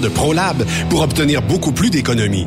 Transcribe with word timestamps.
de 0.00 0.08
ProLab 0.08 0.64
pour 0.88 1.02
obtenir 1.02 1.42
beaucoup 1.42 1.72
plus 1.72 1.90
d'économies. 1.90 2.46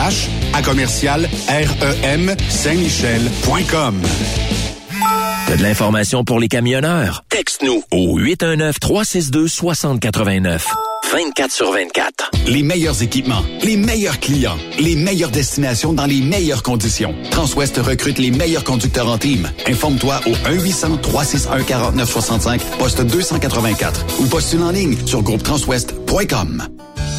RH 0.01 0.29
à 0.53 0.61
commercial 0.63 1.29
REM 1.47 2.35
Saint-Michel.com. 2.49 4.01
T'as 5.47 5.57
de 5.57 5.61
l'information 5.61 6.23
pour 6.23 6.39
les 6.39 6.47
camionneurs? 6.47 7.23
Texte-nous 7.29 7.83
au 7.91 8.19
819-362-6089. 8.19 10.61
24 11.11 11.51
sur 11.51 11.71
24. 11.71 12.31
Les 12.47 12.63
meilleurs 12.63 13.03
équipements, 13.03 13.43
les 13.63 13.77
meilleurs 13.77 14.19
clients, 14.19 14.57
les 14.79 14.95
meilleures 14.95 15.29
destinations 15.29 15.93
dans 15.93 16.05
les 16.05 16.21
meilleures 16.21 16.63
conditions. 16.63 17.13
Transwest 17.29 17.77
recrute 17.77 18.17
les 18.17 18.31
meilleurs 18.31 18.63
conducteurs 18.63 19.09
en 19.09 19.17
team. 19.17 19.51
Informe-toi 19.67 20.21
au 20.25 20.31
1-800-361-4965, 20.31 22.59
poste 22.79 23.01
284 23.01 24.05
ou 24.19 24.25
postule 24.27 24.63
en 24.63 24.71
ligne 24.71 24.95
sur 25.05 25.21
groupetranswest.com. 25.21 26.63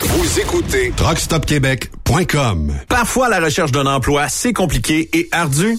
Vous 0.00 0.40
écoutez 0.40 0.92
TruckStopQuébec.com. 0.96 2.74
Parfois, 2.88 3.28
la 3.28 3.40
recherche 3.40 3.72
d'un 3.72 3.86
emploi, 3.86 4.28
c'est 4.28 4.52
compliqué 4.52 5.08
et 5.12 5.28
ardu. 5.30 5.78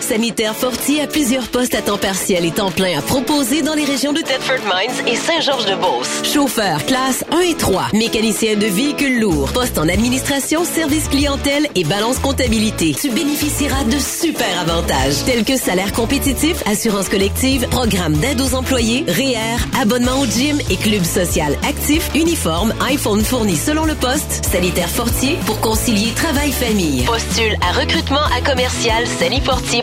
Sanitaire 0.00 0.54
Fortier 0.54 1.02
a 1.02 1.06
plusieurs 1.06 1.48
postes 1.48 1.74
à 1.74 1.82
temps 1.82 1.98
partiel 1.98 2.44
et 2.44 2.50
temps 2.50 2.70
plein 2.70 2.98
à 2.98 3.02
proposer 3.02 3.62
dans 3.62 3.74
les 3.74 3.84
régions 3.84 4.12
de 4.12 4.20
Thetford 4.20 4.62
Mines 4.64 5.06
et 5.06 5.16
Saint-Georges-de-Beauce. 5.16 6.22
Chauffeur 6.32 6.84
classe 6.86 7.24
1 7.32 7.40
et 7.40 7.54
3, 7.54 7.88
mécanicien 7.94 8.56
de 8.56 8.66
véhicules 8.66 9.20
lourds, 9.20 9.52
poste 9.52 9.78
en 9.78 9.88
administration, 9.88 10.64
service 10.64 11.08
clientèle 11.08 11.68
et 11.74 11.84
balance 11.84 12.18
comptabilité. 12.18 12.94
Tu 13.00 13.10
bénéficieras 13.10 13.84
de 13.84 13.98
super 13.98 14.60
avantages 14.60 15.24
tels 15.24 15.44
que 15.44 15.56
salaire 15.56 15.92
compétitif, 15.92 16.62
assurance 16.66 17.08
collective, 17.08 17.66
programme 17.68 18.14
d'aide 18.14 18.40
aux 18.40 18.54
employés, 18.54 19.04
REER, 19.08 19.80
abonnement 19.80 20.20
au 20.20 20.26
gym 20.26 20.58
et 20.70 20.76
club 20.76 21.04
social 21.04 21.56
actif, 21.68 22.10
uniforme, 22.14 22.72
iPhone 22.88 23.24
fourni 23.24 23.56
selon 23.56 23.84
le 23.84 23.94
poste, 23.94 24.44
Sanitaire 24.50 24.88
Fortier 24.88 25.36
pour 25.46 25.60
concilier 25.60 26.12
travail-famille. 26.12 27.04
Postule 27.04 27.56
à 27.68 27.78
recrutement 27.78 28.24
à 28.36 28.40
commercial 28.40 29.06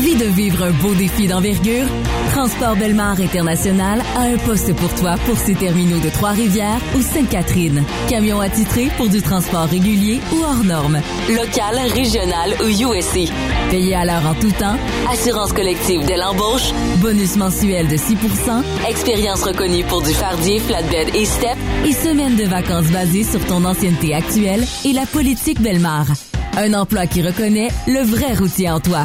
Envie 0.00 0.16
de 0.16 0.24
vivre 0.24 0.64
un 0.64 0.70
beau 0.70 0.94
défi 0.94 1.28
d'envergure? 1.28 1.86
Transport 2.30 2.74
Belmar 2.74 3.20
International 3.20 4.00
a 4.16 4.20
un 4.20 4.38
poste 4.38 4.74
pour 4.74 4.88
toi 4.94 5.16
pour 5.26 5.36
ses 5.36 5.54
terminaux 5.54 5.98
de 5.98 6.08
Trois-Rivières 6.08 6.80
ou 6.96 7.02
Sainte-Catherine. 7.02 7.84
Camion 8.08 8.40
attitré 8.40 8.88
pour 8.96 9.10
du 9.10 9.20
transport 9.20 9.66
régulier 9.66 10.22
ou 10.32 10.42
hors 10.42 10.64
norme. 10.64 11.02
Local, 11.28 11.76
régional 11.92 12.54
ou 12.64 12.68
USC. 12.68 13.30
Payé 13.68 13.94
à 13.94 14.06
l'heure 14.06 14.26
en 14.26 14.32
tout 14.32 14.52
temps. 14.52 14.78
Assurance 15.12 15.52
collective 15.52 16.06
dès 16.06 16.16
l'embauche. 16.16 16.72
Bonus 17.02 17.36
mensuel 17.36 17.86
de 17.86 17.96
6% 17.96 18.16
Expérience 18.88 19.42
reconnue 19.42 19.84
pour 19.84 20.00
du 20.00 20.14
fardier, 20.14 20.60
flatbed 20.60 21.14
et 21.14 21.26
step. 21.26 21.58
Et 21.84 21.92
semaine 21.92 22.36
de 22.36 22.44
vacances 22.44 22.90
basées 22.90 23.24
sur 23.24 23.44
ton 23.44 23.66
ancienneté 23.66 24.14
actuelle 24.14 24.64
et 24.86 24.94
la 24.94 25.04
politique 25.04 25.60
Belmar. 25.60 26.06
Un 26.56 26.72
emploi 26.72 27.06
qui 27.06 27.20
reconnaît 27.20 27.68
le 27.86 28.00
vrai 28.00 28.32
routier 28.32 28.70
en 28.70 28.80
toi 28.80 29.04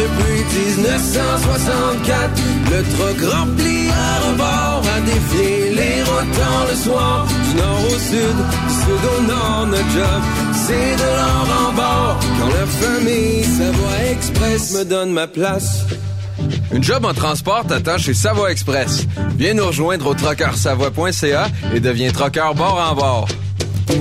depuis 0.00 0.40
1964. 0.76 2.30
Le 2.70 2.80
truck 2.94 3.32
rempli 3.32 3.88
à 3.90 4.28
rebord 4.28 4.82
a 4.96 5.00
défié 5.00 5.74
les 5.74 6.02
routes 6.02 6.40
le 6.70 6.76
soir. 6.76 7.26
Du 7.26 7.56
nord 7.56 7.80
au 7.86 7.98
sud, 7.98 8.36
du 8.68 8.74
sud 8.82 9.02
au 9.18 9.22
nord, 9.22 9.66
notre 9.66 9.90
job, 9.90 10.20
c'est 10.66 10.96
de 10.96 11.10
l'or 11.18 11.46
en 11.68 11.72
bord. 11.72 12.20
Quand 12.38 12.48
la 12.48 12.66
famille 12.66 13.44
Savoie 13.44 14.10
Express 14.12 14.72
me 14.72 14.84
donne 14.84 15.12
ma 15.12 15.26
place. 15.26 15.84
Une 16.72 16.82
job 16.82 17.04
en 17.04 17.14
transport 17.14 17.66
t'attend 17.66 17.98
chez 17.98 18.14
Savoie 18.14 18.52
Express. 18.52 19.06
Viens 19.36 19.54
nous 19.54 19.66
rejoindre 19.66 20.06
au 20.06 20.14
trockeursavoie.ca 20.14 21.48
et 21.74 21.80
deviens 21.80 22.12
trockeur 22.12 22.54
bord 22.54 22.80
en 22.90 22.94
bord. 22.94 23.28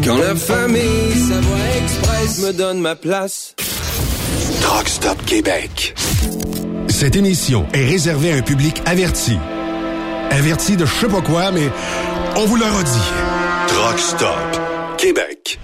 Quand 0.03 0.17
la 0.17 0.35
famille 0.35 1.13
Savoie 1.27 1.67
Express 1.81 2.39
me 2.45 2.53
donne 2.53 2.79
ma 2.79 2.95
place. 2.95 3.55
Truck 4.61 4.87
Stop 4.87 5.25
Québec. 5.25 5.93
Cette 6.87 7.15
émission 7.15 7.65
est 7.73 7.85
réservée 7.85 8.31
à 8.31 8.35
un 8.35 8.41
public 8.41 8.81
averti. 8.85 9.37
Averti 10.31 10.77
de 10.77 10.85
je 10.85 10.93
sais 10.93 11.07
pas 11.07 11.21
quoi, 11.21 11.51
mais 11.51 11.69
on 12.35 12.45
vous 12.45 12.55
le 12.55 12.65
redit. 12.65 13.09
Truck 13.67 13.99
Stop 13.99 14.61
Québec. 14.97 15.59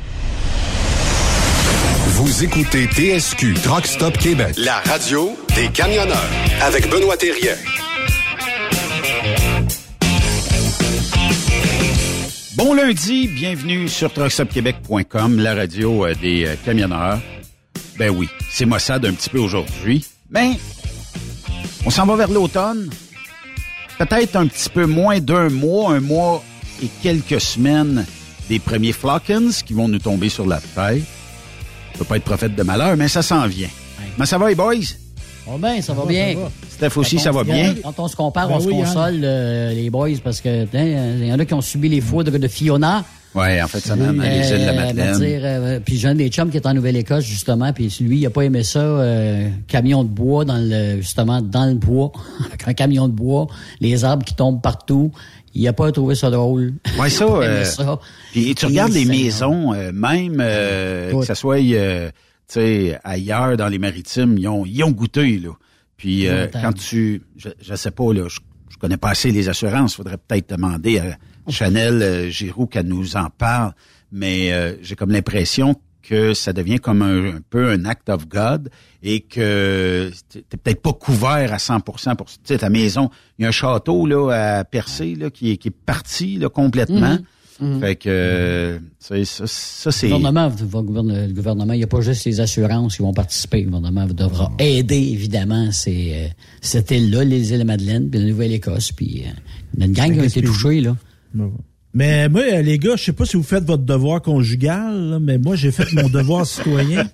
Vous 2.08 2.44
écoutez 2.44 2.88
TSQ 2.88 3.54
Truck 3.64 3.86
Stop 3.86 4.18
Québec, 4.18 4.56
la 4.58 4.80
radio 4.86 5.36
des 5.56 5.68
camionneurs 5.70 6.30
avec 6.62 6.90
Benoît 6.90 7.18
Thérien. 7.18 7.56
Bon 12.56 12.74
lundi, 12.74 13.28
bienvenue 13.28 13.90
sur 13.90 14.14
truckstopquebec.com, 14.14 15.40
la 15.40 15.56
radio 15.56 16.06
euh, 16.06 16.14
des 16.16 16.46
euh, 16.46 16.56
camionneurs. 16.64 17.20
Ben 17.98 18.10
oui, 18.10 18.28
c'est 18.52 18.66
Mossad 18.66 19.06
un 19.06 19.14
petit 19.14 19.30
peu 19.30 19.40
aujourd'hui, 19.40 20.06
mais 20.30 20.60
on 21.86 21.90
s'en 21.90 22.06
va 22.06 22.16
vers 22.18 22.30
l'automne. 22.30 22.90
Peut-être 23.98 24.36
un 24.36 24.48
petit 24.48 24.70
peu 24.70 24.86
moins 24.86 25.20
d'un 25.20 25.50
mois, 25.50 25.94
un 25.94 26.02
mois 26.02 26.44
et 26.84 26.88
quelques 27.02 27.40
semaines 27.40 28.06
des 28.50 28.60
premiers 28.60 28.92
Flockens 28.92 29.64
qui 29.66 29.74
vont 29.74 29.88
nous 29.88 30.00
tomber 30.00 30.28
sur 30.28 30.46
la 30.46 30.60
tête. 30.60 31.04
Je 31.94 32.00
peux 32.00 32.06
pas 32.06 32.18
être 32.18 32.26
prophète 32.26 32.54
de 32.54 32.64
malheur, 32.64 32.98
mais 32.98 33.08
ça 33.08 33.22
s'en 33.22 33.48
vient. 33.48 33.70
Mais 34.18 34.26
ça 34.26 34.38
va 34.38 34.50
les 34.50 34.56
boys? 34.56 34.74
Oh 35.48 35.58
ben, 35.58 35.82
ça 35.82 35.94
va 35.94 36.06
bien. 36.06 36.36
Steph 36.70 36.98
aussi, 36.98 37.20
ça 37.20 37.32
va 37.32 37.46
bien. 37.46 37.76
Quand 37.82 37.98
on 38.00 38.08
se 38.10 38.16
compare, 38.18 38.50
Ben 38.50 38.56
on 38.56 38.60
se 38.60 38.68
hein. 38.68 38.72
console, 38.72 39.22
euh, 39.24 39.74
les 39.74 39.90
boys, 39.90 40.18
parce 40.22 40.42
que 40.42 40.64
hein, 40.64 41.16
il 41.20 41.28
y 41.28 41.32
en 41.32 41.40
a 41.40 41.46
qui 41.46 41.54
ont 41.54 41.62
subi 41.62 41.88
les 41.88 42.02
foudres 42.02 42.38
de 42.38 42.48
Fiona. 42.50 43.06
Ouais, 43.36 43.62
en 43.62 43.68
fait, 43.68 43.80
ça 43.82 43.96
mène 43.96 44.20
à 44.22 44.30
les 44.30 44.48
îles 44.50 44.62
de 44.62 44.66
la 44.66 44.72
Euh, 44.72 44.76
Madeleine. 44.76 45.20
dire, 45.20 45.40
euh, 45.44 45.80
puis 45.84 45.98
j'ai 45.98 46.08
un 46.08 46.16
des 46.16 46.30
chums 46.30 46.50
qui 46.50 46.58
est 46.58 46.66
en 46.66 46.74
Nouvelle-Écosse, 46.74 47.26
justement, 47.26 47.74
puis 47.74 47.94
lui, 48.00 48.20
il 48.20 48.26
a 48.26 48.30
pas 48.30 48.44
aimé 48.44 48.64
ça, 48.64 48.80
euh, 48.80 49.50
camion 49.68 50.04
de 50.04 50.10
bois, 50.10 50.46
dans 50.46 50.58
le 50.58 51.02
justement, 51.02 51.42
dans 51.42 51.66
le 51.66 51.76
bois, 51.76 52.12
avec 52.46 52.68
un 52.68 52.74
camion 52.74 53.08
de 53.08 53.14
bois, 53.14 53.48
les 53.82 54.06
arbres 54.06 54.24
qui 54.24 54.36
tombent 54.36 54.62
partout. 54.62 55.12
Il 55.54 55.66
a 55.68 55.74
pas 55.74 55.92
trouvé 55.92 56.16
ça 56.16 56.30
drôle. 56.30 56.74
Ouais, 57.00 57.10
ça. 57.12 57.26
Euh, 57.26 57.64
ça. 57.64 58.00
Puis 58.32 58.56
tu 58.56 58.66
Et 58.66 58.68
regardes 58.68 58.92
les 58.94 59.06
maisons, 59.06 59.74
euh, 59.74 59.92
même 59.94 60.38
euh, 60.40 61.12
que 61.20 61.26
ce 61.26 61.34
soit 61.34 61.60
euh, 61.62 62.10
tu 62.48 62.54
sais, 62.60 63.00
ailleurs 63.04 63.56
dans 63.58 63.68
les 63.70 63.80
maritimes, 63.80 64.38
ils 64.38 64.48
ont, 64.48 64.66
ils 64.66 64.84
ont 64.84 64.92
goûté 64.92 65.40
là. 65.40 65.52
Puis 65.98 66.28
euh, 66.28 66.48
quand 66.52 66.74
tu, 66.74 67.22
je, 67.38 67.50
je 67.62 67.76
sais 67.76 67.92
pas 67.92 68.14
là, 68.14 68.28
je, 68.28 68.40
je 68.70 68.78
connais 68.78 68.98
pas 68.98 69.10
assez 69.12 69.32
les 69.32 69.48
assurances. 69.48 69.96
Faudrait 69.96 70.18
peut-être 70.18 70.50
demander 70.50 71.00
à 71.00 71.04
Chanel 71.50 72.02
euh, 72.02 72.30
Giroux 72.30 72.68
qu'elle 72.68 72.88
nous 72.88 73.16
en 73.18 73.30
parle. 73.30 73.74
Mais 74.12 74.52
euh, 74.54 74.76
j'ai 74.82 74.96
comme 74.96 75.12
l'impression 75.12 75.76
que 76.02 76.34
ça 76.36 76.54
devient 76.54 76.78
comme 76.78 77.02
un, 77.02 77.36
un 77.38 77.40
peu 77.50 77.70
un 77.72 77.84
act 77.86 78.10
of 78.10 78.28
God 78.28 78.70
et 79.02 79.22
que 79.22 80.12
t'es 80.30 80.58
peut-être 80.58 80.82
pas 80.82 80.94
couvert 80.94 81.52
à 81.52 81.58
100% 81.58 82.16
pour 82.16 82.28
tu 82.28 82.36
sais 82.44 82.60
ta 82.60 82.70
maison. 82.70 83.10
Il 83.40 83.42
y 83.42 83.46
a 83.46 83.50
un 83.50 83.52
château 83.52 84.06
là 84.06 84.60
à 84.60 84.64
Percé 84.64 85.16
là 85.16 85.30
qui 85.32 85.52
est 85.52 85.58
qui 85.58 85.70
est 85.70 85.76
parti 85.86 86.38
là 86.38 86.48
complètement. 86.50 87.14
Mhm. 87.14 87.24
Mhm. 87.62 87.80
Fait 87.80 87.96
que 87.96 88.10
euh, 88.10 88.80
sais, 89.00 89.24
ça, 89.24 89.48
ça 89.48 89.90
c'est 89.92 90.08
Le 90.10 90.16
gouvernement, 90.18 90.50
va 90.50 90.82
gouverner- 90.82 91.28
le 91.28 91.34
gouvernement, 91.34 91.72
il 91.74 91.78
n'y 91.78 91.84
a 91.86 91.88
pas 91.88 92.02
juste 92.02 92.26
les 92.26 92.42
assurances 92.42 92.98
qui 92.98 93.02
vont 93.02 93.14
participer. 93.14 93.62
Le 93.62 93.68
gouvernement 93.72 94.06
devra 94.08 94.52
aider, 94.60 94.98
évidemment, 95.14 95.72
ces, 95.72 96.12
euh, 96.16 96.28
cette 96.62 96.92
île-là, 96.92 97.24
les 97.24 97.54
îles 97.54 97.60
de 97.60 97.64
Madeleine, 97.64 98.10
puis 98.10 98.20
la 98.20 98.26
Nouvelle-Écosse, 98.28 98.92
puis 98.92 99.24
euh, 99.26 99.30
il 99.74 99.80
y 99.80 99.84
a 99.84 99.86
une 99.86 99.94
gang 99.94 100.14
qui 100.14 100.20
a 100.20 100.26
été 100.26 100.42
touchée, 100.42 100.82
là. 100.82 100.98
Mais 101.98 102.28
moi, 102.28 102.42
euh, 102.42 102.62
les 102.62 102.78
gars, 102.78 102.98
je 102.98 103.04
sais 103.06 103.14
pas 103.14 103.26
si 103.26 103.38
vous 103.38 103.44
faites 103.44 103.64
votre 103.64 103.84
devoir 103.84 104.22
conjugal, 104.22 104.94
là, 105.12 105.20
mais 105.20 105.38
moi, 105.38 105.56
j'ai 105.56 105.72
fait 105.72 105.92
mon 105.94 106.10
devoir 106.10 106.46
citoyen 106.46 107.06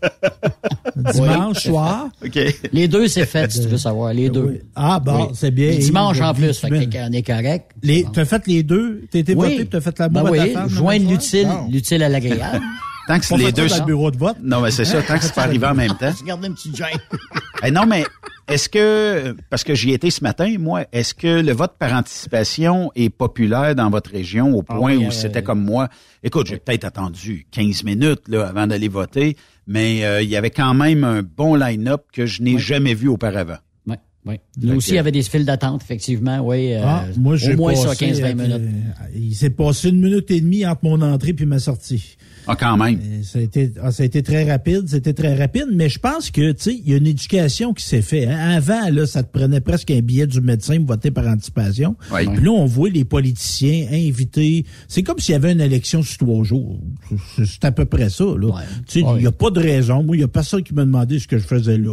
dimanche 1.14 1.58
Oui, 1.58 1.62
soir. 1.72 2.10
Les 2.74 2.88
deux, 2.88 3.08
c'est 3.08 3.28
fait, 3.28 3.52
si 3.52 3.62
tu 3.62 3.68
veux 3.68 3.78
savoir, 3.78 4.12
les 4.14 4.30
deux. 4.30 4.62
Ah 4.76 5.00
bon, 5.00 5.28
Oui. 5.28 5.36
c'est 5.36 5.52
bien. 5.52 5.70
Et 5.70 5.78
dimanche 5.78 6.20
en 6.20 6.34
plus, 6.34 6.58
fait 6.58 6.70
qu'on 6.70 7.12
est 7.14 7.22
correct. 7.22 7.72
Les, 7.84 8.06
t'as 8.12 8.26
fait 8.26 8.46
les 8.48 8.64
deux? 8.64 9.04
T'as 9.12 9.20
été 9.20 9.36
voté, 9.36 9.56
puis 9.58 9.68
t'as 9.68 9.82
fait 9.82 9.98
la 10.00 10.10
ben 10.10 10.24
ta 10.24 10.32
oui, 10.32 10.52
femme? 10.52 10.70
joindre 10.70 11.10
l'utile 11.70 12.04
à 12.04 12.10
l'agréable. 12.10 12.64
Tant 13.08 13.20
que 13.20 13.28
Pas 13.28 13.38
les 13.38 13.52
deux 13.52 13.68
ça 13.68 13.80
dans 13.80 13.86
le 13.86 13.88
bureau 13.88 14.12
de 14.12 14.18
vote? 14.18 14.38
Non, 14.42 14.62
mais 14.62 14.72
c'est 14.72 14.86
ça, 14.86 15.02
tant 15.02 15.18
que 15.18 15.24
c'est 15.24 15.34
pas 15.34 15.44
arrivé 15.44 15.66
en 15.66 15.74
même 15.76 15.96
temps. 15.98 16.12
Regardez 16.22 16.48
un 16.48 16.54
petit 16.54 16.74
gêne. 16.76 16.88
Eh 17.64 17.70
non, 17.70 17.86
mais 17.86 18.06
est-ce 18.48 18.68
que, 18.70 19.36
parce 19.52 19.64
que 19.64 19.76
j'y 19.76 19.92
étais 19.92 20.10
ce 20.10 20.24
matin, 20.24 20.56
moi, 20.58 20.86
est-ce 20.92 21.14
que 21.14 21.42
le 21.42 21.52
vote 21.52 21.74
par 21.78 21.94
anticipation 21.94 22.92
est 22.96 23.10
populaire 23.12 23.76
dans 23.76 23.92
votre 23.92 24.10
région 24.10 24.56
au 24.58 24.64
Ah 24.68 24.76
point 24.76 24.96
oui, 24.96 25.06
où 25.06 25.08
euh, 25.10 25.12
c'était 25.12 25.44
comme 25.44 25.64
moi? 25.64 25.88
Écoute, 26.24 26.48
j'ai 26.48 26.58
peut-être 26.58 26.86
attendu 26.86 27.46
15 27.52 27.84
minutes 27.84 28.24
là, 28.28 28.48
avant 28.48 28.66
d'aller 28.66 28.88
voter, 28.88 29.38
mais 29.68 30.04
euh, 30.06 30.24
il 30.24 30.30
y 30.30 30.36
avait 30.36 30.50
quand 30.50 30.74
même 30.74 31.04
un 31.04 31.22
bon 31.22 31.54
line-up 31.54 32.06
que 32.12 32.26
je 32.26 32.42
n'ai 32.42 32.58
jamais 32.58 32.96
vu 32.96 33.08
auparavant. 33.10 33.58
Oui, 33.86 33.96
oui. 34.26 34.36
Nous 34.60 34.78
aussi, 34.78 34.92
il 34.92 34.96
y 34.96 35.00
avait 35.00 35.12
des 35.12 35.22
files 35.22 35.46
d'attente, 35.46 35.84
effectivement, 35.84 36.40
oui. 36.40 36.74
euh, 36.74 36.82
Ah, 36.84 37.04
moi, 37.18 37.36
j'ai 37.36 37.54
au 37.54 37.58
moins 37.58 37.76
ça, 37.76 37.90
passé, 37.90 38.12
15-20 38.12 38.24
euh, 38.24 38.34
minutes. 38.34 38.76
Il 39.14 39.36
s'est 39.36 39.50
passé 39.52 39.90
une 39.90 40.02
minute 40.02 40.32
et 40.32 40.42
demie 40.42 40.66
entre 40.66 40.84
mon 40.84 41.00
entrée 41.04 41.34
puis 41.34 41.46
ma 41.46 41.60
sortie. 41.60 42.18
Ah, 42.48 42.56
quand 42.60 42.78
même. 42.78 43.00
Ça 43.24 43.40
a 43.40 43.42
été, 43.42 43.72
ah, 43.82 43.92
ça 43.92 44.04
a 44.04 44.06
été 44.06 44.24
très 44.24 44.50
rapide, 44.50 44.84
c'était 44.88 45.14
très 45.14 45.36
rapide, 45.36 45.68
mais 45.74 45.90
je 45.90 46.00
pense 46.00 46.32
que, 46.32 46.52
tu 46.52 46.64
sais, 46.64 46.82
il 46.84 46.90
y 46.90 46.94
a 46.94 46.98
une 46.98 47.08
éducation 47.08 47.74
qui 47.74 47.86
s'est 47.86 48.02
faite. 48.02 48.28
hein. 48.30 48.38
Avant, 48.56 48.90
là, 48.92 49.06
ça 49.06 49.24
te 49.24 49.32
prenait 49.38 49.62
presque 49.62 49.92
un 49.92 50.00
billet 50.02 50.28
du 50.28 50.42
médecin 50.42 50.78
pour 50.78 50.88
voter 50.88 51.12
par 51.12 51.28
anticipation. 51.28 51.96
Oui. 52.14 52.26
Puis 52.26 52.44
là, 52.44 52.52
on 52.52 52.66
voit 52.66 52.90
les 52.90 53.06
politiciens 53.06 53.88
invités. 53.92 54.66
C'est 54.88 55.04
comme 55.04 55.20
s'il 55.20 55.34
y 55.34 55.36
avait 55.36 55.52
une 55.52 55.62
élection 55.62 56.02
sur 56.04 56.18
trois 56.20 56.44
jours. 56.44 56.80
C'est- 57.38 57.64
à 57.66 57.72
peu 57.72 57.86
près 57.86 58.10
ça, 58.10 58.24
là. 58.26 58.50
Tu 58.88 59.02
sais, 59.02 59.06
il 59.16 59.22
n'y 59.22 59.28
a 59.28 59.32
pas 59.32 59.50
de 59.52 59.60
raison. 59.60 60.04
Moi, 60.04 60.18
il 60.18 60.22
y 60.22 60.24
a 60.24 60.28
personne 60.28 60.64
qui 60.64 60.74
m'a 60.74 60.84
demandé 60.84 61.20
ce 61.20 61.28
que 61.28 61.38
je 61.38 61.44
faisais 61.46 61.78
là. 61.78 61.92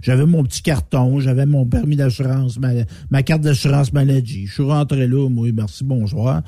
J'avais 0.00 0.26
mon 0.26 0.44
petit 0.44 0.62
carton, 0.62 1.18
j'avais 1.20 1.44
mon, 1.44 1.66
permis 1.66 1.96
d'assurance, 1.96 2.58
ma, 2.58 2.70
ma 3.10 3.22
carte 3.22 3.42
d'assurance 3.42 3.92
maladie. 3.92 4.46
Je 4.46 4.52
suis 4.54 4.62
rentré 4.62 5.06
là, 5.08 5.28
moi, 5.28 5.48
merci, 5.52 5.82
bonsoir. 5.84 6.42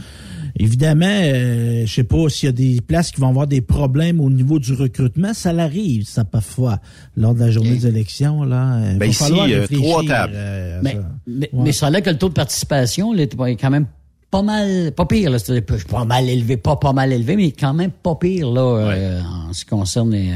Évidemment, 0.59 1.07
euh, 1.09 1.85
je 1.87 1.92
sais 1.92 2.04
pas 2.04 2.28
s'il 2.28 2.47
y 2.47 2.49
a 2.49 2.52
des 2.52 2.80
places 2.80 3.11
qui 3.11 3.21
vont 3.21 3.28
avoir 3.28 3.47
des 3.50 3.61
problèmes 3.61 4.19
au 4.21 4.30
niveau 4.30 4.59
du 4.59 4.73
recrutement. 4.73 5.35
Ça 5.35 5.52
l'arrive, 5.52 6.04
ça 6.07 6.25
parfois, 6.25 6.78
lors 7.16 7.35
de 7.35 7.40
la 7.40 7.50
journée 7.50 7.73
des 7.76 7.87
élections. 7.87 8.45
Là, 8.45 8.80
Il 8.92 8.99
Ben 8.99 8.99
va 9.00 9.07
ici, 9.07 9.23
falloir 9.25 9.47
euh, 9.47 9.61
réfléchir, 9.61 9.85
trois 9.87 10.04
tables. 10.04 10.33
euh, 10.35 10.78
à 10.78 10.83
Mais, 10.83 10.92
ça. 10.92 10.99
mais, 11.26 11.50
Ouais. 11.52 11.61
mais 11.64 11.73
ça 11.73 11.87
a 11.88 11.90
l'air 11.90 12.02
que 12.02 12.09
le 12.11 12.16
taux 12.19 12.28
de 12.30 12.35
participation 12.35 13.12
là, 13.12 13.23
est 13.25 13.57
quand 13.61 13.71
même 13.71 13.87
pas 14.30 14.42
mal, 14.42 14.92
pas 14.92 15.04
pire. 15.04 15.28
Là, 15.30 15.38
c'est 15.38 15.61
pas 15.87 16.04
mal 16.07 16.28
élevé, 16.28 16.57
pas 16.57 16.76
pas 16.76 16.92
mal 16.95 17.12
élevé, 17.12 17.37
mais 17.37 17.50
quand 17.52 17.75
même 17.75 17.90
pas 17.90 18.14
pire 18.14 18.50
là, 18.50 18.62
euh, 18.62 19.21
en 19.23 19.52
ce 19.52 19.64
qui 19.64 19.71
concerne 19.71 20.12
les, 20.12 20.30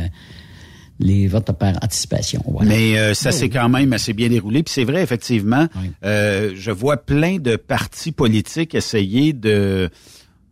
les 1.01 1.27
votes 1.29 1.51
par 1.53 1.75
anticipation. 1.83 2.43
Voilà. 2.47 2.69
Mais 2.71 2.99
euh, 2.99 3.15
ça 3.15 3.31
Oh. 3.31 3.33
s'est 3.33 3.49
quand 3.49 3.69
même 3.69 3.93
assez 3.93 4.13
bien 4.13 4.29
déroulé. 4.29 4.63
Puis 4.63 4.73
c'est 4.75 4.85
vrai, 4.85 5.03
effectivement, 5.03 5.67
euh, 6.05 6.53
je 6.57 6.71
vois 6.71 6.97
plein 6.99 7.39
de 7.39 7.57
partis 7.57 8.13
politiques 8.13 8.75
essayer 8.75 9.33
de, 9.33 9.91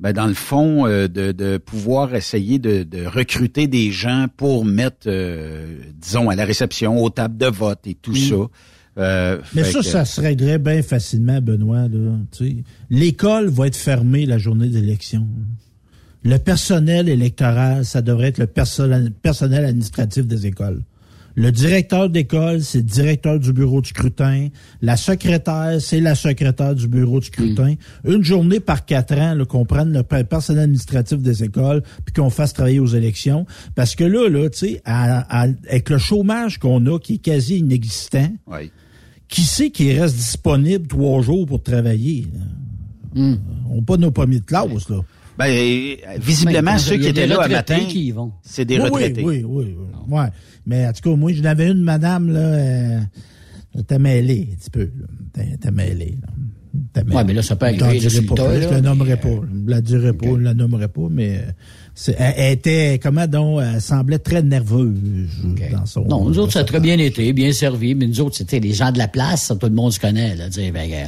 ben, 0.02 0.12
dans 0.12 0.26
le 0.26 0.34
fond, 0.34 0.86
euh, 0.86 1.06
de, 1.08 1.30
de 1.32 1.58
pouvoir 1.58 2.14
essayer 2.14 2.58
de, 2.58 2.82
de 2.82 3.06
recruter 3.06 3.68
des 3.68 3.92
gens 3.92 4.26
pour 4.36 4.64
mettre, 4.64 5.06
euh, 5.06 5.76
disons, 6.00 6.28
à 6.28 6.34
la 6.34 6.44
réception, 6.44 7.02
aux 7.02 7.08
tables 7.10 7.38
de 7.38 7.46
vote 7.46 7.86
et 7.86 7.94
tout 7.94 8.14
ça. 8.16 8.34
Euh, 8.98 9.38
Mais 9.54 9.64
ça, 9.64 9.78
que- 9.78 9.84
ça 9.84 10.04
se 10.04 10.20
réglerait 10.20 10.58
bien 10.58 10.82
facilement, 10.82 11.40
Benoît. 11.40 11.88
Là, 11.88 12.16
tu 12.36 12.46
sais. 12.48 12.56
L'école 12.90 13.48
va 13.48 13.68
être 13.68 13.76
fermée 13.76 14.26
la 14.26 14.36
journée 14.38 14.68
d'élection. 14.68 15.26
Le 16.24 16.36
personnel 16.38 17.08
électoral, 17.08 17.84
ça 17.84 18.02
devrait 18.02 18.28
être 18.28 18.38
le 18.38 18.46
personnel 18.46 19.64
administratif 19.64 20.26
des 20.26 20.46
écoles. 20.46 20.82
Le 21.34 21.50
directeur 21.50 22.10
d'école, 22.10 22.62
c'est 22.62 22.78
le 22.78 22.84
directeur 22.84 23.38
du 23.38 23.52
bureau 23.52 23.80
de 23.80 23.86
scrutin. 23.86 24.48
La 24.82 24.96
secrétaire, 24.96 25.76
c'est 25.80 26.00
la 26.00 26.14
secrétaire 26.14 26.74
du 26.74 26.88
bureau 26.88 27.20
de 27.20 27.24
scrutin. 27.24 27.74
Une 28.06 28.22
journée 28.22 28.60
par 28.60 28.84
quatre 28.84 29.14
ans, 29.18 29.34
là, 29.34 29.44
qu'on 29.44 29.64
prenne 29.64 29.92
le 29.92 30.02
per- 30.02 30.24
personnel 30.24 30.64
administratif 30.64 31.18
des 31.18 31.42
écoles, 31.44 31.82
puis 32.04 32.12
qu'on 32.14 32.28
fasse 32.30 32.52
travailler 32.52 32.80
aux 32.80 32.86
élections. 32.86 33.46
Parce 33.74 33.94
que 33.94 34.04
là, 34.04 34.28
là, 34.28 34.50
tu 34.50 34.58
sais, 34.58 34.82
à- 34.84 35.42
à- 35.42 35.48
avec 35.68 35.88
le 35.90 35.98
chômage 35.98 36.58
qu'on 36.58 36.84
a, 36.86 36.98
qui 36.98 37.14
est 37.14 37.18
quasi 37.18 37.58
inexistant, 37.58 38.30
Oui. 38.46 38.70
qui 39.28 39.42
sait 39.42 39.70
qui 39.70 39.92
reste 39.98 40.16
disponible 40.16 40.86
trois 40.86 41.22
jours 41.22 41.46
pour 41.46 41.62
travailler? 41.62 42.26
Hmm. 43.14 43.34
On 43.70 43.76
n'a 43.76 43.82
pas 43.82 43.96
nos 43.96 44.10
premiers 44.10 44.40
de 44.40 44.44
classe, 44.44 44.88
là. 44.90 45.00
Ben, 45.38 45.46
euh, 45.46 45.96
visiblement, 46.20 46.76
ceux 46.76 46.98
qui 46.98 47.06
étaient 47.08 47.26
là 47.26 47.36
à 47.40 47.44
retraités 47.44 47.72
matin, 47.74 47.86
qui 47.88 48.06
y 48.06 48.10
vont. 48.10 48.32
c'est 48.42 48.66
des 48.66 48.76
Oui, 48.78 48.82
retraités. 48.84 49.24
Oui, 49.24 49.42
oui, 49.46 49.74
oui. 49.78 49.86
Ouais. 50.08 50.26
Mais 50.66 50.86
en 50.86 50.92
tout 50.92 51.10
cas, 51.10 51.16
moi, 51.16 51.32
j'en 51.32 51.44
avais 51.44 51.70
une 51.70 51.82
madame, 51.82 52.32
là, 52.32 52.40
euh, 52.40 53.00
elle 53.74 53.80
était 53.80 53.98
mêlée, 53.98 54.50
un 54.52 54.56
petit 54.56 54.70
peu, 54.70 54.90
était 55.36 55.70
mêlée. 55.70 56.18
Ouais, 56.96 57.24
mais 57.24 57.34
là, 57.34 57.42
ça 57.42 57.56
peut 57.56 57.66
Je 57.74 57.84
arriver, 57.84 58.04
là, 58.04 58.10
sur 58.10 58.22
le 58.22 58.60
Je 58.60 58.80
nommerai 58.80 59.10
mais, 59.10 59.16
pas. 59.16 59.28
Je 59.28 59.70
la 59.70 59.80
dirai 59.80 60.12
pas, 60.12 60.26
je 60.26 60.42
la 60.42 60.54
nommerai 60.54 60.88
pas, 60.88 61.08
mais 61.10 61.38
euh, 61.38 62.12
elle, 62.16 62.52
était, 62.52 62.98
comment 63.02 63.26
donc, 63.26 63.60
elle 63.62 63.80
semblait 63.80 64.18
très 64.18 64.42
nerveuse 64.42 64.94
dans 65.70 65.84
son... 65.84 66.04
Non, 66.04 66.24
nous 66.24 66.38
autres, 66.38 66.52
ça 66.52 66.60
a 66.60 66.64
très 66.64 66.80
bien 66.80 66.98
été, 66.98 67.32
bien 67.34 67.52
servi, 67.52 67.94
mais 67.94 68.06
nous 68.06 68.20
autres, 68.22 68.36
c'était 68.36 68.60
les 68.60 68.72
gens 68.72 68.90
de 68.90 68.98
la 68.98 69.08
place, 69.08 69.44
ça, 69.44 69.56
tout 69.56 69.66
le 69.66 69.74
monde 69.74 69.92
se 69.92 70.00
connaît. 70.00 70.34
Là, 70.34 70.48
dire, 70.48 70.72
ben, 70.72 70.90
euh, 70.90 71.04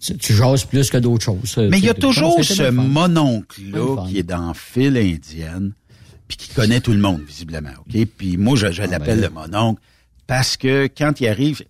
tu, 0.00 0.16
tu 0.16 0.34
jases 0.34 0.64
plus 0.64 0.90
que 0.90 0.98
d'autres 0.98 1.24
choses. 1.24 1.56
Mais 1.70 1.78
il 1.78 1.84
y 1.84 1.90
a 1.90 1.94
toujours 1.94 2.42
ce 2.42 2.70
mononcle-là 2.70 4.06
qui 4.08 4.18
est 4.18 4.24
dans 4.24 4.52
file 4.52 4.96
indienne, 4.96 5.72
puis 6.28 6.36
qui 6.36 6.54
connaît 6.54 6.80
tout 6.80 6.92
le 6.92 6.98
monde, 6.98 7.22
visiblement. 7.22 7.72
OK? 7.80 8.06
Puis 8.16 8.36
moi, 8.36 8.56
je, 8.56 8.70
je 8.72 8.82
l'appelle 8.82 9.20
ben 9.20 9.28
le 9.28 9.30
mononcle 9.30 9.80
parce 10.26 10.56
que 10.56 10.86
quand 10.86 11.20
il 11.20 11.28
arrive, 11.28 11.62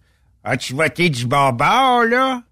as-tu 0.44 0.74
voté 0.74 1.10
du 1.10 1.26
barbare, 1.26 2.04
là? 2.04 2.42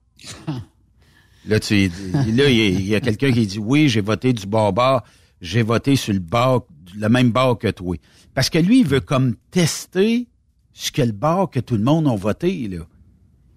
là, 1.47 1.61
tu, 1.61 1.91
là, 2.13 2.49
il 2.49 2.87
y 2.87 2.95
a, 2.95 3.01
quelqu'un 3.01 3.33
qui 3.33 3.47
dit, 3.47 3.59
oui, 3.59 3.89
j'ai 3.89 4.01
voté 4.01 4.33
du 4.33 4.47
barbare, 4.47 5.05
j'ai 5.41 5.63
voté 5.63 5.97
sur 5.97 6.13
le 6.13 6.19
bord, 6.19 6.67
le 6.97 7.09
même 7.09 7.31
bord 7.31 7.59
que 7.59 7.69
toi. 7.69 7.97
Parce 8.35 8.51
que 8.51 8.59
lui, 8.59 8.81
il 8.81 8.87
veut 8.87 9.01
comme 9.01 9.37
tester 9.51 10.27
ce 10.73 10.91
que 10.91 11.03
le 11.03 11.13
bord 11.13 11.51
que 11.51 11.61
tout 11.61 11.77
le 11.77 11.83
monde 11.83 12.09
a 12.09 12.17
voté, 12.17 12.69
là. 12.69 12.85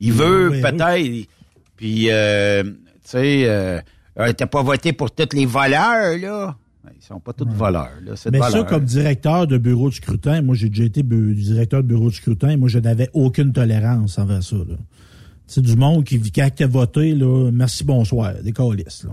Il 0.02 0.12
veut 0.12 0.50
Oui, 0.50 0.58
oui. 0.58 0.62
peut-être... 0.62 1.30
Puis, 1.78 2.10
euh, 2.10 2.64
tu 2.64 2.72
sais, 3.04 3.46
euh, 3.48 3.82
euh, 4.20 4.34
t'as 4.34 4.46
pas 4.46 4.62
voté 4.62 4.94
pour 4.94 5.12
tous 5.12 5.34
les 5.34 5.46
voleurs, 5.46 6.18
là. 6.18 6.58
Ben, 6.86 6.92
Ils 7.00 7.04
sont 7.06 7.20
pas 7.20 7.34
tous 7.34 7.48
voleurs, 7.50 7.89
là. 8.06 8.13
C'est 8.15 8.32
Mais 8.32 8.39
ça, 8.42 8.63
comme 8.63 8.86
directeur 8.86 9.48
de 9.48 9.58
bureau 9.58 9.89
de 9.89 9.94
scrutin, 9.96 10.42
moi, 10.42 10.56
j'ai 10.56 10.70
déjà 10.70 10.84
été 10.84 11.01
directeur 11.04 11.82
de 11.82 11.88
bureau 11.88 12.10
de 12.10 12.13
scrutin, 12.15 12.50
et 12.50 12.58
moi, 12.58 12.70
je 12.70 12.80
n'avais 12.80 13.10
aucune 13.13 13.51
tolérance 13.54 14.18
envers 14.20 14.44
ça. 14.44 14.58
C'est 15.48 15.62
du 15.62 15.75
monde 15.75 16.04
qui, 16.04 16.20
tu 16.20 16.42
as 16.42 16.68
voté, 16.68 17.13
là, 17.15 17.50
merci, 17.51 17.84
bonsoir, 17.84 18.34
des 18.44 18.51
calices, 18.51 19.06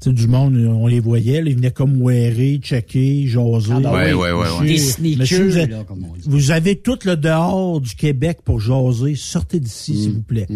sais, 0.00 0.12
du 0.12 0.26
monde, 0.28 0.54
on 0.56 0.86
les 0.86 1.00
voyait, 1.00 1.40
là, 1.40 1.48
ils 1.50 1.56
venaient 1.56 1.70
comme 1.70 2.00
wearer, 2.02 2.58
checker, 2.62 3.26
jaser. 3.26 3.72
Ah, 3.72 3.80
ben 3.80 3.92
Ouais, 3.92 4.12
oui. 4.12 4.18
ouais, 4.30 4.58
ouais. 4.60 4.66
Des 4.66 4.76
sneakers, 4.78 5.44
vous, 5.46 5.58
êtes- 5.58 5.70
là, 5.70 5.84
comme 5.84 6.04
on 6.04 6.14
dit. 6.14 6.20
vous 6.26 6.50
avez 6.50 6.76
tout 6.76 6.98
le 7.06 7.16
dehors 7.16 7.80
du 7.80 7.94
Québec 7.94 8.40
pour 8.44 8.60
jaser. 8.60 9.14
Sortez 9.14 9.60
d'ici, 9.60 9.92
Mm. 9.92 9.96
s'il 9.96 10.12
vous 10.12 10.22
plaît. 10.22 10.46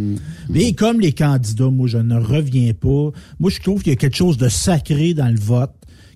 Mais 0.51 0.73
comme 0.75 1.01
les 1.01 1.13
candidats, 1.13 1.71
moi, 1.71 1.87
je 1.89 1.99
ne 1.99 2.17
reviens 2.21 2.75
pas. 2.75 3.11
Moi, 3.41 3.51
je 3.51 3.61
trouve 3.61 3.83
qu'il 3.83 3.93
y 3.93 3.95
a 3.95 3.97
quelque 3.97 4.17
chose 4.17 4.37
de 4.37 4.49
sacré 4.49 5.15
dans 5.15 5.29
le 5.29 5.41
vote. 5.41 5.71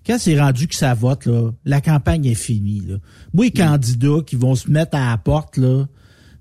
Quand 0.07 0.19
c'est 0.19 0.39
rendu 0.41 0.67
que 0.69 0.75
ça 0.75 0.95
vote, 0.95 1.27
là, 1.27 1.51
la 1.65 1.81
campagne 1.81 2.25
est 2.27 2.35
finie. 2.35 2.83
Là. 2.87 2.97
Moi, 3.33 3.47
les 3.47 3.51
Mm. 3.51 3.67
candidats 3.67 4.21
qui 4.27 4.37
vont 4.37 4.55
se 4.55 4.71
mettre 4.71 4.97
à 4.97 5.11
la 5.11 5.17
porte, 5.19 5.57
là, 5.57 5.87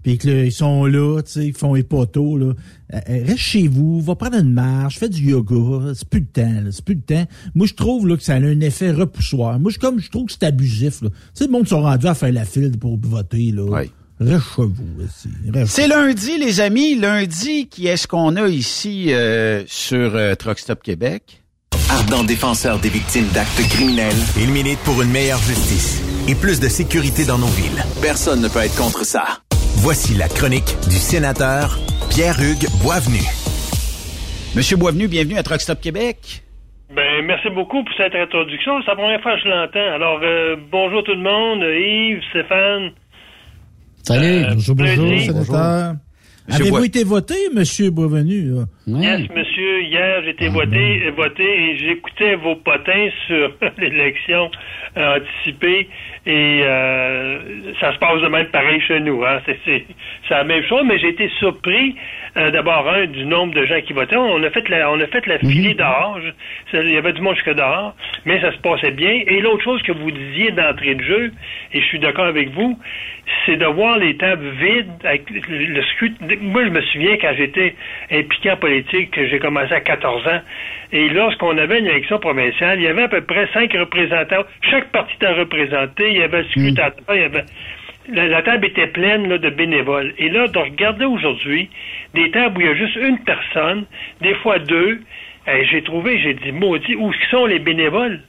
puis 0.04 0.18
que 0.18 0.28
là, 0.28 0.46
ils 0.46 0.52
sont 0.52 0.86
là, 0.86 1.22
tu 1.22 1.32
sais, 1.32 1.48
ils 1.48 1.54
font 1.54 1.76
les 1.76 1.84
poteaux, 1.84 2.36
là. 2.38 2.54
Euh, 2.94 3.00
euh, 3.10 3.24
reste 3.24 3.38
chez 3.38 3.68
vous, 3.68 4.02
va 4.02 4.16
prendre 4.16 4.38
une 4.38 4.52
marche, 4.52 4.98
fais 4.98 5.10
du 5.10 5.30
yoga. 5.30 5.94
C'est 5.94 6.10
plus 6.10 6.22
le 6.22 6.26
temps. 6.26 6.64
C'est 6.72 6.84
plus 6.84 6.96
le 6.96 7.02
temps. 7.02 7.26
Moi, 7.54 7.68
je 7.68 7.76
trouve 7.76 8.08
là, 8.08 8.18
que 8.18 8.24
ça 8.24 8.34
a 8.34 8.38
un 8.38 8.60
effet 8.62 8.92
repoussoir. 8.92 9.60
Moi, 9.60 9.72
je, 9.72 9.78
comme 9.78 10.00
je 10.00 10.10
trouve 10.10 10.26
que 10.26 10.32
c'est 10.32 10.44
abusif, 10.44 11.04
là. 11.04 11.10
Tu 11.10 11.16
sais, 11.36 11.46
le 11.46 11.52
monde 11.52 11.68
sont 11.68 11.82
rendus 11.82 12.08
à 12.08 12.16
faire 12.16 12.32
la 12.34 12.46
file 12.46 12.72
pour 12.80 12.98
voter, 13.00 13.52
là. 13.52 13.64
Ouais. 13.64 13.90
Reste 14.20 14.44
chez 14.56 14.62
vous, 14.64 15.04
aussi. 15.04 15.30
C'est 15.68 15.88
lundi, 15.88 16.38
les 16.40 16.60
amis. 16.62 16.96
Lundi, 16.96 17.68
qui 17.68 17.88
est-ce 17.88 18.08
qu'on 18.08 18.36
a 18.38 18.48
ici 18.48 19.14
euh, 19.14 19.64
sur 19.68 20.16
euh, 20.16 20.36
Truck 20.36 20.60
Stop 20.60 20.82
Québec? 20.84 21.41
Ardent 21.90 22.24
défenseur 22.24 22.80
des 22.80 22.90
victimes 22.90 23.28
d'actes 23.34 23.62
criminels, 23.70 24.16
il 24.38 24.50
milite 24.52 24.80
pour 24.80 25.02
une 25.02 25.12
meilleure 25.12 25.40
justice 25.40 26.02
et 26.28 26.36
plus 26.36 26.60
de 26.60 26.68
sécurité 26.68 27.26
dans 27.26 27.38
nos 27.38 27.48
villes. 27.48 27.84
Personne 28.02 28.42
ne 28.42 28.48
peut 28.48 28.60
être 28.60 28.76
contre 28.78 29.04
ça. 29.06 29.24
Voici 29.78 30.16
la 30.16 30.28
chronique 30.28 30.76
du 30.90 30.96
sénateur 30.96 31.80
Pierre-Hugues 32.10 32.68
Boisvenu. 32.84 33.24
Monsieur 34.56 34.78
Boisvenu, 34.78 35.08
bienvenue 35.08 35.38
à 35.38 35.44
Truck 35.44 35.62
Stop 35.62 35.82
Québec. 35.82 36.44
Ben, 36.96 37.26
merci 37.26 37.50
beaucoup 37.50 37.84
pour 37.84 37.94
cette 37.98 38.16
introduction. 38.16 38.82
C'est 38.82 38.88
la 38.92 38.96
première 38.96 39.22
fois 39.22 39.36
que 39.36 39.42
je 39.44 39.48
l'entends. 39.48 39.96
Alors, 39.96 40.20
euh, 40.24 40.56
bonjour 40.72 41.04
tout 41.04 41.14
le 41.16 41.24
monde. 41.24 41.62
Yves, 41.64 42.22
Stéphane. 42.32 42.92
Salut. 44.04 44.46
Bonjour, 44.54 44.76
bonjour, 44.76 45.06
lundi. 45.06 45.26
sénateur. 45.26 45.94
Monsieur 45.94 46.11
Avez-vous 46.50 46.70
Bois- 46.78 46.86
été 46.86 47.04
voté, 47.04 47.36
monsieur 47.54 47.92
Boisvenu? 47.92 48.54
Ouais. 48.54 48.64
Yes, 48.88 49.30
monsieur. 49.36 49.82
Hier, 49.84 50.22
j'ai 50.24 50.32
été 50.32 50.50
voté, 50.50 51.10
voté 51.16 51.44
et 51.44 51.78
j'écoutais 51.78 52.36
vos 52.36 52.56
potins 52.56 53.10
sur 53.28 53.54
l'élection 53.78 54.50
anticipée 54.96 55.88
et 56.26 56.62
euh, 56.64 57.40
ça 57.80 57.94
se 57.94 58.00
passe 58.00 58.22
de 58.22 58.28
même 58.28 58.48
pareil 58.48 58.82
chez 58.88 59.00
nous. 59.00 59.24
Hein. 59.24 59.40
C'est 59.66 59.86
la 60.30 60.44
même 60.44 60.64
chose, 60.68 60.82
mais 60.86 61.00
j'ai 61.00 61.10
été 61.10 61.30
surpris 61.40 61.96
euh, 62.38 62.52
d'abord 62.52 62.88
un 62.88 63.06
du 63.08 63.26
nombre 63.26 63.54
de 63.54 63.66
gens 63.66 63.82
qui 63.82 63.94
votaient. 63.94 64.16
On 64.16 64.42
a 64.42 64.50
fait 64.50 64.68
la, 64.70 64.90
on 64.92 65.00
a 65.00 65.08
fait 65.08 65.26
la 65.28 65.40
filée 65.40 65.74
dehors. 65.74 66.20
Il 66.74 66.90
y 66.90 66.98
avait 66.98 67.14
du 67.14 67.22
monde 67.22 67.36
jusque 67.36 67.54
dehors, 67.54 67.96
mais 68.26 68.40
ça 68.40 68.52
se 68.54 68.58
passait 68.60 68.92
bien. 68.92 69.22
Et 69.28 69.42
l'autre 69.42 69.64
chose 69.64 69.82
que 69.84 69.92
vous 69.92 70.12
disiez 70.12 70.52
d'entrée 70.52 70.96
de 70.96 71.04
jeu, 71.04 71.32
et 71.74 71.82
je 71.82 71.86
suis 71.86 72.00
d'accord 72.00 72.26
avec 72.26 72.50
vous, 72.52 72.80
c'est 73.46 73.58
de 73.58 73.66
voir 73.66 73.98
les 73.98 74.16
tables 74.16 74.50
vides 74.50 74.92
avec 75.04 75.30
le, 75.30 75.42
le 75.58 75.84
scrutin. 75.84 76.26
Moi, 76.42 76.66
je 76.66 76.70
me 76.70 76.82
souviens 76.82 77.18
quand 77.18 77.34
j'étais 77.36 77.76
impliqué 78.12 78.52
en 78.52 78.58
politique, 78.58 79.12
que 79.12 79.28
j'ai 79.28 79.40
commencé 79.40 79.74
à 79.74 79.82
14 79.82 80.28
ans, 80.28 80.42
et 80.94 81.10
lorsqu'on 81.10 81.58
avait 81.58 81.80
une 81.80 81.88
élection 81.88 82.20
provinciale, 82.20 82.80
il 82.80 82.84
y 82.84 82.88
avait 82.88 83.04
à 83.04 83.08
peu 83.10 83.22
près 83.22 83.48
cinq 83.54 83.74
représentants. 83.74 84.44
Chaque 84.70 84.92
parti 84.92 85.14
était 85.16 85.34
représenté. 85.34 86.12
Il 86.12 86.18
y 86.18 86.24
avait 86.24 86.44
le 86.44 86.48
scrutateur, 86.50 87.16
il 87.16 87.22
y 87.22 87.26
avait 87.26 87.46
la, 88.10 88.28
la 88.28 88.42
table 88.42 88.66
était 88.68 88.88
pleine 88.88 89.28
là, 89.28 89.38
de 89.38 89.50
bénévoles. 89.50 90.14
Et 90.18 90.30
là, 90.30 90.48
de 90.48 90.58
regarder 90.58 91.06
aujourd'hui 91.06 91.70
des 92.14 92.32
tables 92.32 92.58
où 92.58 92.62
il 92.62 92.68
y 92.68 92.70
a 92.70 92.76
juste 92.76 92.96
une 92.96 93.20
personne, 93.20 93.86
des 94.22 94.36
fois 94.36 94.60
deux, 94.60 95.02
eh, 95.48 95.66
j'ai 95.72 95.84
trouvé, 95.84 96.20
j'ai 96.22 96.34
dit, 96.36 96.52
maudit, 96.52 96.96
où 96.96 97.12
sont 97.30 97.46
les 97.46 97.60
bénévoles? 97.60 98.22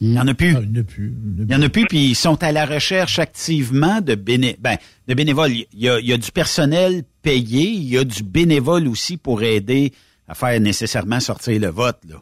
Il 0.00 0.10
n'y 0.10 0.18
en 0.18 0.26
a 0.26 0.34
plus. 0.34 0.54
Ah, 0.56 0.60
il 0.62 0.72
n'y 0.72 0.78
en 0.78 0.82
a 0.82 0.84
plus. 0.84 1.12
Il 1.38 1.50
y 1.50 1.54
en 1.54 1.62
a 1.62 1.68
plus, 1.68 1.86
puis 1.86 1.98
ils 1.98 2.14
sont 2.16 2.42
à 2.42 2.50
la 2.50 2.66
recherche 2.66 3.18
activement 3.20 4.00
de, 4.00 4.16
béné 4.16 4.56
ben, 4.58 4.76
de 5.06 5.14
bénévoles. 5.14 5.52
Il 5.52 5.66
y, 5.74 5.88
a, 5.88 6.00
il 6.00 6.06
y 6.06 6.12
a 6.12 6.16
du 6.16 6.32
personnel 6.32 7.02
payé, 7.22 7.68
il 7.68 7.88
y 7.88 7.98
a 7.98 8.04
du 8.04 8.24
bénévole 8.24 8.88
aussi 8.88 9.16
pour 9.16 9.44
aider 9.44 9.92
à 10.26 10.34
faire 10.34 10.58
nécessairement 10.60 11.20
sortir 11.20 11.60
le 11.60 11.68
vote. 11.68 12.00
Là. 12.08 12.16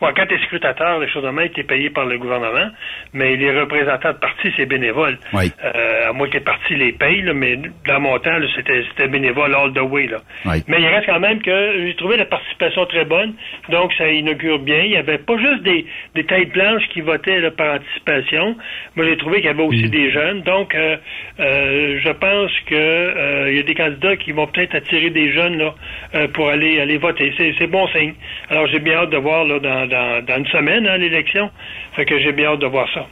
Ouais, 0.00 0.10
quand 0.16 0.26
tu 0.26 0.34
es 0.34 0.38
scrutateur, 0.38 0.98
les 0.98 1.08
choses 1.08 1.22
de 1.22 1.30
même, 1.30 1.48
tu 1.50 1.60
es 1.60 1.64
payé 1.64 1.90
par 1.90 2.04
le 2.04 2.18
gouvernement, 2.18 2.68
mais 3.12 3.36
les 3.36 3.58
représentants 3.58 4.12
de 4.12 4.18
parti, 4.18 4.52
c'est 4.56 4.66
bénévole. 4.66 5.18
Oui. 5.32 5.52
Euh, 5.64 6.10
à 6.10 6.12
moins 6.12 6.28
que 6.28 6.34
les 6.34 6.40
partis 6.40 6.74
les 6.74 6.92
payent, 6.92 7.22
là, 7.22 7.32
mais 7.32 7.58
dans 7.86 8.00
mon 8.00 8.18
temps, 8.18 8.36
c'était, 8.56 9.08
bénévole 9.08 9.54
all 9.54 9.72
the 9.72 9.80
way. 9.80 10.06
Là. 10.06 10.18
Oui. 10.46 10.62
Mais 10.68 10.80
il 10.80 10.86
reste 10.86 11.06
quand 11.06 11.20
même 11.20 11.40
que 11.40 11.86
j'ai 11.86 11.94
trouvé 11.94 12.16
la 12.16 12.26
participation 12.26 12.86
très 12.86 13.04
bonne, 13.04 13.34
donc 13.68 13.92
ça 13.94 14.08
inaugure 14.08 14.58
bien. 14.58 14.82
Il 14.82 14.90
y 14.90 14.96
avait 14.96 15.18
pas 15.18 15.36
juste 15.38 15.62
des, 15.62 15.86
des 16.14 16.24
têtes 16.24 16.52
blanches 16.52 16.88
qui 16.92 17.00
votaient 17.00 17.40
là, 17.40 17.50
par 17.50 17.76
anticipation, 17.76 18.56
mais 18.96 19.04
j'ai 19.06 19.16
trouvé 19.16 19.36
qu'il 19.36 19.46
y 19.46 19.48
avait 19.48 19.62
aussi 19.62 19.88
des 19.88 20.10
jeunes. 20.10 20.42
Donc, 20.42 20.74
euh, 20.74 20.96
euh, 21.40 22.00
je 22.02 22.10
pense 22.10 22.50
que 22.66 23.48
il 23.50 23.56
y 23.56 23.60
a 23.60 23.62
des 23.62 23.74
candidats 23.74 24.16
qui 24.16 24.32
vont 24.32 24.46
peut-être 24.46 24.74
attirer 24.74 25.10
des 25.10 25.32
jeunes 25.32 25.58
là, 25.58 26.28
pour 26.28 26.48
aller 26.48 26.80
aller 26.80 26.98
voter. 26.98 27.32
C'est, 27.36 27.54
c'est 27.58 27.66
bon 27.66 27.86
signe. 27.88 28.14
Alors, 28.50 28.66
j'ai 28.66 28.78
bien 28.78 28.98
hâte 28.98 29.10
de 29.10 29.16
voir 29.16 29.44
là, 29.44 29.58
dans, 29.58 29.83
dans, 29.86 30.24
dans 30.24 30.38
une 30.38 30.46
semaine 30.46 30.86
hein, 30.86 30.96
l'élection. 30.98 31.50
Fait 31.94 32.04
que 32.04 32.18
j'ai 32.18 32.32
bien 32.32 32.52
hâte 32.52 32.60
de 32.60 32.66
voir 32.66 32.88
ça. 32.94 33.06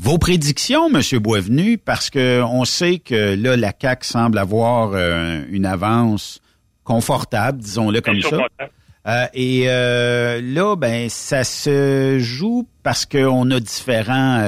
Vos 0.00 0.16
prédictions, 0.16 0.88
M. 0.88 1.00
Boisvenu, 1.18 1.76
parce 1.76 2.08
que 2.08 2.40
on 2.42 2.64
sait 2.64 3.00
que 3.00 3.34
là, 3.34 3.56
la 3.56 3.72
CAQ 3.78 4.06
semble 4.06 4.38
avoir 4.38 4.92
euh, 4.94 5.42
une 5.50 5.66
avance 5.66 6.40
confortable, 6.84 7.58
disons-le 7.58 8.00
comme 8.00 8.20
ça. 8.20 8.38
Euh, 9.08 9.26
et 9.34 9.64
euh, 9.66 10.40
là, 10.40 10.76
ben, 10.76 11.08
ça 11.08 11.42
se 11.42 12.18
joue 12.20 12.68
parce 12.84 13.06
qu'on 13.06 13.50
a 13.50 13.58
différents, 13.58 14.46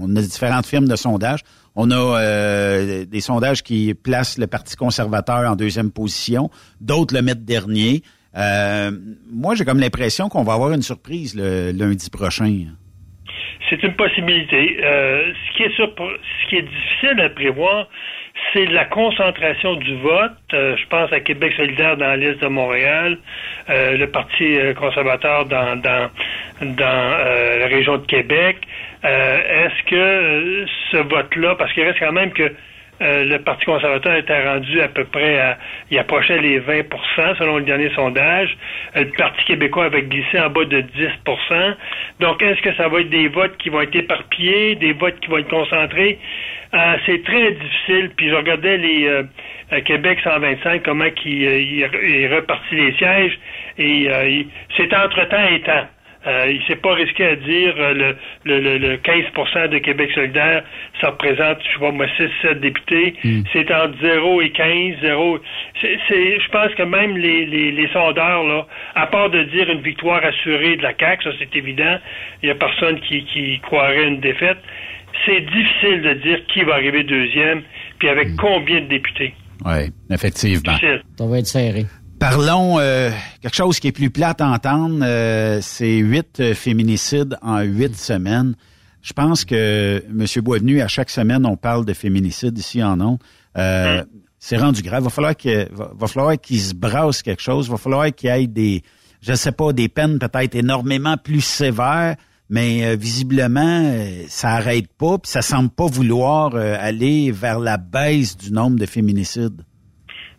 on 0.00 0.16
a 0.16 0.20
différentes 0.20 0.66
firmes 0.66 0.88
de 0.88 0.96
sondage. 0.96 1.40
On 1.76 1.92
a 1.92 3.04
des 3.04 3.20
sondages 3.20 3.62
qui 3.62 3.94
placent 3.94 4.36
le 4.36 4.48
Parti 4.48 4.74
conservateur 4.74 5.48
en 5.48 5.54
deuxième 5.54 5.92
position, 5.92 6.50
d'autres 6.80 7.14
le 7.14 7.22
mettent 7.22 7.44
dernier. 7.44 8.02
Euh, 8.38 8.90
moi, 9.32 9.54
j'ai 9.54 9.64
comme 9.64 9.80
l'impression 9.80 10.28
qu'on 10.28 10.44
va 10.44 10.54
avoir 10.54 10.72
une 10.72 10.82
surprise 10.82 11.34
le 11.36 11.72
lundi 11.72 12.08
prochain. 12.10 12.66
C'est 13.68 13.82
une 13.82 13.94
possibilité. 13.94 14.78
Euh, 14.82 15.32
ce 15.52 16.48
qui 16.48 16.56
est 16.56 16.62
difficile 16.62 17.20
à 17.20 17.28
prévoir, 17.28 17.88
c'est 18.52 18.66
la 18.66 18.84
concentration 18.84 19.74
du 19.74 19.96
vote. 19.96 20.32
Euh, 20.54 20.76
je 20.76 20.86
pense 20.86 21.12
à 21.12 21.20
Québec 21.20 21.52
solidaire 21.56 21.96
dans 21.96 22.14
l'Est 22.18 22.40
de 22.40 22.46
Montréal, 22.46 23.18
le 23.68 24.06
Parti 24.06 24.56
conservateur 24.78 25.44
dans 25.44 25.76
dans 25.80 26.10
la 26.62 27.66
région 27.66 27.98
de 27.98 28.06
Québec. 28.06 28.58
Est-ce 29.02 29.82
que 29.90 30.66
ce 30.90 30.96
vote-là, 30.96 31.56
parce 31.56 31.72
qu'il 31.72 31.82
reste 31.82 31.98
quand 31.98 32.12
même 32.12 32.32
que 32.32 32.54
euh, 33.00 33.24
le 33.24 33.38
Parti 33.38 33.64
conservateur 33.64 34.14
était 34.16 34.44
rendu 34.44 34.80
à 34.80 34.88
peu 34.88 35.04
près 35.04 35.38
à, 35.38 35.58
il 35.90 35.98
approchait 35.98 36.40
les 36.40 36.60
20% 36.60 37.36
selon 37.38 37.58
le 37.58 37.64
dernier 37.64 37.90
sondage. 37.94 38.56
Euh, 38.96 39.04
le 39.04 39.10
Parti 39.16 39.44
québécois 39.44 39.84
avait 39.86 40.02
glissé 40.02 40.40
en 40.40 40.50
bas 40.50 40.64
de 40.64 40.82
10% 40.82 41.74
Donc, 42.20 42.42
est-ce 42.42 42.60
que 42.62 42.74
ça 42.74 42.88
va 42.88 43.00
être 43.00 43.10
des 43.10 43.28
votes 43.28 43.56
qui 43.58 43.68
vont 43.68 43.82
être 43.82 43.94
éparpillés, 43.94 44.74
des 44.74 44.92
votes 44.92 45.18
qui 45.20 45.28
vont 45.28 45.38
être 45.38 45.48
concentrés? 45.48 46.18
Euh, 46.74 46.96
c'est 47.06 47.22
très 47.22 47.52
difficile. 47.52 48.10
Puis 48.16 48.30
je 48.30 48.34
regardais 48.34 48.76
les 48.76 49.22
Québec 49.84 50.18
125, 50.24 50.82
comment 50.82 51.04
il, 51.24 51.42
il 51.42 52.34
repartit 52.34 52.74
les 52.74 52.92
sièges. 52.94 53.38
Et 53.78 54.08
c'est 54.76 54.92
entre-temps 54.94 55.46
et 55.50 55.60
temps. 55.60 55.86
Euh, 56.28 56.50
il 56.52 56.62
s'est 56.66 56.76
pas 56.76 56.92
risqué 56.92 57.24
à 57.24 57.36
dire 57.36 57.74
euh, 57.78 57.94
le, 57.94 58.16
le, 58.44 58.60
le, 58.60 58.78
le 58.78 58.96
15% 58.98 59.68
de 59.70 59.78
Québec 59.78 60.10
solidaire, 60.14 60.62
ça 61.00 61.08
représente, 61.10 61.58
je 61.66 61.72
sais 61.72 61.80
pas 61.80 61.90
moi, 61.90 62.06
6-7 62.44 62.60
députés. 62.60 63.14
C'est 63.52 63.72
entre 63.72 63.94
0 64.02 64.42
et 64.42 64.50
15, 64.50 64.96
0. 65.00 65.38
C'est, 65.80 65.98
c'est- 66.08 66.38
je 66.40 66.48
pense 66.50 66.74
que 66.74 66.82
même 66.82 67.16
les, 67.16 67.46
les, 67.46 67.72
les 67.72 67.88
sondeurs, 67.88 68.44
là, 68.44 68.66
à 68.94 69.06
part 69.06 69.30
de 69.30 69.42
dire 69.44 69.70
une 69.70 69.80
victoire 69.80 70.22
assurée 70.22 70.76
de 70.76 70.82
la 70.82 70.92
CAQ, 70.98 71.24
ça 71.24 71.30
c'est 71.38 71.56
évident, 71.56 71.98
il 72.42 72.48
y 72.48 72.52
a 72.52 72.54
personne 72.56 73.00
qui, 73.00 73.24
qui 73.24 73.58
croirait 73.60 74.06
une 74.08 74.20
défaite. 74.20 74.58
C'est 75.24 75.40
difficile 75.40 76.02
de 76.02 76.12
dire 76.14 76.40
qui 76.52 76.62
va 76.62 76.74
arriver 76.74 77.04
deuxième, 77.04 77.62
puis 77.98 78.08
avec 78.08 78.36
combien 78.36 78.80
de 78.80 78.86
députés. 78.86 79.32
Oui, 79.64 79.90
effectivement. 80.10 80.72
Difficile. 80.74 81.02
Ça 81.16 81.26
va 81.26 81.38
être 81.38 81.46
serré. 81.46 81.84
Parlons 82.18 82.78
euh, 82.80 83.10
quelque 83.40 83.54
chose 83.54 83.78
qui 83.78 83.88
est 83.88 83.92
plus 83.92 84.10
plate 84.10 84.40
à 84.40 84.48
entendre, 84.48 85.00
euh, 85.02 85.60
c'est 85.62 85.98
huit 85.98 86.40
euh, 86.40 86.54
féminicides 86.54 87.38
en 87.42 87.60
huit 87.60 87.96
semaines. 87.96 88.54
Je 89.02 89.12
pense 89.12 89.44
que 89.44 90.02
M. 90.08 90.26
Boisvenu, 90.42 90.80
à 90.80 90.88
chaque 90.88 91.10
semaine, 91.10 91.46
on 91.46 91.56
parle 91.56 91.84
de 91.84 91.92
féminicide 91.92 92.58
ici 92.58 92.82
en 92.82 93.00
Onde. 93.00 93.18
Euh, 93.56 94.04
C'est 94.40 94.56
rendu 94.56 94.82
grave. 94.82 95.04
Va 95.04 95.10
falloir 95.10 95.36
que 95.36 95.72
va, 95.72 95.92
va 95.96 96.06
falloir 96.08 96.40
qu'il 96.40 96.60
se 96.60 96.74
brasse 96.74 97.22
quelque 97.22 97.42
chose. 97.42 97.70
Va 97.70 97.76
falloir 97.76 98.12
qu'il 98.12 98.30
y 98.30 98.32
ait 98.32 98.46
des, 98.46 98.82
je 99.20 99.34
sais 99.34 99.52
pas, 99.52 99.72
des 99.72 99.88
peines 99.88 100.18
peut-être 100.18 100.56
énormément 100.56 101.16
plus 101.16 101.40
sévères. 101.40 102.16
Mais 102.50 102.84
euh, 102.84 102.96
visiblement, 102.96 103.82
euh, 103.84 104.24
ça 104.28 104.50
arrête 104.52 104.88
pas, 104.96 105.18
puis 105.18 105.30
ça 105.30 105.42
semble 105.42 105.68
pas 105.68 105.86
vouloir 105.86 106.54
euh, 106.54 106.76
aller 106.80 107.30
vers 107.30 107.60
la 107.60 107.76
baisse 107.76 108.36
du 108.36 108.52
nombre 108.52 108.78
de 108.78 108.86
féminicides. 108.86 109.62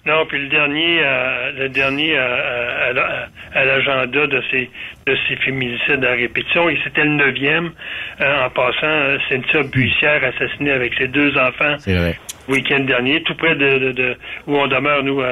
Non, 0.06 0.26
puis 0.28 0.40
le 0.40 0.48
dernier, 0.48 1.00
euh, 1.04 1.52
le 1.58 1.70
dernier 1.70 2.18
euh, 2.18 2.90
à, 2.90 2.94
la- 2.94 3.28
à 3.54 3.66
l'agenda 3.66 4.28
de 4.28 4.42
ces 4.50 4.70
de 5.06 5.18
ces 5.28 5.36
féminicides 5.38 6.04
à 6.06 6.12
répétition, 6.14 6.70
et 6.70 6.78
c'était 6.84 7.04
le 7.04 7.12
neuvième. 7.12 7.72
Euh, 8.22 8.46
en 8.46 8.50
passant, 8.50 8.86
euh, 8.88 9.18
Cynthia 9.28 9.64
Buissière 9.64 10.22
assassinée 10.24 10.72
avec 10.72 10.94
ses 10.96 11.08
deux 11.08 11.36
enfants 11.38 11.76
C'est 11.80 11.96
vrai. 11.98 12.16
week-end 12.48 12.80
dernier, 12.82 13.22
tout 13.24 13.36
près 13.36 13.56
de, 13.56 13.78
de, 13.80 13.92
de- 13.92 14.18
où 14.48 14.56
on 14.58 14.68
demeure 14.68 15.04
nous 15.04 15.20
à, 15.22 15.28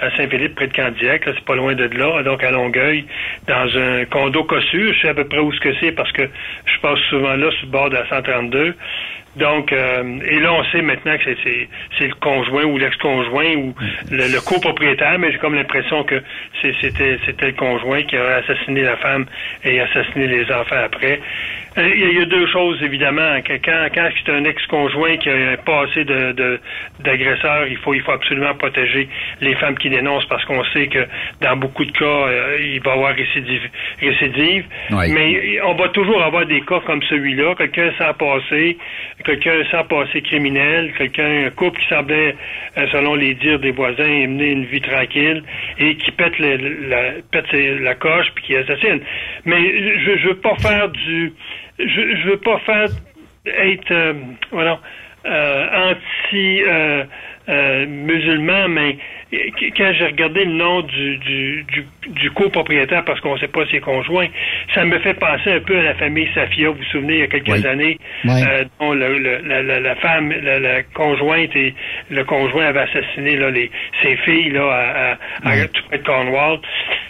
à 0.00 0.10
Saint-Philippe, 0.16 0.54
près 0.54 0.68
de 0.68 0.72
Candiac. 0.72 1.26
là, 1.26 1.32
C'est 1.36 1.44
pas 1.44 1.54
loin 1.56 1.74
de 1.74 1.84
là, 1.84 2.22
donc 2.22 2.42
à 2.42 2.50
Longueuil, 2.50 3.04
dans 3.46 3.76
un 3.78 4.04
condo 4.06 4.44
cossu. 4.44 4.94
Je 4.94 5.00
sais 5.02 5.08
à 5.10 5.14
peu 5.14 5.24
près 5.28 5.38
où 5.40 5.52
ce 5.52 5.60
que 5.60 5.74
c'est 5.80 5.92
parce 5.92 6.10
que 6.12 6.22
je 6.22 6.80
passe 6.80 6.98
souvent 7.10 7.34
là 7.36 7.50
sur 7.50 7.66
le 7.66 7.70
bord 7.72 7.90
de 7.90 7.96
la 7.96 8.08
132. 8.08 8.74
Donc, 9.36 9.72
euh, 9.72 10.18
et 10.28 10.40
là, 10.40 10.52
on 10.52 10.64
sait 10.64 10.82
maintenant 10.82 11.16
que 11.16 11.24
c'est, 11.44 11.68
le 12.06 12.14
conjoint 12.14 12.64
ou 12.64 12.78
l'ex-conjoint 12.78 13.54
ou 13.56 13.74
le, 14.10 14.32
le 14.32 14.40
copropriétaire, 14.44 15.18
mais 15.18 15.30
j'ai 15.32 15.38
comme 15.38 15.54
l'impression 15.54 16.02
que 16.04 16.20
c'est- 16.60 16.74
c'était, 16.80 17.18
c'était 17.26 17.46
le 17.46 17.52
conjoint 17.52 18.02
qui 18.02 18.16
a 18.16 18.36
assassiné 18.36 18.82
la 18.82 18.96
femme 18.96 19.26
et 19.64 19.80
assassiné 19.80 20.26
les 20.26 20.44
enfants 20.52 20.82
après. 20.84 21.20
Euh, 21.78 21.88
Il 21.94 22.18
y, 22.18 22.20
a- 22.22 22.24
deux 22.24 22.46
choses, 22.48 22.82
évidemment. 22.82 23.40
Que 23.42 23.52
Quand, 23.64 23.86
quand 23.94 24.08
c'est 24.24 24.32
un 24.32 24.44
ex-conjoint 24.44 25.16
qui 25.18 25.30
a 25.30 25.56
passé 25.58 26.04
de, 26.04 26.32
de, 26.32 26.60
d'agresseur, 27.00 27.66
il 27.68 27.76
faut, 27.76 27.94
il 27.94 28.00
faut 28.02 28.10
absolument 28.12 28.54
protéger 28.54 29.08
les 29.40 29.54
femmes 29.54 29.78
qui 29.78 29.88
dénoncent 29.90 30.26
parce 30.26 30.44
qu'on 30.46 30.64
sait 30.72 30.88
que 30.88 31.06
dans 31.40 31.56
beaucoup 31.56 31.84
de 31.84 31.92
cas, 31.92 32.04
euh, 32.04 32.58
il 32.60 32.80
va 32.82 32.90
y 32.90 32.94
avoir 32.94 33.14
récidive. 33.14 33.62
récidive. 34.00 34.64
Oui. 34.90 35.12
Mais 35.12 35.60
on 35.64 35.74
va 35.74 35.88
toujours 35.90 36.20
avoir 36.22 36.44
des 36.46 36.60
cas 36.62 36.80
comme 36.80 37.02
celui-là, 37.04 37.54
quelqu'un 37.56 37.92
sans 37.98 38.14
passé, 38.14 38.76
quelqu'un 39.24 39.62
sans 39.70 39.84
passé 39.84 40.20
criminel, 40.22 40.92
quelqu'un, 40.96 41.46
un 41.46 41.50
couple 41.50 41.78
qui 41.80 41.86
semblait, 41.88 42.34
euh, 42.78 42.86
selon 42.92 43.14
les 43.14 43.34
dires 43.34 43.58
des 43.58 43.70
voisins, 43.72 44.04
mener 44.26 44.50
une 44.52 44.64
vie 44.64 44.80
tranquille 44.80 45.42
et 45.78 45.96
qui 45.96 46.10
pète, 46.12 46.38
le- 46.38 46.88
la, 46.88 47.02
pète 47.30 47.52
la 47.52 47.94
coche 47.94 48.26
puis 48.34 48.44
qui 48.44 48.56
assassine. 48.56 49.00
Mais 49.44 49.60
je, 50.04 50.16
je 50.18 50.28
veux 50.28 50.36
pas 50.36 50.54
faire 50.56 50.88
du, 50.88 51.32
je, 51.78 51.86
je 52.16 52.28
veux 52.30 52.38
pas 52.38 52.58
faire 52.60 52.88
être, 53.46 53.90
euh, 53.92 54.12
voilà, 54.50 54.80
euh, 55.26 55.90
anti 55.92 56.62
euh, 56.66 57.04
euh, 57.48 57.86
musulman, 57.86 58.68
mais 58.68 58.96
quand 59.76 59.92
j'ai 59.92 60.06
regardé 60.06 60.44
le 60.44 60.52
nom 60.52 60.80
du, 60.82 61.16
du, 61.18 61.64
du, 61.64 61.84
du 62.08 62.30
copropriétaire, 62.32 63.04
parce 63.04 63.20
qu'on 63.20 63.34
ne 63.34 63.38
sait 63.38 63.48
pas 63.48 63.64
si 63.66 63.72
c'est 63.72 63.80
conjoint, 63.80 64.26
ça 64.74 64.84
me 64.84 64.98
fait 64.98 65.14
penser 65.14 65.52
un 65.52 65.60
peu 65.60 65.78
à 65.78 65.82
la 65.82 65.94
famille 65.94 66.28
Safia, 66.34 66.70
vous 66.70 66.76
vous 66.76 66.84
souvenez, 66.84 67.14
il 67.14 67.20
y 67.20 67.22
a 67.22 67.26
quelques 67.28 67.48
Oui. 67.48 67.66
années, 67.66 67.98
Oui. 68.24 68.42
euh, 68.48 68.64
dont 68.80 68.92
le- 68.92 69.18
le- 69.18 69.80
la, 69.80 69.94
femme, 69.96 70.32
la, 70.42 70.58
la 70.58 70.82
conjointe 70.82 71.54
et 71.54 71.74
le 72.10 72.24
conjoint 72.24 72.66
avaient 72.66 72.80
assassiné 72.80 73.36
là, 73.36 73.50
les, 73.50 73.70
ses 74.02 74.16
filles 74.18 74.50
là, 74.50 74.66
à, 74.68 75.48
à, 75.48 75.50
à- 75.52 75.68
tout 75.68 75.82
près 75.88 75.98
de 75.98 76.02
Cornwall. 76.04 76.58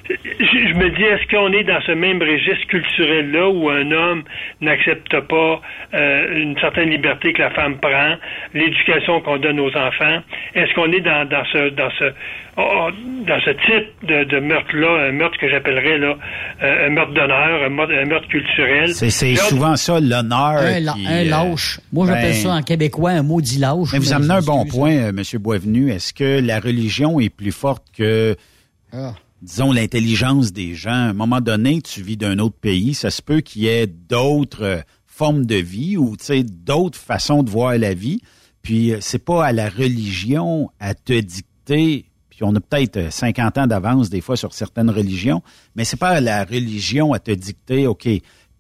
Je, 0.09 0.14
je 0.40 0.74
me 0.74 0.90
dis, 0.90 1.04
est-ce 1.04 1.26
qu'on 1.28 1.52
est 1.52 1.62
dans 1.62 1.80
ce 1.83 1.92
même 1.92 2.20
registre 2.20 2.66
culturel-là 2.66 3.48
où 3.48 3.70
un 3.70 3.90
homme 3.92 4.24
n'accepte 4.61 5.20
pas 5.20 5.61
euh, 5.94 6.37
une 6.42 6.59
certaine 6.59 6.90
liberté 6.90 7.33
que 7.33 7.40
la 7.42 7.50
femme 7.50 7.78
prend, 7.78 8.16
l'éducation 8.52 9.20
qu'on 9.20 9.37
donne 9.38 9.61
aux 9.61 9.74
enfants? 9.76 10.18
Est-ce 10.56 10.74
qu'on 10.74 10.90
est 10.92 11.00
dans, 11.00 11.28
dans 11.28 11.44
ce 11.44 11.68
dans 11.70 11.90
ce 11.90 12.10
oh, 12.57 12.88
dans 13.27 13.40
ce 13.44 13.51
type 13.51 14.09
de, 14.09 14.25
de 14.25 14.40
meurtre-là, 14.40 15.09
un 15.09 15.12
meurtre 15.12 15.37
que 15.38 15.49
j'appellerais 15.49 15.99
là 15.99 16.16
euh, 16.62 16.87
un 16.87 16.90
meurtre 16.90 17.12
d'honneur, 17.14 17.62
un 17.64 17.68
meurtre, 17.68 17.92
un 17.94 18.07
meurtre 18.07 18.29
culturel? 18.29 18.94
C'est 18.94 19.11
souvent 19.37 19.77
ça, 19.77 20.01
l'honneur. 20.01 20.59
Un, 20.59 20.81
la- 20.81 20.92
qui, 20.92 21.07
un 21.07 21.25
euh, 21.25 21.25
lâche. 21.25 21.81
Moi, 21.92 22.07
j'appelle 22.07 22.33
ben, 22.33 22.35
ça 22.35 22.51
en 22.55 22.62
québécois 22.62 23.11
un 23.11 23.23
maudit 23.23 23.59
lâche. 23.59 23.88
Mais 23.92 23.99
vous 23.99 24.09
mais 24.11 24.12
amenez 24.14 24.35
un 24.35 24.42
bon 24.42 24.64
point, 24.66 24.92
euh, 24.96 25.12
Monsieur 25.12 25.38
Boisvenu. 25.38 25.90
Est-ce 25.90 26.12
que 26.12 26.40
la 26.40 26.61
religion 26.61 27.20
est 27.20 27.31
plus 27.31 27.53
forte 27.53 27.85
que, 27.96 28.37
Ah. 28.92 29.14
disons, 29.42 29.73
l'intelligence 29.73 30.53
des 30.53 30.75
gens? 30.75 30.90
À 30.90 31.11
un 31.11 31.12
moment 31.12 31.40
donné, 31.40 31.81
tu 31.83 32.03
vis 32.03 32.16
d'un 32.16 32.38
autre 32.38 32.57
pays, 32.61 32.94
ça 32.94 33.11
se 33.11 33.23
peut 33.23 33.40
qu'il 33.40 33.62
y 33.62 33.68
ait 33.68 33.87
d'autres 33.87 34.62
euh, 34.64 34.77
formes 35.07 35.44
de 35.46 35.57
vie 35.57 35.96
ou, 35.96 36.16
tu 36.16 36.25
sais, 36.25 36.42
d'autres 36.42 36.99
façons 36.99 37.42
de 37.42 37.51
voir 37.51 37.77
la 37.77 37.92
vie. 37.94 38.20
Puis, 38.62 38.92
euh, 38.92 38.99
c'est 39.01 39.25
pas 39.25 39.44
à 39.46 39.53
la 39.53 39.68
religion 39.68 40.70
à 40.81 40.94
te 40.94 41.12
dicter. 41.12 41.46
Puis, 41.70 42.40
on 42.42 42.54
a 42.54 42.61
peut-être 42.61 43.12
50 43.12 43.59
ans 43.59 43.66
d'avance 43.66 44.11
des 44.11 44.20
fois 44.20 44.37
sur 44.37 44.52
certaines 44.52 44.90
religions, 44.90 45.42
mais 45.76 45.85
c'est 45.85 45.98
pas 45.98 46.20
la 46.20 46.44
religion 46.44 47.12
à 47.12 47.18
te 47.18 47.30
dicter, 47.30 47.87
OK, 47.87 48.09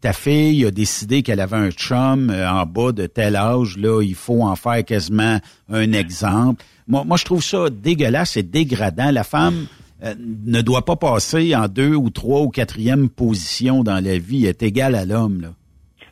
ta 0.00 0.12
fille 0.12 0.64
a 0.64 0.70
décidé 0.70 1.22
qu'elle 1.22 1.40
avait 1.40 1.56
un 1.56 1.70
chum 1.70 2.30
en 2.30 2.64
bas 2.66 2.92
de 2.92 3.06
tel 3.06 3.36
âge, 3.36 3.76
là, 3.76 4.02
il 4.02 4.14
faut 4.14 4.42
en 4.42 4.56
faire 4.56 4.84
quasiment 4.84 5.38
un 5.70 5.92
exemple. 5.92 6.64
Moi, 6.88 7.04
moi 7.04 7.16
je 7.16 7.24
trouve 7.24 7.42
ça 7.42 7.68
dégueulasse 7.70 8.36
et 8.36 8.42
dégradant. 8.42 9.10
La 9.10 9.24
femme 9.24 9.66
ne 10.02 10.62
doit 10.62 10.84
pas 10.84 10.96
passer 10.96 11.54
en 11.54 11.68
deux 11.68 11.94
ou 11.94 12.10
trois 12.10 12.40
ou 12.40 12.48
quatrième 12.48 13.08
position 13.08 13.82
dans 13.84 14.02
la 14.02 14.18
vie, 14.18 14.44
elle 14.44 14.50
est 14.50 14.62
égale 14.62 14.94
à 14.94 15.04
l'homme, 15.04 15.40
là. 15.42 15.48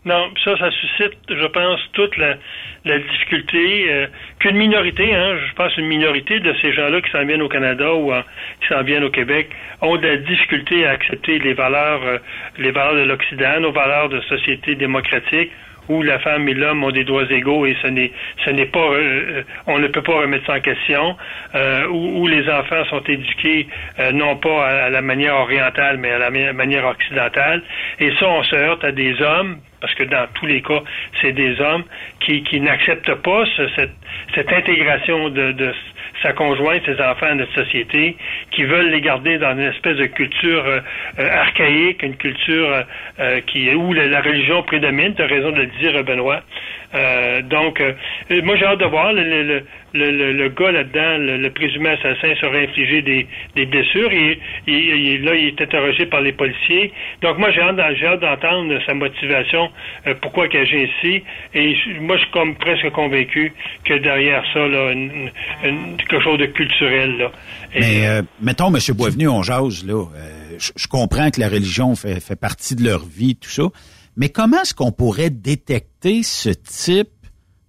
Non, 0.08 0.30
ça, 0.42 0.56
ça 0.56 0.70
suscite, 0.70 1.18
je 1.28 1.46
pense, 1.48 1.80
toute 1.92 2.16
la, 2.16 2.36
la 2.86 2.98
difficulté 2.98 3.92
euh, 3.92 4.06
qu'une 4.38 4.56
minorité, 4.56 5.14
hein, 5.14 5.36
je 5.46 5.54
pense 5.54 5.76
une 5.76 5.86
minorité 5.86 6.40
de 6.40 6.54
ces 6.62 6.72
gens-là 6.72 7.02
qui 7.02 7.10
s'en 7.10 7.26
viennent 7.26 7.42
au 7.42 7.48
Canada 7.50 7.92
ou 7.92 8.10
qui 8.62 8.68
s'en 8.68 8.82
viennent 8.82 9.04
au 9.04 9.10
Québec 9.10 9.50
ont 9.82 9.98
de 9.98 10.06
la 10.06 10.16
difficulté 10.16 10.86
à 10.86 10.92
accepter 10.92 11.38
les 11.40 11.52
valeurs, 11.52 12.02
euh, 12.04 12.18
les 12.56 12.70
valeurs 12.70 12.94
de 12.94 13.06
l'Occident, 13.06 13.60
nos 13.60 13.72
valeurs 13.72 14.08
de 14.08 14.22
société 14.22 14.76
démocratique, 14.76 15.50
où 15.88 16.02
la 16.02 16.18
femme 16.18 16.48
et 16.48 16.54
l'homme 16.54 16.84
ont 16.84 16.90
des 16.90 17.04
droits 17.04 17.30
égaux 17.30 17.66
et 17.66 17.76
ce 17.82 17.88
n'est 17.88 18.12
ce 18.44 18.50
n'est 18.50 18.66
pas 18.66 18.90
euh, 18.92 19.42
on 19.66 19.78
ne 19.78 19.88
peut 19.88 20.02
pas 20.02 20.20
remettre 20.20 20.46
ça 20.46 20.54
en 20.54 20.60
question 20.60 21.16
euh, 21.54 21.86
où, 21.88 22.22
où, 22.22 22.26
les 22.26 22.48
enfants 22.50 22.84
sont 22.86 23.02
éduqués 23.04 23.68
non 24.12 24.36
pas 24.36 24.66
à, 24.66 24.90
la 24.90 25.02
manière 25.02 25.36
orientale 25.36 25.98
mais 25.98 26.10
à 26.12 26.18
la 26.18 26.30
manière 26.52 26.86
occidentale. 26.86 27.62
Et 27.98 28.12
ça 28.18 28.28
on 28.28 28.42
se 28.42 28.56
heurte 28.56 28.84
à 28.84 28.92
des 28.92 29.20
hommes 29.20 29.58
parce 29.80 29.94
que 29.94 30.04
dans 30.04 30.26
tous 30.34 30.46
les 30.46 30.62
cas, 30.62 30.82
c'est 31.20 31.32
des 31.32 31.60
hommes 31.60 31.84
qui, 32.20 32.42
qui 32.42 32.60
n'acceptent 32.60 33.14
pas 33.14 33.44
cette, 33.76 33.92
cette 34.34 34.52
intégration 34.52 35.28
de, 35.28 35.52
de 35.52 35.72
sa 36.22 36.32
conjointe, 36.32 36.82
ses 36.84 37.00
enfants 37.00 37.26
à 37.26 37.34
notre 37.34 37.54
société, 37.54 38.16
qui 38.50 38.64
veulent 38.64 38.90
les 38.90 39.00
garder 39.00 39.38
dans 39.38 39.52
une 39.52 39.60
espèce 39.60 39.96
de 39.96 40.06
culture 40.06 40.64
euh, 40.66 40.80
euh, 41.18 41.30
archaïque, 41.30 42.02
une 42.02 42.16
culture 42.16 42.84
euh, 43.20 43.40
qui 43.46 43.72
où 43.74 43.92
la, 43.92 44.06
la, 44.06 44.20
religion 44.20 44.62
prédomine, 44.62 45.14
tu 45.14 45.22
as 45.22 45.26
raison 45.26 45.50
de 45.50 45.58
le 45.58 45.66
dire, 45.66 46.02
Benoît. 46.04 46.42
Donc, 47.50 47.82
moi 48.42 48.56
j'ai 48.56 48.64
hâte 48.64 48.80
de 48.80 48.86
voir 48.86 49.12
le, 49.12 49.22
le, 49.22 49.62
le, 49.94 50.32
le 50.32 50.48
gars 50.48 50.72
là-dedans, 50.72 51.18
le, 51.18 51.48
présumé 51.50 51.90
assassin, 51.90 52.34
serait 52.40 52.64
infligé 52.64 53.02
des, 53.02 53.26
des 53.56 53.66
blessures 53.66 54.10
et, 54.12 54.38
là, 55.18 55.34
il 55.34 55.48
est 55.48 55.60
interrogé 55.60 56.06
par 56.06 56.20
les 56.20 56.32
policiers. 56.32 56.92
Donc 57.22 57.38
moi 57.38 57.50
j'ai 57.50 57.60
hâte, 57.60 57.78
hâte 57.78 58.20
d'entendre 58.20 58.78
sa 58.86 58.94
motivation, 58.94 59.70
pourquoi 60.22 60.46
il 60.46 60.56
agit 60.58 60.88
ainsi. 60.88 61.22
Et 61.54 61.76
moi 62.00 62.16
je 62.16 62.22
suis 62.22 62.32
comme 62.32 62.54
presque 62.56 62.90
convaincu 62.90 63.52
que 63.84 63.94
derrière 63.94 64.44
ça, 64.52 64.66
là, 64.66 64.92
une, 64.92 65.30
une, 65.64 65.96
quelque 65.96 66.20
chose 66.20 66.38
de 66.38 66.46
culturel. 66.46 67.18
Là. 67.18 67.32
Mais 67.74 68.06
euh, 68.06 68.22
mettons, 68.40 68.74
M. 68.74 68.78
Boisvenu, 68.94 69.28
on 69.28 69.42
jase, 69.42 69.84
là. 69.84 70.04
Euh, 70.16 70.58
je, 70.58 70.88
comprends 70.88 71.30
que 71.30 71.40
la 71.40 71.48
religion 71.48 71.94
fait, 71.94 72.20
fait 72.20 72.36
partie 72.36 72.74
de 72.74 72.84
leur 72.84 73.04
vie, 73.04 73.36
tout 73.36 73.50
ça. 73.50 73.64
Mais 74.18 74.30
comment 74.30 74.60
est-ce 74.62 74.74
qu'on 74.74 74.90
pourrait 74.90 75.30
détecter 75.30 76.24
ce 76.24 76.48
type 76.50 77.08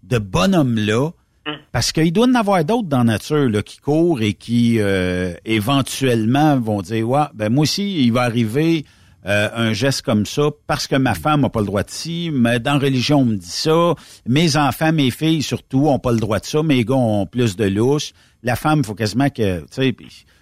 de 0.01 0.17
bonhomme-là? 0.17 1.11
Hum. 1.45 1.55
Parce 1.71 1.91
qu'il 1.91 2.11
doit 2.11 2.25
en 2.25 2.33
avoir 2.33 2.65
d'autres 2.65 2.87
dans 2.87 2.97
la 2.99 3.03
nature 3.03 3.47
là, 3.47 3.61
qui 3.61 3.77
courent 3.77 4.21
et 4.21 4.33
qui 4.33 4.79
euh, 4.79 5.35
éventuellement 5.45 6.59
vont 6.59 6.81
dire 6.81 7.07
Ouais, 7.07 7.21
ben 7.35 7.53
moi 7.53 7.61
aussi, 7.61 8.03
il 8.03 8.11
va 8.11 8.23
arriver 8.23 8.83
euh, 9.27 9.49
un 9.53 9.73
geste 9.73 10.01
comme 10.01 10.25
ça 10.25 10.49
parce 10.65 10.87
que 10.87 10.95
ma 10.95 11.13
femme 11.13 11.41
n'a 11.41 11.49
pas 11.49 11.59
le 11.59 11.67
droit 11.67 11.83
de 11.83 11.91
ci, 11.91 12.31
mais 12.33 12.59
dans 12.59 12.79
religion 12.79 13.19
on 13.19 13.25
me 13.25 13.35
dit 13.35 13.47
ça, 13.47 13.93
mes 14.25 14.57
enfants, 14.57 14.91
mes 14.91 15.11
filles 15.11 15.43
surtout 15.43 15.87
ont 15.87 15.99
pas 15.99 16.11
le 16.11 16.19
droit 16.19 16.39
de 16.39 16.45
ça, 16.45 16.63
mes 16.63 16.83
gars 16.83 16.95
ont 16.95 17.27
plus 17.27 17.55
de 17.57 17.65
louche. 17.65 18.11
La 18.41 18.55
femme, 18.55 18.83
faut 18.83 18.95
quasiment 18.95 19.29
que, 19.29 19.59
tu 19.59 19.67
sais, 19.69 19.95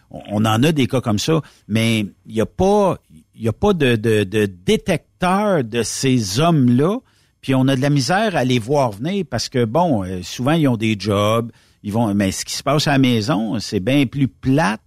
on 0.09 0.45
en 0.45 0.63
a 0.63 0.71
des 0.71 0.87
cas 0.87 1.01
comme 1.01 1.19
ça, 1.19 1.41
mais 1.67 1.99
il 2.25 2.33
n'y 2.33 2.41
a 2.41 2.45
pas, 2.45 2.97
il 3.37 3.45
y 3.45 3.47
a 3.47 3.53
pas 3.53 3.73
de, 3.73 3.95
de, 3.95 4.23
de 4.23 4.45
détecteur 4.45 5.63
de 5.63 5.83
ces 5.83 6.39
hommes-là. 6.39 6.97
Puis 7.41 7.53
on 7.53 7.67
a 7.67 7.75
de 7.75 7.81
la 7.81 7.89
misère 7.89 8.35
à 8.35 8.43
les 8.43 8.59
voir 8.59 8.91
venir 8.91 9.23
parce 9.29 9.47
que 9.47 9.63
bon, 9.63 10.03
euh, 10.03 10.21
souvent 10.23 10.53
ils 10.53 10.67
ont 10.67 10.77
des 10.77 10.95
jobs, 10.99 11.51
ils 11.83 11.93
vont, 11.93 12.13
mais 12.13 12.31
ce 12.31 12.43
qui 12.43 12.53
se 12.53 12.63
passe 12.63 12.87
à 12.87 12.93
la 12.93 12.97
maison, 12.97 13.59
c'est 13.59 13.79
bien 13.79 14.05
plus 14.05 14.27
plate 14.27 14.81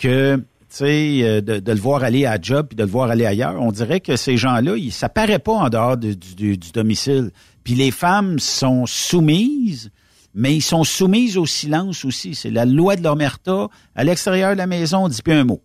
que 0.00 0.42
euh, 0.82 1.40
de, 1.40 1.60
de, 1.60 1.72
le 1.72 1.78
voir 1.78 2.04
aller 2.04 2.26
à 2.26 2.38
job 2.40 2.68
puis 2.68 2.76
de 2.76 2.82
le 2.82 2.88
voir 2.90 3.10
aller 3.10 3.26
ailleurs, 3.26 3.60
on 3.60 3.72
dirait 3.72 4.00
que 4.00 4.16
ces 4.16 4.36
gens-là, 4.36 4.76
ça 4.90 5.08
paraît 5.08 5.38
pas 5.38 5.52
en 5.52 5.68
dehors 5.68 5.96
du, 5.96 6.16
du, 6.16 6.56
domicile. 6.72 7.30
Puis 7.64 7.74
les 7.74 7.90
femmes 7.90 8.38
sont 8.38 8.86
soumises, 8.86 9.90
mais 10.34 10.54
ils 10.54 10.62
sont 10.62 10.84
soumises 10.84 11.36
au 11.36 11.46
silence 11.46 12.04
aussi. 12.04 12.34
C'est 12.34 12.50
la 12.50 12.64
loi 12.64 12.96
de 12.96 13.02
l'omerta. 13.02 13.68
À 13.94 14.04
l'extérieur 14.04 14.52
de 14.52 14.58
la 14.58 14.66
maison, 14.66 15.04
on 15.04 15.08
dit 15.08 15.22
plus 15.22 15.34
un 15.34 15.44
mot. 15.44 15.62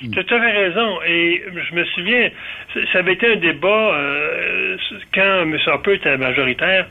Tu 0.00 0.18
as 0.18 0.24
tout 0.24 0.38
raison. 0.38 0.98
Et 1.06 1.42
je 1.70 1.74
me 1.74 1.84
souviens, 1.86 2.30
ça 2.92 3.00
avait 3.00 3.14
été 3.14 3.32
un 3.32 3.36
débat 3.36 3.94
euh, 3.94 4.76
quand 5.12 5.42
M. 5.42 5.56
Harper 5.66 5.94
était 5.94 6.16
majoritaire 6.16 6.86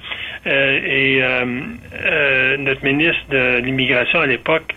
euh, 0.46 0.80
et 0.86 1.20
euh, 1.22 2.58
notre 2.58 2.84
ministre 2.84 3.24
de 3.30 3.60
l'Immigration 3.60 4.20
à 4.20 4.26
l'époque 4.26 4.74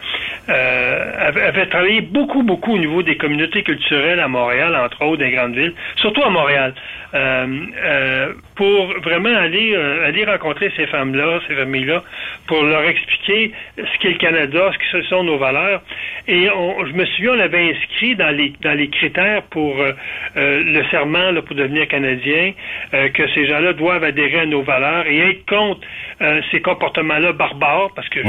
avait, 0.49 1.67
travaillé 1.67 2.01
beaucoup, 2.01 2.43
beaucoup 2.43 2.75
au 2.75 2.79
niveau 2.79 3.03
des 3.03 3.17
communautés 3.17 3.63
culturelles 3.63 4.19
à 4.19 4.27
Montréal, 4.27 4.75
entre 4.75 5.03
autres, 5.05 5.19
des 5.19 5.31
grandes 5.31 5.55
villes, 5.55 5.75
surtout 5.97 6.23
à 6.23 6.31
Montréal. 6.31 6.75
pour 8.57 8.87
vraiment 9.01 9.37
aller 9.37 9.77
aller 9.77 10.25
rencontrer 10.25 10.73
ces 10.77 10.87
femmes-là, 10.87 11.41
ces 11.47 11.55
familles-là, 11.55 12.03
pour 12.49 12.63
leur 12.65 12.83
expliquer 12.83 13.53
ce 13.77 13.99
qu'est 14.01 14.11
le 14.11 14.19
Canada, 14.19 14.73
ce 14.73 14.79
que 14.79 15.03
sont 15.05 15.23
nos 15.23 15.39
valeurs. 15.39 15.83
Et 16.27 16.51
on, 16.51 16.85
je 16.85 16.93
me 16.93 17.05
souviens, 17.07 17.35
on 17.35 17.41
avait 17.41 17.71
inscrit 17.71 18.17
dans 18.21 18.31
les 18.37 18.53
dans 18.63 18.77
les 18.77 18.89
critères 18.89 19.43
pour 19.45 19.81
euh, 19.81 19.93
euh, 20.37 20.63
le 20.63 20.85
serment 20.91 21.31
là, 21.31 21.43
pour 21.43 21.57
devenir 21.57 21.89
canadien 21.89 22.53
euh, 22.95 23.09
que 23.09 23.27
ces 23.35 23.47
gens-là 23.47 23.73
doivent 23.73 24.05
adhérer 24.05 24.41
à 24.41 24.47
nos 24.47 24.63
valeurs 24.63 25.07
et 25.07 25.19
être 25.31 25.47
contre 25.47 25.81
ces 26.53 26.61
comportements-là 26.61 27.33
barbares 27.33 27.91
parce 27.97 28.09
que 28.11 28.21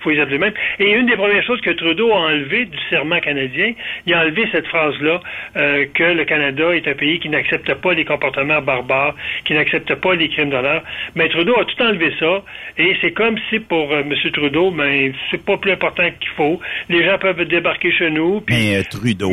faut 0.00 0.10
les 0.10 0.20
appeler 0.20 0.38
même. 0.38 0.52
Et 0.78 0.92
une 0.92 1.06
des 1.06 1.16
premières 1.16 1.44
choses 1.44 1.60
que 1.60 1.70
Trudeau 1.70 2.12
a 2.12 2.16
enlevé 2.16 2.66
du 2.66 2.78
serment 2.90 3.20
canadien, 3.20 3.72
il 4.06 4.14
a 4.14 4.20
enlevé 4.20 4.48
cette 4.52 4.66
phrase-là 4.66 5.20
euh, 5.56 5.86
que 5.92 6.04
le 6.04 6.24
Canada 6.24 6.74
est 6.74 6.86
un 6.88 6.94
pays 6.94 7.18
qui 7.18 7.28
n'accepte 7.28 7.72
pas 7.74 7.94
les 7.94 8.04
comportements 8.04 8.60
barbares, 8.60 9.14
qui 9.44 9.54
n'accepte 9.54 9.94
pas 9.96 10.14
les 10.14 10.28
crimes 10.28 10.50
d'honneur. 10.50 10.82
Mais 11.14 11.28
Trudeau 11.28 11.58
a 11.58 11.64
tout 11.64 11.82
enlevé 11.82 12.12
ça, 12.18 12.42
et 12.78 12.96
c'est 13.00 13.12
comme 13.12 13.36
si 13.50 13.60
pour 13.60 13.92
euh, 13.92 14.02
M. 14.02 14.14
Trudeau, 14.32 14.70
ben 14.70 15.12
c'est 15.30 15.44
pas 15.44 15.56
plus 15.56 15.72
important 15.72 16.04
qu'il 16.20 16.30
faut. 16.36 16.60
Les 16.88 17.04
gens 17.04 17.18
peuvent 17.18 17.44
débarquer 17.44 17.92
chez 17.92 18.10
nous, 18.10 18.40
puis 18.40 18.74
euh, 18.74 18.82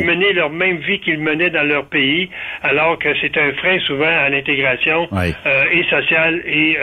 mener 0.04 0.32
leur 0.32 0.50
même 0.50 0.78
vie 0.78 1.00
qu'ils 1.00 1.18
menaient 1.18 1.50
dans 1.50 1.66
leur 1.66 1.86
pays, 1.86 2.28
alors 2.62 2.98
que 2.98 3.08
c'est 3.20 3.36
un 3.38 3.52
frein 3.52 3.78
souvent 3.80 4.06
à 4.06 4.28
l'intégration 4.28 5.08
et 5.72 5.84
sociale 5.84 6.42
et, 6.46 6.76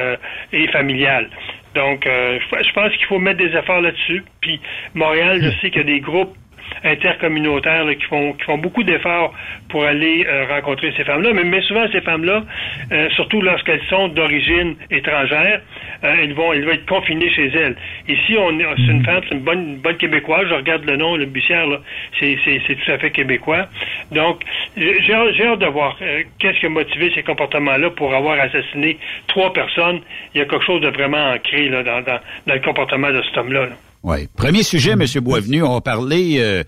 et 0.54 0.68
familiale. 0.68 1.30
Donc, 1.76 2.06
euh, 2.06 2.40
je 2.40 2.74
pense 2.74 2.92
qu'il 2.98 3.06
faut 3.06 3.20
mettre 3.20 3.40
des 3.40 3.56
efforts 3.56 3.82
là-dessus. 3.82 4.24
Puis, 4.42 4.60
Montréal, 4.94 5.42
je 5.42 5.50
sais 5.62 5.70
qu'il 5.70 5.82
y 5.82 5.84
a 5.84 5.84
des 5.84 6.02
groupes 6.02 6.36
intercommunautaires 6.84 7.86
qui 7.98 8.06
font 8.06 8.34
qui 8.34 8.44
font 8.44 8.58
beaucoup 8.58 8.84
d'efforts 8.84 9.34
pour 9.70 9.84
aller 9.84 10.26
euh, 10.28 10.46
rencontrer 10.50 10.94
ces 10.98 11.04
femmes-là. 11.04 11.32
Mais, 11.34 11.44
mais, 11.44 11.62
souvent, 11.62 11.86
ces 11.92 12.02
femmes-là, 12.02 12.44
euh, 12.92 13.10
surtout 13.12 13.42
lorsqu'elles 13.42 13.84
sont 13.90 14.10
d'origine 14.10 14.76
étrangère, 14.90 15.62
euh, 16.04 16.16
elles 16.22 16.34
vont 16.34 16.54
elles 16.54 16.66
vont 16.66 16.72
être 16.72 16.86
confinées 16.86 17.32
chez 17.32 17.48
elles. 17.48 17.76
Ici, 18.08 18.36
on 18.38 18.52
c'est 18.76 18.92
une 18.92 19.04
femme, 19.04 19.22
c'est 19.28 19.36
une 19.36 19.42
bonne 19.42 19.78
bonne 19.78 19.98
québécoise. 19.98 20.48
Je 20.50 20.56
regarde 20.56 20.86
le 20.86 20.98
nom, 20.98 21.16
le 21.16 21.26
bussière, 21.26 21.68
là, 21.68 21.80
c'est, 22.20 22.38
c'est, 22.44 22.62
c'est 22.68 22.76
tout 22.76 22.92
à 22.92 22.98
fait 22.98 23.12
québécois. 23.12 23.68
Donc, 24.12 24.44
j'ai, 24.76 25.02
j'ai 25.02 25.14
hâte 25.14 25.60
de 25.60 25.68
voir 25.68 25.98
qu'est-ce 26.40 26.60
qui 26.60 26.66
a 26.66 26.70
motivé 26.70 27.12
ces 27.16 27.24
comportements-là 27.24 27.92
pour 27.92 28.14
avoir 28.14 28.40
assassiné 28.40 28.98
trois 29.28 29.54
personnes. 29.54 30.02
Il 30.34 30.40
y 30.40 30.42
a 30.42 30.46
quelque 30.46 30.66
chose 30.66 30.82
de 30.82 30.90
vraiment 30.90 31.32
ancré 31.32 31.70
là, 31.70 31.84
dans, 31.84 32.02
dans, 32.02 32.20
dans 32.48 32.54
le 32.54 32.62
comportement 32.62 33.12
de 33.12 33.22
cet 33.24 33.38
homme-là. 33.38 33.66
là 33.66 33.91
oui. 34.04 34.28
Premier 34.36 34.64
sujet, 34.64 34.92
M. 34.92 35.06
Boisvenu, 35.22 35.64
on 35.64 35.74
va 35.74 35.82
parler 35.82 36.38
euh, 36.40 36.64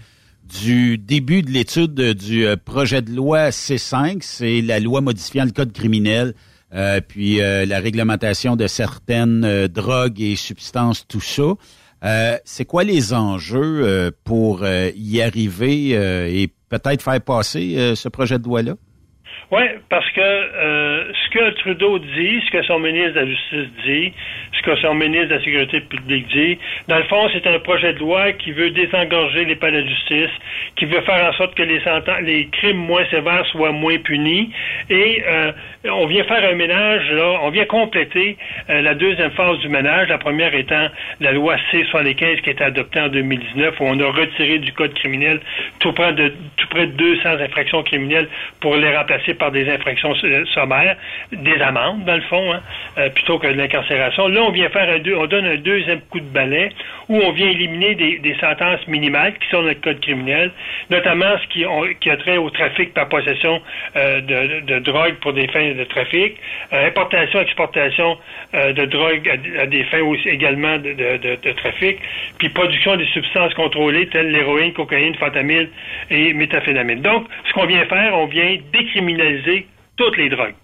du 0.61 0.97
début 0.97 1.41
de 1.41 1.49
l'étude 1.49 1.95
du 1.95 2.45
euh, 2.45 2.55
projet 2.55 3.01
de 3.01 3.11
loi 3.11 3.49
C5, 3.49 4.19
c'est 4.21 4.61
la 4.61 4.79
loi 4.79 5.01
modifiant 5.01 5.45
le 5.45 5.51
code 5.51 5.73
criminel, 5.73 6.35
euh, 6.75 7.01
puis 7.01 7.37
la 7.37 7.79
réglementation 7.79 8.55
de 8.55 8.67
certaines 8.67 9.67
drogues 9.67 10.21
et 10.21 10.35
substances, 10.35 11.07
tout 11.07 11.21
ça. 11.21 11.53
c'est 12.45 12.65
quoi 12.65 12.83
les 12.83 13.13
enjeux 13.13 14.11
pour 14.23 14.65
y 14.65 15.21
arriver 15.21 15.89
et 15.89 16.51
peut-être 16.69 17.01
faire 17.01 17.21
passer 17.21 17.93
ce 17.95 18.09
projet 18.09 18.39
de 18.39 18.45
loi-là? 18.45 18.75
Oui, 19.53 19.61
parce 19.87 20.09
que 20.13 20.19
euh, 20.19 21.13
ce 21.13 21.29
que 21.29 21.49
Trudeau 21.59 21.99
dit, 21.99 22.41
ce 22.43 22.49
que 22.49 22.63
son 22.63 22.79
ministre 22.79 23.13
de 23.13 23.19
la 23.19 23.27
Justice 23.27 23.69
dit, 23.85 24.11
ce 24.51 24.61
que 24.63 24.75
son 24.77 24.95
ministre 24.95 25.27
de 25.27 25.35
la 25.35 25.43
Sécurité 25.43 25.79
publique 25.81 26.25
dit, 26.33 26.57
dans 26.87 26.97
le 26.97 27.03
fond, 27.03 27.29
c'est 27.31 27.45
un 27.45 27.59
projet 27.59 27.93
de 27.93 27.99
loi 27.99 28.31
qui 28.31 28.51
veut 28.51 28.71
désengorger 28.71 29.45
les 29.45 29.55
palais 29.55 29.83
de 29.83 29.87
justice, 29.87 30.31
qui 30.75 30.85
veut 30.85 31.01
faire 31.01 31.29
en 31.29 31.33
sorte 31.33 31.53
que 31.53 31.61
les, 31.61 31.79
les 32.23 32.47
crimes 32.47 32.77
moins 32.77 33.05
sévères 33.11 33.45
soient 33.51 33.71
moins 33.71 33.99
punis. 33.99 34.49
Et 34.89 35.21
euh, 35.27 35.51
on 35.85 36.07
vient 36.07 36.23
faire 36.23 36.49
un 36.49 36.55
ménage, 36.55 37.11
là, 37.11 37.39
on 37.43 37.51
vient 37.51 37.65
compléter 37.65 38.37
euh, 38.71 38.81
la 38.81 38.95
deuxième 38.95 39.31
phase 39.31 39.59
du 39.59 39.69
ménage, 39.69 40.09
la 40.09 40.17
première 40.17 40.55
étant 40.55 40.87
la 41.19 41.31
loi 41.31 41.57
C-75 41.69 42.41
qui 42.41 42.49
a 42.49 42.53
été 42.53 42.63
adoptée 42.63 43.01
en 43.01 43.09
2019, 43.09 43.79
où 43.79 43.83
on 43.83 43.99
a 43.99 44.11
retiré 44.11 44.57
du 44.57 44.73
code 44.73 44.95
criminel 44.95 45.41
tout 45.77 45.93
près 45.93 46.13
de, 46.13 46.33
tout 46.57 46.67
près 46.69 46.87
de 46.87 46.93
200 46.93 47.29
infractions 47.39 47.83
criminelles 47.83 48.29
pour 48.59 48.75
les 48.77 48.95
remplacer 48.97 49.35
par 49.35 49.42
des 49.51 49.69
infractions 49.69 50.13
sommaires, 50.53 50.97
des 51.31 51.61
amendes, 51.61 52.05
dans 52.05 52.15
le 52.15 52.21
fond, 52.21 52.53
hein, 52.53 52.61
euh, 52.97 53.09
plutôt 53.09 53.39
que 53.39 53.47
de 53.47 53.53
l'incarcération. 53.53 54.27
Là, 54.27 54.41
on 54.43 54.51
vient 54.51 54.69
faire 54.69 54.89
un 54.89 55.03
on 55.15 55.27
donne 55.27 55.45
un 55.45 55.57
deuxième 55.57 56.01
coup 56.09 56.19
de 56.19 56.25
balai 56.25 56.69
où 57.09 57.17
on 57.17 57.31
vient 57.31 57.49
éliminer 57.49 57.95
des, 57.95 58.35
sentences 58.39 58.85
minimales 58.87 59.33
qui 59.33 59.47
sont 59.49 59.61
dans 59.61 59.69
le 59.69 59.75
code 59.75 59.99
criminel, 59.99 60.51
notamment 60.89 61.37
ce 61.37 61.47
qui, 61.47 61.65
qui 61.99 62.09
a 62.09 62.17
trait 62.17 62.37
au 62.37 62.49
trafic 62.49 62.93
par 62.93 63.07
possession 63.07 63.61
euh, 63.95 64.21
de, 64.21 64.79
drogue 64.79 65.15
pour 65.15 65.33
des 65.33 65.47
fins 65.47 65.73
de 65.73 65.83
trafic, 65.83 66.35
euh, 66.71 66.87
importation, 66.87 67.39
exportation 67.41 68.17
euh, 68.53 68.73
de 68.73 68.85
drogue 68.85 69.29
à, 69.59 69.65
des 69.67 69.83
fins 69.85 70.01
aussi 70.01 70.29
également 70.29 70.77
de, 70.77 71.51
trafic, 71.53 71.99
puis 72.37 72.49
production 72.49 72.95
des 72.95 73.05
substances 73.07 73.53
contrôlées 73.53 74.07
telles 74.07 74.31
l'héroïne, 74.31 74.73
cocaïne, 74.73 75.15
fentanyl 75.15 75.69
et 76.09 76.33
méthamphétamine. 76.33 77.01
Donc, 77.01 77.27
ce 77.47 77.53
qu'on 77.53 77.65
vient 77.65 77.85
faire, 77.85 78.17
on 78.17 78.25
vient 78.25 78.57
décriminaliser 78.71 79.22
toutes 79.97 80.17
les 80.17 80.29
drogues 80.29 80.55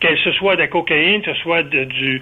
qu'elle 0.00 0.18
se 0.18 0.32
soit 0.32 0.56
de 0.56 0.60
la 0.60 0.66
cocaïne, 0.66 1.22
que 1.22 1.32
ce 1.32 1.40
soit 1.40 1.62
du, 1.62 2.20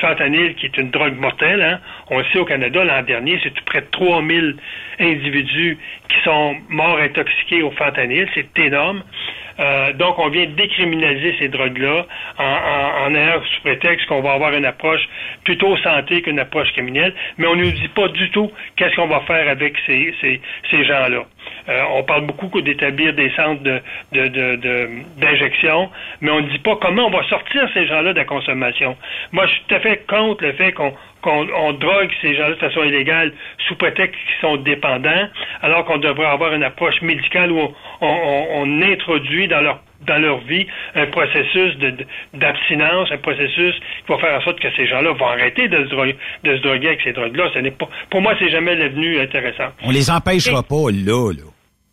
fentanyl, 0.00 0.54
qui 0.54 0.66
est 0.66 0.78
une 0.78 0.90
drogue 0.90 1.18
mortelle. 1.18 1.62
Hein. 1.62 1.80
On 2.08 2.18
le 2.18 2.24
sait 2.32 2.38
au 2.38 2.44
Canada, 2.44 2.84
l'an 2.84 3.02
dernier, 3.02 3.38
c'est 3.42 3.58
près 3.66 3.82
de 3.82 3.86
3000 3.90 4.56
individus 4.98 5.78
qui 6.08 6.20
sont 6.24 6.56
morts 6.70 6.98
intoxiqués 6.98 7.62
au 7.62 7.70
fentanyl. 7.72 8.28
C'est 8.34 8.58
énorme. 8.58 9.02
Euh, 9.58 9.92
donc, 9.92 10.18
on 10.18 10.28
vient 10.28 10.46
décriminaliser 10.46 11.36
ces 11.38 11.48
drogues-là 11.48 12.06
en, 12.38 13.14
ayant 13.14 13.42
sous 13.42 13.60
prétexte 13.60 14.06
qu'on 14.06 14.22
va 14.22 14.32
avoir 14.32 14.54
une 14.54 14.64
approche 14.64 15.06
plutôt 15.44 15.76
santé 15.78 16.22
qu'une 16.22 16.38
approche 16.38 16.72
criminelle, 16.72 17.12
mais 17.36 17.46
on 17.46 17.56
ne 17.56 17.64
nous 17.64 17.72
dit 17.72 17.88
pas 17.88 18.08
du 18.08 18.30
tout 18.30 18.50
qu'est-ce 18.76 18.96
qu'on 18.96 19.08
va 19.08 19.20
faire 19.20 19.48
avec 19.48 19.74
ces 19.86 20.14
gens-là. 20.72 21.26
Euh, 21.68 21.82
on 21.92 22.02
parle 22.02 22.26
beaucoup 22.26 22.60
d'établir 22.60 23.14
des 23.14 23.30
centres 23.30 23.62
d'injection, 24.12 25.80
de, 25.80 25.86
de, 25.86 25.90
mais 26.20 26.30
on 26.30 26.40
ne 26.40 26.48
dit 26.48 26.58
pas 26.58 26.76
comment 26.76 27.06
on 27.06 27.10
va 27.10 27.24
sortir 27.28 27.68
ces 27.74 27.86
gens-là 27.86 28.12
de 28.12 28.18
la 28.18 28.24
consommation. 28.24 28.96
Moi, 29.32 29.46
je 29.46 29.52
suis 29.52 29.62
tout 29.68 29.74
à 29.74 29.80
fait 29.80 30.06
contre 30.06 30.44
le 30.44 30.52
fait 30.52 30.72
qu'on 30.72 30.92
qu'on 31.22 31.72
drogue 31.72 32.10
ces 32.22 32.34
gens-là 32.34 32.50
de 32.50 32.54
façon 32.54 32.82
illégale 32.82 33.32
sous 33.68 33.74
prétexte 33.76 34.14
qu'ils 34.14 34.40
sont 34.40 34.56
dépendants, 34.56 35.28
alors 35.62 35.84
qu'on 35.84 35.98
devrait 35.98 36.26
avoir 36.26 36.54
une 36.54 36.62
approche 36.62 37.00
médicale 37.02 37.52
où 37.52 37.60
on, 38.00 38.82
introduit 38.82 39.48
dans 39.48 39.60
leur 39.60 39.80
dans 40.06 40.16
leur 40.16 40.38
vie 40.38 40.66
un 40.94 41.06
processus 41.06 41.76
d'abstinence, 42.32 43.12
un 43.12 43.18
processus 43.18 43.74
qui 43.74 44.12
va 44.12 44.16
faire 44.16 44.38
en 44.38 44.42
sorte 44.42 44.58
que 44.58 44.68
ces 44.74 44.86
gens-là 44.86 45.12
vont 45.12 45.26
arrêter 45.26 45.68
de 45.68 45.84
se 45.84 45.90
droguer, 45.90 46.16
de 46.42 46.56
se 46.56 46.62
droguer 46.62 46.88
avec 46.88 47.02
ces 47.02 47.12
drogues-là. 47.12 47.50
Ce 47.52 47.58
n'est 47.58 47.70
pas, 47.70 47.86
pour 48.08 48.22
moi, 48.22 48.34
c'est 48.38 48.48
jamais 48.48 48.74
l'avenue 48.76 49.20
intéressante. 49.20 49.74
On 49.82 49.90
les 49.90 50.10
empêchera 50.10 50.62
pas 50.62 50.90
là, 50.90 51.32
là. 51.32 51.49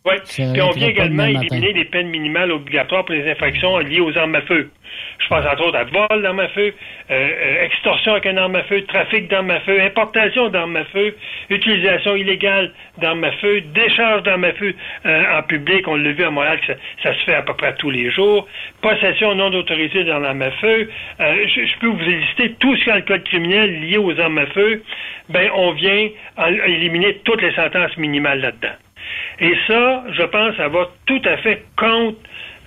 Oui. 0.08 0.14
Puis 0.52 0.62
on 0.62 0.70
vient 0.70 0.88
également 0.88 1.24
éliminer 1.24 1.72
les 1.72 1.84
peines 1.84 2.08
minimales 2.08 2.52
obligatoires 2.52 3.04
pour 3.04 3.14
les 3.14 3.30
infractions 3.30 3.78
liées 3.78 4.00
aux 4.00 4.16
armes 4.16 4.34
à 4.34 4.42
feu. 4.42 4.70
Je 5.18 5.28
pense 5.28 5.44
entre 5.44 5.66
autres 5.66 5.78
à 5.78 5.84
vol 5.84 6.22
d'armes 6.22 6.40
à 6.40 6.48
feu, 6.48 6.72
euh, 7.10 7.14
euh, 7.14 7.64
extorsion 7.64 8.12
avec 8.12 8.26
une 8.26 8.38
arme 8.38 8.56
à 8.56 8.62
feu, 8.64 8.82
trafic 8.82 9.28
d'armes 9.28 9.50
à 9.50 9.60
feu, 9.60 9.80
importation 9.80 10.48
d'armes 10.48 10.76
à 10.76 10.84
feu, 10.84 11.14
utilisation 11.50 12.16
illégale 12.16 12.72
d'armes 12.98 13.24
à 13.24 13.32
feu, 13.32 13.60
décharge 13.60 14.22
d'armes 14.22 14.44
à 14.44 14.52
feu 14.52 14.74
euh, 15.06 15.38
en 15.38 15.42
public. 15.42 15.86
On 15.88 15.96
l'a 15.96 16.12
vu 16.12 16.24
à 16.24 16.30
Montréal 16.30 16.60
que 16.60 16.72
ça, 17.02 17.14
se 17.14 17.24
fait 17.24 17.34
à 17.34 17.42
peu 17.42 17.54
près 17.54 17.74
tous 17.74 17.90
les 17.90 18.10
jours. 18.10 18.46
Possession 18.80 19.34
non 19.34 19.52
autorisée 19.52 20.04
d'armes 20.04 20.42
à 20.42 20.50
feu. 20.52 20.88
Je, 21.18 21.78
peux 21.80 21.88
vous 21.88 21.98
lister 21.98 22.54
tout 22.58 22.76
ce 22.76 22.84
qui 22.84 22.90
est 22.90 22.94
le 22.94 23.02
code 23.02 23.24
criminel 23.24 23.80
lié 23.80 23.98
aux 23.98 24.18
armes 24.18 24.38
à 24.38 24.46
feu. 24.46 24.82
Ben, 25.28 25.50
on 25.54 25.72
vient 25.72 26.08
éliminer 26.66 27.18
toutes 27.24 27.42
les 27.42 27.52
sentences 27.52 27.96
minimales 27.96 28.40
là-dedans. 28.40 28.74
Et 29.40 29.54
ça, 29.66 30.04
je 30.12 30.22
pense, 30.24 30.56
ça 30.56 30.68
va 30.68 30.90
tout 31.06 31.22
à 31.24 31.36
fait 31.38 31.64
contre 31.76 32.18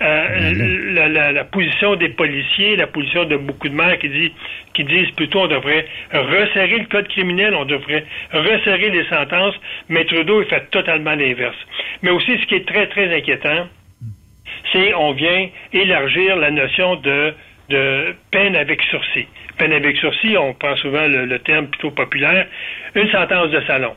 euh, 0.01 1.09
la, 1.09 1.31
la, 1.31 1.43
position 1.43 1.95
des 1.95 2.09
policiers, 2.09 2.75
la 2.75 2.87
position 2.87 3.25
de 3.25 3.37
beaucoup 3.37 3.69
de 3.69 3.75
maires 3.75 3.99
qui, 3.99 4.09
dit, 4.09 4.33
qui 4.73 4.83
disent 4.83 5.11
plutôt 5.11 5.41
on 5.41 5.47
devrait 5.47 5.85
resserrer 6.11 6.79
le 6.79 6.85
code 6.85 7.07
criminel, 7.09 7.53
on 7.53 7.65
devrait 7.65 8.05
resserrer 8.33 8.89
les 8.89 9.05
sentences, 9.05 9.53
mais 9.89 10.05
Trudeau, 10.05 10.41
il 10.41 10.47
fait 10.47 10.71
totalement 10.71 11.13
l'inverse. 11.13 11.57
Mais 12.01 12.09
aussi, 12.09 12.31
ce 12.39 12.45
qui 12.47 12.55
est 12.55 12.67
très, 12.67 12.87
très 12.87 13.15
inquiétant, 13.15 13.67
c'est 14.71 14.93
on 14.95 15.11
vient 15.11 15.49
élargir 15.73 16.35
la 16.37 16.49
notion 16.49 16.95
de, 16.95 17.33
de 17.69 18.15
peine 18.31 18.55
avec 18.55 18.81
sursis. 18.83 19.27
Peine 19.57 19.73
avec 19.73 19.97
sursis, 19.97 20.35
on 20.35 20.53
prend 20.53 20.75
souvent 20.77 21.05
le 21.07 21.37
terme 21.39 21.67
plutôt 21.67 21.91
populaire, 21.91 22.47
une 22.95 23.11
sentence 23.11 23.51
de 23.51 23.61
salon. 23.67 23.93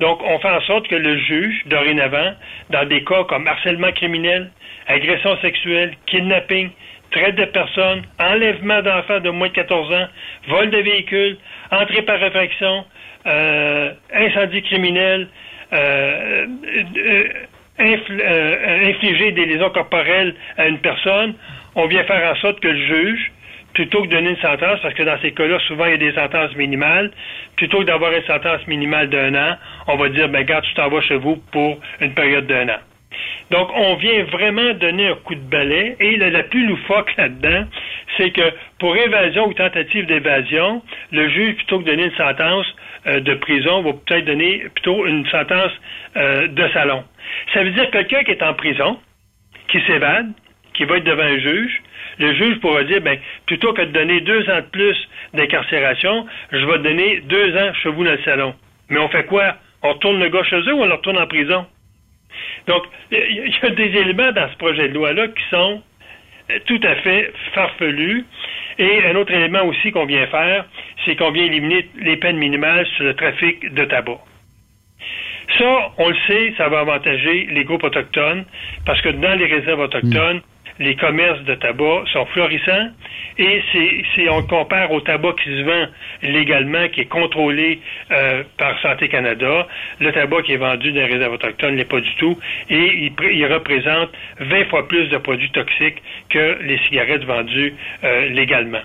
Donc, 0.00 0.20
on 0.22 0.38
fait 0.38 0.50
en 0.50 0.60
sorte 0.62 0.88
que 0.88 0.94
le 0.94 1.18
juge, 1.18 1.62
dorénavant, 1.66 2.32
dans 2.70 2.86
des 2.86 3.02
cas 3.04 3.24
comme 3.24 3.46
harcèlement 3.46 3.92
criminel, 3.92 4.50
agression 4.86 5.36
sexuelle, 5.40 5.94
kidnapping, 6.06 6.70
traite 7.10 7.36
de 7.36 7.44
personnes, 7.46 8.02
enlèvement 8.18 8.82
d'enfants 8.82 9.20
de 9.20 9.30
moins 9.30 9.48
de 9.48 9.54
14 9.54 9.92
ans, 9.92 10.06
vol 10.48 10.70
de 10.70 10.78
véhicules, 10.78 11.36
entrée 11.70 12.02
par 12.02 12.20
réfraction, 12.20 12.84
euh, 13.26 13.92
incendie 14.14 14.62
criminel, 14.62 15.28
euh, 15.72 16.46
euh, 17.80 18.88
infliger 18.88 19.32
des 19.32 19.46
lésions 19.46 19.70
corporelles 19.70 20.34
à 20.56 20.68
une 20.68 20.78
personne, 20.78 21.34
on 21.74 21.86
vient 21.86 22.04
faire 22.04 22.32
en 22.32 22.36
sorte 22.40 22.60
que 22.60 22.68
le 22.68 22.86
juge, 22.86 23.32
plutôt 23.78 24.02
que 24.02 24.08
de 24.08 24.12
donner 24.16 24.30
une 24.30 24.36
sentence, 24.38 24.80
parce 24.82 24.92
que 24.94 25.04
dans 25.04 25.20
ces 25.20 25.30
cas-là, 25.30 25.56
souvent, 25.68 25.84
il 25.84 25.92
y 25.92 25.94
a 25.94 25.98
des 25.98 26.12
sentences 26.12 26.52
minimales, 26.56 27.12
plutôt 27.54 27.78
que 27.78 27.84
d'avoir 27.84 28.12
une 28.12 28.24
sentence 28.24 28.66
minimale 28.66 29.08
d'un 29.08 29.32
an, 29.36 29.56
on 29.86 29.94
va 29.94 30.08
dire, 30.08 30.28
ben, 30.28 30.42
garde, 30.42 30.64
tu 30.64 30.74
t'en 30.74 30.88
vas 30.88 31.00
chez 31.00 31.16
vous 31.16 31.36
pour 31.52 31.78
une 32.00 32.12
période 32.12 32.48
d'un 32.48 32.70
an. 32.70 32.78
Donc, 33.52 33.68
on 33.76 33.94
vient 33.94 34.24
vraiment 34.24 34.74
donner 34.74 35.06
un 35.06 35.14
coup 35.14 35.36
de 35.36 35.48
balai. 35.48 35.94
Et 36.00 36.16
la, 36.16 36.42
plus 36.42 36.66
loufoque 36.66 37.14
là-dedans, 37.16 37.66
c'est 38.16 38.30
que 38.30 38.52
pour 38.80 38.96
évasion 38.96 39.46
ou 39.46 39.54
tentative 39.54 40.06
d'évasion, 40.06 40.82
le 41.12 41.28
juge, 41.28 41.54
plutôt 41.54 41.78
que 41.78 41.84
de 41.84 41.90
donner 41.90 42.06
une 42.06 42.16
sentence 42.16 42.66
euh, 43.06 43.20
de 43.20 43.34
prison, 43.34 43.82
va 43.82 43.92
peut-être 43.92 44.24
donner 44.24 44.64
plutôt 44.74 45.06
une 45.06 45.24
sentence 45.28 45.70
euh, 46.16 46.48
de 46.48 46.68
salon. 46.70 47.04
Ça 47.54 47.62
veut 47.62 47.70
dire 47.70 47.88
quelqu'un 47.92 48.24
qui 48.24 48.32
est 48.32 48.42
en 48.42 48.54
prison, 48.54 48.98
qui 49.68 49.80
s'évade, 49.82 50.32
qui 50.74 50.84
va 50.84 50.96
être 50.96 51.04
devant 51.04 51.22
un 51.22 51.38
juge, 51.38 51.80
le 52.18 52.34
juge 52.34 52.60
pourra 52.60 52.84
dire, 52.84 53.00
ben, 53.00 53.18
plutôt 53.46 53.72
que 53.72 53.82
de 53.82 53.92
donner 53.92 54.20
deux 54.20 54.48
ans 54.50 54.56
de 54.56 54.70
plus 54.70 54.96
d'incarcération, 55.34 56.26
je 56.52 56.64
vais 56.64 56.78
donner 56.78 57.20
deux 57.20 57.56
ans 57.56 57.72
chez 57.82 57.90
vous 57.90 58.04
dans 58.04 58.12
le 58.12 58.22
salon. 58.24 58.54
Mais 58.88 58.98
on 58.98 59.08
fait 59.08 59.26
quoi? 59.26 59.56
On 59.82 59.92
retourne 59.92 60.18
le 60.18 60.28
gars 60.28 60.42
chez 60.44 60.60
eux 60.60 60.74
ou 60.74 60.82
on 60.82 60.86
le 60.86 60.94
retourne 60.94 61.18
en 61.18 61.26
prison? 61.26 61.66
Donc, 62.66 62.82
il 63.10 63.52
y 63.62 63.66
a 63.66 63.70
des 63.70 63.98
éléments 63.98 64.32
dans 64.32 64.48
ce 64.50 64.56
projet 64.56 64.88
de 64.88 64.94
loi-là 64.94 65.28
qui 65.28 65.42
sont 65.50 65.82
euh, 66.50 66.58
tout 66.66 66.80
à 66.82 66.94
fait 66.96 67.32
farfelus. 67.54 68.24
Et 68.78 69.04
un 69.06 69.16
autre 69.16 69.32
élément 69.32 69.64
aussi 69.64 69.90
qu'on 69.90 70.06
vient 70.06 70.26
faire, 70.28 70.64
c'est 71.04 71.16
qu'on 71.16 71.30
vient 71.30 71.44
éliminer 71.44 71.88
les 72.00 72.16
peines 72.16 72.36
minimales 72.36 72.86
sur 72.96 73.04
le 73.04 73.14
trafic 73.14 73.74
de 73.74 73.84
tabac. 73.84 74.18
Ça, 75.56 75.92
on 75.98 76.08
le 76.10 76.16
sait, 76.26 76.54
ça 76.58 76.68
va 76.68 76.80
avantager 76.80 77.48
les 77.50 77.64
groupes 77.64 77.82
autochtones, 77.82 78.44
parce 78.84 79.00
que 79.00 79.08
dans 79.08 79.34
les 79.34 79.46
réserves 79.46 79.80
autochtones, 79.80 80.42
les 80.78 80.96
commerces 80.96 81.42
de 81.42 81.54
tabac 81.54 82.04
sont 82.12 82.26
florissants 82.26 82.90
et 83.38 83.62
si 83.72 84.28
on 84.28 84.42
compare 84.42 84.90
au 84.90 85.00
tabac 85.00 85.34
qui 85.42 85.50
se 85.50 85.62
vend 85.62 85.86
légalement, 86.22 86.88
qui 86.88 87.02
est 87.02 87.08
contrôlé 87.08 87.80
euh, 88.10 88.42
par 88.56 88.80
Santé 88.80 89.08
Canada, 89.08 89.66
le 90.00 90.12
tabac 90.12 90.42
qui 90.42 90.52
est 90.52 90.56
vendu 90.56 90.92
dans 90.92 91.00
les 91.00 91.12
réserves 91.12 91.34
autochtones 91.34 91.76
n'est 91.76 91.84
pas 91.84 92.00
du 92.00 92.14
tout 92.16 92.38
et 92.68 93.10
il, 93.32 93.46
représente 93.46 94.10
20 94.40 94.64
fois 94.66 94.88
plus 94.88 95.08
de 95.08 95.18
produits 95.18 95.50
toxiques 95.50 96.02
que 96.28 96.58
les 96.62 96.78
cigarettes 96.88 97.24
vendues 97.24 97.74
euh, 98.04 98.28
légalement. 98.28 98.82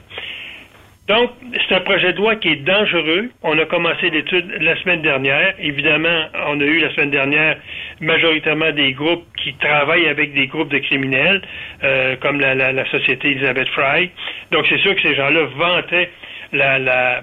Donc, 1.08 1.32
c'est 1.68 1.76
un 1.76 1.82
projet 1.82 2.14
de 2.14 2.18
loi 2.18 2.38
qui 2.38 2.48
est 2.48 2.64
dangereux. 2.64 3.30
On 3.42 3.60
a 3.60 3.66
commencé 3.66 4.10
l'étude 4.10 4.50
la 4.62 4.76
semaine 4.82 5.02
dernière. 5.02 5.54
Évidemment, 5.60 6.28
on 6.48 6.62
a 6.62 6.64
eu 6.64 6.80
la 6.80 6.94
semaine 6.94 7.12
dernière 7.12 7.58
majoritairement 8.00 8.72
des 8.72 8.94
groupes 8.94 9.26
qui 9.44 9.54
travaillent 9.56 10.08
avec 10.08 10.34
des 10.34 10.48
groupes 10.48 10.70
de 10.70 10.78
criminels, 10.78 11.42
euh, 11.84 12.16
comme 12.22 12.40
la, 12.40 12.56
la, 12.56 12.86
société 12.90 13.32
Elizabeth 13.32 13.68
Fry. 13.70 14.12
Donc, 14.52 14.66
c'est 14.70 14.78
sûr 14.78 14.96
que 14.96 15.02
ces 15.02 15.14
gens-là 15.16 15.44
vantaient 15.58 16.10
la, 16.54 16.80
la, 16.80 17.22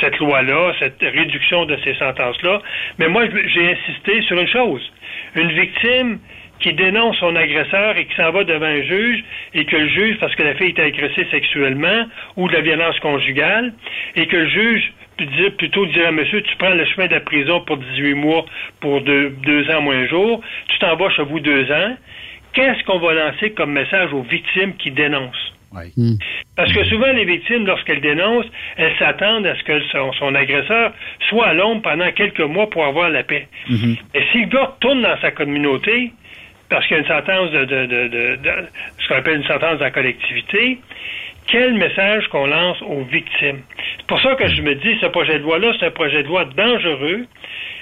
cette 0.00 0.18
loi-là, 0.18 0.72
cette 0.78 1.00
réduction 1.00 1.64
de 1.64 1.76
ces 1.82 1.94
sentences-là. 1.94 2.62
Mais 2.98 3.08
moi, 3.08 3.24
j'ai 3.46 3.72
insisté 3.72 4.22
sur 4.22 4.38
une 4.38 4.48
chose. 4.48 4.92
Une 5.34 5.50
victime 5.50 6.20
qui 6.60 6.72
dénonce 6.74 7.16
son 7.18 7.34
agresseur 7.36 7.96
et 7.96 8.06
qui 8.06 8.14
s'en 8.14 8.30
va 8.30 8.44
devant 8.44 8.66
un 8.66 8.82
juge 8.82 9.24
et 9.54 9.64
que 9.64 9.76
le 9.76 9.88
juge, 9.88 10.18
parce 10.18 10.34
que 10.34 10.42
la 10.42 10.54
fille 10.54 10.70
était 10.70 10.82
agressée 10.82 11.26
sexuellement 11.30 12.06
ou 12.36 12.48
de 12.48 12.52
la 12.52 12.60
violence 12.60 12.98
conjugale, 13.00 13.72
et 14.14 14.26
que 14.26 14.36
le 14.36 14.48
juge 14.48 14.92
plutôt 15.58 15.84
dirait 15.86 16.06
à 16.06 16.12
monsieur, 16.12 16.42
tu 16.42 16.56
prends 16.56 16.70
le 16.70 16.84
chemin 16.86 17.06
de 17.06 17.14
la 17.14 17.20
prison 17.20 17.60
pour 17.60 17.76
18 17.76 18.14
mois, 18.14 18.46
pour 18.80 19.02
deux, 19.02 19.30
deux 19.44 19.70
ans 19.70 19.82
moins 19.82 19.96
un 19.96 20.06
jour, 20.06 20.40
tu 20.68 20.78
t'en 20.78 20.96
vas 20.96 21.10
chez 21.10 21.22
vous 21.24 21.40
deux 21.40 21.70
ans, 21.70 21.96
qu'est-ce 22.52 22.82
qu'on 22.84 22.98
va 22.98 23.12
lancer 23.12 23.52
comme 23.52 23.72
message 23.72 24.12
aux 24.12 24.22
victimes 24.22 24.74
qui 24.76 24.90
dénoncent? 24.90 25.52
Hmm. 25.72 26.14
Parce 26.56 26.72
que 26.72 26.84
souvent, 26.86 27.12
les 27.12 27.24
victimes, 27.24 27.64
lorsqu'elles 27.64 28.00
dénoncent, 28.00 28.50
elles 28.76 28.92
s'attendent 28.98 29.46
à 29.46 29.54
ce 29.54 29.62
que 29.62 29.80
son, 30.18 30.34
agresseur 30.34 30.92
soit 31.28 31.46
à 31.46 31.54
l'ombre 31.54 31.82
pendant 31.82 32.10
quelques 32.10 32.40
mois 32.40 32.68
pour 32.68 32.84
avoir 32.84 33.08
la 33.08 33.22
paix. 33.22 33.46
Mhm. 33.68 33.96
Et 34.14 34.22
si 34.32 34.40
le 34.42 34.46
gars 34.46 34.74
tourne 34.80 35.02
dans 35.02 35.16
sa 35.20 35.30
communauté, 35.30 36.12
parce 36.70 36.86
qu'il 36.86 36.96
y 36.96 37.00
a 37.00 37.02
une 37.02 37.08
sentence 37.08 37.50
de, 37.50 38.38
ce 38.98 39.08
qu'on 39.08 39.16
appelle 39.16 39.36
une 39.36 39.46
sentence 39.46 39.78
dans 39.78 39.84
la 39.84 39.90
collectivité, 39.90 40.78
quel 41.46 41.74
message 41.74 42.28
qu'on 42.28 42.46
lance 42.46 42.80
aux 42.82 43.02
victimes? 43.02 43.62
C'est 43.98 44.06
pour 44.06 44.20
ça 44.20 44.34
que 44.36 44.48
je 44.48 44.62
me 44.62 44.74
dis, 44.76 44.96
ce 45.00 45.06
projet 45.06 45.38
de 45.38 45.42
loi-là, 45.42 45.72
c'est 45.78 45.86
un 45.86 45.90
projet 45.90 46.22
de 46.22 46.28
loi 46.28 46.44
dangereux 46.44 47.26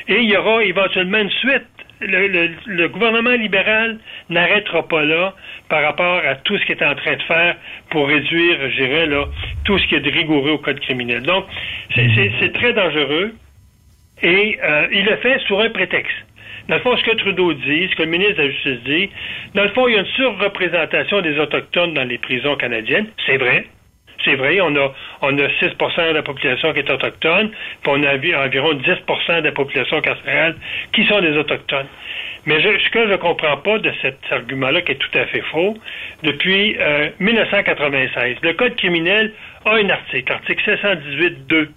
et 0.08 0.16
il 0.16 0.28
y 0.30 0.36
aura 0.36 0.64
éventuellement 0.64 1.18
une 1.18 1.30
suite 1.30 1.66
le, 2.00 2.86
gouvernement 2.88 3.32
libéral 3.32 3.98
n'arrêtera 4.28 4.86
pas 4.86 5.04
là 5.04 5.34
par 5.68 5.82
rapport 5.82 6.22
à 6.24 6.36
tout 6.36 6.56
ce 6.58 6.64
qu'il 6.64 6.76
est 6.76 6.84
en 6.84 6.94
train 6.94 7.16
de 7.16 7.22
faire 7.22 7.56
pour 7.90 8.08
réduire, 8.08 8.56
je 8.70 8.76
dirais, 8.76 9.06
là, 9.06 9.26
tout 9.64 9.78
ce 9.78 9.86
qui 9.86 9.96
est 9.96 10.00
de 10.00 10.10
rigoureux 10.10 10.52
au 10.52 10.58
code 10.58 10.80
criminel. 10.80 11.22
Donc, 11.22 11.44
c'est 11.94 12.52
très 12.52 12.72
dangereux 12.72 13.34
et 14.22 14.58
euh, 14.62 14.88
il 14.92 15.04
le 15.04 15.16
fait 15.16 15.38
sur 15.40 15.60
un 15.60 15.70
prétexte. 15.70 16.16
Dans 16.68 16.76
le 16.76 16.82
fond, 16.82 16.96
ce 16.96 17.02
que 17.02 17.16
Trudeau 17.16 17.54
dit, 17.54 17.88
ce 17.90 17.96
que 17.96 18.02
le 18.02 18.10
ministre 18.10 18.36
de 18.36 18.42
la 18.42 18.50
Justice 18.50 18.80
dit, 18.84 19.10
dans 19.54 19.62
le 19.62 19.70
fond, 19.70 19.88
il 19.88 19.94
y 19.94 19.96
a 19.96 20.00
une 20.00 20.06
surreprésentation 20.06 21.22
des 21.22 21.38
Autochtones 21.38 21.94
dans 21.94 22.04
les 22.04 22.18
prisons 22.18 22.56
canadiennes. 22.56 23.06
C'est 23.26 23.38
vrai. 23.38 23.66
C'est 24.24 24.34
vrai, 24.34 24.60
on 24.60 24.74
a, 24.74 24.92
on 25.22 25.38
a 25.38 25.46
6% 25.46 26.08
de 26.08 26.14
la 26.14 26.22
population 26.22 26.72
qui 26.72 26.80
est 26.80 26.90
autochtone, 26.90 27.50
puis 27.82 27.92
on 27.92 28.02
a 28.02 28.14
environ 28.14 28.74
10% 28.74 29.40
de 29.40 29.44
la 29.44 29.52
population 29.52 30.00
carcérale 30.00 30.56
qui 30.92 31.06
sont 31.06 31.20
des 31.20 31.36
autochtones. 31.36 31.86
Mais 32.44 32.60
ce 32.60 32.90
que 32.90 33.06
je 33.06 33.12
ne 33.12 33.16
comprends 33.16 33.58
pas 33.58 33.78
de 33.78 33.92
cet 34.02 34.18
argument-là, 34.30 34.82
qui 34.82 34.92
est 34.92 34.96
tout 34.96 35.18
à 35.18 35.26
fait 35.26 35.42
faux, 35.52 35.76
depuis 36.22 36.76
1996, 37.20 38.16
euh, 38.16 38.34
le 38.42 38.52
Code 38.54 38.74
criminel 38.76 39.32
a 39.64 39.74
un 39.74 39.88
article, 39.88 40.32
l'article 40.32 40.62
718.2, 40.68 41.68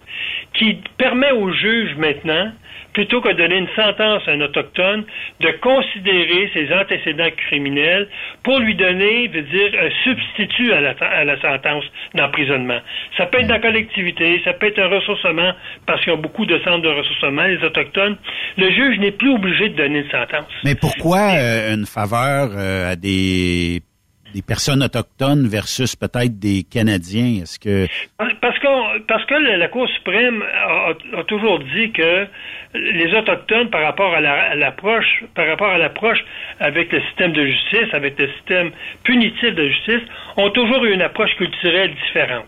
qui 0.53 0.79
permet 0.97 1.31
aux 1.31 1.51
juges 1.51 1.95
maintenant 1.97 2.51
plutôt 2.93 3.21
que 3.21 3.29
de 3.29 3.37
donner 3.37 3.57
une 3.57 3.69
sentence 3.75 4.21
à 4.27 4.31
un 4.31 4.41
autochtone, 4.41 5.05
de 5.39 5.51
considérer 5.61 6.49
ses 6.53 6.73
antécédents 6.73 7.29
criminels 7.37 8.07
pour 8.43 8.59
lui 8.59 8.75
donner, 8.75 9.27
veut 9.27 9.43
dire, 9.43 9.71
un 9.79 9.89
substitut 10.03 10.73
à 10.73 10.81
la, 10.81 10.91
à 10.99 11.23
la 11.23 11.39
sentence 11.41 11.85
d'emprisonnement. 12.15 12.79
Ça 13.17 13.25
peut 13.25 13.39
être 13.39 13.47
dans 13.47 13.55
la 13.55 13.59
collectivité, 13.59 14.41
ça 14.43 14.53
peut 14.53 14.67
être 14.67 14.79
un 14.79 14.87
ressourcement, 14.87 15.53
parce 15.85 16.03
qu'il 16.03 16.13
y 16.13 16.15
a 16.15 16.19
beaucoup 16.19 16.45
de 16.45 16.59
centres 16.59 16.81
de 16.81 16.89
ressourcement, 16.89 17.43
les 17.43 17.63
autochtones. 17.63 18.17
Le 18.57 18.69
juge 18.71 18.99
n'est 18.99 19.11
plus 19.11 19.33
obligé 19.33 19.69
de 19.69 19.75
donner 19.75 19.99
une 19.99 20.11
sentence. 20.11 20.51
Mais 20.63 20.75
pourquoi 20.75 21.35
euh, 21.35 21.73
une 21.73 21.85
faveur 21.85 22.51
euh, 22.55 22.91
à 22.91 22.95
des 22.95 23.81
des 24.33 24.41
personnes 24.41 24.83
autochtones 24.83 25.47
versus 25.47 25.95
peut-être 25.95 26.39
des 26.39 26.63
Canadiens? 26.63 27.41
Est-ce 27.43 27.59
que 27.59 27.87
parce 28.41 28.50
parce 29.07 29.25
que 29.25 29.33
la 29.33 29.67
Cour 29.67 29.87
suprême 29.89 30.43
a, 30.43 31.23
toujours 31.23 31.59
dit 31.59 31.91
que 31.91 32.27
les 32.73 33.13
autochtones 33.13 33.69
par 33.69 33.81
rapport 33.81 34.13
à 34.13 34.21
l'approche 34.55 35.23
par 35.35 35.47
rapport 35.47 35.69
à 35.69 35.77
l'approche 35.77 36.23
avec 36.59 36.91
le 36.91 37.01
système 37.01 37.33
de 37.33 37.45
justice, 37.45 37.93
avec 37.93 38.17
le 38.19 38.29
système 38.37 38.71
punitif 39.03 39.53
de 39.55 39.67
justice, 39.67 40.01
ont 40.37 40.49
toujours 40.51 40.83
eu 40.85 40.93
une 40.93 41.01
approche 41.01 41.35
culturelle 41.35 41.93
différente. 42.05 42.45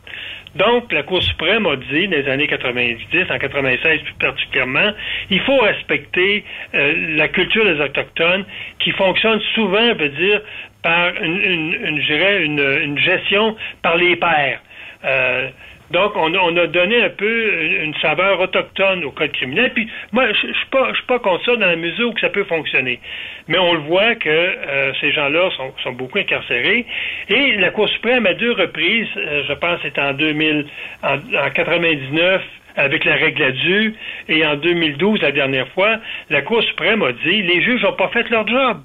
Donc, 0.55 0.91
la 0.91 1.01
Cour 1.01 1.23
suprême 1.23 1.65
a 1.65 1.75
dit, 1.75 2.07
dans 2.07 2.17
les 2.17 2.29
années 2.29 2.47
90, 2.47 3.31
en 3.31 3.39
96 3.39 4.01
plus 4.01 4.13
particulièrement, 4.19 4.91
il 5.31 5.39
faut 5.41 5.57
respecter 5.57 6.43
euh, 6.75 7.15
la 7.15 7.27
culture 7.27 7.65
des 7.65 7.81
Autochtones 7.81 8.45
qui 8.77 8.91
fonctionne 8.91 9.39
souvent, 9.55 9.95
veut 9.95 10.09
dire, 10.09 10.41
par 10.83 11.11
une, 11.21 12.97
gestion 12.99 13.55
par 13.81 13.97
les 13.97 14.15
pairs. 14.15 14.61
Euh, 15.05 15.49
donc, 15.93 16.13
on, 16.15 16.57
a 16.57 16.67
donné 16.67 17.03
un 17.03 17.09
peu 17.09 17.83
une 17.83 17.93
saveur 18.01 18.39
autochtone 18.39 19.03
au 19.05 19.11
code 19.11 19.31
criminel. 19.31 19.71
Puis, 19.73 19.87
moi, 20.11 20.25
je 20.25 20.47
ne 20.47 20.53
suis, 20.53 21.05
pas, 21.07 21.19
contre 21.19 21.45
ça 21.45 21.55
dans 21.55 21.67
la 21.67 21.75
mesure 21.75 22.09
où 22.09 22.17
ça 22.17 22.29
peut 22.29 22.45
fonctionner. 22.45 22.99
Mais 23.47 23.59
on 23.59 23.73
le 23.73 23.81
voit 23.81 24.15
que 24.15 24.27
euh, 24.27 24.91
ces 24.99 25.11
gens-là 25.11 25.51
sont, 25.83 25.91
beaucoup 25.91 26.17
incarcérés. 26.17 26.87
Et 27.29 27.57
la 27.57 27.69
Cour 27.69 27.87
suprême, 27.89 28.25
à 28.25 28.33
deux 28.33 28.53
reprises, 28.53 29.07
euh, 29.17 29.43
je 29.47 29.53
pense 29.53 29.79
c'est 29.83 29.99
en 29.99 30.13
2000, 30.13 30.65
en, 31.03 31.15
en 31.15 31.49
99, 31.53 32.41
avec 32.75 33.05
la 33.05 33.13
règle 33.13 33.43
à 33.43 33.51
due, 33.51 33.93
et 34.29 34.43
en 34.47 34.55
2012, 34.55 35.21
la 35.21 35.31
dernière 35.31 35.67
fois, 35.69 35.99
la 36.31 36.41
Cour 36.41 36.63
suprême 36.63 37.03
a 37.03 37.11
dit 37.11 37.43
les 37.43 37.61
juges 37.61 37.83
n'ont 37.83 37.93
pas 37.93 38.07
fait 38.07 38.27
leur 38.31 38.47
job 38.47 38.79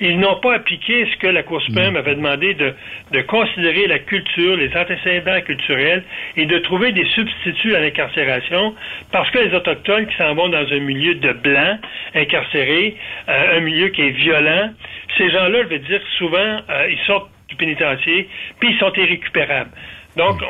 ils 0.00 0.18
n'ont 0.18 0.36
pas 0.36 0.54
appliqué 0.54 1.06
ce 1.12 1.16
que 1.18 1.26
la 1.26 1.42
Cour 1.42 1.62
suprême 1.62 1.96
avait 1.96 2.14
demandé 2.14 2.54
de, 2.54 2.74
de 3.12 3.20
considérer 3.22 3.86
la 3.86 3.98
culture, 3.98 4.56
les 4.56 4.74
antécédents 4.76 5.40
culturels 5.42 6.02
et 6.36 6.46
de 6.46 6.58
trouver 6.58 6.92
des 6.92 7.06
substituts 7.06 7.74
à 7.74 7.80
l'incarcération 7.80 8.74
parce 9.10 9.30
que 9.30 9.38
les 9.38 9.54
Autochtones 9.54 10.06
qui 10.06 10.16
s'en 10.16 10.34
vont 10.34 10.48
dans 10.48 10.66
un 10.70 10.80
milieu 10.80 11.14
de 11.14 11.32
blancs 11.32 11.78
incarcérés, 12.14 12.96
euh, 13.28 13.58
un 13.58 13.60
milieu 13.60 13.88
qui 13.88 14.02
est 14.02 14.10
violent, 14.10 14.70
ces 15.16 15.30
gens-là, 15.30 15.62
je 15.64 15.68
veux 15.68 15.78
dire, 15.78 16.00
souvent, 16.18 16.60
euh, 16.70 16.88
ils 16.90 16.98
sortent 17.06 17.30
du 17.48 17.56
pénitencier, 17.56 18.28
puis 18.60 18.70
ils 18.72 18.78
sont 18.78 18.92
irrécupérables. 18.94 19.70
Donc, 20.16 20.40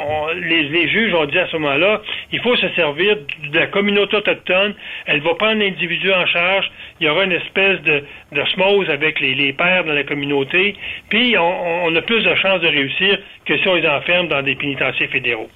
les, 0.40 0.88
juges 0.88 1.14
ont 1.14 1.24
dit 1.26 1.38
à 1.38 1.46
ce 1.46 1.56
moment-là, 1.56 2.02
il 2.32 2.40
faut 2.40 2.56
se 2.56 2.68
servir 2.70 3.16
de 3.50 3.58
la 3.58 3.66
communauté 3.68 4.16
autochtone. 4.16 4.74
Elle 5.06 5.20
va 5.20 5.34
prendre 5.34 5.60
l'individu 5.60 6.12
en 6.12 6.26
charge. 6.26 6.70
Il 7.00 7.06
y 7.06 7.08
aura 7.08 7.24
une 7.24 7.32
espèce 7.32 7.80
de 7.82 8.04
d'osmose 8.32 8.90
avec 8.90 9.20
les, 9.20 9.52
pères 9.52 9.84
dans 9.84 9.92
la 9.92 10.04
communauté. 10.04 10.74
Puis, 11.08 11.36
on, 11.38 11.94
a 11.94 12.02
plus 12.02 12.22
de 12.22 12.34
chances 12.34 12.60
de 12.60 12.68
réussir 12.68 13.18
que 13.44 13.56
si 13.56 13.68
on 13.68 13.74
les 13.74 13.88
enferme 13.88 14.28
dans 14.28 14.42
des 14.42 14.54
pénitenciers 14.54 15.08
fédéraux. 15.08 15.50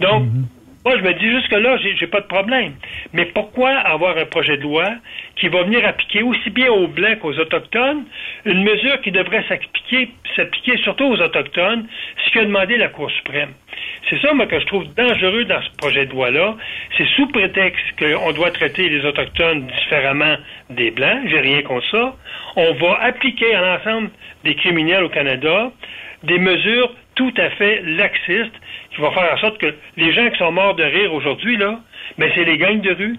Donc, 0.00 0.24
mhm. 0.24 0.46
Moi, 0.84 0.96
je 0.98 1.02
me 1.02 1.14
dis 1.14 1.30
jusque-là, 1.30 1.76
j'ai 1.78 2.06
pas 2.08 2.20
de 2.20 2.26
problème. 2.26 2.74
Mais 3.12 3.26
pourquoi 3.26 3.70
avoir 3.70 4.18
un 4.18 4.24
projet 4.24 4.56
de 4.56 4.62
loi 4.62 4.90
qui 5.36 5.46
va 5.48 5.62
venir 5.62 5.86
appliquer 5.86 6.22
aussi 6.22 6.50
bien 6.50 6.72
aux 6.72 6.88
Blancs 6.88 7.20
qu'aux 7.20 7.38
Autochtones 7.38 8.04
une 8.44 8.64
mesure 8.64 9.00
qui 9.00 9.12
devrait 9.12 9.44
s'appliquer, 9.48 10.10
s'appliquer 10.34 10.76
surtout 10.78 11.04
aux 11.04 11.20
Autochtones, 11.20 11.86
ce 12.24 12.30
qu'a 12.32 12.44
demandé 12.44 12.76
la 12.78 12.88
Cour 12.88 13.10
suprême? 13.12 13.52
C'est 14.10 14.20
ça, 14.20 14.34
moi, 14.34 14.46
que 14.46 14.58
je 14.58 14.66
trouve 14.66 14.92
dangereux 14.94 15.44
dans 15.44 15.62
ce 15.62 15.70
projet 15.76 16.06
de 16.06 16.10
loi-là. 16.10 16.56
C'est 16.98 17.06
sous 17.14 17.28
prétexte 17.28 17.84
qu'on 17.98 18.32
doit 18.32 18.50
traiter 18.50 18.88
les 18.88 19.04
Autochtones 19.04 19.68
différemment 19.68 20.36
des 20.70 20.90
Blancs, 20.90 21.20
j'ai 21.26 21.40
rien 21.40 21.62
contre 21.62 21.88
ça. 21.90 22.16
On 22.56 22.72
va 22.74 22.98
appliquer 23.02 23.54
à 23.54 23.60
l'ensemble 23.60 24.10
des 24.42 24.56
criminels 24.56 25.04
au 25.04 25.08
Canada 25.08 25.70
des 26.24 26.38
mesures 26.38 26.92
tout 27.14 27.32
à 27.36 27.50
fait 27.50 27.82
laxistes 27.82 28.54
qui 28.94 29.00
va 29.00 29.10
faire 29.12 29.32
en 29.32 29.38
sorte 29.38 29.58
que 29.58 29.74
les 29.96 30.12
gens 30.12 30.28
qui 30.30 30.38
sont 30.38 30.52
morts 30.52 30.74
de 30.74 30.84
rire 30.84 31.12
aujourd'hui, 31.12 31.56
là, 31.56 31.80
ben, 32.18 32.30
c'est 32.34 32.44
les 32.44 32.58
gangs 32.58 32.80
de 32.80 32.92
rue. 32.92 33.18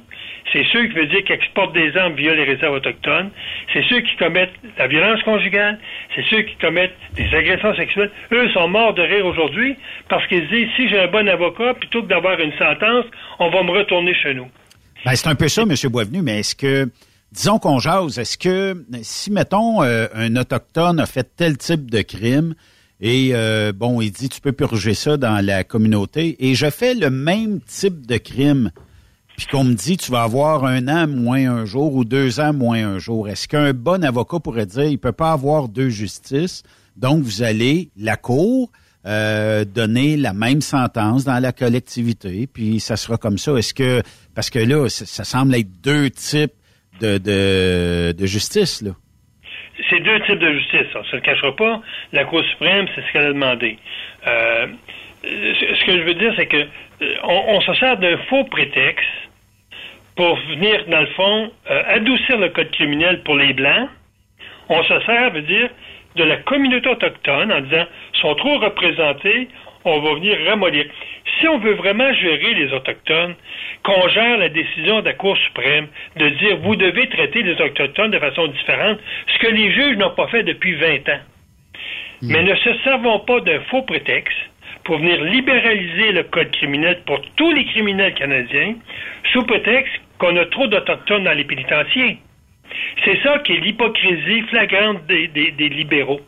C'est 0.51 0.65
ceux 0.71 0.85
qui 0.87 0.93
veulent 0.93 1.09
dire 1.09 1.23
qu'ils 1.23 1.35
exportent 1.35 1.73
des 1.73 1.95
armes 1.97 2.13
via 2.13 2.35
les 2.35 2.43
réserves 2.43 2.73
autochtones. 2.73 3.31
C'est 3.71 3.83
ceux 3.89 4.01
qui 4.01 4.15
commettent 4.17 4.53
la 4.77 4.87
violence 4.87 5.23
conjugale. 5.23 5.79
C'est 6.15 6.23
ceux 6.29 6.41
qui 6.41 6.55
commettent 6.57 6.95
des 7.15 7.33
agressions 7.33 7.73
sexuelles. 7.75 8.11
Eux 8.31 8.49
sont 8.51 8.67
morts 8.67 8.93
de 8.93 9.01
rire 9.01 9.25
aujourd'hui 9.25 9.75
parce 10.09 10.27
qu'ils 10.27 10.47
disent 10.49 10.67
si 10.75 10.89
j'ai 10.89 10.99
un 10.99 11.07
bon 11.07 11.27
avocat, 11.27 11.73
plutôt 11.73 12.03
que 12.03 12.07
d'avoir 12.07 12.39
une 12.39 12.53
sentence, 12.53 13.05
on 13.39 13.49
va 13.49 13.63
me 13.63 13.71
retourner 13.71 14.13
chez 14.13 14.33
nous. 14.33 14.47
Ben, 15.05 15.15
c'est 15.15 15.27
un 15.27 15.35
peu 15.35 15.47
ça, 15.47 15.63
M. 15.63 15.73
Boisvenu, 15.89 16.21
mais 16.21 16.39
est-ce 16.39 16.55
que, 16.55 16.87
disons 17.31 17.57
qu'on 17.57 17.79
jase, 17.79 18.19
est-ce 18.19 18.37
que 18.37 18.75
si, 19.01 19.31
mettons, 19.31 19.81
euh, 19.81 20.07
un 20.13 20.35
Autochtone 20.35 20.99
a 20.99 21.05
fait 21.05 21.27
tel 21.35 21.57
type 21.57 21.89
de 21.89 22.01
crime, 22.01 22.53
et 22.99 23.31
euh, 23.33 23.73
bon, 23.73 24.01
il 24.01 24.11
dit 24.11 24.29
tu 24.29 24.41
peux 24.41 24.51
purger 24.51 24.93
ça 24.93 25.17
dans 25.17 25.43
la 25.45 25.63
communauté. 25.63 26.35
Et 26.47 26.55
je 26.55 26.69
fais 26.69 26.93
le 26.93 27.09
même 27.09 27.59
type 27.61 28.05
de 28.05 28.17
crime. 28.17 28.71
Puis 29.35 29.47
qu'on 29.47 29.63
me 29.63 29.73
dit 29.73 29.97
tu 29.97 30.11
vas 30.11 30.23
avoir 30.23 30.63
un 30.63 30.87
an 30.87 31.07
moins 31.07 31.51
un 31.51 31.65
jour 31.65 31.95
ou 31.95 32.05
deux 32.05 32.39
ans 32.39 32.53
moins 32.53 32.87
un 32.87 32.99
jour. 32.99 33.27
Est-ce 33.27 33.47
qu'un 33.47 33.73
bon 33.73 34.03
avocat 34.03 34.39
pourrait 34.39 34.67
dire 34.67 34.85
il 34.85 34.99
peut 34.99 35.11
pas 35.11 35.31
avoir 35.31 35.69
deux 35.69 35.89
justices? 35.89 36.63
Donc 36.95 37.23
vous 37.23 37.41
allez 37.41 37.89
la 37.97 38.15
cour 38.15 38.71
euh, 39.05 39.65
donner 39.65 40.15
la 40.15 40.33
même 40.33 40.61
sentence 40.61 41.25
dans 41.25 41.39
la 41.39 41.51
collectivité, 41.51 42.47
puis 42.47 42.79
ça 42.79 42.95
sera 42.95 43.17
comme 43.17 43.37
ça. 43.37 43.53
Est-ce 43.55 43.73
que 43.73 44.01
parce 44.35 44.49
que 44.49 44.59
là 44.59 44.87
ça, 44.87 45.23
semble 45.23 45.55
être 45.55 45.81
deux 45.81 46.09
types 46.11 46.53
de, 47.01 47.17
de, 47.17 48.13
de 48.15 48.25
justice 48.25 48.81
là 48.81 48.91
c'est 49.89 49.99
deux 49.99 50.19
types 50.21 50.39
de 50.39 50.53
justice. 50.53 50.87
On 50.95 50.99
ne 50.99 51.03
se 51.05 51.15
le 51.15 51.21
cachera 51.21 51.55
pas. 51.55 51.81
La 52.11 52.25
Cour 52.25 52.43
suprême, 52.43 52.87
c'est 52.93 53.01
ce 53.01 53.11
qu'elle 53.11 53.25
a 53.25 53.33
demandé. 53.33 53.77
Euh, 54.27 54.67
ce 55.23 55.85
que 55.85 55.97
je 55.97 56.03
veux 56.03 56.13
dire, 56.13 56.33
c'est 56.35 56.47
que 56.47 56.57
euh, 56.57 57.15
on, 57.23 57.61
se 57.61 57.73
sert 57.75 57.97
d'un 57.97 58.17
faux 58.29 58.43
prétexte 58.45 59.07
pour 60.15 60.35
venir, 60.49 60.85
dans 60.87 61.01
le 61.01 61.07
fond, 61.07 61.51
euh, 61.71 61.83
adoucir 61.87 62.37
le 62.37 62.49
code 62.49 62.71
criminel 62.71 63.23
pour 63.23 63.35
les 63.35 63.53
Blancs. 63.53 63.89
On 64.69 64.83
se 64.83 64.99
sert, 65.01 65.31
veut 65.31 65.41
dire, 65.41 65.69
de 66.15 66.23
la 66.23 66.37
communauté 66.37 66.89
autochtone 66.89 67.51
en 67.51 67.61
disant, 67.61 67.85
sont 68.21 68.35
trop 68.35 68.59
représentés, 68.59 69.47
on 69.85 69.99
va 69.99 70.13
venir 70.15 70.37
ramollir. 70.47 70.85
Si 71.39 71.47
on 71.47 71.57
veut 71.59 71.73
vraiment 71.73 72.11
gérer 72.13 72.53
les 72.53 72.73
Autochtones, 72.73 73.35
qu'on 73.83 74.07
gère 74.09 74.37
la 74.37 74.49
décision 74.49 75.01
de 75.01 75.05
la 75.05 75.13
Cour 75.13 75.37
suprême 75.37 75.87
de 76.17 76.29
dire 76.29 76.57
vous 76.57 76.75
devez 76.75 77.07
traiter 77.09 77.43
les 77.43 77.59
Autochtones 77.61 78.11
de 78.11 78.19
façon 78.19 78.47
différente, 78.47 78.99
ce 79.27 79.39
que 79.39 79.51
les 79.51 79.71
juges 79.71 79.97
n'ont 79.97 80.15
pas 80.15 80.27
fait 80.27 80.43
depuis 80.43 80.75
20 80.75 81.09
ans. 81.09 81.19
Hmm. 82.21 82.31
Mais 82.31 82.43
ne 82.43 82.55
se 82.55 82.73
servons 82.83 83.19
pas 83.19 83.39
d'un 83.41 83.59
faux 83.61 83.81
prétexte 83.83 84.37
pour 84.83 84.97
venir 84.97 85.21
libéraliser 85.23 86.11
le 86.11 86.23
code 86.23 86.51
criminel 86.51 87.01
pour 87.05 87.21
tous 87.35 87.51
les 87.51 87.65
criminels 87.65 88.13
canadiens 88.13 88.75
sous 89.31 89.43
prétexte 89.43 89.93
qu'on 90.17 90.35
a 90.37 90.45
trop 90.45 90.67
d'Autochtones 90.67 91.23
dans 91.23 91.33
les 91.33 91.45
pénitenciers. 91.45 92.17
C'est 93.03 93.21
ça 93.23 93.39
qui 93.39 93.53
est 93.53 93.59
l'hypocrisie 93.59 94.41
flagrante 94.43 95.05
des 95.05 95.69
libéraux. 95.69 96.21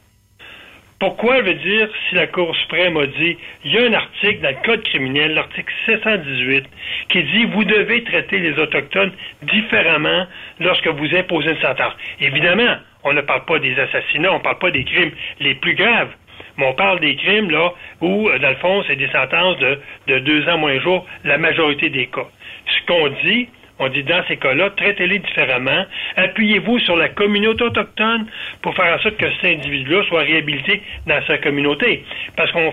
Pourquoi, 1.06 1.38
je 1.38 1.42
veux 1.44 1.54
dire, 1.54 1.88
si 2.10 2.16
la 2.16 2.26
Cour 2.26 2.56
suprême 2.56 2.98
a 2.98 3.06
dit, 3.06 3.38
il 3.64 3.72
y 3.72 3.78
a 3.78 3.84
un 3.84 3.94
article 3.94 4.42
dans 4.42 4.50
le 4.50 4.66
Code 4.66 4.82
criminel, 4.86 5.36
l'article 5.36 5.72
718, 5.86 6.66
qui 7.10 7.22
dit, 7.22 7.46
vous 7.46 7.64
devez 7.64 8.04
traiter 8.04 8.40
les 8.40 8.58
Autochtones 8.58 9.12
différemment 9.44 10.26
lorsque 10.60 10.88
vous 10.88 11.16
imposez 11.16 11.52
une 11.52 11.62
sentence. 11.62 11.94
Évidemment, 12.20 12.78
on 13.04 13.14
ne 13.14 13.22
parle 13.22 13.46
pas 13.46 13.60
des 13.60 13.80
assassinats, 13.80 14.32
on 14.32 14.40
ne 14.40 14.44
parle 14.44 14.58
pas 14.58 14.72
des 14.72 14.84
crimes 14.84 15.12
les 15.42 15.54
plus 15.54 15.76
graves, 15.76 16.10
mais 16.58 16.66
on 16.66 16.74
parle 16.74 17.00
des 17.00 17.16
crimes, 17.18 17.52
là, 17.52 17.72
où, 18.02 18.28
dans 18.42 18.50
le 18.50 18.56
fond, 18.56 18.84
c'est 18.88 18.96
des 18.96 19.10
sentences 19.10 19.60
de, 19.60 19.80
de 20.08 20.18
deux 20.18 20.50
ans 20.50 20.58
moins 20.58 20.80
jour, 20.80 21.06
la 21.24 21.38
majorité 21.38 21.90
des 21.90 22.08
cas. 22.08 22.26
Ce 22.66 22.86
qu'on 22.88 23.10
dit, 23.24 23.48
on 23.80 23.90
dit 23.90 24.04
dans 24.04 24.24
ces 24.28 24.38
cas-là, 24.38 24.70
traitez-les 24.72 25.20
différemment. 25.20 25.86
Appuyez-vous 26.16 26.80
sur 26.80 26.96
la 26.96 27.10
communauté 27.10 27.64
autochtone 27.64 28.26
pour 28.62 28.74
faire 28.76 28.96
en 28.96 29.00
sorte 29.02 29.18
que 29.18 29.30
cet 29.42 29.60
individu-là 29.60 30.04
soit 30.08 30.22
réhabilité 30.22 30.82
dans 31.06 31.22
sa 31.26 31.38
communauté. 31.38 32.04
Parce 32.38 32.52
qu'on 32.52 32.72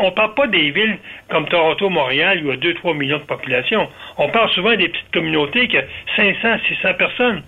on, 0.00 0.10
parle 0.10 0.34
pas 0.34 0.46
des 0.48 0.70
villes 0.70 0.98
comme 1.28 1.48
Toronto, 1.48 1.88
Montréal, 1.88 2.40
où 2.44 2.52
il 2.52 2.64
y 2.64 2.70
a 2.70 2.74
2-3 2.74 2.96
millions 2.96 3.18
de 3.18 3.22
population. 3.22 3.88
On 4.18 4.28
parle 4.28 4.50
souvent 4.50 4.76
des 4.76 4.88
petites 4.88 5.10
communautés 5.12 5.68
qui 5.68 5.78
ont 5.78 5.84
500, 6.16 6.58
600 6.68 6.94
personnes. 6.94 7.42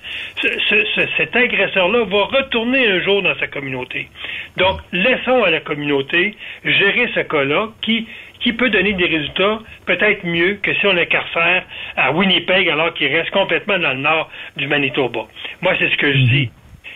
cet 1.16 1.36
agresseur-là 1.36 2.04
va 2.04 2.24
retourner 2.24 2.88
un 2.88 3.00
jour 3.00 3.22
dans 3.22 3.34
sa 3.38 3.48
communauté. 3.48 4.08
Donc, 4.56 4.80
laissons 4.92 5.42
à 5.42 5.50
la 5.50 5.60
communauté 5.60 6.36
gérer 6.64 7.10
ce 7.14 7.20
cas-là 7.20 7.68
qui 7.82 8.06
qui 8.44 8.52
peut 8.52 8.68
donner 8.68 8.92
des 8.92 9.06
résultats 9.06 9.58
peut-être 9.86 10.24
mieux 10.24 10.58
que 10.62 10.74
si 10.74 10.86
on 10.86 10.92
l'incarcère 10.92 11.64
à 11.96 12.12
Winnipeg 12.12 12.68
alors 12.68 12.92
qu'il 12.92 13.08
reste 13.08 13.30
complètement 13.30 13.78
dans 13.78 13.94
le 13.94 14.00
nord 14.00 14.30
du 14.56 14.66
Manitoba. 14.66 15.20
Moi, 15.62 15.72
c'est 15.78 15.88
ce 15.88 15.96
que 15.96 16.12
je 16.12 16.18
mhm. 16.18 16.28
dis. 16.28 16.50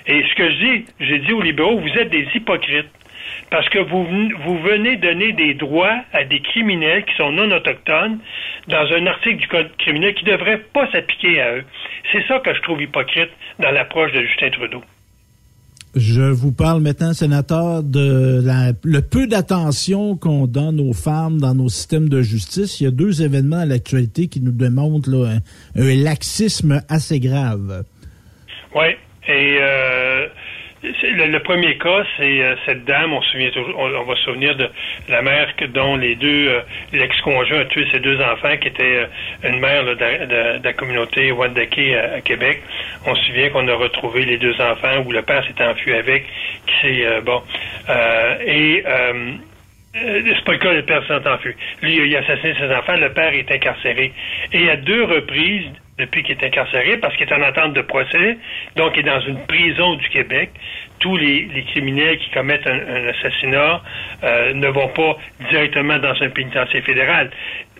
Et 0.06 0.22
ce 0.28 0.34
que 0.34 0.50
je 0.50 0.56
dis, 0.56 0.84
j'ai 1.00 1.18
dit 1.20 1.32
aux 1.32 1.40
libéraux, 1.40 1.78
vous 1.78 1.98
êtes 1.98 2.10
des 2.10 2.28
hypocrites. 2.34 2.90
Parce 3.50 3.68
que 3.70 3.78
vous, 3.78 4.06
vous 4.40 4.58
venez 4.58 4.96
donner 4.96 5.32
des 5.32 5.54
droits 5.54 6.00
à 6.12 6.24
des 6.24 6.40
criminels 6.40 7.04
qui 7.04 7.14
sont 7.16 7.32
non 7.32 7.50
autochtones 7.50 8.18
dans 8.68 8.92
un 8.92 9.06
article 9.06 9.36
du 9.36 9.48
Code 9.48 9.70
criminel 9.78 10.14
qui 10.14 10.26
ne 10.26 10.32
devrait 10.32 10.60
pas 10.74 10.90
s'appliquer 10.90 11.40
à 11.40 11.56
eux. 11.56 11.64
C'est 12.12 12.26
ça 12.26 12.40
que 12.40 12.54
je 12.54 12.60
trouve 12.60 12.82
hypocrite 12.82 13.30
dans 13.58 13.70
l'approche 13.70 14.12
de 14.12 14.20
Justin 14.20 14.50
Trudeau. 14.50 14.82
Je 15.94 16.22
vous 16.22 16.52
parle 16.52 16.82
maintenant, 16.82 17.12
sénateur, 17.12 17.82
de 17.82 18.42
le 18.84 19.00
peu 19.00 19.26
d'attention 19.26 20.16
qu'on 20.16 20.46
donne 20.46 20.80
aux 20.80 20.92
femmes 20.92 21.40
dans 21.40 21.54
nos 21.54 21.68
systèmes 21.68 22.08
de 22.08 22.20
justice. 22.20 22.80
Il 22.80 22.84
y 22.84 22.86
a 22.86 22.90
deux 22.90 23.22
événements 23.22 23.60
à 23.60 23.66
l'actualité 23.66 24.28
qui 24.28 24.40
nous 24.40 24.52
démontrent 24.52 25.26
un, 25.26 25.40
laxisme 25.74 26.82
assez 26.88 27.20
grave. 27.20 27.84
Oui, 28.74 28.88
et 29.28 29.58
euh, 29.60 30.26
le, 30.82 31.38
premier 31.38 31.76
cas, 31.76 32.04
c'est 32.16 32.42
euh, 32.42 32.54
cette 32.64 32.84
dame, 32.84 33.12
on, 33.12 33.20
se 33.22 33.30
souvient 33.30 33.50
on, 33.76 34.02
va 34.04 34.14
se 34.16 34.22
souvenir 34.22 34.54
de 34.56 34.68
la 35.08 35.22
mère 35.22 35.52
dont 35.74 35.96
les 35.96 36.14
deux, 36.14 36.48
euh, 36.48 36.60
l'ex-conjoint 36.92 37.60
a 37.60 37.64
tué 37.64 37.86
ses 37.90 38.00
deux 38.00 38.20
enfants, 38.20 38.56
qui 38.60 38.68
était 38.68 38.82
euh, 38.82 39.48
une 39.48 39.58
mère 39.58 39.84
de, 39.84 40.62
la 40.62 40.72
communauté 40.74 41.32
Wandake 41.32 41.78
à, 41.78 42.20
Québec. 42.20 42.62
On 43.06 43.14
se 43.14 43.24
souvient 43.24 43.50
qu'on 43.50 43.66
a 43.66 43.74
retrouvé 43.74 44.24
les 44.24 44.38
deux 44.38 44.54
enfants 44.60 45.02
où 45.04 45.12
le 45.12 45.22
père 45.22 45.44
s'est 45.44 45.64
enfui 45.64 45.94
avec, 45.94 46.24
qui 46.66 46.74
s'est 46.82 47.20
bon. 47.22 47.42
et 48.46 48.84
c'est 49.94 50.44
pas 50.44 50.52
le 50.52 50.58
cas, 50.58 50.72
le 50.72 50.82
père 50.82 51.04
s'est 51.06 51.28
enfui. 51.28 51.54
Lui, 51.82 51.96
il 51.96 52.16
a 52.16 52.20
assassiné 52.20 52.54
ses 52.54 52.72
enfants, 52.72 52.96
le 52.96 53.12
père 53.12 53.34
est 53.34 53.50
incarcéré. 53.50 54.12
Et 54.52 54.70
à 54.70 54.76
deux 54.76 55.04
reprises, 55.04 55.72
depuis 55.98 56.22
qu'il 56.22 56.36
est 56.36 56.44
incarcéré 56.44 56.96
parce 56.98 57.16
qu'il 57.16 57.28
est 57.28 57.34
en 57.34 57.42
attente 57.42 57.74
de 57.74 57.82
procès, 57.82 58.38
donc 58.76 58.92
il 58.94 59.00
est 59.00 59.10
dans 59.10 59.20
une 59.20 59.44
prison 59.46 59.94
du 59.94 60.08
Québec. 60.08 60.50
Tous 61.00 61.16
les, 61.16 61.48
criminels 61.68 62.18
qui 62.18 62.30
commettent 62.30 62.66
un, 62.66 63.08
assassinat 63.08 63.82
euh, 64.24 64.52
ne 64.54 64.68
vont 64.68 64.88
pas 64.88 65.16
directement 65.50 65.98
dans 65.98 66.20
un 66.22 66.28
pénitencier 66.28 66.80
fédéral. 66.82 67.30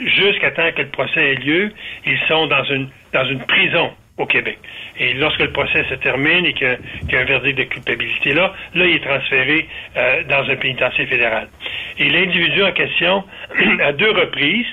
Jusqu'à 0.00 0.50
temps 0.50 0.70
que 0.72 0.82
le 0.82 0.88
procès 0.88 1.32
ait 1.32 1.34
lieu, 1.36 1.72
ils 2.06 2.18
sont 2.28 2.46
dans 2.46 2.64
une, 2.64 2.88
dans 3.12 3.24
une 3.24 3.40
prison 3.40 3.92
au 4.18 4.26
Québec. 4.26 4.58
Et 4.98 5.14
lorsque 5.14 5.40
le 5.40 5.52
procès 5.52 5.84
se 5.88 5.94
termine 5.94 6.44
et 6.44 6.52
qu'il 6.52 6.78
y 7.10 7.16
a 7.16 7.20
un 7.20 7.24
verdict 7.24 7.58
de 7.58 7.64
culpabilité 7.64 8.34
là, 8.34 8.52
là, 8.74 8.84
il 8.84 8.96
est 8.96 9.04
transféré 9.04 9.68
euh, 9.96 10.24
dans 10.24 10.48
un 10.50 10.56
pénitencier 10.56 11.06
fédéral. 11.06 11.48
Et 11.98 12.10
l'individu 12.10 12.62
en 12.62 12.72
question, 12.72 13.24
à 13.80 13.92
deux 13.92 14.10
reprises, 14.10 14.66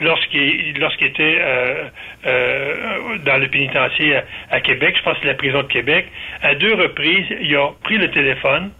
lorsqu'il 0.00 1.06
était 1.06 1.38
euh, 1.40 1.84
euh, 2.26 3.18
dans 3.24 3.36
le 3.36 3.48
pénitencier 3.48 4.16
à, 4.50 4.60
Québec, 4.60 4.96
je 4.98 5.02
pense 5.02 5.14
que 5.14 5.20
c'est 5.22 5.28
la 5.28 5.34
prison 5.34 5.62
de 5.62 5.68
Québec, 5.68 6.06
à 6.42 6.54
deux 6.54 6.74
reprises, 6.74 7.26
il 7.40 7.54
a 7.56 7.70
pris 7.82 7.98
le 7.98 8.10
téléphone. 8.10 8.70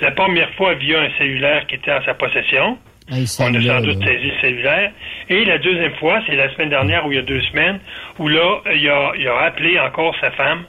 La 0.00 0.10
première 0.10 0.50
fois 0.54 0.74
via 0.74 1.00
un 1.00 1.10
cellulaire 1.18 1.66
qui 1.66 1.76
était 1.76 1.92
en 1.92 2.02
sa 2.04 2.14
possession. 2.14 2.78
Ah, 3.10 3.14
On 3.16 3.22
a 3.22 3.26
sans 3.26 3.50
doute 3.50 4.04
saisi 4.04 4.28
le 4.28 4.40
cellulaire. 4.40 4.90
Et 5.28 5.44
la 5.44 5.58
deuxième 5.58 5.94
fois, 5.94 6.20
c'est 6.26 6.36
la 6.36 6.52
semaine 6.54 6.70
dernière 6.70 7.06
ou 7.06 7.12
il 7.12 7.16
y 7.16 7.18
a 7.18 7.22
deux 7.22 7.42
semaines, 7.42 7.78
où 8.18 8.28
là, 8.28 8.60
il 8.74 8.88
a, 8.88 9.12
il 9.18 9.28
a 9.28 9.38
appelé 9.40 9.78
encore 9.78 10.14
sa 10.20 10.30
femme, 10.30 10.64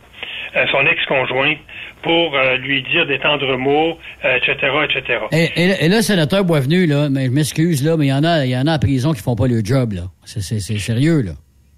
euh, 0.56 0.66
son 0.72 0.86
ex-conjointe, 0.86 1.60
pour 2.04 2.36
euh, 2.36 2.58
lui 2.58 2.84
dire 2.84 3.08
des 3.08 3.18
tendres 3.18 3.58
mots, 3.58 3.98
etc., 4.24 4.56
euh, 4.64 4.84
etc. 4.84 5.20
Et, 5.32 5.50
et, 5.56 5.86
et, 5.86 5.90
là, 5.90 6.02
sénateur 6.02 6.44
Boisvenu, 6.44 6.86
là, 6.86 7.10
mais 7.10 7.26
je 7.26 7.32
m'excuse, 7.32 7.84
là, 7.84 7.98
mais 7.98 8.06
il 8.06 8.10
y 8.10 8.14
en 8.14 8.24
a, 8.24 8.46
il 8.46 8.52
y 8.52 8.58
en 8.58 8.68
a 8.68 8.76
en 8.76 8.80
prison 8.80 9.14
qui 9.14 9.22
font 9.22 9.36
pas 9.36 9.48
le 9.48 9.64
job, 9.64 9.94
là. 9.94 10.04
C'est 10.26 10.60
sérieux, 10.60 11.22
là. 11.22 11.32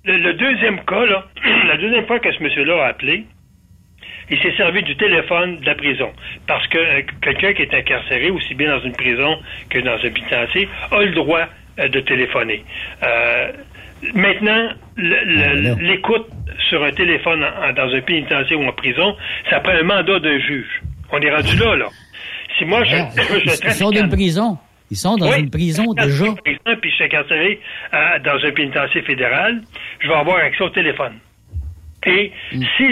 Le, 0.03 0.33
deuxième 0.33 0.83
cas, 0.85 1.05
là, 1.05 1.25
la 1.67 1.77
deuxième 1.77 2.05
fois 2.05 2.19
que 2.19 2.31
ce 2.31 2.43
monsieur-là 2.43 2.83
a 2.83 2.87
appelé, 2.89 3.25
il 4.29 4.39
s'est 4.39 4.55
servi 4.57 4.81
du 4.83 4.95
téléphone 4.97 5.59
de 5.59 5.65
la 5.65 5.75
prison. 5.75 6.11
Parce 6.47 6.67
que 6.67 6.77
euh, 6.77 7.01
quelqu'un 7.21 7.53
qui 7.53 7.61
est 7.61 7.73
incarcéré, 7.73 8.31
aussi 8.31 8.55
bien 8.55 8.75
dans 8.75 8.83
une 8.83 8.93
prison 8.93 9.37
que 9.69 9.79
dans 9.79 9.93
un 9.95 10.09
pénitencier, 10.09 10.67
a 10.91 11.01
le 11.01 11.11
droit 11.11 11.45
de 11.77 11.99
téléphoner. 11.99 12.63
Maintenant, 14.13 14.69
ah, 14.69 15.01
l'écoute 15.79 16.27
sur 16.69 16.83
un 16.83 16.91
téléphone 16.91 17.45
dans 17.75 17.93
un 17.93 18.01
pénitencier 18.01 18.55
ou 18.55 18.63
en 18.63 18.73
prison, 18.73 19.15
ça 19.49 19.59
prend 19.59 19.73
un 19.73 19.83
mandat 19.83 20.19
d'un 20.19 20.39
juge. 20.39 20.81
On 21.11 21.19
est 21.19 21.33
rendu 21.33 21.55
là, 21.57 21.75
là. 21.75 21.87
Si 22.57 22.65
moi, 22.65 22.83
je, 22.83 22.95
Ils 23.65 23.71
sont 23.71 23.91
dans 23.91 24.01
une 24.01 24.09
prison. 24.09 24.57
Ils 24.91 24.97
sont 24.97 25.17
dans 25.17 25.31
une 25.31 25.49
prison 25.49 25.93
déjà. 25.93 26.25
Puis 26.43 26.89
je 26.89 26.95
suis 26.95 27.03
incarcéré 27.03 27.59
euh, 27.93 28.19
dans 28.19 28.45
un 28.45 28.51
pénitencier 28.51 29.01
fédéral, 29.01 29.61
je 29.99 30.07
vais 30.07 30.13
avoir 30.13 30.37
accès 30.37 30.63
au 30.63 30.69
téléphone. 30.69 31.13
Et 32.05 32.31
mm. 32.53 32.63
si 32.77 32.87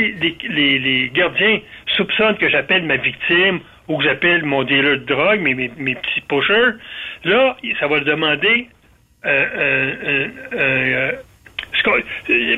les, 0.49 1.11
gardiens 1.13 1.59
soupçonnent 1.95 2.37
que 2.37 2.49
j'appelle 2.49 2.83
ma 2.83 2.97
victime 2.97 3.59
ou 3.87 3.97
que 3.97 4.05
j'appelle 4.05 4.43
mon 4.43 4.63
dealer 4.63 4.99
de 4.99 5.05
drogue, 5.05 5.39
mes, 5.41 5.53
mes, 5.53 5.95
petits 5.95 6.21
pushers, 6.27 6.77
là, 7.25 7.55
ça 7.79 7.87
va 7.87 7.99
demander 7.99 8.47
euh, 8.47 8.63
euh, 8.63 8.82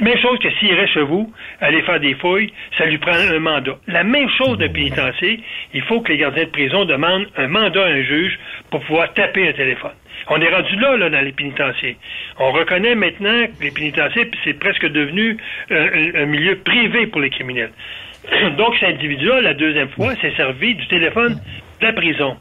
même 0.01 0.18
chose 0.18 0.39
que 0.39 0.49
s'il 0.59 0.74
reste 0.74 0.93
chez 0.93 1.01
vous, 1.01 1.32
aller 1.61 1.82
faire 1.84 1.99
des 1.99 2.13
fouilles, 2.16 2.51
ça 2.78 2.86
lui 2.86 2.97
prend 2.97 3.13
un 3.13 3.39
mandat. 3.39 3.78
La 3.88 4.03
même 4.03 4.30
chose 4.30 4.57
de 4.57 4.68
pénitencier, 4.68 5.39
il 5.74 5.82
faut 5.84 6.01
que 6.01 6.11
les 6.11 6.18
gardiens 6.18 6.45
de 6.45 6.49
prison 6.49 6.86
demandent 6.86 7.28
un 7.38 7.47
mandat 7.47 7.84
à 7.84 7.89
un 7.89 8.01
juge 8.03 8.39
pour 8.70 8.82
pouvoir 8.82 9.13
taper 9.13 9.47
un 9.47 9.53
téléphone. 9.53 9.93
On 10.28 10.41
est 10.41 10.49
rendu 10.49 10.76
là, 10.78 10.97
là, 10.97 11.09
dans 11.09 11.22
les 11.22 11.32
pénitenciers. 11.32 11.97
On 12.39 12.51
reconnaît 12.51 12.95
maintenant 12.95 13.45
que 13.47 13.63
les 13.63 13.72
pénitenciers, 13.72 14.30
c'est 14.43 14.59
presque 14.59 14.88
devenu 14.88 15.38
un, 15.70 16.26
milieu 16.26 16.57
privé 16.57 17.07
pour 17.07 17.22
les 17.22 17.30
criminels. 17.30 17.72
Donc, 18.57 18.76
cet 18.80 18.95
individu-là, 18.95 19.41
la 19.41 19.53
deuxième 19.53 19.89
fois, 19.89 20.16
s'est 20.16 20.34
servi 20.36 20.76
du 20.76 20.88
téléphone 20.88 21.39
de 21.80 21.86
la 21.86 21.93
prison. 21.93 22.38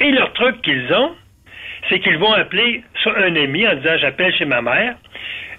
Et 0.00 0.10
leur 0.12 0.32
truc 0.32 0.62
qu'ils 0.62 0.92
ont, 0.92 1.12
c'est 1.88 1.98
qu'ils 2.00 2.18
vont 2.18 2.32
appeler 2.32 2.82
un 3.16 3.36
ami 3.36 3.66
en 3.66 3.74
disant 3.74 3.96
j'appelle 3.98 4.34
chez 4.34 4.44
ma 4.44 4.62
mère. 4.62 4.96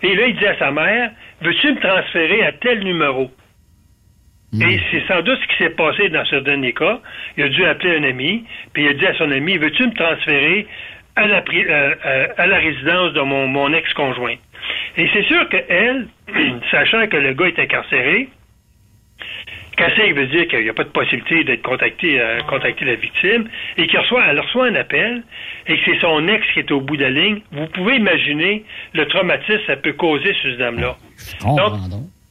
Et 0.02 0.16
là, 0.16 0.28
il 0.28 0.36
dit 0.36 0.45
à 0.45 0.58
sa 0.58 0.72
mère 0.72 1.12
Veux-tu 1.41 1.74
me 1.74 1.80
transférer 1.80 2.43
à 2.43 2.52
tel 2.54 2.84
numéro? 2.84 3.32
Hmm. 4.52 4.64
Et 4.64 4.80
c'est 4.91 5.06
sans 5.08 5.22
doute 5.22 5.39
ce 5.41 5.47
qui 5.47 5.64
s'est 5.64 5.76
passé 5.76 6.10
dans 6.10 6.26
ce 6.26 6.38
dernier 6.38 6.74
cas. 6.74 7.00
Il 7.38 7.43
a 7.43 7.50
dû 7.50 7.66
appeler 7.66 7.97
un 7.97 8.04
ami, 8.04 8.45
puis 8.74 8.84
il 8.84 8.89
a 8.89 8.93
dit 8.93 9.06
à 9.06 9.14
son 9.16 9.32
ami 9.32 9.58
Veux-tu 9.58 9.86
me 9.86 9.93
transférer 9.93 10.68
à 11.16 11.28
la, 11.28 11.38
euh, 11.38 11.95
euh, 12.06 12.28
à 12.38 12.47
la 12.47 12.58
résidence 12.58 13.14
de 13.14 13.22
mon, 13.22 13.47
mon 13.47 13.74
ex-conjoint? 13.74 14.36
Et 14.97 15.10
c'est 15.14 15.24
sûr 15.24 15.47
qu'elle, 15.50 16.08
sachant 16.72 17.08
que 17.08 17.18
le 17.18 17.34
gars 17.34 17.47
est 17.47 17.60
incarcéré, 17.60 18.30
Casser 19.80 20.11
veut 20.11 20.27
dire 20.27 20.45
qu'il 20.49 20.61
n'y 20.61 20.69
a 20.69 20.73
pas 20.73 20.84
de 20.84 20.89
possibilité 20.89 21.45
d'être 21.45 21.61
contacté, 21.61 22.19
euh, 22.19 22.41
contacter 22.41 22.84
la 22.84 22.95
victime 22.95 23.47
et 23.77 23.88
qu'elle 23.88 24.01
reçoit, 24.01 24.25
elle 24.27 24.39
reçoit 24.39 24.65
un 24.65 24.75
appel 24.75 25.23
et 25.67 25.77
que 25.77 25.82
c'est 25.86 25.99
son 26.01 26.27
ex 26.27 26.45
qui 26.53 26.59
est 26.59 26.71
au 26.71 26.82
bout 26.82 26.97
de 26.97 27.03
la 27.03 27.09
ligne. 27.09 27.39
Vous 27.53 27.65
pouvez 27.67 27.95
imaginer 27.95 28.65
le 28.93 29.07
traumatisme 29.07 29.59
que 29.59 29.65
ça 29.67 29.77
peut 29.77 29.93
causer 29.93 30.34
sur 30.34 30.49
cette 30.49 30.59
dame-là. 30.59 30.97
Donc, 31.45 31.73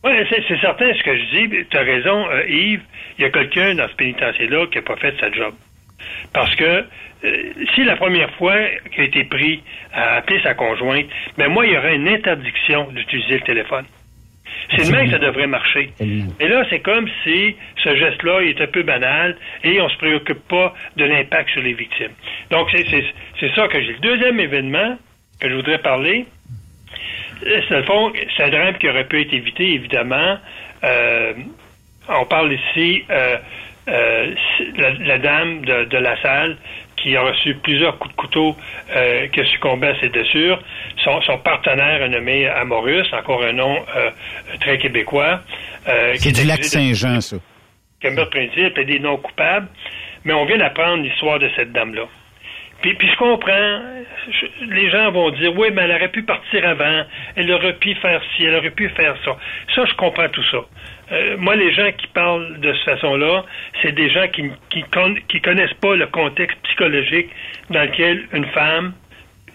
oui, 0.04 0.12
c'est 0.30 0.60
certain 0.60 0.92
ce 0.92 1.02
que 1.02 1.16
je 1.16 1.24
dis. 1.36 1.64
Tu 1.70 1.76
as 1.76 1.82
raison, 1.82 2.26
euh, 2.30 2.46
Yves. 2.48 2.82
Il 3.18 3.22
y 3.22 3.24
a 3.24 3.30
quelqu'un 3.30 3.74
dans 3.74 3.88
ce 3.88 3.94
pénitencier-là 3.94 4.66
qui 4.66 4.76
n'a 4.76 4.82
pas 4.82 4.96
fait 4.96 5.14
sa 5.18 5.32
job. 5.32 5.54
Parce 6.34 6.54
que 6.54 6.84
euh, 7.24 7.52
si 7.74 7.82
la 7.84 7.96
première 7.96 8.30
fois 8.34 8.56
qu'il 8.92 9.00
a 9.00 9.06
été 9.06 9.24
pris 9.24 9.62
à 9.92 10.16
appeler 10.16 10.40
sa 10.42 10.52
conjointe, 10.52 11.06
mais 11.38 11.48
moi, 11.48 11.66
il 11.66 11.72
y 11.72 11.78
aurait 11.78 11.96
une 11.96 12.08
interdiction 12.08 12.88
d'utiliser 12.92 13.34
le 13.34 13.40
téléphone. 13.40 13.86
C'est 14.70 14.90
de 14.90 14.92
même 14.92 15.06
que 15.06 15.12
ça 15.12 15.18
devrait 15.18 15.46
marcher. 15.46 15.90
Et 16.00 16.48
là, 16.48 16.64
c'est 16.70 16.80
comme 16.80 17.08
si 17.24 17.56
ce 17.82 17.96
geste-là 17.96 18.40
est 18.40 18.60
un 18.60 18.66
peu 18.66 18.82
banal 18.82 19.36
et 19.64 19.80
on 19.80 19.84
ne 19.84 19.90
se 19.90 19.96
préoccupe 19.98 20.46
pas 20.48 20.74
de 20.96 21.04
l'impact 21.04 21.50
sur 21.50 21.62
les 21.62 21.74
victimes. 21.74 22.12
Donc, 22.50 22.68
c'est 22.70 23.54
ça 23.54 23.68
que 23.68 23.80
j'ai. 23.80 23.92
Le 23.92 23.98
deuxième 24.00 24.40
événement 24.40 24.98
que 25.40 25.48
je 25.48 25.54
voudrais 25.54 25.78
parler, 25.78 26.26
c'est 27.42 27.70
le 27.70 27.82
fond, 27.84 28.12
c'est 28.36 28.50
drame 28.50 28.76
qui 28.78 28.88
aurait 28.88 29.06
pu 29.06 29.20
être 29.20 29.32
évité, 29.32 29.74
évidemment. 29.74 30.38
Euh, 30.84 31.32
on 32.08 32.24
parle 32.24 32.52
ici 32.52 33.04
euh, 33.10 33.36
euh, 33.88 34.34
la, 34.76 35.18
dame 35.18 35.64
de, 35.64 35.96
la 35.96 36.20
salle 36.20 36.56
qui 37.02 37.16
a 37.16 37.22
reçu 37.22 37.54
plusieurs 37.54 37.98
coups 37.98 38.14
de 38.14 38.20
couteau 38.20 38.56
qui 39.32 39.40
a 39.40 39.44
succombé 39.46 39.88
à 39.88 40.00
ses 40.00 40.08
blessures. 40.08 40.60
Son, 41.04 41.20
son 41.22 41.38
partenaire 41.38 42.02
est 42.02 42.08
nommé 42.08 42.46
Amorus, 42.46 43.06
encore 43.12 43.42
un 43.42 43.52
nom 43.52 43.84
très 44.60 44.78
québécois. 44.78 45.40
c'est 46.14 46.32
du 46.32 46.46
lac 46.46 46.64
Saint-Jean, 46.64 47.20
ça. 47.20 47.36
Qui 48.00 48.06
a 48.06 48.10
meurtre 48.10 48.30
principe 48.30 48.78
et 48.78 48.84
des 48.84 48.98
noms 48.98 49.16
coupables. 49.16 49.68
Mais 50.24 50.32
on 50.32 50.44
vient 50.44 50.58
d'apprendre 50.58 51.02
l'histoire 51.02 51.38
de 51.38 51.50
cette 51.56 51.72
dame-là. 51.72 52.04
Puis, 52.80 52.94
puis 52.94 53.08
je 53.10 53.16
comprends, 53.16 53.80
les 54.68 54.90
gens 54.90 55.10
vont 55.10 55.30
dire, 55.30 55.52
oui, 55.56 55.68
mais 55.72 55.82
elle 55.82 55.92
aurait 55.92 56.10
pu 56.10 56.22
partir 56.22 56.64
avant, 56.64 57.04
elle 57.34 57.50
aurait 57.50 57.74
pu 57.74 57.94
faire 57.96 58.22
ci, 58.36 58.44
elle 58.44 58.54
aurait 58.54 58.70
pu 58.70 58.88
faire 58.90 59.16
ça. 59.24 59.36
Ça, 59.74 59.84
je 59.84 59.94
comprends 59.94 60.28
tout 60.28 60.44
ça. 60.50 60.58
Euh, 61.10 61.36
moi, 61.38 61.56
les 61.56 61.72
gens 61.72 61.90
qui 61.96 62.06
parlent 62.08 62.58
de 62.60 62.72
cette 62.72 63.00
façon-là, 63.00 63.44
c'est 63.82 63.92
des 63.92 64.10
gens 64.10 64.28
qui, 64.28 64.50
qui, 64.70 65.40
connaissent 65.40 65.74
pas 65.80 65.96
le 65.96 66.06
contexte 66.06 66.58
psychologique 66.64 67.28
dans 67.70 67.82
lequel 67.82 68.26
une 68.32 68.46
femme 68.46 68.92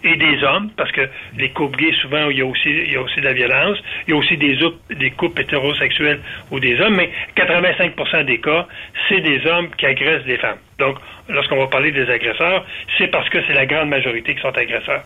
et 0.02 0.16
des 0.16 0.42
hommes, 0.44 0.70
parce 0.76 0.92
que 0.92 1.08
les 1.38 1.48
couples 1.50 1.78
gays, 1.78 1.94
souvent, 2.02 2.28
il 2.28 2.38
y 2.38 2.42
a 2.42 2.46
aussi, 2.46 2.68
y 2.68 2.96
a 2.96 3.00
aussi 3.00 3.20
de 3.20 3.24
la 3.24 3.32
violence. 3.32 3.78
Il 4.06 4.10
y 4.10 4.12
a 4.14 4.16
aussi 4.16 4.36
des, 4.36 4.58
des 4.90 5.10
couples 5.12 5.40
hétérosexuels 5.40 6.20
ou 6.50 6.60
des 6.60 6.78
hommes, 6.80 6.96
mais 6.96 7.10
85% 7.36 8.24
des 8.24 8.38
cas, 8.38 8.66
c'est 9.08 9.20
des 9.20 9.46
hommes 9.46 9.68
qui 9.78 9.86
agressent 9.86 10.24
des 10.24 10.36
femmes. 10.36 10.58
Donc, 10.78 10.98
lorsqu'on 11.28 11.58
va 11.58 11.66
parler 11.66 11.90
des 11.90 12.08
agresseurs, 12.10 12.64
c'est 12.98 13.08
parce 13.08 13.28
que 13.28 13.38
c'est 13.46 13.54
la 13.54 13.66
grande 13.66 13.88
majorité 13.88 14.34
qui 14.34 14.40
sont 14.40 14.56
agresseurs. 14.56 15.02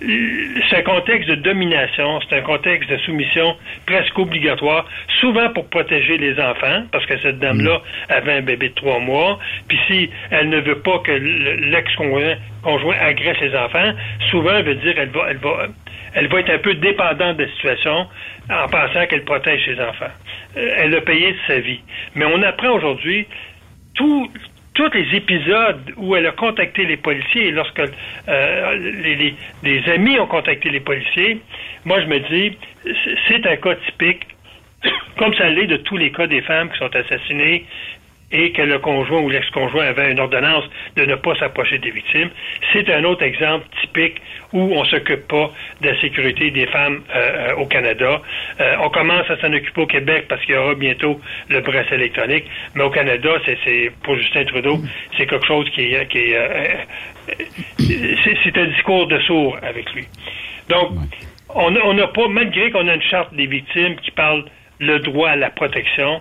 C'est 0.00 0.76
un 0.76 0.82
contexte 0.82 1.28
de 1.28 1.36
domination, 1.36 2.20
c'est 2.28 2.36
un 2.36 2.42
contexte 2.42 2.90
de 2.90 2.98
soumission 2.98 3.56
presque 3.86 4.18
obligatoire, 4.18 4.86
souvent 5.20 5.48
pour 5.50 5.68
protéger 5.68 6.18
les 6.18 6.38
enfants, 6.38 6.84
parce 6.92 7.06
que 7.06 7.18
cette 7.20 7.38
dame-là 7.38 7.80
avait 8.08 8.34
un 8.34 8.42
bébé 8.42 8.68
de 8.68 8.74
trois 8.74 8.98
mois, 8.98 9.38
puis 9.68 9.78
si 9.86 10.10
elle 10.30 10.50
ne 10.50 10.60
veut 10.60 10.80
pas 10.80 10.98
que 10.98 11.12
l'ex-conjoint 11.12 12.36
conjoint 12.62 12.96
agresse 13.00 13.38
les 13.40 13.54
enfants, 13.54 13.92
souvent, 14.30 14.56
elle 14.56 14.64
veut 14.64 14.74
dire 14.74 14.94
elle 14.98 15.10
va, 15.10 15.26
elle 15.30 15.36
va, 15.36 15.68
elle 16.14 16.28
va 16.28 16.40
être 16.40 16.50
un 16.50 16.58
peu 16.58 16.74
dépendante 16.74 17.36
de 17.36 17.44
la 17.44 17.50
situation 17.50 18.06
en 18.50 18.68
pensant 18.68 19.06
qu'elle 19.06 19.24
protège 19.24 19.64
ses 19.64 19.80
enfants. 19.80 20.10
Euh, 20.56 20.74
elle 20.78 20.94
a 20.94 21.00
payé 21.00 21.32
de 21.32 21.38
sa 21.46 21.60
vie. 21.60 21.80
Mais 22.14 22.24
on 22.24 22.42
apprend 22.42 22.70
aujourd'hui 22.70 23.26
tout, 23.94 24.28
tous 24.76 24.90
les 24.92 25.16
épisodes 25.16 25.92
où 25.96 26.14
elle 26.16 26.26
a 26.26 26.32
contacté 26.32 26.84
les 26.84 26.98
policiers 26.98 27.46
et 27.46 27.50
lorsque 27.50 27.80
euh, 27.80 28.76
les, 28.76 29.34
les, 29.62 29.88
amis 29.90 30.18
ont 30.20 30.26
contacté 30.26 30.68
les 30.68 30.80
policiers, 30.80 31.40
moi 31.86 32.00
je 32.02 32.06
me 32.06 32.18
dis, 32.20 32.56
c'est 33.26 33.46
un 33.46 33.56
cas 33.56 33.74
typique, 33.86 34.26
comme 35.18 35.34
ça 35.34 35.48
l'est 35.48 35.66
de 35.66 35.78
tous 35.78 35.96
les 35.96 36.12
cas 36.12 36.26
des 36.26 36.42
femmes 36.42 36.70
qui 36.70 36.78
sont 36.78 36.94
assassinées 36.94 37.64
et 38.32 38.52
que 38.52 38.62
le 38.62 38.78
conjoint 38.78 39.20
ou 39.20 39.30
l'ex-conjoint 39.30 39.86
avait 39.86 40.10
une 40.10 40.18
ordonnance 40.18 40.64
de 40.96 41.04
ne 41.04 41.14
pas 41.14 41.36
s'approcher 41.36 41.78
des 41.78 41.90
victimes. 41.90 42.30
C'est 42.72 42.90
un 42.90 43.04
autre 43.04 43.22
exemple 43.22 43.66
typique 43.80 44.20
où 44.52 44.72
on 44.74 44.84
s'occupe 44.84 45.28
pas 45.28 45.50
de 45.80 45.90
la 45.90 46.00
sécurité 46.00 46.50
des 46.50 46.66
femmes 46.66 47.02
euh, 47.14 47.50
euh, 47.50 47.54
au 47.56 47.66
Canada. 47.66 48.20
Euh, 48.60 48.76
on 48.82 48.90
commence 48.90 49.30
à 49.30 49.38
s'en 49.38 49.52
occuper 49.52 49.80
au 49.80 49.86
Québec 49.86 50.26
parce 50.28 50.44
qu'il 50.44 50.54
y 50.54 50.58
aura 50.58 50.74
bientôt 50.74 51.20
le 51.48 51.60
bracelet 51.60 51.96
électronique, 51.96 52.44
mais 52.74 52.82
au 52.82 52.90
Canada, 52.90 53.30
c'est 53.44 53.92
pour 54.02 54.16
Justin 54.16 54.44
Trudeau, 54.44 54.78
c'est 55.16 55.26
quelque 55.26 55.46
chose 55.46 55.68
qui 55.70 55.94
est, 55.94 56.08
qui 56.08 56.34
c'est 58.44 58.58
un 58.58 58.66
discours 58.66 59.06
de 59.06 59.18
sourd 59.20 59.58
avec 59.62 59.92
lui. 59.92 60.04
Donc, 60.68 60.92
on 61.48 61.70
n'a 61.70 62.06
pas, 62.08 62.28
malgré 62.28 62.70
qu'on 62.70 62.88
a 62.88 62.94
une 62.94 63.02
charte 63.02 63.34
des 63.34 63.46
victimes 63.46 63.96
qui 63.96 64.10
parle 64.10 64.44
le 64.78 64.98
droit 64.98 65.30
à 65.30 65.36
la 65.36 65.50
protection, 65.50 66.20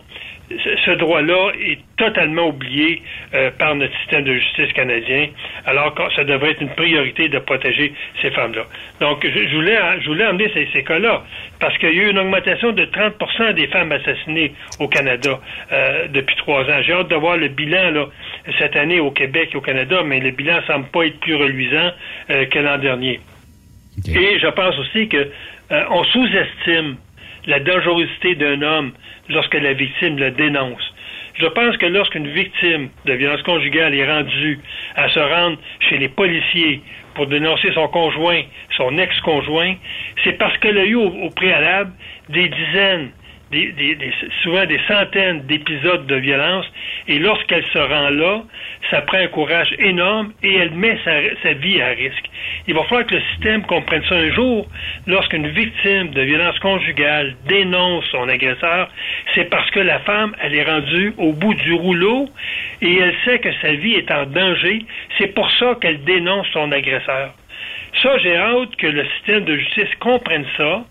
ce 0.50 0.92
droit-là 0.92 1.52
est 1.60 1.80
totalement 1.98 2.50
oublié 2.50 3.02
euh, 3.34 3.50
par 3.58 3.76
notre 3.76 3.98
système 4.00 4.24
de 4.24 4.34
justice 4.36 4.72
canadien, 4.74 5.30
alors 5.66 5.94
que 5.96 6.04
ça 6.16 6.24
devrait 6.24 6.52
être 6.52 6.62
une 6.62 6.70
priorité 6.70 7.30
de 7.30 7.40
protéger 7.40 7.94
ces 8.22 8.30
femmes-là. 8.32 8.66
Donc, 9.00 9.26
je, 9.26 9.56
voulais, 9.56 9.78
je 10.02 10.08
voulais 10.08 10.26
emmener 10.26 10.52
ces, 10.54 10.84
cas-là, 10.84 11.24
parce 11.60 11.76
qu'il 11.80 11.96
y 11.96 12.00
a 12.00 12.04
eu 12.04 12.10
une 12.12 12.20
augmentation 12.20 12.72
de 12.74 12.86
30% 12.86 13.54
des 13.54 13.68
femmes 13.68 13.92
assassinées 13.92 14.54
au 14.80 14.88
Canada 14.88 15.40
euh, 15.72 16.08
depuis 16.10 16.36
trois 16.36 16.64
ans. 16.64 16.82
J'ai 16.82 16.94
hâte 16.94 17.08
de 17.08 17.16
voir 17.16 17.38
le 17.38 17.48
bilan 17.48 17.92
là, 17.92 18.06
cette 18.60 18.76
année 18.76 19.00
au 19.00 19.12
Québec 19.12 19.50
et 19.54 19.58
au 19.58 19.62
Canada, 19.62 20.04
mais 20.06 20.20
le 20.20 20.32
bilan 20.32 20.60
semble 20.68 20.86
pas 20.88 21.06
être 21.06 21.20
plus 21.20 21.36
reluisant 21.36 21.92
euh, 22.30 22.46
que 22.46 22.60
l'an 22.60 22.78
dernier. 22.78 23.20
Et 24.08 24.38
je 24.40 24.48
pense 24.48 24.78
aussi 24.78 25.08
que 25.08 25.30
on 25.90 26.04
sous-estime 26.04 26.98
la 27.48 27.60
dangerosité 27.60 28.36
d'un 28.36 28.62
homme 28.62 28.92
lorsque 29.30 29.56
la 29.56 29.74
victime 29.74 30.18
le 30.18 30.32
dénonce. 30.32 30.94
Je 31.36 31.48
pense 31.48 31.76
que 31.78 31.86
lorsqu'une 31.86 32.28
victime 32.28 32.90
de 33.06 33.14
violence 33.14 33.42
conjugale 33.44 33.94
est 33.94 34.10
rendue 34.10 34.60
à 34.96 35.10
se 35.10 35.20
rendre 35.20 35.58
chez 35.82 35.98
les 35.98 36.08
policiers 36.08 36.82
pour 37.14 37.28
dénoncer 37.28 37.72
son 37.74 37.88
conjoint, 37.90 38.42
son 38.78 38.98
ex-conjoint, 38.98 39.76
c'est 40.24 40.38
parce 40.38 40.58
qu'elle 40.60 40.78
a 40.78 40.86
eu 40.86 40.96
au 40.96 41.30
préalable 41.32 41.92
des 42.30 42.48
dizaines, 42.48 43.10
souvent 44.44 44.66
des 44.66 44.80
centaines 44.88 45.42
d'épisodes 45.48 46.06
de 46.08 46.16
violence, 46.16 46.66
et 47.08 47.20
lorsqu'elle 47.20 47.66
se 47.66 47.78
rend 47.78 48.10
là, 48.10 48.44
ça 48.90 49.02
prend 49.02 49.18
un 49.18 49.28
courage 49.28 49.74
énorme 49.80 50.34
et 50.44 50.56
elle 50.56 50.72
met 50.72 50.98
sa, 51.04 51.54
vie 51.54 51.82
à 51.82 51.90
risque. 51.90 52.26
Il 52.68 52.74
va 52.74 52.84
falloir 52.84 53.06
que 53.06 53.16
le 53.16 53.22
système 53.32 53.64
comprenne 53.64 54.04
ça 54.08 54.16
un 54.16 54.32
jour. 54.32 54.68
Lorsqu'une 55.08 55.48
victime 55.48 56.10
de 56.10 56.22
violence 56.22 56.58
conjugale 56.60 57.36
dénonce 57.48 58.06
son 58.12 58.28
agresseur, 58.30 58.90
c'est 59.34 59.50
parce 59.50 59.70
que 59.72 59.80
la 59.80 60.00
femme, 60.00 60.36
elle 60.42 60.56
est 60.56 60.64
rendue 60.64 61.14
au 61.18 61.34
bout 61.34 61.54
du 61.54 61.74
rouleau 61.74 62.28
et 62.82 62.98
elle 62.98 63.16
sait 63.26 63.40
que 63.40 63.50
sa 63.62 63.74
vie 63.74 63.94
est 63.94 64.12
en 64.12 64.26
danger. 64.26 64.86
C'est 65.18 65.34
pour 65.34 65.50
ça 65.54 65.76
qu'elle 65.82 66.04
dénonce 66.04 66.48
son 66.54 66.72
agresseur. 66.72 67.34
Ça, 68.02 68.18
j'ai 68.18 68.36
hâte 68.36 68.76
que 68.76 68.88
le 68.88 69.06
système 69.16 69.46
de 69.46 69.56
justice 69.56 69.96
comprenne 70.00 70.46
ça 70.58 70.84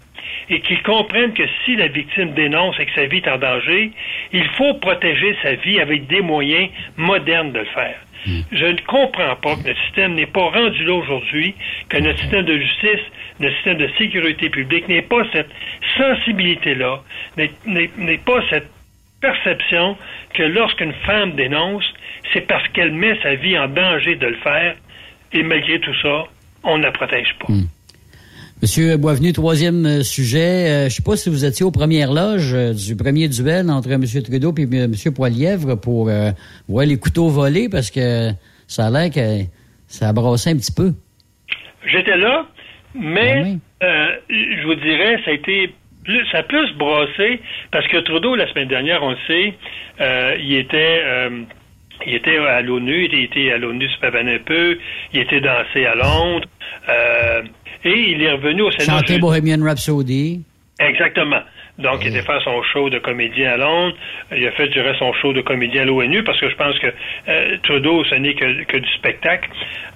et 0.51 0.61
qu'ils 0.61 0.83
comprennent 0.83 1.33
que 1.33 1.45
si 1.65 1.77
la 1.77 1.89
victime 1.89 2.33
dénonce 2.33 2.79
et 2.79 2.87
que 2.87 2.95
sa 2.95 3.07
vie 3.07 3.19
est 3.19 3.29
en 3.29 3.39
danger, 3.39 3.93
il 4.33 4.45
faut 4.57 4.75
protéger 4.75 5.37
sa 5.43 5.55
vie 5.55 5.81
avec 5.81 6.07
des 6.07 6.21
moyens 6.21 6.69
modernes 6.97 7.53
de 7.53 7.61
le 7.61 7.65
faire. 7.67 7.97
Hmm. 8.27 8.41
Je 8.53 8.65
ne 8.65 8.81
comprends 8.87 9.37
pas 9.37 9.57
que 9.57 9.69
notre 9.69 9.81
système 9.85 10.15
n'est 10.15 10.27
pas 10.27 10.49
rendu 10.49 10.85
là 10.85 10.95
aujourd'hui, 10.95 11.55
que 11.89 11.99
notre 11.99 12.19
système 12.21 12.45
de 12.45 12.59
justice, 12.59 13.05
notre 13.41 13.55
système 13.57 13.77
de 13.77 13.89
sécurité 13.99 14.49
publique 14.49 14.89
n'ait 14.89 15.03
pas 15.03 15.25
cette 15.33 15.51
sensibilité-là, 15.99 17.03
n'ait 17.37 18.19
pas 18.19 18.41
cette 18.49 18.71
perception 19.21 19.97
que 20.33 20.43
lorsqu'une 20.43 20.93
femme 21.07 21.33
dénonce, 21.33 21.85
c'est 22.33 22.47
parce 22.47 22.67
qu'elle 22.69 22.93
met 22.93 23.19
sa 23.23 23.35
vie 23.35 23.59
en 23.59 23.69
danger 23.69 24.17
de 24.17 24.27
le 24.27 24.37
faire, 24.37 24.75
et 25.33 25.43
malgré 25.43 25.79
tout 25.81 25.95
ça, 26.01 26.25
on 26.63 26.79
ne 26.79 26.83
la 26.83 26.93
protège 26.93 27.35
pas. 27.39 27.53
Hmm. 27.53 27.67
Monsieur 28.65 28.97
Boisvenu, 28.97 29.35
troisième 29.35 29.85
euh, 29.85 30.03
sujet. 30.03 30.65
Euh, 30.71 30.89
je 30.89 30.95
sais 30.95 31.03
pas 31.03 31.17
si 31.17 31.29
vous 31.29 31.45
étiez 31.45 31.67
aux 31.67 31.71
premières 31.71 32.11
loges 32.11 32.55
euh, 32.55 32.73
du 32.73 32.97
premier 32.97 33.29
duel 33.29 33.69
entre 33.69 33.93
M. 33.93 34.03
Trudeau 34.25 34.55
et 34.57 34.63
M. 34.63 34.95
Poilièvre 35.15 35.79
pour 35.79 36.09
voir 36.67 36.87
les 36.87 36.99
couteaux 36.99 37.29
volés 37.29 37.69
parce 37.71 37.91
que 37.91 38.31
ça 38.67 38.87
a 38.87 38.91
l'air 38.91 39.11
que 39.11 39.45
ça 39.87 40.09
a 40.09 40.13
brassé 40.15 40.49
un 40.49 40.57
petit 40.57 40.73
peu. 40.73 40.95
J'étais 41.85 42.17
là, 42.17 42.47
mais 42.95 43.59
ah 43.83 44.09
je 44.31 44.67
vous 44.67 44.77
dirais, 44.77 45.21
ça 45.27 45.33
a 45.33 45.35
été 45.35 45.71
plus, 46.03 46.25
ça 46.33 46.39
a 46.39 46.43
plus 46.43 46.73
brassé 46.79 47.43
parce 47.71 47.87
que 47.89 47.99
Trudeau, 47.99 48.35
la 48.35 48.51
semaine 48.51 48.69
dernière, 48.69 49.03
on 49.03 49.11
le 49.11 49.19
sait, 49.27 49.53
il 50.41 50.55
était 50.55 51.03
il 52.07 52.15
était 52.15 52.39
à 52.39 52.63
l'ONU, 52.63 53.11
il 53.13 53.25
était 53.25 53.53
à 53.53 53.59
l'ONU 53.59 53.91
se 53.91 54.07
un 54.07 54.39
peu, 54.39 54.79
il 55.13 55.21
était 55.21 55.43
dansé 55.43 55.85
à 55.85 55.95
Londres. 55.95 56.49
Et 57.85 58.11
il 58.11 58.23
est 58.23 58.33
revenu 58.33 58.63
au 58.63 58.71
Sénat. 58.71 58.99
Chanter 58.99 59.19
Bohemian 59.19 59.63
Rhapsody. 59.63 60.43
Exactement. 60.79 61.41
Donc, 61.79 62.01
il 62.03 62.09
était 62.09 62.23
faire 62.23 62.41
son 62.43 62.63
show 62.63 62.89
de 62.89 63.01
comédien 63.01 63.53
à 63.53 63.57
Londres. 63.57 63.97
Il 64.31 64.47
a 64.47 64.53
fait, 64.53 64.67
je 64.67 64.73
dirais, 64.73 64.95
son 64.99 65.13
show 65.15 65.33
de 65.33 65.41
comédien 65.41 65.83
à 65.83 65.85
l'ONU 65.85 66.23
parce 66.23 66.39
que 66.39 66.49
je 66.49 66.55
pense 66.55 66.79
que 66.79 66.87
euh, 67.29 67.57
Trudeau, 67.65 68.05
ce 68.05 68.15
n'est 68.15 68.35
que, 68.35 68.63
que, 68.65 68.77
du 68.77 68.89
spectacle. 68.91 69.51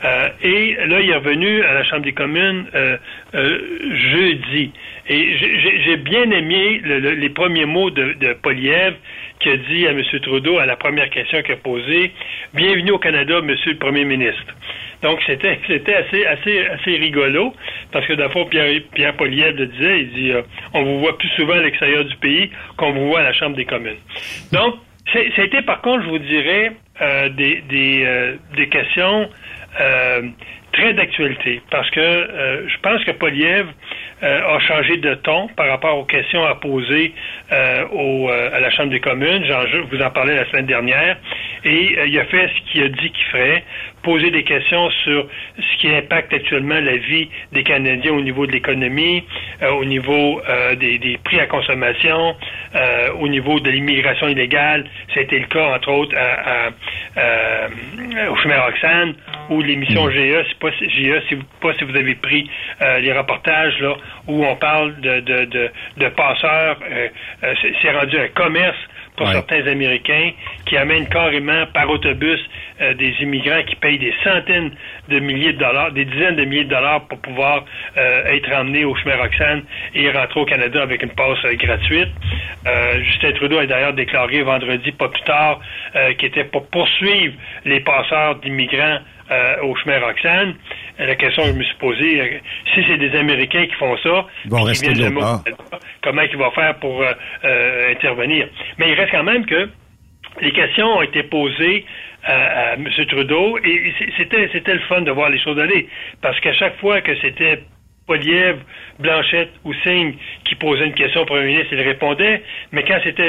Euh, 0.05 0.29
et 0.43 0.77
là, 0.87 1.01
il 1.01 1.11
est 1.11 1.17
revenu 1.17 1.63
à 1.63 1.75
la 1.75 1.85
Chambre 1.85 2.03
des 2.03 2.13
communes 2.13 2.67
euh, 2.75 2.97
jeudi. 3.33 4.73
Et 5.09 5.37
j'ai 5.85 5.97
bien 5.97 6.31
aimé 6.31 6.83
les 6.85 7.29
premiers 7.31 7.65
mots 7.65 7.91
de, 7.91 8.13
de 8.13 8.35
Poliev 8.35 8.95
qui 9.41 9.51
a 9.51 9.57
dit 9.57 9.87
à 9.87 9.91
M. 9.91 10.03
Trudeau, 10.23 10.59
à 10.59 10.67
la 10.67 10.77
première 10.77 11.11
question 11.11 11.43
qu'il 11.43 11.55
a 11.55 11.57
posée, 11.57 12.13
Bienvenue 12.55 12.93
au 12.93 12.99
Canada, 12.99 13.41
Monsieur 13.41 13.73
le 13.73 13.79
Premier 13.79 14.05
ministre. 14.05 14.55
Donc, 15.03 15.21
c'était, 15.27 15.59
assez, 15.95 16.27
assez, 16.27 16.67
assez 16.67 16.97
rigolo, 16.97 17.55
parce 17.93 18.07
que 18.07 18.15
d'abord, 18.15 18.49
Pierre, 18.49 18.81
Pierre 18.95 19.15
Poliev 19.15 19.57
le 19.57 19.67
disait, 19.67 20.01
il 20.01 20.13
dit, 20.13 20.33
euh, 20.33 20.43
on 20.75 20.83
vous 20.83 21.01
voit 21.01 21.17
plus 21.17 21.29
souvent 21.31 21.55
à 21.55 21.61
l'extérieur 21.61 22.05
du 22.05 22.17
pays 22.17 22.51
qu'on 22.77 22.93
vous 22.93 23.07
voit 23.09 23.21
à 23.21 23.25
la 23.25 23.33
Chambre 23.33 23.57
des 23.57 23.65
communes. 23.65 23.99
Donc, 24.53 24.75
c'était 25.37 25.63
par 25.63 25.81
contre, 25.81 26.05
je 26.05 26.09
vous 26.11 26.19
dirais, 26.19 26.73
euh, 27.01 27.29
des, 27.31 27.63
des, 27.69 28.03
euh, 28.05 28.35
des 28.57 28.69
questions 28.69 29.29
très 30.73 30.93
d'actualité, 30.93 31.61
parce 31.71 31.91
que 31.91 32.01
je 32.01 32.79
pense 32.83 33.05
que 33.05 33.13
Poliev 33.13 33.67
a 34.23 34.59
changé 34.61 34.97
de 34.97 35.15
ton 35.15 35.49
par 35.49 35.69
rapport 35.69 35.99
aux 35.99 36.05
questions 36.05 36.45
à 36.45 36.57
poser 36.57 37.15
au, 37.93 38.29
à 38.29 38.61
la 38.61 38.71
Chambre 38.71 38.91
des 38.91 39.01
communes. 39.01 39.45
je 39.45 39.79
vous 39.79 40.03
en 40.03 40.11
parlais 40.11 40.35
la 40.35 40.47
semaine 40.51 40.67
dernière. 40.67 41.17
Et 41.65 41.97
il 42.07 42.19
a 42.19 42.25
fait 42.25 42.49
ce 42.49 42.73
qu'il 42.73 42.83
a 42.85 42.89
dit 42.89 43.11
qu'il 43.11 43.25
ferait, 43.27 43.65
poser 44.09 44.31
des 44.31 44.43
questions 44.43 44.89
sur 45.05 45.27
ce 45.59 45.77
qui 45.81 45.95
impacte 45.95 46.33
actuellement 46.33 46.81
la 46.81 46.97
vie 46.97 47.29
des 47.53 47.63
Canadiens 47.63 48.13
au 48.13 48.23
niveau 48.23 48.47
de 48.47 48.53
l'économie, 48.53 49.23
euh, 49.63 49.71
au 49.73 49.85
niveau 49.85 50.41
euh, 50.49 50.75
des, 50.77 51.19
prix 51.23 51.39
à 51.39 51.47
consommation, 51.47 52.35
euh, 52.75 53.11
au 53.21 53.29
niveau 53.29 53.61
de 53.61 53.69
l'immigration 53.69 54.29
illégale. 54.29 54.87
C'était 55.13 55.41
le 55.41 55.47
cas, 55.47 55.75
entre 55.75 55.91
autres, 55.91 56.17
à, 56.17 56.71
au 58.31 58.37
chemin 58.37 58.59
Roxane, 58.63 59.13
ou 59.51 59.61
l'émission 59.61 60.07
mm. 60.07 60.13
GE, 60.13 60.47
c'est 60.49 60.59
pas 60.59 60.71
GE, 60.71 61.29
si 61.29 61.35
vous, 61.35 61.45
pas 61.61 61.75
si 61.75 61.85
vous 61.85 61.97
avez 61.97 62.15
pris 62.15 62.49
les 63.01 63.13
reportages 63.13 63.79
là 63.81 63.95
où 64.27 64.47
on 64.47 64.57
parle 64.57 64.99
de, 65.01 65.21
de, 65.21 65.45
de, 65.45 65.71
de 65.99 66.09
passeurs. 66.09 66.79
c'est 67.83 67.91
rendu 67.91 68.19
un 68.19 68.29
commerce 68.29 68.79
pour 69.19 69.29
certains 69.29 69.67
Américains 69.67 70.31
qui 70.65 70.77
amènent 70.77 71.09
carrément 71.09 71.67
par 71.75 71.91
autobus 71.91 72.41
euh, 72.81 72.95
des 72.95 73.13
immigrants 73.21 73.63
qui 73.67 73.75
payent 73.77 73.99
des 73.99 74.15
centaines 74.23 74.71
de 75.09 75.19
milliers 75.19 75.53
de 75.53 75.59
dollars, 75.59 75.93
des 75.93 76.05
dizaines 76.05 76.37
de 76.37 76.45
milliers 76.45 76.65
de 76.65 76.71
dollars 76.71 77.07
pour 77.09 77.19
pouvoir 77.19 77.65
euh, 77.97 78.25
être 78.27 78.51
emmenés 78.53 78.85
au 78.85 78.95
chemin 78.95 79.17
Roxane 79.17 79.63
et 79.95 80.11
rentrer 80.11 80.41
au 80.41 80.45
Canada 80.45 80.83
avec 80.83 81.03
une 81.03 81.11
passe 81.11 81.45
euh, 81.45 81.55
gratuite. 81.57 82.09
Justin 83.03 83.33
Trudeau 83.33 83.59
a 83.59 83.67
d'ailleurs 83.67 83.95
déclaré 83.95 84.43
vendredi, 84.43 84.93
pas 84.93 85.09
plus 85.09 85.23
tard, 85.23 85.59
qu'il 86.19 86.29
était 86.29 86.45
pour 86.45 86.67
poursuivre 86.67 87.33
les 87.65 87.81
passeurs 87.81 88.37
d'immigrants 88.37 88.99
au 89.63 89.77
chemin 89.77 90.01
Roxane. 90.01 90.55
La 90.99 91.15
question 91.15 91.43
que 91.43 91.49
je 91.49 91.55
me 91.55 91.63
suis 91.63 91.77
posée, 91.77 92.41
si 92.75 92.85
c'est 92.87 92.99
des 92.99 93.17
Américains 93.17 93.67
qui 93.67 93.75
font 93.75 93.97
ça, 93.99 94.27
vont 94.47 94.63
rester 94.63 94.93
comment 96.03 96.23
il 96.23 96.37
va 96.37 96.51
faire 96.51 96.75
pour 96.77 97.05
intervenir? 97.91 98.49
Mais 98.79 98.91
il 98.91 98.95
reste 98.95 99.13
quand 99.13 99.25
même 99.25 99.47
que 99.47 99.69
les 100.41 100.53
questions 100.53 100.99
ont 100.99 101.03
été 101.03 101.23
posées 101.23 101.85
à, 102.25 102.75
M. 102.75 102.89
Trudeau 103.09 103.59
et 103.59 103.95
c'était 104.17 104.49
c'était 104.53 104.75
le 104.75 104.81
fun 104.81 105.03
de 105.03 105.11
voir 105.11 105.31
les 105.31 105.39
choses 105.39 105.59
aller 105.59 105.89
parce 106.21 106.39
qu'à 106.41 106.53
chaque 106.53 106.77
fois 106.79 107.01
que 107.01 107.15
c'était 107.21 107.63
Polièvre, 108.09 108.59
Blanchette 108.99 109.53
ou 109.65 109.75
Signe 109.85 110.15
qui 110.45 110.55
posaient 110.55 110.87
une 110.87 110.95
question 110.95 111.21
au 111.21 111.25
premier 111.27 111.47
ministre, 111.47 111.69
il 111.73 111.81
répondait, 111.83 112.43
mais 112.73 112.83
quand 112.83 112.99
c'était 113.05 113.23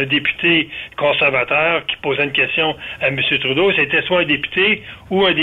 un, 0.00 0.04
député 0.06 0.68
conservateur 0.96 1.84
qui 1.86 1.96
posait 1.96 2.24
une 2.24 2.32
question 2.32 2.74
à 3.00 3.08
M. 3.08 3.20
Trudeau, 3.40 3.70
c'était 3.72 4.02
soit 4.02 4.20
un 4.20 4.24
député 4.24 4.82
ou 5.10 5.24
un, 5.26 5.34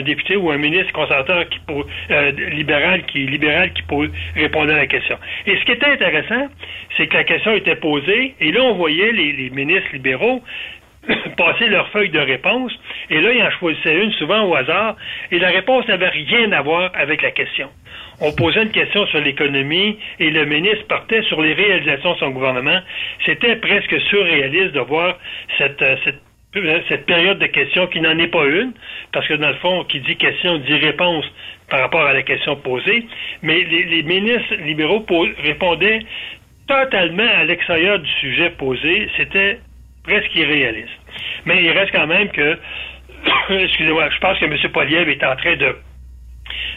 député 0.00 0.36
ou 0.36 0.50
un 0.50 0.56
ministre 0.56 0.92
conservateur 0.92 1.48
qui 1.48 1.60
euh, 2.10 2.32
libéral 2.50 3.04
qui 3.04 3.26
libéral 3.26 3.72
qui 3.72 3.82
répondait 4.34 4.72
à 4.72 4.78
la 4.78 4.86
question. 4.86 5.18
Et 5.46 5.56
ce 5.56 5.64
qui 5.64 5.72
était 5.72 5.86
intéressant, 5.86 6.48
c'est 6.96 7.06
que 7.06 7.16
la 7.16 7.24
question 7.24 7.54
était 7.54 7.76
posée, 7.76 8.34
et 8.40 8.52
là 8.52 8.62
on 8.62 8.74
voyait 8.74 9.12
les 9.12 9.50
ministres 9.50 9.90
libéraux 9.92 10.42
passer 11.36 11.68
leur 11.68 11.88
feuille 11.88 12.10
de 12.10 12.18
réponse, 12.18 12.72
et 13.10 13.20
là, 13.20 13.32
ils 13.32 13.42
en 13.42 13.50
choisissaient 13.50 14.02
une 14.02 14.12
souvent 14.12 14.44
au 14.44 14.54
hasard, 14.54 14.96
et 15.30 15.38
la 15.38 15.48
réponse 15.48 15.86
n'avait 15.88 16.08
rien 16.08 16.52
à 16.52 16.62
voir 16.62 16.90
avec 16.94 17.22
la 17.22 17.30
question. 17.30 17.68
On 18.24 18.30
posait 18.30 18.62
une 18.62 18.70
question 18.70 19.04
sur 19.06 19.20
l'économie 19.20 19.98
et 20.20 20.30
le 20.30 20.44
ministre 20.44 20.86
partait 20.86 21.22
sur 21.22 21.42
les 21.42 21.54
réalisations 21.54 22.12
de 22.12 22.18
son 22.18 22.30
gouvernement. 22.30 22.78
C'était 23.26 23.56
presque 23.56 24.00
surréaliste 24.02 24.74
de 24.74 24.78
voir 24.78 25.18
cette, 25.58 25.82
euh, 25.82 25.96
euh, 26.54 26.80
cette 26.88 27.04
période 27.04 27.40
de 27.40 27.46
questions 27.46 27.88
qui 27.88 28.00
n'en 28.00 28.16
est 28.18 28.28
pas 28.28 28.44
une, 28.44 28.74
parce 29.12 29.26
que 29.26 29.34
dans 29.34 29.48
le 29.48 29.56
fond, 29.56 29.82
qui 29.84 29.98
dit 29.98 30.14
question 30.14 30.58
dit 30.58 30.76
réponse 30.76 31.24
par 31.68 31.80
rapport 31.80 32.02
à 32.02 32.12
la 32.12 32.22
question 32.22 32.54
posée, 32.54 33.06
mais 33.42 33.64
les, 33.64 34.04
ministres 34.04 34.54
libéraux 34.54 35.04
répondaient 35.42 36.04
totalement 36.68 37.28
à 37.28 37.42
l'extérieur 37.42 37.98
du 37.98 38.10
sujet 38.20 38.50
posé. 38.50 39.10
C'était 39.16 39.58
presque 40.04 40.32
irréaliste. 40.36 40.92
Mais 41.44 41.64
il 41.64 41.70
reste 41.72 41.90
quand 41.90 42.06
même 42.06 42.28
que, 42.28 42.56
excusez-moi, 43.50 44.10
je 44.10 44.18
pense 44.18 44.38
que 44.38 44.44
M. 44.44 44.56
Poliev 44.72 45.08
est 45.08 45.24
en 45.24 45.34
train 45.34 45.56
de 45.56 45.74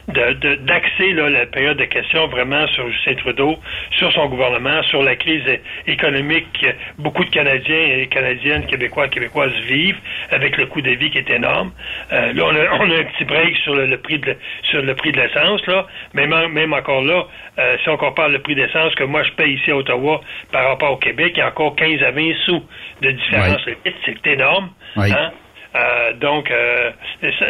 d'axer 0.07 1.13
de, 1.13 1.21
la 1.21 1.45
période 1.45 1.77
de 1.77 1.85
questions 1.85 2.27
vraiment 2.27 2.67
sur 2.67 2.89
Justin 2.89 3.15
Trudeau, 3.15 3.55
sur 3.91 4.11
son 4.13 4.27
gouvernement, 4.27 4.83
sur 4.83 5.01
la 5.01 5.15
crise 5.15 5.43
économique 5.87 6.47
que 6.61 6.67
beaucoup 7.01 7.23
de 7.23 7.29
Canadiens 7.29 7.97
et 7.97 8.07
Canadiennes, 8.07 8.65
Québécois 8.67 9.07
et 9.07 9.09
Québécoises 9.09 9.53
vivent, 9.67 9.99
avec 10.31 10.57
le 10.57 10.67
coût 10.67 10.81
de 10.81 10.91
vie 10.91 11.09
qui 11.09 11.17
est 11.17 11.29
énorme. 11.29 11.71
Euh, 12.11 12.33
là, 12.33 12.43
on 12.45 12.55
a, 12.55 12.85
on 12.85 12.91
a, 12.91 12.99
un 12.99 13.03
petit 13.03 13.25
break 13.25 13.55
sur 13.57 13.75
le, 13.75 13.97
prix 13.97 14.19
de 14.19 14.35
sur 14.63 14.81
le 14.81 14.95
prix 14.95 15.11
de 15.11 15.19
l'essence, 15.19 15.65
là. 15.67 15.85
Même, 16.13 16.33
même 16.51 16.73
encore 16.73 17.03
là, 17.03 17.25
euh, 17.57 17.77
si 17.83 17.89
on 17.89 17.97
compare 17.97 18.29
le 18.29 18.39
prix 18.39 18.55
d'essence 18.55 18.93
que 18.95 19.03
moi 19.03 19.23
je 19.23 19.31
paye 19.31 19.55
ici 19.55 19.71
à 19.71 19.77
Ottawa 19.77 20.21
par 20.51 20.67
rapport 20.67 20.91
au 20.91 20.97
Québec, 20.97 21.33
il 21.35 21.39
y 21.39 21.41
a 21.41 21.47
encore 21.47 21.75
15 21.75 22.03
à 22.03 22.11
20 22.11 22.33
sous 22.45 22.63
de 23.01 23.11
différence. 23.11 23.61
C'est 24.05 24.27
énorme. 24.27 24.69
Hein? 24.97 25.31
Euh, 25.75 26.13
donc, 26.13 26.49
euh, 26.51 26.91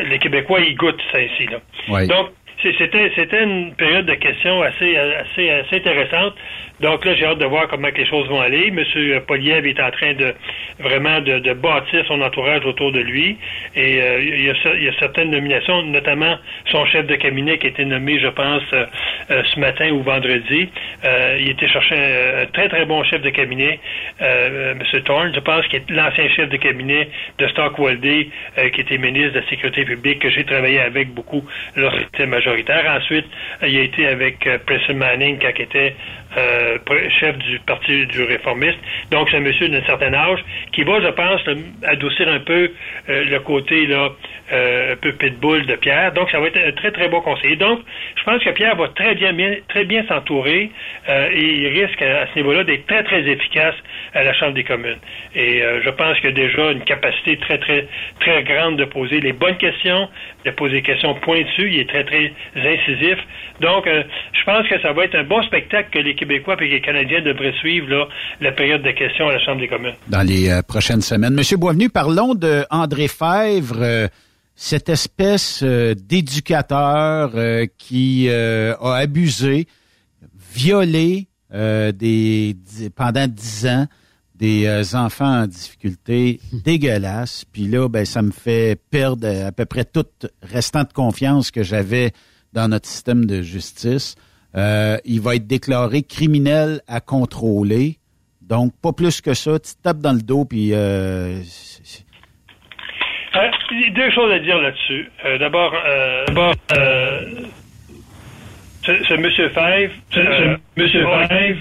les 0.04 0.20
Québécois, 0.20 0.60
ils 0.62 0.76
goûtent 0.76 1.02
ça 1.12 1.22
ici. 1.22 1.48
Là. 1.48 2.06
Donc, 2.08 2.30
c'était 2.62 3.12
c'était 3.16 3.44
une 3.44 3.76
période 3.76 4.06
de 4.08 4.16
questions 4.16 4.62
assez 4.64 4.98
assez 4.98 5.50
assez 5.50 5.76
intéressante. 5.76 6.34
Donc 6.82 7.06
là, 7.06 7.16
j'ai 7.16 7.26
hâte 7.26 7.38
de 7.38 7.46
voir 7.46 7.68
comment 7.68 7.88
les 7.96 8.06
choses 8.06 8.28
vont 8.28 8.42
aller. 8.42 8.70
Monsieur 8.72 9.20
Poliev 9.22 9.66
est 9.66 9.80
en 9.80 9.92
train 9.92 10.14
de 10.14 10.34
vraiment 10.80 11.22
de, 11.22 11.54
bâtir 11.54 12.06
son 12.08 12.22
entourage 12.22 12.66
autour 12.66 12.92
de 12.92 13.00
lui. 13.00 13.38
Et 13.76 14.02
euh, 14.02 14.22
il, 14.22 14.44
y 14.44 14.50
a, 14.90 14.94
certaines 15.00 15.32
nominations, 15.32 15.84
notamment 15.84 16.38
son 16.72 16.86
chef 16.88 17.08
de 17.08 17.16
cabinet 17.16 17.58
qui 17.58 17.68
a 17.68 17.70
été 17.70 17.86
nommé, 17.86 18.20
je 18.20 18.28
pense, 18.28 18.64
euh, 18.74 18.86
euh, 19.32 19.44
ce 19.54 19.60
matin 19.60 19.90
ou 19.92 20.04
vendredi. 20.04 20.70
il 21.40 21.50
était 21.50 21.68
cherché 21.68 21.96
un, 21.96 22.46
très 22.48 22.68
très 22.68 22.86
bon 22.86 23.04
chef 23.04 23.22
de 23.22 23.30
cabinet, 23.30 23.80
Monsieur 24.78 25.02
Thorne, 25.02 25.32
je 25.34 25.40
pense, 25.40 25.66
qui 25.68 25.78
est 25.78 25.90
l'ancien 25.90 26.28
chef 26.30 26.50
de 26.50 26.58
cabinet 26.58 27.08
de 27.38 27.48
Stockwell 27.48 28.00
qui 28.00 28.82
était 28.82 28.98
ministre 28.98 29.34
de 29.34 29.40
la 29.40 29.50
Sécurité 29.50 29.86
publique, 29.86 30.20
que 30.20 30.30
j'ai 30.30 30.44
travaillé 30.44 30.80
avec 30.80 31.10
beaucoup 31.10 31.44
lorsqu'il 31.76 32.28
majoritaire. 32.28 32.84
Ensuite, 32.98 33.26
il 33.64 33.78
a 33.78 33.82
été 33.82 34.08
avec 34.08 34.48
Preston 34.66 34.96
Manning 34.96 35.38
quand 35.40 35.52
il 35.58 35.62
était 35.64 35.96
euh, 36.38 36.78
chef 37.20 37.38
du 37.38 37.60
Parti 37.60 38.06
du 38.08 38.24
réformiste. 38.24 38.78
Donc, 39.12 39.30
c'est 39.30 39.38
un 39.38 39.42
monsieur 39.42 39.70
d'un 39.70 39.84
certain 39.84 40.14
âge 40.14 40.44
qui 40.74 40.84
va, 40.84 41.00
je 41.00 41.08
pense, 41.08 41.42
adoucir 41.84 42.28
un 42.28 42.40
peu 42.40 42.72
euh, 43.10 43.24
le 43.24 43.40
côté 43.40 43.88
là, 43.88 44.10
euh, 44.52 44.94
un 44.94 44.96
peu 44.98 45.14
pitbull 45.14 45.66
de 45.66 45.76
Pierre. 45.76 46.12
Donc, 46.12 46.30
ça 46.32 46.40
va 46.40 46.48
être 46.48 46.58
un 46.58 46.72
très, 46.74 46.92
très 46.92 47.08
bon 47.08 47.22
conseiller. 47.22 47.56
Donc, 47.56 47.80
je 48.18 48.24
pense 48.24 48.44
que 48.44 48.50
Pierre 48.50 48.76
va 48.76 48.90
très 48.90 49.16
bien, 49.16 49.34
très 49.70 49.86
bien 49.86 50.06
s'entourer 50.08 50.72
et 51.08 51.42
il 51.42 51.68
risque 51.68 52.02
à, 52.02 52.28
ce 52.28 52.36
niveau-là 52.36 52.64
d'être 52.64 52.86
très, 52.88 53.04
très 53.04 53.22
efficace 53.22 53.76
à 54.14 54.24
la 54.24 54.34
Chambre 54.34 54.54
des 54.54 54.64
communes. 54.64 55.00
Et 55.36 55.62
je 55.84 55.90
pense 55.90 56.20
qu'il 56.20 56.30
a 56.30 56.34
déjà 56.34 56.72
une 56.72 56.84
capacité 56.84 57.38
très, 57.38 57.58
très, 57.60 57.88
très 58.20 58.44
grande 58.44 58.78
de 58.78 58.86
poser 58.86 59.20
les 59.20 59.34
bonnes 59.34 59.58
questions, 59.58 60.10
de 60.44 60.52
poser 60.52 60.76
des 60.76 60.82
questions 60.82 61.14
pointues. 61.16 61.72
Il 61.72 61.80
est 61.80 61.90
très, 61.90 62.04
très 62.04 62.32
incisif. 62.56 63.18
Donc, 63.62 63.86
je 63.88 64.44
pense 64.44 64.68
que 64.68 64.80
ça 64.82 64.94
va 64.94 65.06
être 65.06 65.16
un 65.16 65.24
bon 65.24 65.42
spectacle 65.44 65.90
que 65.92 66.00
l'équipe 66.00 66.25
Québécois 66.26 66.56
et 66.62 66.68
les 66.68 66.82
Canadiens 66.82 67.22
devraient 67.22 67.54
suivre 67.60 67.88
là, 67.88 68.08
la 68.42 68.52
période 68.52 68.82
de 68.82 68.92
questions 68.92 69.28
à 69.28 69.34
la 69.34 69.40
Chambre 69.40 69.60
des 69.60 69.68
communes. 69.68 69.94
Dans 70.08 70.24
les 70.24 70.50
euh, 70.50 70.62
prochaines 70.64 71.02
semaines. 71.02 71.34
Monsieur 71.34 71.58
Boisvenu, 71.58 71.90
parlons 71.90 72.34
de 72.34 72.66
André 72.72 73.08
Fèvre, 73.08 73.78
euh, 73.80 74.08
cette 74.56 74.90
espèce 74.90 75.62
euh, 75.64 75.94
d'éducateur 75.94 77.32
qui 77.78 78.30
a 78.30 78.94
abusé, 78.96 79.68
violé 80.56 81.28
des, 81.52 82.56
pendant 82.96 83.28
dix 83.28 83.68
ans 83.68 83.86
des 84.34 84.96
enfants 84.96 85.44
en 85.44 85.48
difficulté 85.48 86.42
dégueulasse. 86.66 87.46
Puis 87.46 87.68
là, 87.68 87.88
ben, 87.88 88.04
ça 88.04 88.22
me 88.22 88.32
fait 88.32 88.78
perdre 88.90 89.28
à 89.28 89.52
peu 89.52 89.66
près 89.66 89.86
toute 89.86 90.28
restante 90.42 90.92
confiance 90.92 91.52
que 91.52 91.64
j'avais 91.64 92.12
dans 92.52 92.68
notre 92.68 92.88
système 92.88 93.26
de 93.26 93.42
justice. 93.42 94.16
Euh, 94.56 94.98
il 95.04 95.22
va 95.22 95.36
être 95.36 95.48
déclaré 95.48 96.04
criminel 96.04 96.82
à 96.88 97.02
contrôler. 97.02 97.98
Donc, 98.42 98.74
pas 98.82 98.94
plus 98.94 99.22
que 99.22 99.34
ça. 99.34 99.60
Tu 99.60 99.72
tapes 99.82 100.00
dans 100.00 100.14
le 100.14 100.22
dos, 100.22 100.46
puis... 100.46 100.74
Euh, 100.74 101.42
euh, 103.36 103.52
deux 103.94 104.12
choses 104.12 104.32
à 104.32 104.40
dire 104.40 104.58
là-dessus. 104.60 105.10
Euh, 105.26 105.38
d'abord, 105.38 105.74
euh, 105.74 106.26
d'abord 106.28 106.54
euh, 106.72 107.22
ce, 108.86 109.14
Monsieur 109.16 109.50
Five, 109.50 109.92
ce, 110.12 110.58
Monsieur 110.78 111.06
Five, 111.28 111.58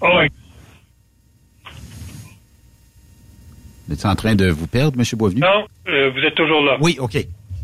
oh, 0.00 0.20
Vous 3.88 3.94
êtes 3.94 4.04
en 4.04 4.14
train 4.14 4.34
de 4.34 4.48
vous 4.48 4.66
perdre, 4.66 4.98
M. 4.98 5.04
Boisvenu? 5.18 5.40
Non, 5.40 5.66
vous 5.86 6.20
êtes 6.20 6.34
toujours 6.34 6.62
là. 6.62 6.76
Oui, 6.80 6.96
OK. 7.00 7.16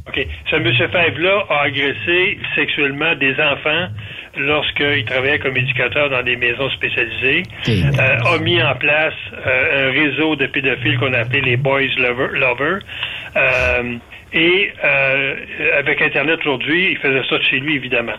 OK. 0.08 0.26
Ce 0.50 0.56
monsieur 0.56 0.88
Five-là 0.88 1.44
a 1.48 1.62
agressé 1.62 2.38
sexuellement 2.54 3.14
des 3.16 3.34
enfants 3.40 3.88
lorsqu'il 4.36 5.04
travaillait 5.04 5.38
comme 5.38 5.56
éducateur 5.56 6.10
dans 6.10 6.22
des 6.22 6.36
maisons 6.36 6.70
spécialisées, 6.70 7.42
euh, 7.68 8.34
a 8.34 8.38
mis 8.38 8.62
en 8.62 8.74
place 8.74 9.14
euh, 9.34 9.88
un 9.88 9.92
réseau 9.92 10.36
de 10.36 10.46
pédophiles 10.46 10.98
qu'on 10.98 11.12
appelait 11.12 11.40
les 11.40 11.56
Boys 11.56 11.94
Lover. 11.98 12.38
lover 12.38 12.78
euh, 13.36 13.96
et 14.32 14.72
avec 15.74 16.02
Internet 16.02 16.40
aujourd'hui, 16.40 16.90
il 16.90 16.98
faisait 16.98 17.22
ça 17.28 17.38
de 17.38 17.44
chez 17.44 17.60
lui, 17.60 17.76
évidemment. 17.76 18.16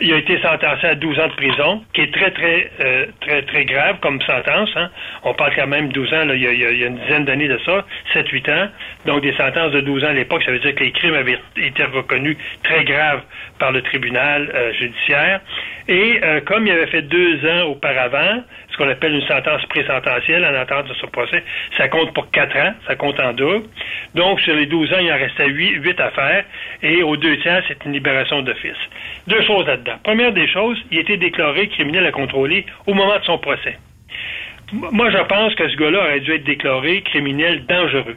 Il 0.00 0.12
a 0.12 0.16
été 0.16 0.40
sentencé 0.40 0.86
à 0.88 0.96
12 0.96 1.20
ans 1.20 1.28
de 1.28 1.32
prison, 1.34 1.84
qui 1.92 2.00
est 2.00 2.12
très, 2.12 2.32
très, 2.32 2.70
euh, 2.80 3.06
très, 3.20 3.42
très 3.42 3.64
grave 3.64 3.98
comme 4.00 4.20
sentence. 4.22 4.70
Hein. 4.74 4.90
On 5.22 5.34
parle 5.34 5.54
quand 5.54 5.68
même 5.68 5.92
12 5.92 6.12
ans, 6.14 6.24
là, 6.24 6.34
il, 6.34 6.42
y 6.42 6.64
a, 6.64 6.86
une 6.86 6.98
dizaine 6.98 7.24
d'années 7.24 7.46
de 7.46 7.58
ça, 7.64 7.84
7-8 8.12 8.50
ans. 8.50 8.68
Donc, 9.06 9.22
des 9.22 9.32
sentences 9.34 9.70
de 9.70 9.80
12 9.80 10.02
ans 10.04 10.08
à 10.08 10.12
l'époque, 10.12 10.42
ça 10.44 10.50
veut 10.50 10.58
dire 10.58 10.74
que 10.74 10.82
les 10.82 10.90
crimes 10.90 11.14
avaient 11.14 11.38
été 11.56 11.84
reconnus 11.84 12.36
très 12.64 12.82
graves 12.82 13.22
par 13.60 13.70
le 13.70 13.82
tribunal 13.82 14.50
euh, 14.52 14.72
judiciaire. 14.72 15.40
Et 15.86 16.18
euh, 16.24 16.40
comme 16.40 16.66
il 16.66 16.72
avait 16.72 16.88
fait 16.88 17.02
deux 17.02 17.46
ans 17.48 17.68
auparavant, 17.68 18.42
ce 18.74 18.78
qu'on 18.78 18.88
appelle 18.88 19.14
une 19.14 19.26
sentence 19.26 19.64
présententielle 19.66 20.44
en 20.44 20.54
attente 20.54 20.88
de 20.88 20.94
ce 20.94 21.06
procès, 21.06 21.44
ça 21.76 21.88
compte 21.88 22.12
pour 22.12 22.30
quatre 22.30 22.56
ans, 22.56 22.74
ça 22.86 22.96
compte 22.96 23.20
en 23.20 23.32
double. 23.32 23.66
Donc, 24.14 24.40
sur 24.40 24.54
les 24.54 24.66
12 24.66 24.92
ans, 24.92 24.98
il 25.00 25.12
en 25.12 25.16
restait 25.16 25.48
8, 25.48 25.82
8 25.82 26.00
à 26.00 26.10
faire, 26.10 26.44
et 26.82 27.02
aux 27.02 27.16
deux 27.16 27.36
tiers, 27.38 27.62
c'est 27.68 27.84
une 27.84 27.92
libération 27.92 28.42
d'office. 28.42 28.76
Deux 29.28 29.42
choses 29.42 29.66
là-dedans. 29.66 29.94
Première 30.02 30.32
des 30.32 30.48
choses, 30.48 30.82
il 30.90 30.98
a 30.98 31.00
été 31.02 31.16
déclaré 31.16 31.68
criminel 31.68 32.04
à 32.06 32.10
contrôler 32.10 32.66
au 32.86 32.94
moment 32.94 33.18
de 33.18 33.24
son 33.24 33.38
procès. 33.38 33.78
Moi, 34.72 35.10
je 35.10 35.18
pense 35.18 35.54
que 35.54 35.68
ce 35.68 35.76
gars-là 35.76 35.98
aurait 35.98 36.20
dû 36.20 36.32
être 36.32 36.44
déclaré 36.44 37.02
criminel 37.02 37.64
dangereux. 37.66 38.16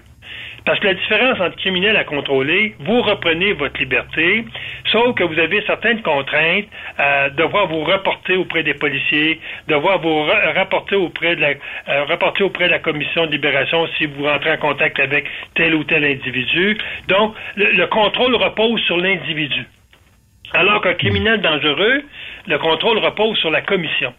Parce 0.68 0.82
que 0.82 0.88
la 0.88 0.95
différence 0.95 1.39
entre 1.39 1.55
criminel 1.55 1.95
à 1.95 2.03
contrôler, 2.03 2.76
vous 2.80 3.01
reprenez 3.01 3.53
votre 3.53 3.80
liberté, 3.80 4.43
sauf 4.91 5.15
que 5.15 5.24
vous 5.24 5.39
avez 5.39 5.63
certaines 5.65 6.01
contraintes, 6.01 6.65
à 6.97 7.30
devoir 7.30 7.68
vous 7.68 7.86
reporter 7.86 8.36
auprès 8.36 8.63
des 8.63 8.74
policiers, 8.74 9.39
devoir 9.70 10.01
vous 10.01 10.24
rapporter 10.24 10.97
auprès 10.97 11.38
de 11.38 11.41
la 11.41 11.51
euh, 11.51 12.03
rapporter 12.03 12.43
auprès 12.43 12.65
de 12.65 12.72
la 12.72 12.80
commission 12.80 13.28
de 13.28 13.32
libération 13.32 13.88
si 13.97 14.07
vous 14.07 14.26
rentrez 14.26 14.51
en 14.51 14.57
contact 14.57 14.99
avec 14.99 15.26
tel 15.55 15.74
ou 15.74 15.86
tel 15.86 16.03
individu. 16.03 16.78
Donc, 17.07 17.34
le 17.55 17.86
contrôle 17.86 18.36
repose 18.36 18.82
sur 18.82 18.97
l'individu. 18.97 19.63
Alors 20.53 20.82
qu'un 20.82 20.95
criminel 20.95 21.39
dangereux, 21.39 22.03
le 22.45 22.57
contrôle 22.57 22.97
repose 22.97 23.38
sur 23.38 23.51
la 23.51 23.61
commission. 23.61 24.13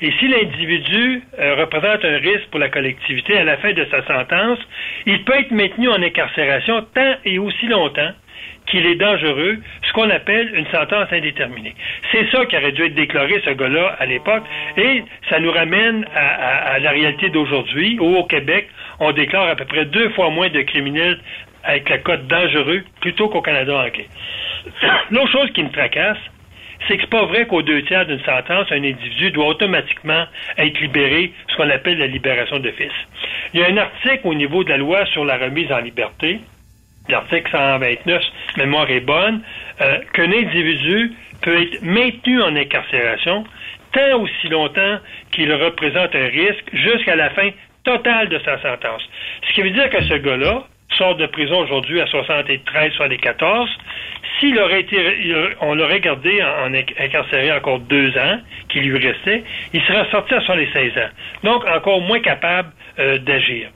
Et 0.00 0.12
si 0.18 0.28
l'individu 0.28 1.22
euh, 1.38 1.54
représente 1.56 2.04
un 2.04 2.18
risque 2.18 2.46
pour 2.50 2.60
la 2.60 2.68
collectivité 2.68 3.38
à 3.38 3.44
la 3.44 3.56
fin 3.58 3.72
de 3.72 3.86
sa 3.90 4.04
sentence, 4.06 4.58
il 5.06 5.22
peut 5.24 5.38
être 5.38 5.50
maintenu 5.50 5.88
en 5.88 6.02
incarcération 6.02 6.82
tant 6.94 7.14
et 7.24 7.38
aussi 7.38 7.66
longtemps 7.66 8.12
qu'il 8.66 8.86
est 8.86 8.94
dangereux, 8.94 9.58
ce 9.86 9.92
qu'on 9.92 10.08
appelle 10.10 10.54
une 10.54 10.66
sentence 10.66 11.12
indéterminée. 11.12 11.74
C'est 12.12 12.30
ça 12.30 12.46
qui 12.46 12.56
aurait 12.56 12.72
dû 12.72 12.84
être 12.84 12.94
déclaré, 12.94 13.40
ce 13.44 13.50
gars-là, 13.50 13.96
à 13.98 14.06
l'époque, 14.06 14.44
et 14.76 15.02
ça 15.28 15.38
nous 15.38 15.52
ramène 15.52 16.06
à, 16.14 16.78
la 16.78 16.90
réalité 16.90 17.28
d'aujourd'hui, 17.28 17.98
où 18.00 18.16
au 18.16 18.24
Québec, 18.24 18.68
on 19.00 19.12
déclare 19.12 19.48
à 19.48 19.56
peu 19.56 19.64
près 19.66 19.84
deux 19.84 20.08
fois 20.10 20.30
moins 20.30 20.48
de 20.48 20.62
criminels 20.62 21.18
avec 21.62 21.88
la 21.88 21.98
cote 21.98 22.26
dangereux 22.26 22.82
plutôt 23.00 23.28
qu'au 23.28 23.42
Canada 23.42 23.76
anglais. 23.76 24.08
L'autre 25.10 25.32
chose 25.32 25.50
qui 25.52 25.62
me 25.62 25.70
tracasse, 25.70 26.18
c'est 26.86 26.96
que 26.96 27.02
c'est 27.02 27.10
pas 27.10 27.24
vrai 27.24 27.46
qu'aux 27.46 27.62
deux 27.62 27.82
tiers 27.82 28.06
d'une 28.06 28.20
sentence, 28.20 28.70
un 28.70 28.82
individu 28.82 29.30
doit 29.30 29.46
automatiquement 29.46 30.24
être 30.58 30.80
libéré, 30.80 31.32
ce 31.48 31.56
qu'on 31.56 31.70
appelle 31.70 31.98
la 31.98 32.06
libération 32.06 32.58
d'office. 32.58 32.92
Il 33.52 33.60
y 33.60 33.62
a 33.62 33.68
un 33.68 33.76
article 33.76 34.20
au 34.24 34.34
niveau 34.34 34.64
de 34.64 34.70
la 34.70 34.76
loi 34.76 35.06
sur 35.06 35.24
la 35.24 35.38
remise 35.38 35.70
en 35.72 35.78
liberté, 35.78 36.40
l'article 37.08 37.50
129, 37.50 38.22
mémoire 38.56 38.90
est 38.90 39.00
bonne, 39.00 39.42
euh, 39.80 39.98
qu'un 40.12 40.32
individu 40.32 41.12
peut 41.42 41.60
être 41.60 41.82
maintenu 41.82 42.42
en 42.42 42.56
incarcération 42.56 43.44
tant 43.92 44.20
aussi 44.20 44.48
longtemps 44.48 44.98
qu'il 45.30 45.52
représente 45.52 46.14
un 46.14 46.26
risque 46.26 46.64
jusqu'à 46.72 47.16
la 47.16 47.30
fin 47.30 47.50
totale 47.84 48.28
de 48.28 48.38
sa 48.40 48.60
sentence. 48.60 49.02
Ce 49.46 49.52
qui 49.54 49.62
veut 49.62 49.70
dire 49.70 49.88
que 49.90 50.02
ce 50.02 50.14
gars-là 50.14 50.64
sort 50.96 51.16
de 51.16 51.26
prison 51.26 51.60
aujourd'hui 51.60 52.00
à 52.00 52.06
73, 52.06 52.92
soit 52.92 53.08
les 53.08 53.18
14, 53.18 53.68
s'il 54.38 54.58
aurait 54.58 54.80
été, 54.80 54.98
on 55.60 55.74
l'aurait 55.74 56.00
gardé 56.00 56.42
en, 56.42 56.72
incarcéré 56.74 57.52
encore 57.52 57.80
deux 57.80 58.10
ans, 58.18 58.38
qui 58.68 58.80
lui 58.80 58.98
restait, 58.98 59.44
il 59.72 59.82
serait 59.82 60.10
sorti 60.10 60.34
à 60.34 60.40
16 60.40 60.98
ans. 60.98 61.10
Donc, 61.44 61.64
encore 61.66 62.00
moins 62.00 62.20
capable 62.20 62.70
euh, 62.98 63.18
d'agir. 63.18 63.68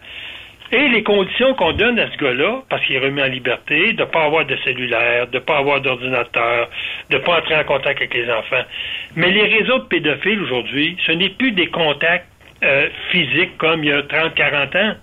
Et 0.70 0.88
les 0.88 1.02
conditions 1.02 1.54
qu'on 1.54 1.72
donne 1.72 1.98
à 1.98 2.10
ce 2.10 2.16
gars-là, 2.18 2.62
parce 2.68 2.84
qu'il 2.84 2.96
est 2.96 2.98
remis 2.98 3.22
en 3.22 3.26
liberté, 3.26 3.94
de 3.94 4.02
ne 4.02 4.06
pas 4.06 4.24
avoir 4.24 4.44
de 4.44 4.54
cellulaire, 4.64 5.26
de 5.28 5.36
ne 5.36 5.42
pas 5.42 5.58
avoir 5.58 5.80
d'ordinateur, 5.80 6.68
de 7.08 7.16
ne 7.16 7.22
pas 7.22 7.38
entrer 7.38 7.56
en 7.56 7.64
contact 7.64 8.00
avec 8.00 8.12
les 8.12 8.30
enfants. 8.30 8.64
Mais 9.16 9.30
les 9.30 9.44
réseaux 9.44 9.78
de 9.78 9.84
pédophiles 9.84 10.42
aujourd'hui, 10.42 10.96
ce 11.06 11.12
n'est 11.12 11.30
plus 11.30 11.52
des 11.52 11.68
contacts 11.68 12.26
euh, 12.62 12.88
physiques 13.10 13.56
comme 13.58 13.84
il 13.84 13.90
y 13.90 13.92
a 13.92 14.02
30-40 14.02 14.76
ans. 14.76 14.94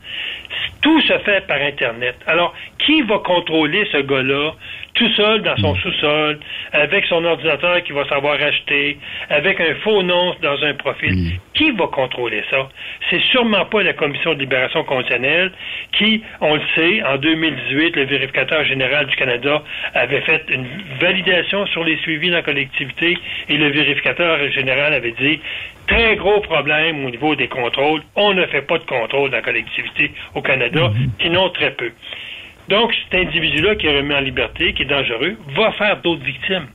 Tout 0.81 1.01
se 1.01 1.17
fait 1.19 1.45
par 1.47 1.61
Internet. 1.61 2.15
Alors, 2.27 2.53
qui 2.79 3.01
va 3.01 3.19
contrôler 3.19 3.87
ce 3.91 3.97
gars-là? 3.97 4.53
Tout 4.95 5.09
seul 5.09 5.41
dans 5.41 5.55
son 5.57 5.73
mm. 5.73 5.77
sous-sol, 5.77 6.39
avec 6.71 7.05
son 7.05 7.23
ordinateur 7.23 7.83
qui 7.83 7.91
va 7.91 8.07
savoir 8.07 8.41
acheter, 8.41 8.97
avec 9.29 9.59
un 9.59 9.75
faux 9.83 10.01
nom 10.01 10.35
dans 10.41 10.63
un 10.63 10.73
profil. 10.73 11.13
Mm. 11.13 11.31
Qui 11.53 11.71
va 11.71 11.87
contrôler 11.87 12.43
ça? 12.49 12.69
C'est 13.09 13.21
sûrement 13.31 13.65
pas 13.65 13.83
la 13.83 13.93
Commission 13.93 14.33
de 14.33 14.39
libération 14.39 14.83
conditionnelle 14.83 15.51
qui, 15.91 16.23
on 16.41 16.55
le 16.55 16.61
sait, 16.75 17.03
en 17.03 17.17
2018, 17.17 17.95
le 17.95 18.05
vérificateur 18.05 18.63
général 18.65 19.05
du 19.07 19.15
Canada 19.15 19.61
avait 19.93 20.21
fait 20.21 20.43
une 20.49 20.65
validation 20.99 21.65
sur 21.67 21.83
les 21.83 21.97
suivis 21.97 22.29
dans 22.29 22.37
la 22.37 22.41
collectivité 22.41 23.17
et 23.49 23.57
le 23.57 23.69
vérificateur 23.69 24.49
général 24.51 24.93
avait 24.93 25.13
dit 25.19 25.39
très 25.87 26.15
gros 26.15 26.39
problème 26.41 27.05
au 27.05 27.09
niveau 27.09 27.35
des 27.35 27.47
contrôles. 27.47 28.01
On 28.15 28.33
ne 28.33 28.45
fait 28.47 28.63
pas 28.63 28.77
de 28.77 28.85
contrôle 28.85 29.29
dans 29.29 29.37
la 29.37 29.43
collectivité 29.43 30.11
au 30.33 30.41
Canada, 30.41 30.89
mm-hmm. 30.89 31.09
sinon 31.21 31.49
très 31.49 31.71
peu. 31.71 31.91
Donc, 32.69 32.93
cet 33.03 33.27
individu-là 33.27 33.75
qui 33.75 33.87
est 33.87 33.95
remis 33.95 34.13
en 34.13 34.21
liberté, 34.21 34.73
qui 34.73 34.83
est 34.83 34.87
dangereux, 34.87 35.35
va 35.55 35.71
faire 35.73 35.97
d'autres 36.01 36.23
victimes. 36.23 36.67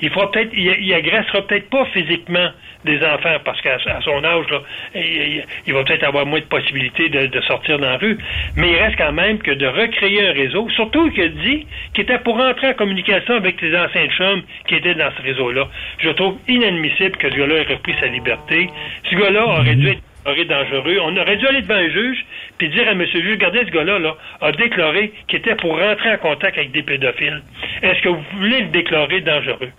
Il 0.00 0.10
fera 0.10 0.30
peut-être, 0.30 0.50
il, 0.52 0.92
agressera 0.94 1.42
peut-être 1.42 1.70
pas 1.70 1.86
physiquement 1.86 2.50
des 2.84 2.98
enfants 3.04 3.36
parce 3.44 3.60
qu'à 3.62 3.78
son 4.04 4.22
âge, 4.24 4.44
là, 4.50 4.60
il, 4.94 5.72
va 5.72 5.84
peut-être 5.84 6.04
avoir 6.04 6.26
moins 6.26 6.40
de 6.40 6.44
possibilités 6.44 7.08
de, 7.08 7.40
sortir 7.40 7.78
dans 7.78 7.88
la 7.88 7.96
rue, 7.96 8.18
mais 8.56 8.72
il 8.72 8.76
reste 8.76 8.96
quand 8.96 9.12
même 9.12 9.38
que 9.38 9.50
de 9.50 9.66
recréer 9.66 10.28
un 10.28 10.32
réseau, 10.32 10.68
surtout 10.70 11.10
qu'il 11.10 11.34
dit 11.36 11.66
qu'il 11.94 12.04
était 12.04 12.18
pour 12.18 12.38
entrer 12.38 12.68
en 12.68 12.74
communication 12.74 13.34
avec 13.34 13.60
les 13.60 13.76
anciens 13.76 14.08
chums 14.08 14.42
qui 14.68 14.74
étaient 14.76 14.94
dans 14.94 15.10
ce 15.16 15.22
réseau-là. 15.22 15.68
Je 15.98 16.10
trouve 16.10 16.36
inadmissible 16.46 17.16
que 17.16 17.30
ce 17.30 17.36
gars-là 17.36 17.54
ait 17.56 17.74
repris 17.74 17.94
sa 17.98 18.06
liberté. 18.06 18.68
Ce 19.10 19.16
gars-là 19.16 19.46
aurait 19.46 19.74
dû 19.76 19.88
être 19.88 20.02
dangereux. 20.44 20.98
On 21.02 21.16
aurait 21.16 21.36
dû 21.36 21.46
aller 21.46 21.62
devant 21.62 21.74
un 21.74 21.88
juge 21.88 22.24
puis 22.58 22.70
dire 22.70 22.88
à 22.88 22.92
M. 22.92 23.04
juge, 23.04 23.32
regardez, 23.32 23.60
ce 23.66 23.70
gars-là 23.70 23.98
là, 23.98 24.16
a 24.40 24.52
déclaré 24.52 25.12
qu'il 25.28 25.38
était 25.38 25.54
pour 25.56 25.78
rentrer 25.78 26.12
en 26.12 26.18
contact 26.18 26.56
avec 26.56 26.72
des 26.72 26.82
pédophiles. 26.82 27.42
Est-ce 27.82 28.02
que 28.02 28.08
vous 28.08 28.24
voulez 28.38 28.60
le 28.62 28.68
déclarer 28.68 29.20
dangereux? 29.20 29.70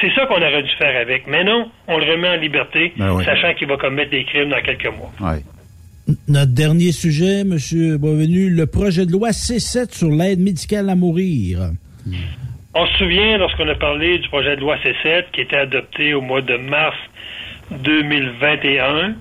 C'est 0.00 0.12
ça 0.14 0.26
qu'on 0.26 0.36
aurait 0.36 0.62
dû 0.62 0.70
faire 0.78 0.98
avec. 1.00 1.26
Mais 1.26 1.44
non, 1.44 1.70
on 1.88 1.98
le 1.98 2.10
remet 2.10 2.28
en 2.28 2.36
liberté, 2.36 2.92
ben 2.96 3.22
sachant 3.22 3.54
qu'il 3.54 3.68
va 3.68 3.76
commettre 3.76 4.10
des 4.10 4.24
crimes 4.24 4.48
dans 4.48 4.60
quelques 4.62 4.86
mois. 4.86 5.12
Notre 6.28 6.52
dernier 6.52 6.92
sujet, 6.92 7.40
M. 7.40 7.58
Boisvenu, 7.98 8.50
le 8.50 8.66
projet 8.66 9.06
de 9.06 9.12
loi 9.12 9.30
C7 9.30 9.94
sur 9.94 10.10
l'aide 10.10 10.40
médicale 10.40 10.90
à 10.90 10.94
mourir. 10.94 11.70
On 12.74 12.86
se 12.86 12.98
souvient, 12.98 13.36
lorsqu'on 13.38 13.68
a 13.68 13.74
parlé 13.74 14.18
du 14.18 14.28
projet 14.28 14.56
de 14.56 14.60
loi 14.60 14.76
C7 14.78 15.24
qui 15.32 15.42
était 15.42 15.56
adopté 15.56 16.14
au 16.14 16.22
mois 16.22 16.40
de 16.40 16.56
mars 16.56 16.96
2021, 17.70 19.14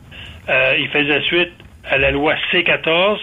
euh, 0.49 0.75
il 0.79 0.87
faisait 0.87 1.21
suite 1.21 1.51
à 1.89 1.97
la 1.97 2.11
loi 2.11 2.35
C14 2.51 3.19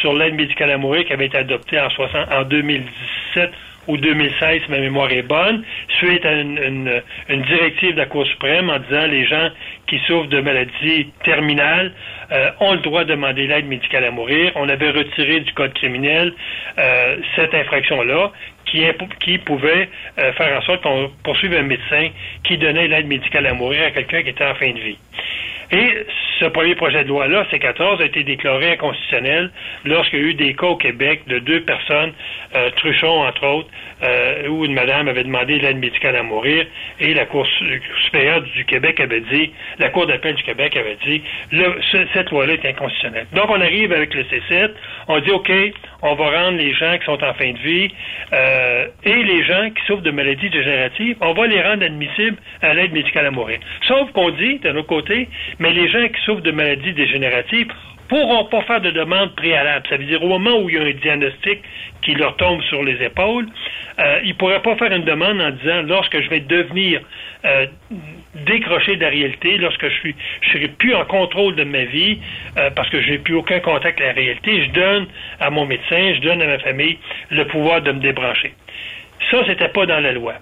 sur 0.00 0.14
l'aide 0.14 0.34
médicale 0.34 0.70
à 0.70 0.78
mourir 0.78 1.04
qui 1.04 1.12
avait 1.12 1.26
été 1.26 1.38
adoptée 1.38 1.78
en, 1.80 1.90
60, 1.90 2.32
en 2.32 2.42
2017 2.44 3.50
ou 3.88 3.96
2016, 3.96 4.62
si 4.64 4.70
ma 4.70 4.78
mémoire 4.78 5.10
est 5.10 5.22
bonne, 5.22 5.64
suite 5.98 6.24
à 6.24 6.32
une, 6.32 7.02
directive 7.28 7.92
de 7.92 7.98
la 7.98 8.06
Cour 8.06 8.26
suprême 8.26 8.70
en 8.70 8.78
disant 8.78 9.06
les 9.06 9.26
gens 9.26 9.50
qui 9.88 9.98
souffrent 10.06 10.28
de 10.28 10.40
maladies 10.40 11.10
terminales 11.24 11.92
euh, 12.30 12.50
ont 12.60 12.74
le 12.74 12.78
droit 12.78 13.04
de 13.04 13.10
demander 13.10 13.46
l'aide 13.46 13.66
médicale 13.66 14.04
à 14.04 14.10
mourir. 14.10 14.52
On 14.54 14.68
avait 14.68 14.90
retiré 14.90 15.40
du 15.40 15.52
code 15.52 15.74
criminel 15.74 16.32
euh, 16.78 17.16
cette 17.34 17.54
infraction-là 17.54 18.30
qui, 18.66 18.84
qui 19.20 19.38
pouvait 19.38 19.88
euh, 20.18 20.32
faire 20.32 20.56
en 20.56 20.62
sorte 20.62 20.82
qu'on 20.82 21.10
poursuive 21.24 21.54
un 21.54 21.62
médecin 21.62 22.08
qui 22.44 22.58
donnait 22.58 22.86
l'aide 22.86 23.06
médicale 23.06 23.46
à 23.46 23.54
mourir 23.54 23.84
à 23.84 23.90
quelqu'un 23.90 24.22
qui 24.22 24.30
était 24.30 24.44
en 24.44 24.54
fin 24.54 24.70
de 24.70 24.78
vie. 24.78 24.98
Et 25.72 26.06
ce 26.38 26.44
premier 26.46 26.74
projet 26.74 27.02
de 27.02 27.08
loi-là, 27.08 27.46
C14, 27.50 28.02
a 28.02 28.04
été 28.04 28.24
déclaré 28.24 28.72
inconstitutionnel 28.72 29.50
lorsqu'il 29.86 30.18
y 30.18 30.22
a 30.22 30.26
eu 30.26 30.34
des 30.34 30.54
cas 30.54 30.66
au 30.66 30.76
Québec 30.76 31.22
de 31.28 31.38
deux 31.38 31.62
personnes, 31.62 32.12
euh, 32.54 32.68
Truchon 32.76 33.22
entre 33.26 33.46
autres, 33.46 33.68
euh, 34.02 34.48
où 34.48 34.66
une 34.66 34.74
madame 34.74 35.08
avait 35.08 35.24
demandé 35.24 35.58
l'aide 35.58 35.78
médicale 35.78 36.16
à 36.16 36.22
mourir 36.22 36.66
et 37.00 37.14
la 37.14 37.24
Cour 37.24 37.46
supérieure 38.04 38.42
du 38.42 38.64
Québec 38.66 39.00
avait 39.00 39.20
dit, 39.20 39.50
la 39.78 39.88
Cour 39.88 40.06
d'appel 40.06 40.34
du 40.34 40.42
Québec 40.42 40.76
avait 40.76 40.98
dit, 41.06 41.22
le, 41.52 41.80
cette 42.12 42.30
loi-là 42.30 42.54
est 42.54 42.66
inconstitutionnelle. 42.66 43.26
Donc 43.32 43.48
on 43.48 43.60
arrive 43.60 43.92
avec 43.92 44.12
le 44.12 44.24
C7, 44.24 44.72
on 45.08 45.20
dit, 45.20 45.30
OK, 45.30 45.50
on 46.02 46.14
va 46.14 46.44
rendre 46.44 46.58
les 46.58 46.74
gens 46.74 46.98
qui 46.98 47.04
sont 47.04 47.22
en 47.22 47.34
fin 47.34 47.52
de 47.52 47.58
vie 47.58 47.88
euh, 48.32 48.86
et 49.04 49.22
les 49.22 49.44
gens 49.44 49.70
qui 49.70 49.82
souffrent 49.86 50.02
de 50.02 50.10
maladies 50.10 50.50
dégénératives, 50.50 51.16
on 51.20 51.32
va 51.32 51.46
les 51.46 51.62
rendre 51.62 51.84
admissibles 51.84 52.36
à 52.60 52.74
l'aide 52.74 52.92
médicale 52.92 53.26
à 53.26 53.30
mourir. 53.30 53.58
Sauf 53.86 54.10
qu'on 54.12 54.30
dit, 54.30 54.58
d'un 54.58 54.76
autre 54.76 54.88
côté, 54.88 55.28
mais 55.58 55.72
les 55.72 55.88
gens 55.88 56.06
qui 56.08 56.20
souffrent 56.22 56.42
de 56.42 56.50
maladies 56.50 56.92
dégénératives 56.92 57.72
pourront 58.12 58.44
pas 58.44 58.60
faire 58.62 58.80
de 58.82 58.90
demande 58.90 59.34
préalable. 59.36 59.86
Ça 59.88 59.96
veut 59.96 60.04
dire 60.04 60.22
au 60.22 60.28
moment 60.28 60.58
où 60.58 60.68
il 60.68 60.74
y 60.74 60.78
a 60.78 60.82
un 60.82 60.92
diagnostic 60.92 61.60
qui 62.02 62.14
leur 62.14 62.36
tombe 62.36 62.60
sur 62.64 62.82
les 62.82 63.02
épaules, 63.02 63.46
euh, 63.98 64.20
ils 64.22 64.30
ne 64.30 64.34
pourraient 64.34 64.60
pas 64.60 64.76
faire 64.76 64.92
une 64.92 65.04
demande 65.04 65.40
en 65.40 65.50
disant 65.50 65.80
lorsque 65.82 66.20
je 66.20 66.28
vais 66.28 66.40
devenir 66.40 67.00
euh, 67.46 67.66
décroché 68.34 68.96
de 68.96 69.00
la 69.00 69.08
réalité, 69.08 69.56
lorsque 69.56 69.88
je 69.88 69.94
suis 70.00 70.14
je 70.42 70.50
serai 70.50 70.68
plus 70.68 70.94
en 70.94 71.06
contrôle 71.06 71.54
de 71.54 71.64
ma 71.64 71.84
vie 71.84 72.18
euh, 72.58 72.68
parce 72.76 72.90
que 72.90 73.00
je 73.00 73.12
n'ai 73.12 73.18
plus 73.18 73.34
aucun 73.34 73.60
contact 73.60 73.98
avec 73.98 74.14
la 74.14 74.22
réalité, 74.22 74.66
je 74.66 74.70
donne 74.72 75.06
à 75.40 75.48
mon 75.48 75.64
médecin, 75.64 76.12
je 76.14 76.20
donne 76.20 76.42
à 76.42 76.46
ma 76.46 76.58
famille 76.58 76.98
le 77.30 77.46
pouvoir 77.46 77.80
de 77.80 77.92
me 77.92 78.00
débrancher. 78.00 78.52
Ça, 79.30 79.38
c'était 79.46 79.68
pas 79.68 79.86
dans 79.86 80.00
la 80.00 80.12
loi. 80.12 80.34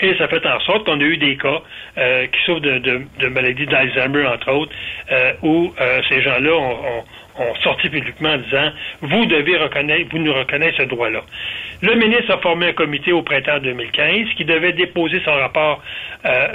Et 0.00 0.16
ça 0.16 0.26
fait 0.28 0.44
en 0.46 0.58
sorte 0.60 0.84
qu'on 0.84 1.00
a 1.00 1.04
eu 1.04 1.16
des 1.16 1.36
cas 1.36 1.60
euh, 1.98 2.26
qui 2.26 2.42
souffrent 2.44 2.60
de, 2.60 3.28
maladies 3.28 3.66
d'Alzheimer, 3.66 4.26
entre 4.26 4.50
autres, 4.50 4.72
euh, 5.10 5.32
où 5.42 5.72
euh, 5.80 6.00
ces 6.08 6.22
gens-là 6.22 6.52
ont, 6.54 7.04
ont, 7.38 7.54
sorti 7.62 7.88
publiquement 7.88 8.30
en 8.30 8.38
disant 8.38 8.70
vous 9.00 9.26
devez 9.26 9.56
reconnaître, 9.58 10.10
vous 10.10 10.18
nous 10.18 10.32
reconnaissez 10.32 10.78
ce 10.78 10.82
droit-là. 10.84 11.22
Le 11.82 11.94
ministre 11.94 12.32
a 12.32 12.38
formé 12.38 12.68
un 12.68 12.72
comité 12.72 13.12
au 13.12 13.22
printemps 13.22 13.58
2015 13.58 14.28
qui 14.36 14.44
devait 14.44 14.72
déposer 14.72 15.20
son 15.24 15.32
rapport 15.32 15.82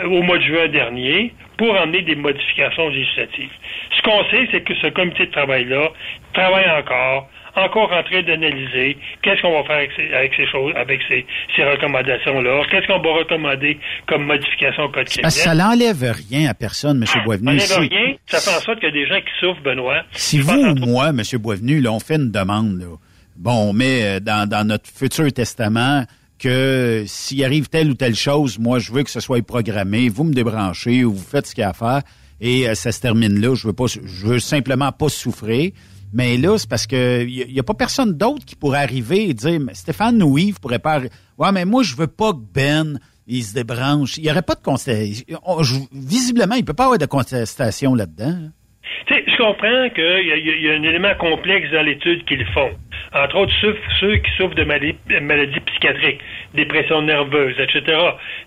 au 0.05 0.21
mois 0.21 0.37
de 0.37 0.43
juin 0.43 0.67
dernier 0.67 1.33
pour 1.57 1.75
emmener 1.75 2.01
des 2.01 2.15
modifications 2.15 2.89
législatives. 2.89 3.51
Ce 3.97 4.01
qu'on 4.03 4.23
sait, 4.29 4.47
c'est 4.51 4.61
que 4.61 4.75
ce 4.75 4.87
comité 4.87 5.25
de 5.25 5.31
travail-là 5.31 5.89
travaille 6.33 6.69
encore, 6.69 7.27
encore 7.57 7.91
en 7.91 8.03
train 8.03 8.21
d'analyser 8.21 8.97
qu'est-ce 9.21 9.41
qu'on 9.41 9.53
va 9.53 9.63
faire 9.63 9.77
avec 9.77 9.91
ces, 9.95 10.13
avec 10.13 10.31
ces 10.35 10.47
choses, 10.47 10.73
avec 10.75 11.01
ces, 11.07 11.25
ces 11.55 11.63
recommandations-là, 11.63 12.63
qu'est-ce 12.69 12.87
qu'on 12.87 13.01
va 13.01 13.17
recommander 13.19 13.79
comme 14.07 14.25
modification 14.25 14.83
au 14.83 14.89
code 14.89 15.05
criminel. 15.05 15.31
Ça 15.31 15.55
n'enlève 15.55 16.15
rien 16.29 16.49
à 16.49 16.53
personne, 16.53 17.03
M. 17.03 17.23
Boisvenu. 17.25 17.59
Ça 17.59 17.75
n'enlève 17.75 17.91
rien, 17.91 18.15
ça 18.27 18.39
fait 18.39 18.57
en 18.57 18.61
sorte 18.61 18.79
qu'il 18.79 18.89
y 18.89 18.91
a 18.91 19.03
des 19.03 19.07
gens 19.07 19.19
qui 19.19 19.39
souffrent, 19.39 19.61
Benoît. 19.63 20.03
Si 20.11 20.39
vous 20.39 20.53
ou 20.53 20.75
moi, 20.75 21.09
M. 21.09 21.21
Boisvenu, 21.39 21.81
là, 21.81 21.91
on 21.91 21.99
fait 21.99 22.15
une 22.15 22.31
demande, 22.31 22.79
là, 22.79 22.95
bon, 23.35 23.69
on 23.69 23.73
met 23.73 24.03
euh, 24.03 24.19
dans, 24.19 24.47
dans 24.47 24.65
notre 24.65 24.87
futur 24.89 25.31
testament 25.33 26.03
que 26.39 27.03
s'il 27.07 27.43
arrive 27.43 27.67
telle 27.67 27.89
ou 27.89 27.95
telle 27.95 28.15
chose, 28.15 28.59
moi, 28.59 28.79
je 28.79 28.91
veux 28.91 29.03
que 29.03 29.09
ce 29.09 29.19
soit 29.19 29.45
programmé, 29.45 30.09
vous 30.09 30.23
me 30.23 30.33
débranchez 30.33 31.03
ou 31.03 31.13
vous 31.13 31.25
faites 31.25 31.47
ce 31.47 31.55
qu'il 31.55 31.63
y 31.63 31.65
a 31.65 31.69
à 31.69 31.73
faire 31.73 32.01
et 32.39 32.67
euh, 32.69 32.75
ça 32.75 32.91
se 32.91 33.01
termine 33.01 33.39
là. 33.39 33.55
Je 33.55 33.67
veux 33.67 33.73
pas, 33.73 33.85
je 33.87 34.27
veux 34.27 34.39
simplement 34.39 34.91
pas 34.91 35.09
souffrir. 35.09 35.71
Mais 36.13 36.37
là, 36.37 36.57
c'est 36.57 36.69
parce 36.69 36.87
que 36.87 37.25
il 37.25 37.51
y, 37.51 37.59
a 37.59 37.63
pas 37.63 37.73
personne 37.73 38.13
d'autre 38.13 38.45
qui 38.45 38.55
pourrait 38.55 38.81
arriver 38.81 39.29
et 39.29 39.33
dire 39.33 39.59
Stéphane 39.73 40.23
ou 40.23 40.37
Yves 40.37 40.59
pourrait 40.59 40.79
pas. 40.79 41.01
Ouais, 41.37 41.51
mais 41.51 41.65
moi 41.65 41.83
je 41.83 41.95
veux 41.95 42.07
pas 42.07 42.33
que 42.33 42.39
Ben 42.53 42.99
il 43.27 43.43
se 43.43 43.53
débranche. 43.53 44.17
Il 44.17 44.25
y 44.25 44.31
aurait 44.31 44.41
pas 44.41 44.55
de 44.55 44.61
contestation. 44.61 45.25
Visiblement, 45.91 46.55
il 46.55 46.63
peut 46.63 46.73
pas 46.73 46.85
avoir 46.85 46.97
de 46.97 47.05
contestation 47.05 47.93
là-dedans. 47.93 48.37
Tu 48.39 48.66
je 49.09 49.37
comprends 49.37 49.89
qu'il 49.89 50.03
y, 50.03 50.63
y, 50.63 50.69
a 50.69 50.73
un 50.73 50.83
élément 50.83 51.15
complexe 51.15 51.69
dans 51.71 51.81
l'étude 51.81 52.25
qu'ils 52.25 52.45
font. 52.47 52.71
Entre 53.13 53.35
autres, 53.37 53.53
ceux, 53.99 54.15
qui 54.17 54.31
souffrent 54.37 54.55
de 54.55 54.63
maladies, 54.63 55.59
psychiatriques, 55.65 56.19
dépression 56.53 57.01
nerveuse, 57.01 57.55
etc. 57.59 57.97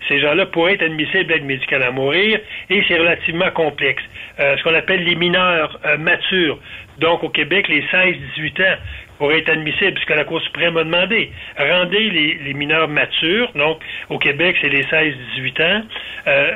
Ces 0.07 0.19
gens-là 0.19 0.45
pourraient 0.45 0.73
être 0.73 0.83
admissibles 0.83 1.31
à 1.31 1.35
l'aide 1.35 1.45
médicale 1.45 1.83
à 1.83 1.91
mourir 1.91 2.39
et 2.69 2.83
c'est 2.87 2.97
relativement 2.97 3.49
complexe. 3.51 4.03
Euh, 4.39 4.55
ce 4.57 4.63
qu'on 4.63 4.75
appelle 4.75 5.03
les 5.03 5.15
mineurs 5.15 5.79
euh, 5.85 5.97
matures, 5.97 6.59
donc, 6.99 7.23
au 7.23 7.29
Québec, 7.29 7.67
les 7.67 7.81
16-18 7.83 8.61
ans 8.61 8.77
pourraient 9.21 9.37
être 9.37 9.49
admissibles, 9.49 9.93
puisque 9.93 10.15
la 10.15 10.23
Cour 10.23 10.41
suprême 10.41 10.75
a 10.77 10.83
demandé. 10.83 11.29
Rendez 11.55 12.09
les, 12.09 12.53
mineurs 12.55 12.87
matures, 12.87 13.51
donc 13.53 13.77
au 14.09 14.17
Québec, 14.17 14.57
c'est 14.59 14.69
les 14.69 14.81
16-18 14.85 15.61
ans, 15.61 15.83
euh, 16.25 16.51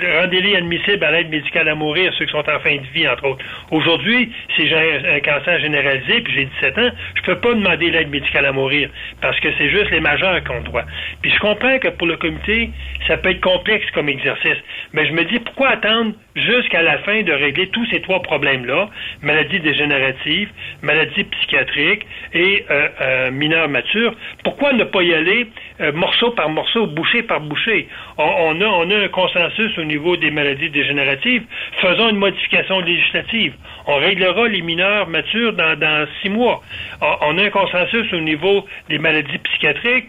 euh, 0.00 0.20
rendez-les 0.20 0.54
admissibles 0.54 1.02
à 1.02 1.10
l'aide 1.10 1.28
médicale 1.28 1.68
à 1.68 1.74
mourir, 1.74 2.14
ceux 2.16 2.26
qui 2.26 2.30
sont 2.30 2.48
en 2.48 2.60
fin 2.60 2.76
de 2.76 2.86
vie, 2.94 3.08
entre 3.08 3.26
autres. 3.26 3.44
Aujourd'hui, 3.72 4.30
si 4.54 4.68
j'ai 4.68 4.76
un, 4.76 5.18
cancer 5.18 5.58
généralisé, 5.58 6.20
puis 6.20 6.32
j'ai 6.34 6.44
17 6.60 6.78
ans, 6.78 6.90
je 7.16 7.22
peux 7.22 7.40
pas 7.40 7.52
demander 7.52 7.90
l'aide 7.90 8.10
médicale 8.10 8.46
à 8.46 8.52
mourir, 8.52 8.90
parce 9.20 9.40
que 9.40 9.48
c'est 9.58 9.70
juste 9.70 9.90
les 9.90 10.00
majeurs 10.00 10.40
qui 10.44 10.50
ont 10.52 10.60
droit. 10.60 10.84
Puis 11.20 11.32
je 11.32 11.38
comprends 11.40 11.80
que 11.80 11.88
pour 11.88 12.06
le 12.06 12.16
comité, 12.16 12.70
ça 13.08 13.16
peut 13.16 13.30
être 13.30 13.40
complexe 13.40 13.90
comme 13.90 14.08
exercice, 14.08 14.58
mais 14.92 15.04
je 15.04 15.12
me 15.14 15.24
dis, 15.24 15.40
pourquoi 15.40 15.70
attendre 15.70 16.12
jusqu'à 16.36 16.82
la 16.82 16.98
fin 16.98 17.22
de 17.22 17.32
régler 17.32 17.68
tous 17.70 17.86
ces 17.86 18.00
trois 18.02 18.22
problèmes-là, 18.22 18.88
maladies 19.22 19.58
dégénératives, 19.58 20.50
maladies 20.82 21.24
psychiatriques 21.24 22.03
et 22.32 22.64
euh, 22.70 22.88
euh, 23.00 23.30
mineurs 23.30 23.68
matures, 23.68 24.14
pourquoi 24.42 24.72
ne 24.72 24.84
pas 24.84 25.02
y 25.02 25.14
aller 25.14 25.46
euh, 25.80 25.92
morceau 25.92 26.30
par 26.32 26.48
morceau, 26.48 26.86
bouchée 26.86 27.22
par 27.22 27.40
bouchée? 27.40 27.88
On, 28.18 28.60
a, 28.60 28.66
on 28.66 28.90
a 28.90 28.96
un 28.96 29.08
consensus 29.08 29.76
au 29.78 29.84
niveau 29.84 30.16
des 30.16 30.30
maladies 30.30 30.70
dégénératives, 30.70 31.42
faisons 31.80 32.10
une 32.10 32.16
modification 32.16 32.80
législative. 32.80 33.54
On 33.86 33.96
réglera 33.96 34.48
les 34.48 34.62
mineurs 34.62 35.08
matures 35.08 35.52
dans, 35.52 35.78
dans 35.78 36.06
six 36.22 36.28
mois. 36.28 36.62
On, 37.00 37.38
a 37.38 37.42
un 37.42 37.50
consensus 37.50 38.12
au 38.12 38.20
niveau 38.20 38.64
des 38.88 38.98
maladies 38.98 39.38
psychiatriques, 39.38 40.08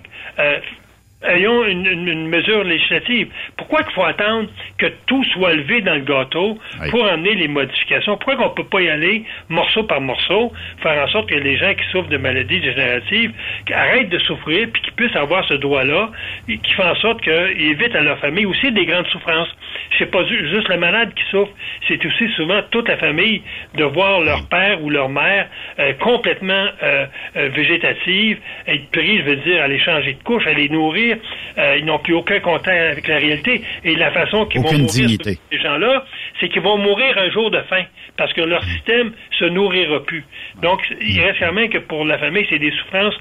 ayons 1.23 1.65
une, 1.65 2.27
mesure 2.27 2.63
législative. 2.63 3.29
Pourquoi 3.57 3.81
il 3.87 3.93
faut 3.93 4.03
attendre 4.03 4.49
que 4.77 4.87
tout 5.07 5.23
soit 5.25 5.53
levé 5.53 5.81
dans 5.81 5.95
le 5.95 6.01
gâteau 6.01 6.57
pour 6.89 7.05
amener 7.05 7.35
les 7.35 7.47
modifications? 7.47 8.17
Pourquoi 8.17 8.35
qu'on 8.35 8.49
ne 8.49 8.55
peut 8.55 8.69
pas 8.69 8.81
y 8.81 8.89
aller 8.89 9.23
morceau 9.49 9.83
par 9.83 10.01
morceau, 10.01 10.51
faire 10.81 11.03
en 11.03 11.07
sorte 11.09 11.29
que 11.29 11.35
les 11.35 11.57
gens 11.57 11.73
qui 11.73 11.85
souffrent 11.91 12.09
de 12.09 12.17
maladies 12.17 12.59
dégénératives 12.59 13.33
arrêtent 13.71 14.09
de 14.09 14.19
souffrir 14.19 14.67
puis 14.71 14.81
qu'ils 14.81 14.93
puissent 14.93 15.15
avoir 15.15 15.47
ce 15.47 15.55
droit-là, 15.55 16.11
qui 16.47 16.73
fait 16.73 16.83
en 16.83 16.95
sorte 16.95 17.21
qu'ils 17.21 17.71
évitent 17.71 17.95
à 17.95 18.01
leur 18.01 18.19
famille 18.19 18.45
aussi 18.45 18.71
des 18.71 18.85
grandes 18.85 19.07
souffrances? 19.07 19.49
C'est 19.97 20.11
pas 20.11 20.25
juste 20.25 20.67
le 20.67 20.77
malade 20.77 21.13
qui 21.13 21.23
souffre, 21.31 21.51
c'est 21.87 22.03
aussi 22.05 22.27
souvent 22.35 22.61
toute 22.71 22.87
la 22.87 22.97
famille 22.97 23.41
de 23.75 23.83
voir 23.83 24.21
leur 24.21 24.47
père 24.47 24.83
ou 24.83 24.89
leur 24.89 25.09
mère 25.09 25.47
euh, 25.79 25.93
complètement 25.93 26.67
euh, 26.83 27.05
euh, 27.35 27.49
végétative, 27.49 28.39
être 28.67 28.89
pris, 28.91 29.19
je 29.19 29.23
veux 29.23 29.35
dire, 29.37 29.61
à 29.61 29.67
les 29.67 29.79
changer 29.79 30.13
de 30.13 30.23
couche, 30.23 30.45
à 30.47 30.53
les 30.53 30.69
euh, 31.13 31.77
ils 31.77 31.85
n'ont 31.85 31.99
plus 31.99 32.13
aucun 32.13 32.39
contact 32.39 32.67
avec 32.67 33.07
la 33.07 33.17
réalité. 33.17 33.61
Et 33.83 33.95
la 33.95 34.11
façon 34.11 34.45
qu'ils 34.45 34.61
vont 34.61 34.71
mourir, 34.71 35.17
ces 35.23 35.59
gens-là, 35.59 36.05
c'est 36.39 36.49
qu'ils 36.49 36.61
vont 36.61 36.77
mourir 36.77 37.17
un 37.17 37.29
jour 37.31 37.51
de 37.51 37.61
faim 37.69 37.83
parce 38.17 38.33
que 38.33 38.41
leur 38.41 38.63
système 38.63 39.11
se 39.37 39.45
nourrira 39.45 40.03
plus. 40.03 40.23
Donc, 40.61 40.81
il 41.01 41.19
reste 41.21 41.39
quand 41.39 41.53
même 41.53 41.69
que 41.69 41.79
pour 41.79 42.05
la 42.05 42.17
famille, 42.17 42.45
c'est 42.49 42.59
des 42.59 42.71
souffrances 42.71 43.15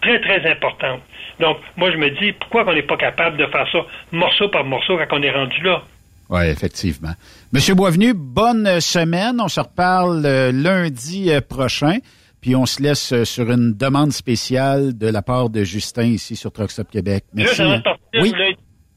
très, 0.00 0.20
très 0.20 0.50
importantes. 0.50 1.02
Donc, 1.38 1.58
moi, 1.76 1.90
je 1.90 1.96
me 1.96 2.10
dis, 2.10 2.32
pourquoi 2.32 2.64
on 2.68 2.74
n'est 2.74 2.82
pas 2.82 2.96
capable 2.96 3.36
de 3.36 3.46
faire 3.46 3.66
ça 3.72 3.78
morceau 4.12 4.48
par 4.48 4.64
morceau 4.64 4.98
quand 4.98 5.18
on 5.18 5.22
est 5.22 5.30
rendu 5.30 5.62
là? 5.62 5.82
Oui, 6.28 6.46
effectivement. 6.46 7.12
Monsieur 7.52 7.74
Boisvenu, 7.74 8.14
bonne 8.14 8.80
semaine. 8.80 9.40
On 9.40 9.48
se 9.48 9.58
reparle 9.58 10.22
euh, 10.24 10.52
lundi 10.52 11.30
euh, 11.32 11.40
prochain. 11.40 11.98
Puis 12.40 12.56
on 12.56 12.66
se 12.66 12.82
laisse 12.82 13.12
euh, 13.12 13.24
sur 13.24 13.50
une 13.50 13.76
demande 13.76 14.12
spéciale 14.12 14.96
de 14.96 15.08
la 15.08 15.22
part 15.22 15.50
de 15.50 15.62
Justin 15.62 16.04
ici 16.04 16.36
sur 16.36 16.52
Truckstop 16.52 16.90
Québec. 16.90 17.24
Merci. 17.34 17.62
Partir, 17.84 18.22
oui? 18.22 18.32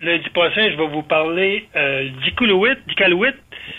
lundi 0.04 0.30
prochain, 0.30 0.70
je 0.70 0.78
vais 0.78 0.88
vous 0.88 1.04
parler 1.04 1.66
euh, 1.76 2.10
d'Iqaluit, 2.24 3.34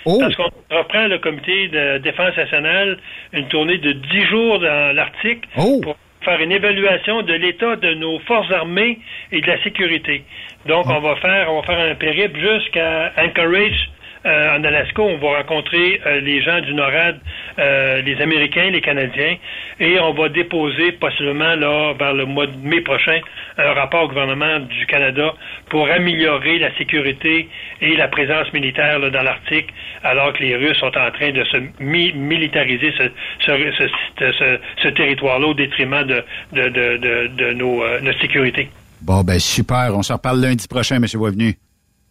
oh. 0.07 0.19
parce 0.21 0.35
qu'on 0.37 0.51
reprend 0.77 1.07
le 1.07 1.19
comité 1.19 1.69
de 1.69 1.99
défense 1.99 2.37
nationale 2.37 2.99
une 3.33 3.47
tournée 3.49 3.79
de 3.79 3.93
dix 3.93 4.25
jours 4.27 4.59
dans 4.59 4.95
l'Arctique 4.95 5.45
oh. 5.57 5.81
pour 5.83 5.97
faire 6.25 6.41
une 6.41 6.53
évaluation 6.53 7.23
de 7.23 7.35
l'état 7.35 7.77
de 7.77 7.95
nos 7.95 8.19
forces 8.21 8.51
armées 8.51 8.99
et 9.33 9.41
de 9.41 9.47
la 9.47 9.63
sécurité. 9.63 10.25
Donc, 10.67 10.87
oh. 10.89 10.93
on 10.97 11.01
va 11.01 11.17
faire 11.17 11.53
on 11.53 11.61
va 11.61 11.67
faire 11.67 11.91
un 11.91 11.95
périple 11.95 12.39
jusqu'à 12.41 13.13
Anchorage, 13.19 13.91
euh, 14.27 14.57
en 14.57 14.65
Alaska, 14.65 15.03
on 15.03 15.19
va 15.19 15.39
rencontrer 15.39 16.01
euh, 16.07 16.21
les 16.21 16.41
gens 16.41 16.61
du 16.61 16.73
NORAD, 16.73 17.19
euh, 17.59 18.01
les 18.01 18.21
Américains, 18.23 18.71
les 18.71 18.81
Canadiens, 18.81 19.37
et 19.79 20.01
on 20.01 20.15
va 20.15 20.31
déposer 20.31 20.93
possiblement 20.93 21.55
là 21.55 21.93
vers 21.99 22.15
le 22.15 22.25
mois 22.25 22.47
de 22.47 22.57
mai 22.57 22.81
prochain 22.81 23.21
un 23.59 23.73
rapport 23.75 24.05
au 24.05 24.09
gouvernement 24.09 24.61
du 24.61 24.87
Canada 24.87 25.35
pour 25.69 25.91
améliorer 25.91 26.59
la 26.59 26.75
sécurité 26.77 27.49
et 27.83 27.97
la 27.97 28.09
présence 28.09 28.51
militaire 28.55 28.99
là, 28.99 29.11
dans 29.11 29.23
l'Arctique, 29.23 29.69
alors 30.03 30.33
que 30.33 30.43
les 30.43 30.57
Russes 30.57 30.79
sont 30.79 30.97
en 30.97 31.11
train 31.11 31.31
de 31.31 31.45
se 31.45 31.59
militariser 31.81 32.95
ce, 33.41 34.89
territoire-là 34.89 35.49
au 35.49 35.55
détriment 35.55 36.05
de, 36.05 37.53
nos, 37.53 37.83
notre 38.01 38.21
sécurité. 38.21 38.71
Bon, 39.03 39.23
ben 39.23 39.39
super. 39.39 39.91
On 39.95 40.03
se 40.03 40.15
reparle 40.15 40.41
lundi 40.41 40.67
prochain, 40.67 40.97
M. 40.97 41.05
Boisvenu. 41.15 41.57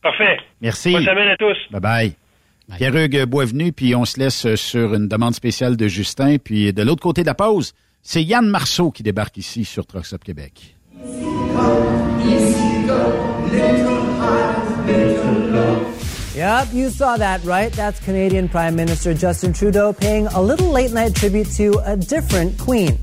Parfait. 0.03 0.37
Merci. 0.61 0.91
Bonne 0.91 1.05
semaine 1.05 1.29
à 1.29 1.37
tous. 1.37 1.57
Bye 1.71 1.81
bye. 1.81 2.13
Pierre-Hugues 2.77 3.25
Boisvenu, 3.25 3.71
puis 3.71 3.95
on 3.95 4.05
se 4.05 4.19
laisse 4.19 4.55
sur 4.55 4.93
une 4.93 5.07
demande 5.07 5.33
spéciale 5.33 5.77
de 5.77 5.87
Justin. 5.87 6.37
Puis 6.37 6.71
de 6.73 6.83
l'autre 6.83 7.01
côté 7.01 7.21
de 7.21 7.27
la 7.27 7.33
pause, 7.33 7.73
c'est 8.01 8.23
Yann 8.23 8.47
Marceau 8.47 8.91
qui 8.91 9.03
débarque 9.03 9.37
ici 9.37 9.65
sur 9.65 9.85
Trucks 9.85 10.17
Québec. 10.23 10.75
Yep, 16.35 16.73
you 16.73 16.89
saw 16.89 17.15
that, 17.15 17.45
right? 17.45 17.71
That's 17.71 17.99
Canadian 17.99 18.47
Prime 18.47 18.75
Minister 18.75 19.13
Justin 19.13 19.53
Trudeau 19.53 19.93
paying 19.93 20.27
a 20.27 20.41
little 20.41 20.71
late 20.71 20.91
night 20.91 21.15
tribute 21.15 21.47
to 21.57 21.79
a 21.85 21.95
different 21.95 22.57
queen. 22.57 22.97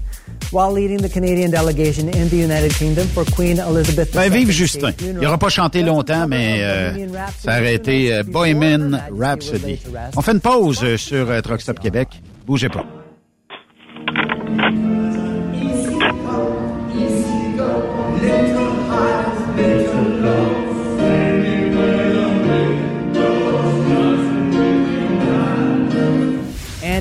While 0.52 0.72
leading 0.72 0.98
the 0.98 1.08
Canadian 1.08 1.50
delegation 1.50 2.08
in 2.08 2.28
the 2.28 2.36
United 2.36 2.72
Kingdom 2.74 3.06
for 3.08 3.24
Queen 3.24 3.58
Elizabeth 3.58 4.12
ben, 4.14 4.30
vive 4.30 4.50
Justin. 4.50 4.92
Il 5.00 5.14
n'aura 5.14 5.38
pas 5.38 5.48
chanté 5.48 5.82
longtemps, 5.82 6.26
mais 6.28 6.58
euh, 6.60 7.08
ça 7.38 7.58
aurait 7.58 7.74
été 7.74 8.12
euh, 8.12 8.22
Bohemian 8.22 8.98
Rhapsody. 9.16 9.78
On 10.16 10.22
fait 10.22 10.32
une 10.32 10.40
pause 10.40 10.80
euh, 10.82 10.96
sur 10.96 11.30
euh, 11.30 11.40
Truck 11.40 11.60
Stop 11.60 11.80
Québec. 11.80 12.08
Bougez 12.46 12.68
pas. 12.68 12.84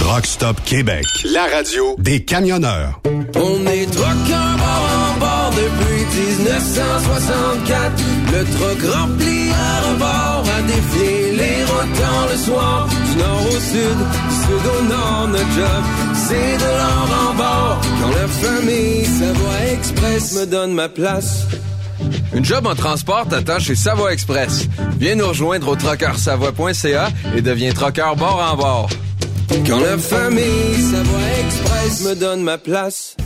Truck 0.03 0.27
Stop 0.27 0.61
Québec, 0.65 1.05
la 1.33 1.47
radio 1.47 1.95
des 1.97 2.25
camionneurs. 2.25 3.01
On 3.37 3.67
est 3.67 3.87
truckers 3.87 4.57
bord 4.59 4.89
en 4.99 5.19
bord 5.21 5.53
depuis 5.55 6.05
1964. 6.19 8.03
Le 8.33 8.45
truck 8.45 8.95
rempli 8.95 9.51
à 9.53 9.81
rebord 9.89 10.45
a 10.59 10.63
défié 10.63 11.33
les 11.37 11.65
routes 11.65 12.33
le 12.33 12.37
soir. 12.37 12.89
Du 12.89 13.17
nord 13.17 13.47
au 13.47 13.61
sud, 13.61 13.99
du 14.29 14.35
sud 14.43 14.67
au 14.77 14.83
nord, 14.89 15.29
notre 15.29 15.53
job, 15.53 15.83
c'est 16.27 16.57
de 16.59 16.71
l'or 16.79 17.09
en 17.29 17.35
bord. 17.35 17.81
Quand 18.01 18.11
la 18.11 18.27
famille 18.27 19.05
Savoie 19.05 19.73
Express 19.73 20.35
me 20.35 20.47
donne 20.47 20.73
ma 20.75 20.89
place. 20.89 21.47
Une 22.35 22.45
job 22.45 22.67
en 22.67 22.75
transport 22.75 23.29
t'attend 23.29 23.61
chez 23.61 23.77
Savoie 23.77 24.13
Express. 24.13 24.67
Viens 24.99 25.15
nous 25.15 25.29
rejoindre 25.29 25.69
au 25.69 25.77
trockeursavoie.ca 25.77 27.09
et 27.37 27.41
deviens 27.41 27.73
trockeur 27.73 28.17
bord 28.17 28.43
en 28.53 28.57
bord. 28.57 28.89
Quand 29.49 29.81
la 29.81 29.99
famille 29.99 30.75
Savoie 30.91 31.21
Express 31.45 32.05
me 32.05 32.15
donne 32.15 32.43
ma 32.43 32.59
place. 32.59 33.17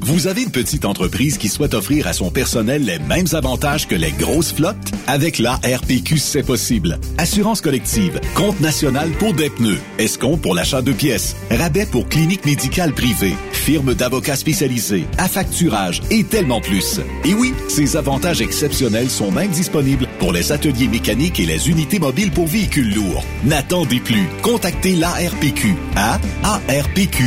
Vous 0.00 0.28
avez 0.28 0.42
une 0.42 0.52
petite 0.52 0.84
entreprise 0.84 1.36
qui 1.36 1.48
souhaite 1.48 1.74
offrir 1.74 2.06
à 2.06 2.12
son 2.12 2.30
personnel 2.30 2.84
les 2.84 3.00
mêmes 3.00 3.26
avantages 3.32 3.88
que 3.88 3.96
les 3.96 4.12
grosses 4.12 4.52
flottes? 4.52 4.76
Avec 5.08 5.40
la 5.40 5.54
RPQ, 5.54 6.18
c'est 6.18 6.44
possible. 6.44 7.00
Assurance 7.18 7.60
collective, 7.60 8.20
compte 8.36 8.60
national 8.60 9.10
pour 9.18 9.34
des 9.34 9.50
pneus, 9.50 9.80
escompte 9.98 10.42
pour 10.42 10.54
l'achat 10.54 10.80
de 10.80 10.92
pièces, 10.92 11.34
rabais 11.50 11.86
pour 11.86 12.08
clinique 12.08 12.46
médicale 12.46 12.92
privée, 12.92 13.34
firme 13.50 13.94
d'avocats 13.94 14.36
spécialisés, 14.36 15.06
affacturage 15.18 16.00
et 16.12 16.22
tellement 16.22 16.60
plus. 16.60 17.00
Et 17.24 17.34
oui, 17.34 17.52
ces 17.68 17.96
avantages 17.96 18.40
exceptionnels 18.40 19.10
sont 19.10 19.32
même 19.32 19.50
disponibles 19.50 20.05
pour 20.26 20.32
les 20.32 20.50
ateliers 20.50 20.88
mécaniques 20.88 21.38
et 21.38 21.46
les 21.46 21.70
unités 21.70 22.00
mobiles 22.00 22.32
pour 22.32 22.48
véhicules 22.48 22.92
lourds. 22.92 23.22
N'attendez 23.44 24.00
plus. 24.00 24.26
Contactez 24.42 24.96
l'ARPQ 24.96 25.76
à 25.94 26.18
arpq.org. 26.42 27.26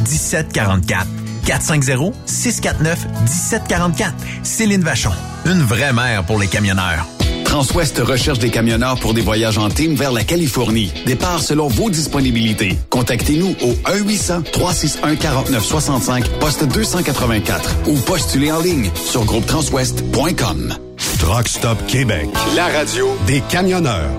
1744. 0.00 1.06
450-649-1744. 1.46 4.12
Céline 4.42 4.82
Vachon. 4.82 5.12
Une 5.44 5.62
vraie 5.62 5.92
mère 5.92 6.24
pour 6.24 6.38
les 6.38 6.46
camionneurs. 6.48 7.06
Transwest 7.44 7.98
recherche 7.98 8.38
des 8.40 8.50
camionneurs 8.50 8.98
pour 8.98 9.14
des 9.14 9.20
voyages 9.22 9.56
en 9.56 9.70
team 9.70 9.94
vers 9.94 10.10
la 10.12 10.24
Californie. 10.24 10.92
Départ 11.06 11.40
selon 11.40 11.68
vos 11.68 11.88
disponibilités. 11.88 12.76
Contactez-nous 12.90 13.54
au 13.62 13.72
1-800-361-4965, 13.90 16.28
poste 16.40 16.64
284 16.64 17.76
ou 17.86 17.96
postulez 18.00 18.50
en 18.52 18.60
ligne 18.60 18.90
sur 18.94 19.24
groupetranswest.com. 19.24 20.74
Truck 21.18 21.48
Stop 21.48 21.78
Québec, 21.86 22.28
la 22.54 22.66
radio 22.66 23.16
des 23.26 23.40
camionneurs. 23.48 24.10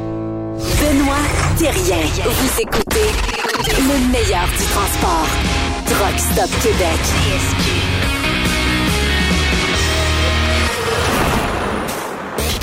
Benoît 0.57 1.21
Thérien. 1.57 2.01
Vous 2.25 2.61
écoutez 2.61 3.11
le 3.67 4.11
meilleur 4.11 4.47
du 4.47 4.63
transport. 4.73 5.28
Truck 5.88 6.17
Stop 6.19 6.49
Québec. 6.61 6.99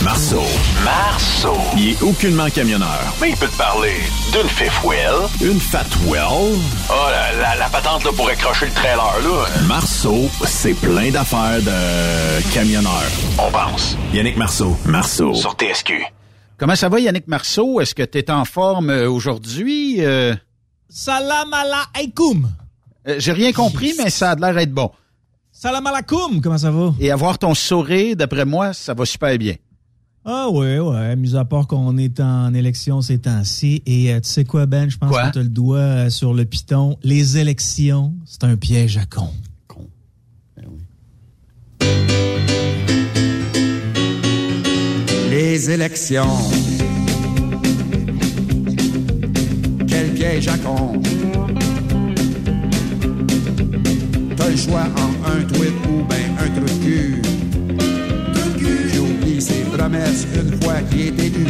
Marceau. 0.03 0.43
Marceau. 0.85 1.57
Il 1.77 1.91
est 1.91 2.03
aucunement 2.03 2.49
camionneur. 2.51 3.01
Mais 3.21 3.31
il 3.31 3.37
peut 3.37 3.47
te 3.49 3.57
parler 3.57 3.95
d'une 4.33 4.49
fifth 4.49 4.83
wheel. 4.85 5.15
Une 5.41 5.59
fat 5.59 5.87
wheel. 6.07 6.59
Oh, 6.91 6.95
la, 7.11 7.33
la, 7.41 7.57
la 7.57 7.69
patente 7.71 8.05
là, 8.05 8.11
pour 8.15 8.29
accrocher 8.29 8.67
le 8.67 8.73
trailer. 8.73 8.99
là. 9.23 9.47
Marceau, 9.67 10.29
c'est 10.45 10.75
plein 10.75 11.11
d'affaires 11.11 11.61
de 11.63 12.53
camionneur. 12.53 13.03
On 13.39 13.51
pense. 13.51 13.97
Yannick 14.13 14.37
Marceau. 14.37 14.77
Marceau. 14.85 15.33
Sur 15.35 15.53
TSQ. 15.55 16.05
Comment 16.59 16.77
ça 16.77 16.89
va, 16.91 17.01
Yannick 17.01 17.27
Marceau? 17.27 17.81
Est-ce 17.81 17.95
que 17.95 18.03
tu 18.03 18.19
es 18.19 18.31
en 18.31 18.45
forme 18.45 18.91
euh, 18.91 19.09
aujourd'hui? 19.11 19.97
Euh, 20.05 20.35
Salam 20.91 21.51
alaikum. 21.53 22.49
Euh, 23.09 23.17
J'ai 23.19 23.33
rien 23.33 23.53
compris, 23.53 23.95
mais 23.99 24.11
ça 24.11 24.33
a 24.33 24.35
l'air 24.35 24.55
d'être 24.55 24.73
bon. 24.73 24.91
Salam 25.53 25.87
alaikum. 25.87 26.41
Comment 26.41 26.59
ça 26.59 26.71
va? 26.71 26.95
Et 26.99 27.11
avoir 27.11 27.39
ton 27.39 27.55
sourire, 27.55 28.17
d'après 28.17 28.45
moi, 28.45 28.73
ça 28.73 28.93
va 28.93 29.05
super 29.05 29.37
bien. 29.39 29.55
Ah 30.25 30.49
ouais, 30.49 30.79
ouais. 30.79 31.17
Mis 31.17 31.37
à 31.37 31.45
part 31.45 31.67
qu'on 31.67 31.99
est 31.99 32.19
en 32.19 32.55
élection 32.55 33.03
ces 33.03 33.19
temps-ci. 33.19 33.83
Et 33.85 34.13
euh, 34.13 34.21
tu 34.21 34.29
sais 34.29 34.45
quoi, 34.45 34.65
Ben? 34.65 34.89
Je 34.89 34.97
pense 34.97 35.15
tu 35.33 35.39
as 35.39 35.43
le 35.43 35.49
doigt 35.49 35.79
euh, 35.79 36.11
sur 36.11 36.33
le 36.33 36.47
piton. 36.47 36.97
Les 37.03 37.37
élections, 37.37 38.15
c'est 38.25 38.45
un 38.45 38.57
piège 38.57 38.97
à 38.97 39.05
con. 39.05 39.29
Les 45.31 45.71
élections. 45.71 46.39
Quel 49.87 50.15
piège 50.15 50.49
à 50.49 50.57
con. 50.59 51.01
Choix 54.57 54.87
en 54.97 55.31
un 55.31 55.43
tweet 55.43 55.75
ou 55.89 56.05
ben 56.05 56.31
un 56.39 56.49
trou 56.55 56.65
de 56.65 56.85
cul. 56.85 57.23
Qui 58.57 58.99
oublie 58.99 59.43
ses 59.43 59.65
promesses 59.77 60.27
une 60.33 60.63
fois 60.63 60.81
qu'il 60.89 61.01
est 61.09 61.27
élu. 61.27 61.47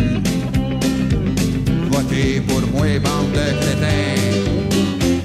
Votez 1.91 2.41
pour 2.49 2.63
moi, 2.73 2.87
bande 3.01 3.33
de 3.33 3.47
crétins. 3.61 4.23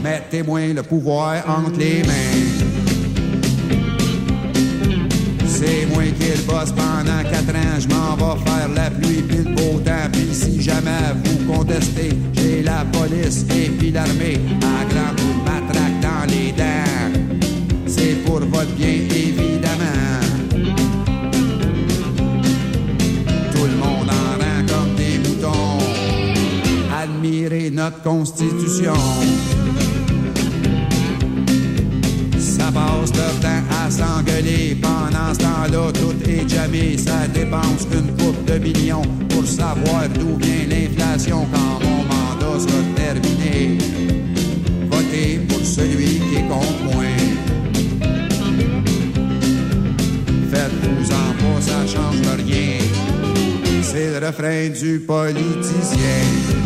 Mettez-moi 0.03 0.73
le 0.73 0.83
pouvoir 0.83 1.37
entre 1.47 1.79
les 1.79 2.03
mains. 2.03 2.67
C'est 5.47 5.85
moi 5.93 6.03
qui 6.03 6.31
le 6.35 6.43
boss 6.45 6.71
pendant 6.71 7.23
quatre 7.31 7.55
ans. 7.55 7.79
Je 7.79 7.87
m'en 7.87 8.15
vais 8.17 8.39
faire 8.43 8.69
la 8.75 8.91
pluie 8.91 9.21
puis 9.21 9.37
le 9.37 9.55
beau 9.55 9.79
temps. 9.79 10.09
Puis 10.11 10.27
si 10.33 10.61
jamais 10.61 11.15
vous 11.23 11.53
contestez, 11.53 12.11
j'ai 12.33 12.61
la 12.61 12.83
police 12.91 13.45
et 13.55 13.69
puis 13.69 13.91
l'armée 13.91 14.37
à 14.61 14.85
grand 14.93 15.15
coup 15.15 15.33
de 15.39 15.43
matraque 15.49 15.99
dans 16.01 16.25
les 16.29 16.51
dents. 16.51 17.28
Pour 18.29 18.41
votre 18.41 18.71
bien, 18.75 18.87
évidemment. 18.87 20.19
Tout 23.51 23.65
le 23.65 23.75
monde 23.75 24.07
en 24.07 24.37
rang 24.37 24.61
comme 24.67 24.93
des 24.95 25.17
moutons. 25.17 25.79
Admirez 26.95 27.71
notre 27.71 28.03
constitution. 28.03 28.93
Ça 32.37 32.71
passe 32.71 33.11
leur 33.17 33.39
temps 33.41 33.65
à 33.83 33.89
s'engueuler. 33.89 34.77
Pendant 34.79 35.33
ce 35.33 35.39
temps-là, 35.39 35.91
tout 35.91 36.29
est 36.29 36.47
jamais. 36.47 36.99
Ça 36.99 37.27
dépense 37.33 37.87
une 37.91 38.15
coupe 38.15 38.45
de 38.45 38.59
millions 38.59 39.09
pour 39.29 39.47
savoir 39.47 40.07
d'où 40.07 40.37
vient 40.37 40.67
l'inflation 40.69 41.47
quand 41.51 41.83
mon 41.83 42.03
mandat 42.03 42.59
sera 42.59 42.83
terminé. 42.95 43.79
Votez 44.87 45.39
pour 45.49 45.65
celui 45.65 46.19
qui 46.19 46.35
est 46.35 46.47
contre 46.47 46.93
moi. 46.93 47.08
Refrain 54.19 54.69
du 54.69 54.99
politicien. 54.99 56.58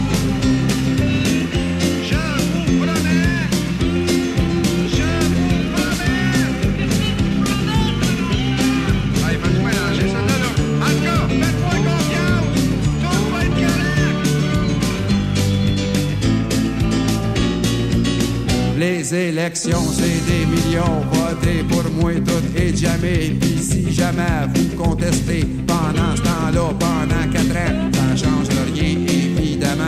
Les 19.43 19.49
élections, 19.49 19.83
c'est 19.91 20.25
des 20.25 20.45
millions. 20.45 21.01
Votez 21.11 21.63
pour 21.67 21.83
moi 21.91 22.13
tout 22.13 22.57
et 22.57 22.73
jamais. 22.73 23.35
Puis 23.41 23.57
si 23.59 23.91
jamais 23.91 24.47
vous 24.55 24.81
contestez 24.81 25.45
pendant 25.67 26.15
ce 26.15 26.21
temps-là, 26.21 26.73
pendant 26.79 27.29
quatre 27.29 27.57
ans, 27.57 27.91
ça 27.93 28.25
change 28.25 28.47
rien, 28.73 28.99
évidemment. 29.05 29.83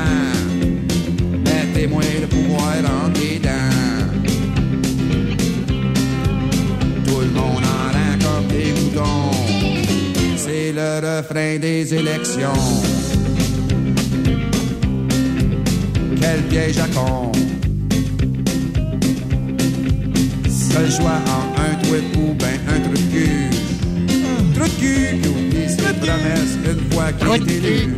Mettez-moi 1.46 2.04
le 2.20 2.28
pouvoir 2.28 2.74
les 3.14 3.40
dents. 3.40 4.12
Tout 7.06 7.22
le 7.22 7.30
monde 7.30 7.64
en 7.64 7.94
rang 7.96 8.18
comme 8.26 8.48
des 8.48 8.74
moutons. 8.74 9.32
C'est 10.36 10.74
le 10.74 11.00
refrain 11.00 11.60
des 11.60 11.94
élections. 11.94 12.62
Quel 16.20 16.42
piège 16.50 16.78
à 16.80 16.88
con. 16.88 17.32
Seul 20.76 20.92
choix 20.92 21.22
en 21.30 21.44
un 21.56 21.74
tweet 21.84 22.04
ou 22.18 22.34
ben 22.34 22.60
un 22.68 22.80
trou 22.82 22.92
de 22.92 23.08
cul. 23.10 23.48
Un 24.12 24.54
trou 24.54 24.66
de 24.66 24.74
cul 24.78 25.22
qui 25.22 25.30
oublie 25.30 25.70
ses 25.70 25.94
promesses 26.04 26.58
une 26.66 26.92
fois 26.92 27.14
qu'il 27.14 27.50
est 27.50 27.56
élu. 27.56 27.94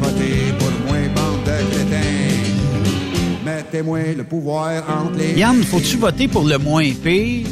Votez 0.00 0.54
pour 0.58 0.72
moi, 0.86 0.96
bande 1.14 1.44
de 1.44 1.56
crétins. 1.74 2.24
Mettez-moi 3.44 4.14
le 4.16 4.24
pouvoir 4.24 4.82
entre 4.88 5.18
les 5.18 5.38
Yann, 5.38 5.62
faut-tu 5.62 5.98
voter 5.98 6.26
pour 6.26 6.44
le 6.44 6.56
moins 6.56 6.90
pire? 7.02 7.48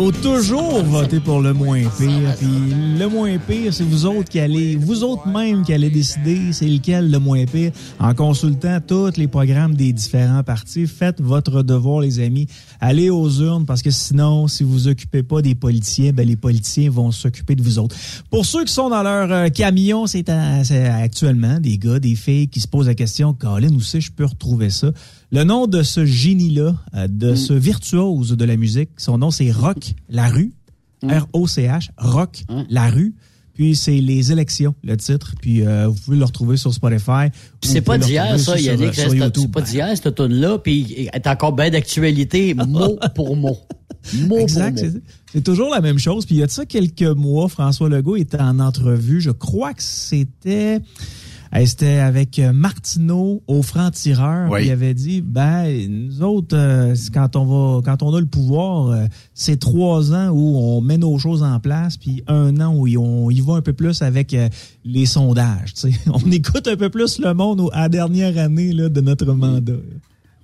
Faut 0.00 0.12
toujours 0.12 0.82
voter 0.82 1.20
pour 1.20 1.42
le 1.42 1.52
moins 1.52 1.82
pire. 1.98 2.34
Puis 2.38 2.48
le 2.98 3.06
moins 3.06 3.36
pire, 3.36 3.74
c'est 3.74 3.84
vous 3.84 4.06
autres 4.06 4.30
qui 4.30 4.40
allez, 4.40 4.76
vous 4.76 5.04
autres 5.04 5.28
même 5.28 5.62
qui 5.62 5.74
allez 5.74 5.90
décider 5.90 6.54
c'est 6.54 6.68
lequel 6.68 7.10
le 7.10 7.18
moins 7.18 7.44
pire 7.44 7.70
en 7.98 8.14
consultant 8.14 8.78
tous 8.80 9.18
les 9.18 9.28
programmes 9.28 9.74
des 9.74 9.92
différents 9.92 10.42
partis. 10.42 10.86
Faites 10.86 11.20
votre 11.20 11.62
devoir, 11.62 12.00
les 12.00 12.18
amis. 12.18 12.46
Allez 12.80 13.10
aux 13.10 13.28
urnes 13.42 13.66
parce 13.66 13.82
que 13.82 13.90
sinon, 13.90 14.48
si 14.48 14.64
vous 14.64 14.88
occupez 14.88 15.22
pas 15.22 15.42
des 15.42 15.54
politiciens, 15.54 16.12
ben 16.14 16.26
les 16.26 16.36
politiciens 16.36 16.88
vont 16.88 17.12
s'occuper 17.12 17.54
de 17.54 17.62
vous 17.62 17.78
autres. 17.78 17.94
Pour 18.30 18.46
ceux 18.46 18.64
qui 18.64 18.72
sont 18.72 18.88
dans 18.88 19.02
leur 19.02 19.30
euh, 19.30 19.48
camion, 19.50 20.06
c'est 20.06 20.30
actuellement 20.30 21.60
des 21.60 21.76
gars, 21.76 21.98
des 21.98 22.14
filles 22.14 22.48
qui 22.48 22.60
se 22.60 22.68
posent 22.68 22.86
la 22.86 22.94
question, 22.94 23.34
Colin, 23.34 23.74
où 23.74 23.80
c'est 23.80 24.00
je 24.00 24.12
peux 24.12 24.24
retrouver 24.24 24.70
ça? 24.70 24.92
Le 25.32 25.44
nom 25.44 25.66
de 25.66 25.82
ce 25.82 26.04
génie-là, 26.04 26.74
euh, 26.94 27.06
de 27.08 27.34
ce 27.34 27.52
virtuose 27.52 28.30
de 28.36 28.44
la 28.44 28.56
musique, 28.56 28.90
son 28.96 29.18
nom 29.18 29.30
c'est 29.30 29.50
Rock 29.52 29.94
Larue, 30.08 30.52
R-O-C-H, 31.04 31.90
Rock 31.98 32.44
Larue. 32.68 33.14
Puis 33.54 33.76
c'est 33.76 34.00
les 34.00 34.32
élections, 34.32 34.74
le 34.82 34.96
titre. 34.96 35.34
Puis 35.40 35.66
euh, 35.66 35.86
vous 35.88 35.94
pouvez 36.04 36.16
le 36.16 36.24
retrouver 36.24 36.56
sur 36.56 36.72
Spotify. 36.72 37.28
C'est 37.62 37.80
pas 37.82 37.98
d'hier, 37.98 38.38
ça, 38.40 38.58
Yannick. 38.58 38.94
C'est 38.94 39.08
c'est 39.10 39.50
pas 39.50 39.60
d'hier, 39.60 39.88
cette 39.96 40.14
tune-là. 40.14 40.58
Puis 40.58 41.08
elle 41.12 41.20
est 41.20 41.26
encore 41.26 41.52
bien 41.52 41.68
d'actualité, 41.70 42.54
mot 42.66 42.96
pour 43.14 43.36
mot. 43.36 43.58
Mot 44.14 44.38
Exact. 44.38 44.76
pour 44.76 44.84
mot. 44.84 44.90
c'est- 44.92 45.02
C'est 45.32 45.44
toujours 45.44 45.70
la 45.70 45.80
même 45.82 45.98
chose. 45.98 46.24
Puis 46.26 46.36
il 46.36 46.38
y 46.38 46.42
a 46.42 46.46
de 46.46 46.50
ça 46.50 46.64
quelques 46.64 47.02
mois, 47.02 47.48
François 47.48 47.88
Legault 47.88 48.16
était 48.16 48.40
en 48.40 48.58
entrevue. 48.60 49.20
Je 49.20 49.30
crois 49.30 49.74
que 49.74 49.82
c'était. 49.82 50.80
C'était 51.52 51.98
avec 51.98 52.38
euh, 52.38 52.52
Martineau 52.52 53.42
au 53.48 53.62
franc-tireur. 53.62 54.50
Oui. 54.50 54.66
Il 54.66 54.70
avait 54.70 54.94
dit, 54.94 55.20
ben, 55.20 55.68
nous 55.88 56.22
autres, 56.22 56.56
euh, 56.56 56.94
quand 57.12 57.34
on 57.34 57.44
va, 57.44 57.82
quand 57.82 58.02
on 58.04 58.14
a 58.14 58.20
le 58.20 58.26
pouvoir, 58.26 58.90
euh, 58.90 59.06
c'est 59.34 59.58
trois 59.58 60.14
ans 60.14 60.28
où 60.28 60.56
on 60.58 60.80
met 60.80 60.96
nos 60.96 61.18
choses 61.18 61.42
en 61.42 61.58
place, 61.58 61.96
puis 61.96 62.22
un 62.28 62.60
an 62.60 62.72
où 62.74 62.86
on 62.98 63.30
y 63.30 63.40
va 63.40 63.54
un 63.54 63.62
peu 63.62 63.72
plus 63.72 64.00
avec 64.00 64.32
euh, 64.32 64.48
les 64.84 65.06
sondages. 65.06 65.74
On 66.06 66.30
écoute 66.30 66.68
un 66.68 66.76
peu 66.76 66.88
plus 66.88 67.18
le 67.18 67.34
monde 67.34 67.68
à 67.72 67.82
la 67.82 67.88
dernière 67.88 68.38
année 68.38 68.72
là, 68.72 68.88
de 68.88 69.00
notre 69.00 69.32
mandat. 69.32 69.72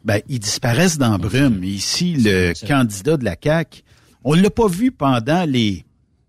Ben, 0.05 0.21
ils 0.29 0.41
disparaissent 0.41 0.99
dans 0.99 1.19
brume. 1.19 1.63
Ici, 1.65 2.15
le 2.19 2.53
candidat 2.67 3.17
de 3.17 3.25
la 3.25 3.37
CAQ, 3.43 3.83
on 4.25 4.35
l'a 4.35 4.51
pas 4.51 4.69
vu 4.69 4.93
pendant 4.93 5.45
les 5.49 5.85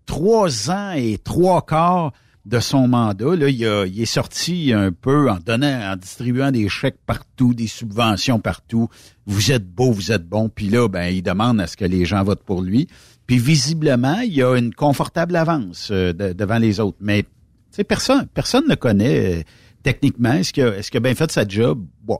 trois 0.06 0.70
ans 0.70 0.92
et 0.92 1.18
trois 1.22 1.64
quarts 1.64 2.12
de 2.48 2.60
son 2.60 2.88
mandat. 2.88 3.36
Là, 3.36 3.48
il, 3.48 3.64
a- 3.66 3.84
il 3.86 4.00
est 4.00 4.06
sorti 4.06 4.72
un 4.74 4.90
peu 4.90 5.30
en 5.30 5.36
donnant, 5.44 5.92
en 5.92 5.96
distribuant 5.96 6.50
des 6.50 6.68
chèques 6.68 6.98
partout, 7.06 7.52
des 7.54 7.66
subventions 7.66 8.40
partout. 8.40 8.88
Vous 9.26 9.52
êtes 9.52 9.68
beau, 9.70 9.92
vous 9.92 10.10
êtes 10.12 10.26
bon. 10.26 10.48
Puis 10.48 10.68
là, 10.68 10.88
ben, 10.88 11.08
il 11.08 11.22
demande 11.22 11.60
à 11.60 11.66
ce 11.66 11.76
que 11.76 11.84
les 11.84 12.04
gens 12.06 12.24
votent 12.24 12.42
pour 12.44 12.62
lui. 12.62 12.88
Puis 13.26 13.36
visiblement, 13.38 14.20
il 14.20 14.32
y 14.32 14.42
a 14.42 14.56
une 14.56 14.72
confortable 14.74 15.36
avance 15.36 15.90
euh, 15.90 16.12
de- 16.14 16.32
devant 16.32 16.56
les 16.58 16.80
autres. 16.80 16.96
Mais 17.00 17.22
tu 17.24 17.28
sais, 17.72 17.84
personne, 17.84 18.26
personne 18.32 18.64
ne 18.66 18.74
connaît 18.74 19.40
euh, 19.40 19.42
techniquement. 19.82 20.32
Est-ce 20.32 20.54
que, 20.54 20.78
est-ce 20.78 20.96
a 20.96 21.00
bien 21.00 21.14
fait 21.14 21.30
sa 21.30 21.46
job? 21.46 21.84
Bof. 22.02 22.18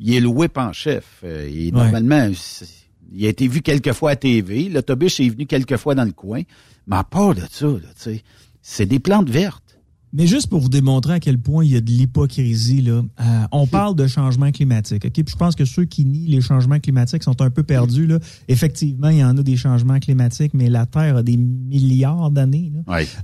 Il 0.00 0.12
est 0.16 0.20
le 0.20 0.26
whip 0.26 0.58
en 0.58 0.72
chef. 0.72 1.20
Euh, 1.22 1.46
Ouais. 1.48 1.70
normalement, 1.72 2.28
il 3.14 3.26
a 3.26 3.28
été 3.28 3.46
vu 3.46 3.60
quelques 3.62 3.92
fois 3.92 4.10
à 4.10 4.16
TV. 4.16 4.68
L'autobus 4.68 5.20
est 5.20 5.28
venu 5.28 5.46
quelques 5.46 5.76
fois 5.76 5.94
dans 5.94 6.04
le 6.04 6.10
coin. 6.12 6.42
Mais 6.88 6.96
à 6.96 7.04
part 7.04 7.36
de 7.36 7.42
ça, 7.48 7.66
là, 7.66 7.78
tu 7.94 8.02
sais, 8.16 8.22
c'est 8.62 8.86
des 8.86 8.98
plantes 8.98 9.28
vertes. 9.28 9.72
Mais 10.14 10.26
juste 10.26 10.48
pour 10.48 10.60
vous 10.60 10.68
démontrer 10.68 11.14
à 11.14 11.20
quel 11.20 11.38
point 11.38 11.64
il 11.64 11.70
y 11.70 11.76
a 11.76 11.80
de 11.80 11.90
l'hypocrisie, 11.90 12.82
là, 12.82 13.02
euh, 13.20 13.24
on 13.50 13.66
parle 13.66 13.96
de 13.96 14.06
changement 14.06 14.50
climatique. 14.52 15.06
ok? 15.06 15.12
Puis 15.12 15.24
je 15.26 15.36
pense 15.36 15.54
que 15.54 15.64
ceux 15.64 15.86
qui 15.86 16.04
nient 16.04 16.26
les 16.26 16.42
changements 16.42 16.78
climatiques 16.80 17.22
sont 17.22 17.40
un 17.40 17.48
peu 17.48 17.62
perdus. 17.62 18.06
Là. 18.06 18.18
Effectivement, 18.46 19.08
il 19.08 19.18
y 19.18 19.24
en 19.24 19.38
a 19.38 19.42
des 19.42 19.56
changements 19.56 19.98
climatiques, 20.00 20.52
mais 20.52 20.68
la 20.68 20.84
Terre 20.84 21.16
a 21.16 21.22
des 21.22 21.38
milliards 21.38 22.30
d'années. 22.30 22.72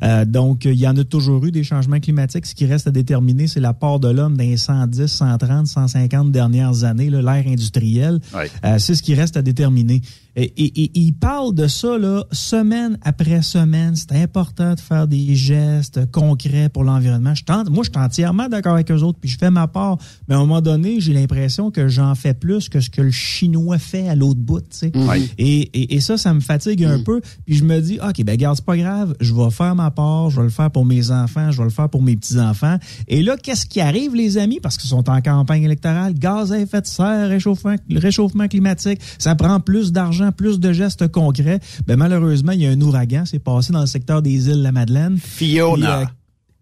Euh, 0.02 0.24
donc, 0.24 0.64
il 0.64 0.78
y 0.78 0.88
en 0.88 0.96
a 0.96 1.04
toujours 1.04 1.44
eu 1.44 1.50
des 1.50 1.62
changements 1.62 2.00
climatiques. 2.00 2.46
Ce 2.46 2.54
qui 2.54 2.64
reste 2.64 2.86
à 2.86 2.90
déterminer, 2.90 3.48
c'est 3.48 3.60
la 3.60 3.74
part 3.74 4.00
de 4.00 4.08
l'homme 4.08 4.38
dans 4.38 4.44
les 4.44 4.56
110, 4.56 5.06
130, 5.08 5.66
150 5.66 6.32
dernières 6.32 6.84
années, 6.84 7.10
là, 7.10 7.20
l'ère 7.20 7.46
industrielle. 7.46 8.18
Ouais. 8.34 8.50
Euh, 8.64 8.78
c'est 8.78 8.94
ce 8.94 9.02
qui 9.02 9.14
reste 9.14 9.36
à 9.36 9.42
déterminer. 9.42 10.00
Et, 10.40 10.52
et- 10.56 10.82
et 10.84 10.90
il 10.94 11.12
parle 11.12 11.54
de 11.54 11.66
ça 11.66 11.98
là, 11.98 12.22
semaine 12.32 12.96
après 13.02 13.42
semaine. 13.42 13.96
C'est 13.96 14.12
important 14.12 14.74
de 14.74 14.80
faire 14.80 15.08
des 15.08 15.34
gestes 15.34 16.10
concrets 16.12 16.68
pour 16.68 16.84
l'environnement. 16.84 17.34
Je 17.34 17.44
tente, 17.44 17.70
moi, 17.70 17.82
je 17.84 17.90
suis 17.90 17.98
entièrement 18.00 18.48
d'accord 18.48 18.74
avec 18.74 18.90
eux 18.90 19.02
autres, 19.02 19.18
puis 19.20 19.28
je 19.28 19.36
fais 19.38 19.50
ma 19.50 19.66
part. 19.66 19.98
Mais 20.28 20.34
à 20.34 20.38
un 20.38 20.40
moment 20.42 20.60
donné, 20.60 21.00
j'ai 21.00 21.12
l'impression 21.12 21.70
que 21.70 21.88
j'en 21.88 22.14
fais 22.14 22.34
plus 22.34 22.68
que 22.68 22.80
ce 22.80 22.88
que 22.90 23.02
le 23.02 23.10
Chinois 23.10 23.78
fait 23.78 24.08
à 24.08 24.14
l'autre 24.14 24.40
bout. 24.40 24.60
tu 24.60 24.66
sais. 24.70 24.92
Ouais. 24.96 25.22
Et, 25.38 26.00
ça, 26.00 26.16
ça 26.16 26.32
me 26.32 26.40
fatigue 26.40 26.84
un 26.84 27.00
peu. 27.00 27.20
Puis 27.44 27.56
je 27.56 27.64
me 27.64 27.80
dis, 27.80 27.98
OK, 28.00 28.22
ben 28.24 28.36
garde, 28.36 28.56
c'est 28.56 28.64
pas 28.64 28.76
grave. 28.76 29.14
Je 29.20 29.34
vais 29.34 29.50
faire 29.50 29.74
ma 29.74 29.90
part. 29.90 30.30
Je 30.30 30.36
vais 30.36 30.44
le 30.44 30.48
faire 30.50 30.70
pour 30.70 30.84
mes 30.84 31.10
enfants. 31.10 31.50
Je 31.50 31.58
vais 31.58 31.64
le 31.64 31.70
faire 31.70 31.88
pour 31.88 32.02
mes 32.02 32.16
petits-enfants. 32.16 32.76
Et 33.08 33.22
là, 33.22 33.36
qu'est-ce 33.36 33.66
qui 33.66 33.80
arrive, 33.80 34.14
les 34.14 34.38
amis? 34.38 34.60
Parce 34.62 34.76
qu'ils 34.78 34.88
sont 34.90 35.10
en 35.10 35.20
campagne 35.20 35.64
électorale. 35.64 36.14
Gaz 36.14 36.52
à 36.52 36.60
effet 36.60 36.80
de 36.80 36.86
serre, 36.86 37.28
réchauffement, 37.28 37.74
réchauffement 37.90 38.46
climatique. 38.46 39.00
Ça 39.18 39.34
prend 39.34 39.58
plus 39.60 39.90
d'argent, 39.92 40.27
plus 40.32 40.60
de 40.60 40.72
gestes 40.72 41.08
concrets. 41.08 41.60
Ben 41.86 41.96
malheureusement, 41.96 42.52
il 42.52 42.62
y 42.62 42.66
a 42.66 42.70
un 42.70 42.80
ouragan. 42.80 43.24
C'est 43.24 43.38
passé 43.38 43.72
dans 43.72 43.80
le 43.80 43.86
secteur 43.86 44.22
des 44.22 44.48
îles 44.48 44.58
de 44.58 44.62
la 44.62 44.72
Madeleine. 44.72 45.18
Fiona. 45.18 46.00
Euh, 46.00 46.04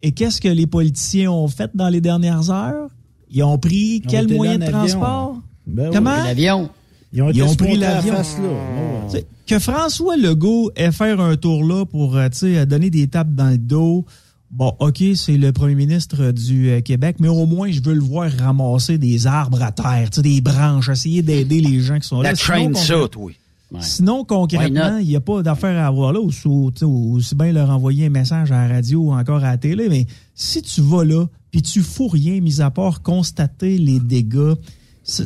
et 0.02 0.12
qu'est-ce 0.12 0.40
que 0.40 0.48
les 0.48 0.66
politiciens 0.66 1.30
ont 1.30 1.48
fait 1.48 1.70
dans 1.74 1.88
les 1.88 2.00
dernières 2.00 2.50
heures? 2.50 2.88
Ils 3.30 3.42
ont 3.42 3.58
pris 3.58 4.02
quel 4.06 4.32
moyen 4.32 4.58
de 4.58 4.66
transport? 4.66 5.36
Ben 5.66 5.88
oui. 5.88 5.90
Comment? 5.94 6.24
L'avion. 6.24 6.70
Ils 7.12 7.22
ont, 7.22 7.30
été 7.30 7.38
Ils 7.38 7.42
ont 7.42 7.48
se 7.48 7.56
pris 7.56 7.76
la 7.76 7.94
l'avion. 7.94 8.14
Oh. 8.18 9.08
Sais, 9.08 9.26
que 9.46 9.58
François 9.58 10.16
Legault 10.16 10.70
ait 10.76 10.92
faire 10.92 11.20
un 11.20 11.36
tour 11.36 11.64
là 11.64 11.84
pour 11.84 12.16
euh, 12.16 12.28
tu 12.28 12.38
sais, 12.38 12.66
donner 12.66 12.90
des 12.90 13.08
tapes 13.08 13.34
dans 13.34 13.50
le 13.50 13.58
dos. 13.58 14.04
Bon, 14.50 14.74
OK, 14.78 15.02
c'est 15.16 15.36
le 15.36 15.52
premier 15.52 15.74
ministre 15.74 16.30
du 16.30 16.70
euh, 16.70 16.80
Québec, 16.80 17.16
mais 17.18 17.28
au 17.28 17.46
moins, 17.46 17.70
je 17.70 17.82
veux 17.82 17.94
le 17.94 18.00
voir 18.00 18.30
ramasser 18.30 18.96
des 18.96 19.26
arbres 19.26 19.62
à 19.62 19.72
terre, 19.72 20.08
tu 20.10 20.16
sais, 20.16 20.22
des 20.22 20.40
branches, 20.40 20.88
essayer 20.88 21.22
d'aider 21.22 21.60
les 21.60 21.80
gens 21.80 21.98
qui 21.98 22.06
sont 22.06 22.22
là. 22.22 22.30
La 22.30 22.36
train 22.36 22.72
ça, 22.74 23.06
oui. 23.16 23.36
Sinon, 23.80 24.24
concrètement, 24.24 24.98
il 24.98 25.08
n'y 25.08 25.16
a 25.16 25.20
pas 25.20 25.42
d'affaire 25.42 25.76
à 25.82 25.86
avoir 25.86 26.12
là, 26.12 26.20
ou, 26.20 26.30
sais, 26.30 26.48
aussi 26.84 27.34
bien 27.34 27.52
leur 27.52 27.70
envoyer 27.70 28.06
un 28.06 28.10
message 28.10 28.52
à 28.52 28.66
la 28.66 28.74
radio 28.74 29.00
ou 29.00 29.12
encore 29.12 29.44
à 29.44 29.50
la 29.50 29.58
télé, 29.58 29.88
mais 29.88 30.06
si 30.34 30.62
tu 30.62 30.80
vas 30.80 31.04
là, 31.04 31.26
puis 31.50 31.62
tu 31.62 31.82
fous 31.82 32.08
rien, 32.08 32.40
mis 32.40 32.60
à 32.60 32.70
part 32.70 33.02
constater 33.02 33.78
les 33.78 33.98
dégâts, 33.98 34.54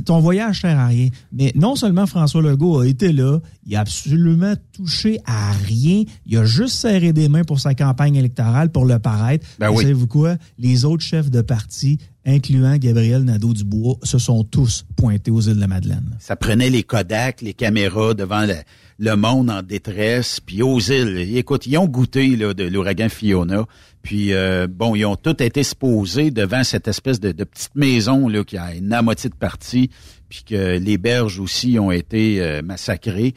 ton 0.04 0.20
voyage 0.20 0.60
sert 0.60 0.78
à 0.78 0.88
rien. 0.88 1.08
Mais 1.32 1.52
non 1.54 1.74
seulement 1.74 2.06
François 2.06 2.42
Legault 2.42 2.80
a 2.80 2.86
été 2.86 3.12
là, 3.12 3.40
il 3.66 3.74
a 3.76 3.80
absolument 3.80 4.54
touché 4.72 5.20
à 5.24 5.52
rien. 5.52 6.04
Il 6.26 6.36
a 6.36 6.44
juste 6.44 6.76
serré 6.76 7.12
des 7.12 7.28
mains 7.28 7.44
pour 7.44 7.60
sa 7.60 7.74
campagne 7.74 8.16
électorale, 8.16 8.70
pour 8.70 8.84
le 8.84 8.98
paraître. 8.98 9.46
Ben 9.58 9.70
oui. 9.70 9.82
Savez-vous 9.82 10.06
quoi? 10.06 10.36
Les 10.58 10.84
autres 10.84 11.02
chefs 11.02 11.30
de 11.30 11.40
parti, 11.40 11.98
incluant 12.26 12.76
Gabriel 12.76 13.24
Nadeau-Dubois, 13.24 13.98
se 14.02 14.18
sont 14.18 14.44
tous 14.44 14.84
pointés 14.96 15.30
aux 15.30 15.40
îles 15.40 15.56
de 15.56 15.60
la 15.60 15.66
Madeleine. 15.68 16.16
Ça 16.18 16.36
prenait 16.36 16.70
les 16.70 16.82
Kodak, 16.82 17.40
les 17.40 17.54
caméras 17.54 18.14
devant 18.14 18.44
le, 18.46 18.54
le 18.98 19.16
monde 19.16 19.50
en 19.50 19.62
détresse, 19.62 20.40
puis 20.40 20.62
aux 20.62 20.78
îles. 20.80 21.36
Écoute, 21.36 21.66
ils 21.66 21.78
ont 21.78 21.86
goûté 21.86 22.36
là, 22.36 22.52
de 22.54 22.64
l'ouragan 22.64 23.08
Fiona. 23.08 23.64
Puis 24.02 24.32
euh, 24.32 24.66
bon, 24.70 24.94
ils 24.94 25.04
ont 25.04 25.16
tous 25.16 25.42
été 25.42 25.60
exposés 25.60 26.30
devant 26.30 26.64
cette 26.64 26.88
espèce 26.88 27.20
de, 27.20 27.32
de 27.32 27.44
petite 27.44 27.74
maison 27.74 28.28
là 28.28 28.44
qui 28.44 28.56
a 28.56 28.74
une 28.74 28.92
à 28.92 29.02
moitié 29.02 29.28
de 29.30 29.34
partie, 29.34 29.90
puis 30.28 30.42
que 30.46 30.78
les 30.78 30.96
berges 30.98 31.38
aussi 31.38 31.78
ont 31.78 31.90
été 31.90 32.40
euh, 32.40 32.62
massacrées. 32.62 33.34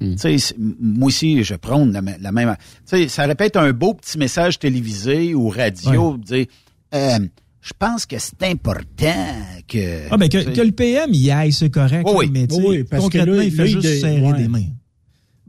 Tu 0.00 0.18
sais, 0.18 0.38
c'est- 0.38 0.56
m- 0.56 0.74
moi 0.80 1.06
aussi, 1.06 1.42
je 1.44 1.54
prends 1.54 1.84
la, 1.86 2.00
la 2.20 2.32
même. 2.32 2.54
Tu 2.86 2.96
sais, 2.96 3.08
ça 3.08 3.24
répète 3.26 3.56
un 3.56 3.72
beau 3.72 3.94
petit 3.94 4.18
message 4.18 4.58
télévisé 4.58 5.34
ou 5.34 5.48
radio, 5.48 6.16
dire, 6.18 6.46
euh, 6.94 7.18
je 7.64 7.72
pense 7.78 8.04
que 8.04 8.16
c'est 8.18 8.42
important 8.42 9.06
que. 9.66 10.08
Ah 10.10 10.16
ben 10.18 10.28
que, 10.28 10.50
que 10.50 10.60
le 10.60 10.72
PM 10.72 11.14
y 11.14 11.30
aille, 11.30 11.52
c'est 11.52 11.70
correct. 11.70 12.06
Oui, 12.14 12.28
mais 12.30 12.46
Oui, 12.52 12.64
oui, 12.68 12.84
parce 12.84 13.00
que 13.04 13.06
concrètement, 13.18 13.36
là, 13.36 13.44
il 13.44 13.50
fait 13.52 13.66
juste 13.66 14.00
serrer 14.00 14.20
ouais. 14.20 14.36
des 14.38 14.48
mains. 14.48 14.64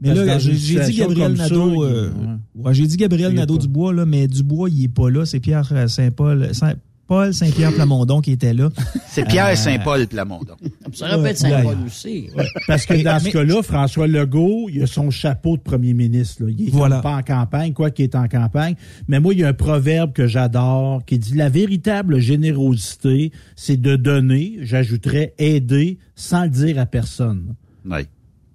Mais 0.00 0.08
Parce 0.08 0.20
que 0.20 0.24
là, 0.26 0.34
dans 0.34 0.38
j'ai 0.40 0.52
dit 0.52 0.94
Gabriel 0.98 1.32
Nadeau, 1.32 1.84
il- 1.84 1.88
euh, 1.88 2.08
ouais. 2.10 2.64
ouais, 2.64 2.74
j'ai 2.74 2.86
dit 2.86 2.96
Gabriel 2.96 3.32
Il 3.32 3.34
y 3.34 3.38
a 3.38 3.40
Nadeau 3.40 3.56
pas. 3.56 3.62
Dubois, 3.62 3.92
là, 3.94 4.06
mais 4.06 4.26
Dubois, 4.28 4.68
il 4.70 4.84
est 4.84 4.88
pas 4.88 5.08
là. 5.10 5.24
C'est 5.26 5.40
Pierre 5.40 5.68
euh, 5.72 5.88
Saint-Paul, 5.88 6.54
Saint- 6.54 6.74
Paul 7.06 7.32
Saint-Pierre 7.32 7.72
Plamondon 7.72 8.20
qui 8.20 8.32
était 8.32 8.52
là. 8.52 8.68
C'est 9.08 9.24
Pierre 9.28 9.46
Euh, 9.46 9.54
Saint-Paul 9.54 10.06
Plamondon. 10.08 10.56
Ça 10.92 11.06
aurait 11.16 11.22
pu 11.22 11.28
être 11.30 11.38
Saint-Paul 11.38 11.76
aussi. 11.86 12.30
Parce 12.66 12.84
que 12.84 13.00
dans 13.02 13.20
ce 13.20 13.28
cas-là, 13.30 13.62
François 13.62 14.08
Legault, 14.08 14.68
il 14.72 14.82
a 14.82 14.86
son 14.88 15.10
chapeau 15.10 15.56
de 15.56 15.62
premier 15.62 15.94
ministre. 15.94 16.42
là. 16.44 16.50
Il 16.58 16.66
est 16.68 16.70
Voilà. 16.72 17.00
pas 17.00 17.14
en 17.16 17.22
campagne, 17.22 17.72
quoi 17.72 17.90
qu'il 17.92 18.04
est 18.06 18.14
en 18.16 18.26
campagne. 18.26 18.74
Mais 19.06 19.20
moi, 19.20 19.34
il 19.34 19.40
y 19.40 19.44
a 19.44 19.48
un 19.48 19.52
proverbe 19.52 20.12
que 20.12 20.26
j'adore 20.26 21.04
qui 21.04 21.18
dit 21.18 21.34
la 21.34 21.48
véritable 21.48 22.18
générosité, 22.18 23.30
c'est 23.54 23.80
de 23.80 23.94
donner, 23.96 24.58
j'ajouterais 24.62 25.34
aider, 25.38 25.98
sans 26.16 26.44
le 26.44 26.50
dire 26.50 26.78
à 26.80 26.86
personne. 26.86 27.54
Oui. 27.88 28.00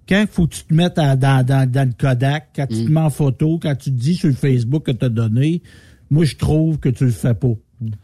Quand 0.08 0.20
il 0.20 0.26
faut 0.26 0.46
que 0.46 0.56
tu 0.56 0.64
te 0.64 0.74
mettes 0.74 0.98
à- 0.98 1.16
dans, 1.16 1.44
dans, 1.46 1.70
dans 1.70 1.88
le 1.88 1.94
Kodak, 1.98 2.48
quand 2.54 2.66
tu 2.66 2.84
te 2.84 2.90
mets 2.90 3.00
en 3.00 3.08
photo, 3.08 3.58
quand 3.62 3.74
tu 3.76 3.90
te 3.90 3.96
dis 3.98 4.14
sur 4.14 4.28
le 4.28 4.34
Facebook 4.34 4.84
que 4.84 4.90
tu 4.92 5.04
as 5.04 5.08
donné, 5.08 5.62
moi, 6.10 6.24
je 6.24 6.36
trouve 6.36 6.78
que 6.78 6.90
tu 6.90 7.04
le 7.06 7.10
fais 7.12 7.32
pas. 7.34 7.54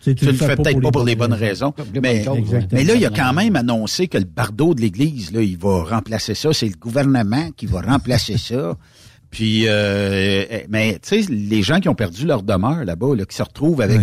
Tu, 0.00 0.14
le 0.14 0.32
fais 0.32 0.56
peut-être 0.56 0.80
pas 0.80 0.90
pour 0.90 1.04
les 1.04 1.16
bonnes 1.16 1.32
raisons. 1.32 1.74
Mais, 2.02 2.24
là, 2.24 2.94
il 2.94 3.04
a 3.04 3.10
quand 3.10 3.32
même 3.32 3.56
annoncé 3.56 4.08
que 4.08 4.18
le 4.18 4.24
bardeau 4.24 4.74
de 4.74 4.80
l'Église, 4.80 5.32
là, 5.32 5.42
il 5.42 5.56
va 5.56 5.84
remplacer 5.84 6.34
ça. 6.34 6.52
C'est 6.52 6.68
le 6.68 6.76
gouvernement 6.76 7.50
qui 7.56 7.66
va 7.66 7.80
remplacer 7.80 8.38
ça. 8.38 8.76
Puis, 9.30 9.64
euh, 9.66 10.44
eh, 10.50 10.66
mais 10.70 10.98
tu 11.02 11.22
sais, 11.22 11.30
les 11.30 11.62
gens 11.62 11.80
qui 11.80 11.88
ont 11.90 11.94
perdu 11.94 12.26
leur 12.26 12.42
demeure 12.42 12.84
là-bas, 12.84 13.14
là, 13.14 13.26
qui 13.26 13.36
se 13.36 13.42
retrouvent 13.42 13.82
avec 13.82 14.00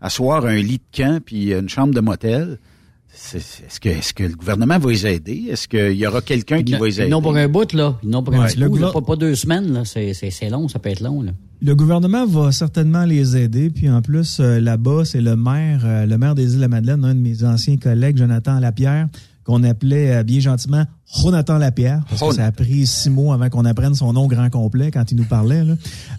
asseoir 0.00 0.46
un 0.46 0.56
lit 0.56 0.78
de 0.78 0.96
camp 0.96 1.20
puis 1.24 1.52
une 1.52 1.68
chambre 1.68 1.94
de 1.94 2.00
motel, 2.00 2.58
est-ce 3.34 3.80
que, 3.80 3.88
est-ce 3.88 4.14
que 4.14 4.22
le 4.24 4.34
gouvernement 4.34 4.78
va 4.78 4.90
les 4.90 5.06
aider? 5.06 5.46
Est-ce 5.50 5.66
qu'il 5.68 5.92
y 5.96 6.06
aura 6.06 6.20
quelqu'un 6.22 6.62
qui 6.62 6.72
va 6.74 6.86
les 6.86 6.96
Ils 6.96 7.00
aider? 7.02 7.10
n'ont 7.10 7.20
pas 7.22 7.36
un 7.38 7.48
bout, 7.48 7.72
là. 7.72 7.98
Ils 8.02 8.08
n'ont 8.10 8.22
pas 8.22 8.34
un 8.34 8.40
Ouais, 8.40 8.46
petit 8.48 8.64
bout, 8.64 8.76
là. 8.78 8.90
Pas, 8.92 9.00
pas 9.02 9.16
deux 9.16 9.34
semaines, 9.34 9.72
là. 9.72 9.82
C'est 9.84 10.48
long, 10.50 10.68
ça 10.68 10.78
peut 10.78 10.90
être 10.90 11.00
long, 11.00 11.22
là. 11.22 11.32
Le 11.60 11.74
gouvernement 11.74 12.24
va 12.26 12.52
certainement 12.52 13.04
les 13.04 13.36
aider. 13.36 13.68
Puis 13.70 13.90
en 13.90 14.00
plus, 14.00 14.38
euh, 14.40 14.60
là-bas, 14.60 15.04
c'est 15.04 15.20
le 15.20 15.34
maire, 15.34 15.80
euh, 15.84 16.06
le 16.06 16.16
maire 16.16 16.36
des 16.36 16.52
Îles-de-la-Madeleine, 16.52 17.04
un 17.04 17.14
de 17.16 17.20
mes 17.20 17.42
anciens 17.42 17.76
collègues, 17.76 18.16
Jonathan 18.16 18.60
Lapierre, 18.60 19.08
qu'on 19.44 19.64
appelait 19.64 20.16
euh, 20.18 20.22
bien 20.22 20.38
gentiment 20.38 20.84
Jonathan 21.16 21.56
Lapierre, 21.56 22.02
parce 22.08 22.20
que 22.20 22.34
ça 22.36 22.44
a 22.46 22.52
pris 22.52 22.86
six 22.86 23.08
mois 23.08 23.34
avant 23.34 23.48
qu'on 23.48 23.64
apprenne 23.64 23.94
son 23.94 24.12
nom 24.12 24.26
grand 24.26 24.50
complet 24.50 24.90
quand 24.90 25.10
il 25.10 25.16
nous 25.16 25.24
parlait. 25.24 25.64
là. 25.64 25.74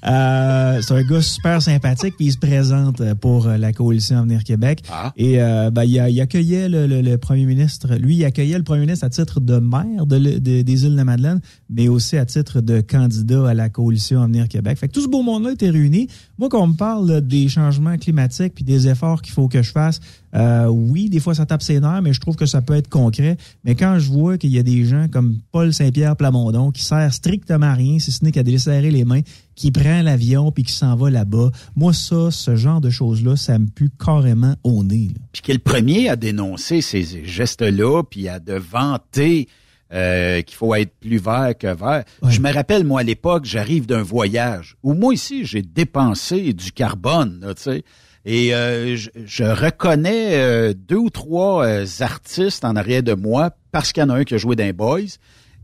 Euh, 0.08 0.82
c'est 0.82 0.94
un 0.94 1.04
gars 1.04 1.22
super 1.22 1.62
sympathique, 1.62 2.16
puis 2.18 2.28
il 2.28 2.32
se 2.32 2.38
présente 2.38 3.02
pour 3.16 3.48
la 3.48 3.72
coalition 3.74 4.18
Avenir 4.20 4.44
Québec. 4.44 4.82
Et 5.16 5.42
euh, 5.42 5.70
ben, 5.70 5.84
il, 5.84 6.00
a- 6.00 6.10
il 6.10 6.20
accueillait 6.22 6.70
le, 6.70 6.88
le- 6.88 7.02
le 7.02 7.18
premier 7.18 7.46
ministre. 7.46 7.96
Lui, 7.96 8.16
il 8.16 8.26
accueillait 8.26 8.58
le 8.58 8.64
premier 8.64 8.82
ministre 8.82 9.06
à 9.06 9.10
titre 9.10 9.40
de 9.40 9.58
maire 9.60 10.06
de, 10.08 10.16
le- 10.16 10.40
de- 10.40 10.62
des 10.62 10.86
îles 10.86 10.96
de 10.96 11.04
Madeleine, 11.04 11.40
mais 11.70 11.88
aussi 11.88 12.18
à 12.18 12.26
titre 12.26 12.62
de 12.62 12.82
candidat 12.82 13.50
à 13.50 13.54
la 13.54 13.70
coalition 13.70 14.22
Avenir 14.24 14.48
Québec. 14.48 14.78
Fait 14.80 14.88
que 14.88 14.94
tout 14.94 15.02
ce 15.04 15.08
beau 15.08 15.22
monde-là 15.22 15.52
était 15.52 15.70
réuni. 15.70 16.08
Moi, 16.40 16.50
quand 16.50 16.64
on 16.64 16.68
me 16.68 16.74
parle 16.76 17.22
des 17.22 17.48
changements 17.48 17.98
climatiques 17.98 18.56
puis 18.56 18.64
des 18.64 18.88
efforts 18.88 19.22
qu'il 19.22 19.34
faut 19.34 19.48
que 19.48 19.62
je 19.62 19.72
fasse, 19.72 20.00
euh, 20.36 20.68
oui, 20.68 21.10
des 21.10 21.20
fois 21.20 21.34
ça 21.36 21.46
tape 21.46 21.62
ses 21.64 21.80
nerfs, 21.80 22.02
mais 22.02 22.14
je 22.14 22.20
trouve 22.20 22.36
que 22.36 22.46
ça 22.46 22.62
peut 22.62 22.76
être 22.76 22.88
concret. 22.90 23.38
Mais 23.66 23.76
quand 23.76 23.98
je 24.00 24.10
vois 24.10 24.38
qu'il 24.38 24.52
y 24.52 24.60
a 24.60 24.64
des 24.64 24.79
gens 24.86 25.08
comme 25.08 25.40
Paul 25.52 25.74
Saint-Pierre 25.74 26.16
Plamondon 26.16 26.72
qui 26.72 26.84
sert 26.84 27.14
strictement 27.14 27.68
à 27.68 27.74
rien, 27.74 28.00
si 28.00 28.12
ce 28.12 28.24
n'est 28.24 28.32
qu'à 28.32 28.44
desserrer 28.44 28.92
les 28.92 29.06
mains, 29.06 29.22
qui 29.56 29.72
prend 29.72 30.02
l'avion 30.02 30.52
puis 30.52 30.64
qui 30.64 30.74
s'en 30.74 30.96
va 30.96 31.10
là-bas, 31.10 31.52
moi 31.76 31.94
ça, 31.94 32.32
ce 32.32 32.56
genre 32.56 32.82
de 32.82 32.90
choses-là, 32.90 33.36
ça 33.36 33.60
me 33.60 33.68
pue 33.68 33.90
carrément 34.04 34.56
au 34.64 34.84
nez. 34.84 35.10
là. 35.14 35.22
Puis 35.32 35.42
qui 35.42 35.52
est 35.52 35.56
le 35.56 35.60
premier 35.60 36.10
à 36.10 36.16
dénoncer 36.16 36.82
ces 36.82 37.26
gestes-là, 37.26 38.04
puis 38.04 38.28
à 38.28 38.40
de 38.40 38.54
vanter 38.54 39.48
euh, 39.92 40.44
qu'il 40.44 40.56
faut 40.56 40.76
être 40.76 40.94
plus 41.00 41.18
vert 41.18 41.54
que 41.58 41.66
vert. 41.66 42.04
Je 42.28 42.40
me 42.42 42.54
rappelle, 42.54 42.84
moi, 42.84 43.00
à 43.00 43.04
l'époque, 43.04 43.46
j'arrive 43.46 43.88
d'un 43.88 44.04
voyage 44.04 44.78
où 44.84 44.94
moi 44.94 45.16
ici, 45.16 45.46
j'ai 45.46 45.64
dépensé 45.64 46.54
du 46.54 46.72
carbone, 46.72 47.44
tu 47.58 47.64
sais. 47.64 47.84
Et 48.24 48.54
euh, 48.54 48.96
je, 48.96 49.10
je 49.26 49.44
reconnais 49.44 50.36
euh, 50.36 50.74
deux 50.76 50.98
ou 50.98 51.10
trois 51.10 51.66
artistes 52.02 52.66
en 52.66 52.76
arrière 52.76 53.02
de 53.02 53.14
moi 53.16 53.50
parce 53.72 53.92
qu'il 53.92 54.02
y 54.02 54.06
en 54.06 54.10
a 54.10 54.16
un 54.16 54.24
qui 54.24 54.36
a 54.36 54.38
joué 54.38 54.56
dans 54.56 54.64
les 54.64 54.74
Boys. 54.74 55.18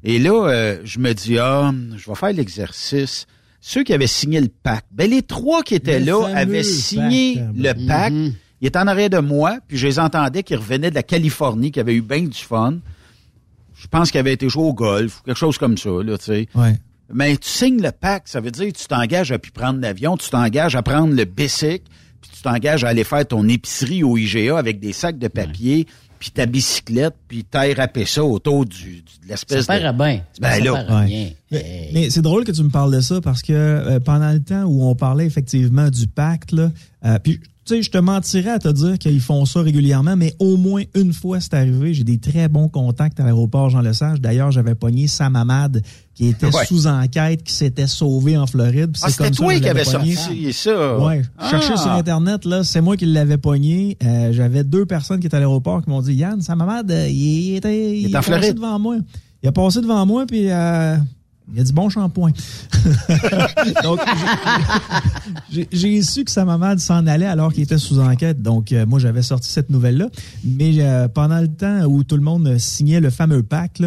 Et 0.03 0.19
là, 0.19 0.47
euh, 0.47 0.81
je 0.83 0.99
me 0.99 1.13
dis, 1.13 1.37
ah, 1.39 1.73
je 1.97 2.09
vais 2.09 2.15
faire 2.15 2.33
l'exercice. 2.33 3.25
Ceux 3.59 3.83
qui 3.83 3.93
avaient 3.93 4.05
signé 4.07 4.39
le 4.41 4.49
pacte, 4.49 4.85
ben 4.91 5.09
les 5.09 5.23
trois 5.23 5.63
qui 5.63 5.73
étaient 5.73 5.99
Le 5.99 6.05
là 6.05 6.27
avaient 6.35 6.61
signé 6.63 7.35
pacte. 7.35 7.57
le 7.57 7.87
pacte. 7.87 8.35
Il 8.61 8.67
était 8.67 8.79
en 8.79 8.87
arrière 8.87 9.09
de 9.09 9.17
moi, 9.17 9.57
puis 9.67 9.77
je 9.77 9.87
les 9.87 9.99
entendais 9.99 10.43
qui 10.43 10.55
revenaient 10.55 10.89
de 10.91 10.95
la 10.95 11.03
Californie, 11.03 11.71
qui 11.71 11.79
avaient 11.79 11.95
eu 11.95 12.01
bien 12.01 12.21
du 12.21 12.37
fun. 12.37 12.77
Je 13.75 13.87
pense 13.87 14.11
qu'ils 14.11 14.19
avaient 14.19 14.33
été 14.33 14.47
joués 14.49 14.63
au 14.63 14.73
golf, 14.73 15.19
ou 15.19 15.23
quelque 15.23 15.37
chose 15.37 15.57
comme 15.57 15.77
ça, 15.77 15.89
là, 15.89 16.17
tu 16.17 16.25
sais. 16.25 16.47
Ouais. 16.55 16.75
Mais 17.13 17.35
tu 17.37 17.49
signes 17.49 17.81
le 17.81 17.91
pacte, 17.91 18.27
ça 18.27 18.39
veut 18.39 18.51
dire 18.51 18.67
que 18.71 18.77
tu 18.77 18.85
t'engages 18.87 19.31
à 19.31 19.37
plus 19.39 19.51
prendre 19.51 19.79
l'avion, 19.79 20.17
tu 20.17 20.29
t'engages 20.29 20.75
à 20.75 20.81
prendre 20.81 21.13
le 21.13 21.25
bicycle, 21.25 21.85
puis 22.21 22.31
tu 22.35 22.41
t'engages 22.41 22.83
à 22.83 22.89
aller 22.89 23.03
faire 23.03 23.27
ton 23.27 23.47
épicerie 23.47 24.03
au 24.03 24.17
IGA 24.17 24.57
avec 24.57 24.79
des 24.79 24.93
sacs 24.93 25.19
de 25.19 25.27
papier, 25.27 25.85
puis 26.25 26.31
ta 26.31 26.47
bicyclette, 26.47 27.13
puis 27.27 27.43
t'ailles 27.43 27.75
râper 27.75 28.03
ça 28.05 28.23
autour 28.23 28.65
du, 28.65 28.77
du- 28.77 29.01
de 29.23 29.27
l'espèce 29.29 29.65
Ça 29.65 29.77
de... 29.77 29.95
bien. 29.95 30.21
Ben 30.41 30.51
ça 30.53 30.59
là. 30.59 30.73
Ouais. 31.01 31.05
bien. 31.05 31.29
Mais, 31.51 31.89
mais 31.93 32.09
c'est 32.09 32.23
drôle 32.23 32.43
que 32.45 32.51
tu 32.51 32.63
me 32.63 32.69
parles 32.69 32.95
de 32.95 32.99
ça 32.99 33.21
parce 33.21 33.43
que 33.43 33.53
euh, 33.53 33.99
pendant 33.99 34.31
le 34.31 34.39
temps 34.41 34.63
où 34.63 34.83
on 34.89 34.95
parlait 34.95 35.27
effectivement 35.27 35.87
du 35.91 36.07
pacte, 36.07 36.51
là, 36.51 36.71
euh, 37.05 37.19
puis 37.19 37.39
tu 37.65 37.73
sais, 37.75 37.81
je 37.81 37.89
te 37.89 37.97
mentirais 37.97 38.51
à 38.51 38.59
te 38.59 38.67
dire 38.67 38.99
qu'ils 38.99 39.19
font 39.19 39.43
ça 39.45 39.61
régulièrement, 39.61 40.15
mais 40.15 40.35
au 40.39 40.55
moins 40.55 40.83
une 40.93 41.13
fois 41.13 41.39
c'est 41.39 41.55
arrivé. 41.55 41.93
J'ai 41.95 42.03
des 42.03 42.19
très 42.19 42.47
bons 42.47 42.67
contacts 42.67 43.19
à 43.19 43.23
l'aéroport 43.23 43.69
Jean 43.71 43.81
Lesage. 43.81 44.21
D'ailleurs, 44.21 44.51
j'avais 44.51 44.75
pogné 44.75 45.07
Sam 45.07 45.35
Hamad 45.35 45.81
qui 46.13 46.27
était 46.27 46.45
Ouais. 46.45 46.65
sous 46.67 46.85
enquête, 46.87 47.43
qui 47.43 47.53
s'était 47.53 47.87
sauvé 47.87 48.37
en 48.37 48.45
Floride. 48.47 48.95
Ah, 49.01 49.09
c'était 49.09 49.31
toi 49.31 49.59
qui 49.59 49.67
avais 49.67 49.83
pogné. 49.83 50.13
sorti 50.15 50.53
ça. 50.53 50.99
Ouais, 50.99 51.23
Ah. 51.37 51.59
sur 51.59 51.91
Internet, 51.91 52.45
là, 52.45 52.63
c'est 52.63 52.81
moi 52.81 52.95
qui 52.97 53.05
l'avais 53.07 53.37
pogné. 53.37 53.97
Euh, 54.03 54.31
J'avais 54.31 54.63
deux 54.63 54.85
personnes 54.85 55.19
qui 55.19 55.27
étaient 55.27 55.35
à 55.37 55.39
l'aéroport 55.39 55.83
qui 55.83 55.89
m'ont 55.89 56.01
dit 56.01 56.13
Yann, 56.13 56.41
Sam 56.41 56.61
Hamad, 56.61 56.89
euh, 56.91 57.07
il, 57.09 57.55
était, 57.55 57.99
Il 57.99 58.05
est 58.05 58.15
en 58.15 58.19
passé 58.19 58.31
Floride. 58.31 58.55
devant 58.55 58.77
moi. 58.79 58.97
Il 59.43 59.49
a 59.49 59.51
passé 59.51 59.81
devant 59.81 60.05
moi, 60.05 60.25
puis 60.25 60.51
euh, 60.51 60.97
il 61.53 61.59
a 61.59 61.63
du 61.63 61.73
bon 61.73 61.89
shampoing. 61.89 62.31
Donc, 63.83 63.99
j'ai- 65.71 66.01
su 66.01 66.23
que 66.23 66.31
sa 66.31 66.45
maman 66.45 66.77
s'en 66.77 67.05
allait 67.07 67.25
alors 67.25 67.53
qu'il 67.53 67.63
était 67.63 67.77
sous 67.77 67.99
enquête. 67.99 68.41
Donc, 68.41 68.71
euh, 68.71 68.85
moi, 68.85 68.99
j'avais 68.99 69.21
sorti 69.21 69.49
cette 69.49 69.69
nouvelle-là. 69.69 70.09
Mais 70.43 70.73
euh, 70.79 71.07
pendant 71.07 71.39
le 71.41 71.47
temps 71.47 71.83
où 71.85 72.03
tout 72.03 72.15
le 72.15 72.21
monde 72.23 72.57
signait 72.57 72.99
le 72.99 73.09
fameux 73.09 73.43
pacte, 73.43 73.83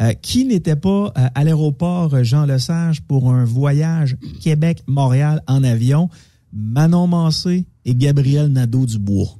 euh, 0.00 0.12
qui 0.14 0.44
n'était 0.46 0.76
pas 0.76 1.12
euh, 1.18 1.28
à 1.34 1.44
l'aéroport 1.44 2.24
Jean 2.24 2.46
Lesage 2.46 3.02
pour 3.02 3.30
un 3.30 3.44
voyage 3.44 4.16
Québec-Montréal 4.40 5.42
en 5.46 5.62
avion? 5.64 6.08
Manon 6.54 7.06
Mancé 7.06 7.66
et 7.84 7.94
Gabriel 7.94 8.48
Nadeau-Dubois. 8.48 9.38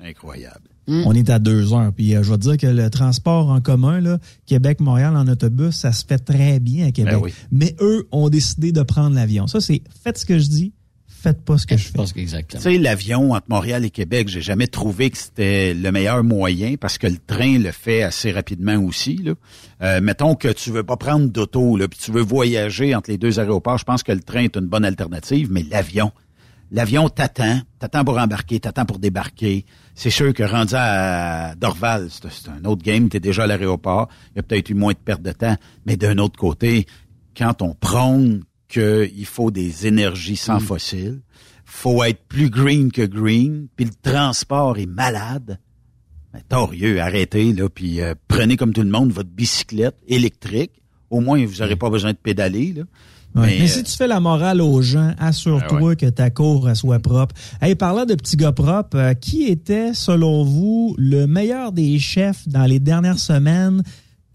Incroyable. 0.00 0.63
On 0.86 1.12
est 1.12 1.30
à 1.30 1.38
deux 1.38 1.72
heures. 1.72 1.92
Puis 1.92 2.14
euh, 2.14 2.22
je 2.22 2.30
vais 2.30 2.36
te 2.36 2.42
dire 2.42 2.56
que 2.56 2.66
le 2.66 2.90
transport 2.90 3.50
en 3.50 3.60
commun, 3.60 4.00
là, 4.00 4.18
Québec-Montréal 4.46 5.16
en 5.16 5.26
autobus, 5.28 5.74
ça 5.74 5.92
se 5.92 6.04
fait 6.04 6.18
très 6.18 6.60
bien 6.60 6.86
à 6.86 6.92
Québec. 6.92 7.14
Ben 7.14 7.20
oui. 7.20 7.32
Mais 7.50 7.74
eux 7.80 8.06
ont 8.12 8.28
décidé 8.28 8.72
de 8.72 8.82
prendre 8.82 9.14
l'avion. 9.14 9.46
Ça, 9.46 9.60
c'est 9.60 9.82
faites 10.02 10.18
ce 10.18 10.26
que 10.26 10.38
je 10.38 10.48
dis, 10.48 10.72
faites 11.24 11.42
pas 11.42 11.56
ce 11.56 11.66
que 11.66 11.76
je 11.78 11.88
fais. 11.88 12.04
Tu 12.04 12.58
sais, 12.58 12.76
l'avion 12.76 13.32
entre 13.32 13.46
Montréal 13.48 13.84
et 13.84 13.90
Québec, 13.90 14.28
j'ai 14.28 14.42
jamais 14.42 14.66
trouvé 14.66 15.08
que 15.08 15.16
c'était 15.16 15.72
le 15.72 15.90
meilleur 15.90 16.22
moyen 16.22 16.74
parce 16.78 16.98
que 16.98 17.06
le 17.06 17.16
train 17.16 17.58
le 17.58 17.72
fait 17.72 18.02
assez 18.02 18.30
rapidement 18.30 18.76
aussi. 18.76 19.16
Là. 19.16 19.32
Euh, 19.80 20.00
mettons 20.02 20.34
que 20.34 20.48
tu 20.48 20.70
veux 20.70 20.82
pas 20.82 20.98
prendre 20.98 21.26
d'auto, 21.28 21.78
là, 21.78 21.88
puis 21.88 21.98
tu 21.98 22.12
veux 22.12 22.20
voyager 22.20 22.94
entre 22.94 23.10
les 23.10 23.16
deux 23.16 23.40
aéroports, 23.40 23.78
je 23.78 23.84
pense 23.84 24.02
que 24.02 24.12
le 24.12 24.20
train 24.20 24.42
est 24.42 24.56
une 24.56 24.66
bonne 24.66 24.84
alternative, 24.84 25.48
mais 25.50 25.62
l'avion, 25.62 26.12
l'avion 26.70 27.08
t'attend, 27.08 27.60
t'attends 27.78 28.04
pour 28.04 28.18
embarquer, 28.18 28.60
t'attends 28.60 28.84
pour 28.84 28.98
débarquer. 28.98 29.64
C'est 29.94 30.10
sûr 30.10 30.34
que 30.34 30.42
rendu 30.42 30.74
à 30.76 31.54
Dorval, 31.54 32.08
c'est 32.10 32.48
un 32.48 32.64
autre 32.64 32.82
game, 32.82 33.08
t'es 33.08 33.20
déjà 33.20 33.44
à 33.44 33.46
l'aéroport, 33.46 34.08
il 34.32 34.36
y 34.36 34.40
a 34.40 34.42
peut-être 34.42 34.70
eu 34.70 34.74
moins 34.74 34.92
de 34.92 34.98
perte 34.98 35.22
de 35.22 35.32
temps, 35.32 35.56
mais 35.86 35.96
d'un 35.96 36.18
autre 36.18 36.38
côté, 36.38 36.86
quand 37.36 37.62
on 37.62 37.74
prône 37.74 38.42
qu'il 38.68 39.26
faut 39.26 39.52
des 39.52 39.86
énergies 39.86 40.36
sans 40.36 40.58
fossiles, 40.58 41.20
faut 41.64 42.02
être 42.02 42.24
plus 42.26 42.50
green 42.50 42.90
que 42.90 43.02
green, 43.02 43.68
puis 43.76 43.86
le 43.86 43.92
transport 44.02 44.78
est 44.78 44.86
malade. 44.86 45.60
Ben, 46.32 46.42
torieux, 46.48 47.00
arrêtez, 47.00 47.52
là, 47.52 47.68
puis 47.68 48.00
euh, 48.00 48.14
prenez 48.26 48.56
comme 48.56 48.72
tout 48.72 48.82
le 48.82 48.90
monde 48.90 49.12
votre 49.12 49.30
bicyclette 49.30 49.96
électrique. 50.08 50.82
Au 51.10 51.20
moins, 51.20 51.44
vous 51.46 51.62
n'aurez 51.62 51.76
pas 51.76 51.90
besoin 51.90 52.12
de 52.12 52.18
pédaler. 52.18 52.72
Là. 52.72 52.82
Ouais. 53.34 53.46
Mais, 53.46 53.58
Mais, 53.60 53.66
si 53.66 53.82
tu 53.82 53.96
fais 53.96 54.06
la 54.06 54.20
morale 54.20 54.60
aux 54.60 54.80
gens, 54.80 55.12
assure-toi 55.18 55.96
que 55.96 56.06
ta 56.06 56.30
cour 56.30 56.70
soit 56.74 57.00
propre. 57.00 57.34
Hey, 57.60 57.74
parlant 57.74 58.04
de 58.04 58.14
petits 58.14 58.36
gars 58.36 58.52
propres, 58.52 58.96
euh, 58.96 59.14
qui 59.14 59.44
était, 59.44 59.92
selon 59.92 60.44
vous, 60.44 60.94
le 60.98 61.26
meilleur 61.26 61.72
des 61.72 61.98
chefs 61.98 62.48
dans 62.48 62.64
les 62.64 62.78
dernières 62.78 63.18
semaines 63.18 63.82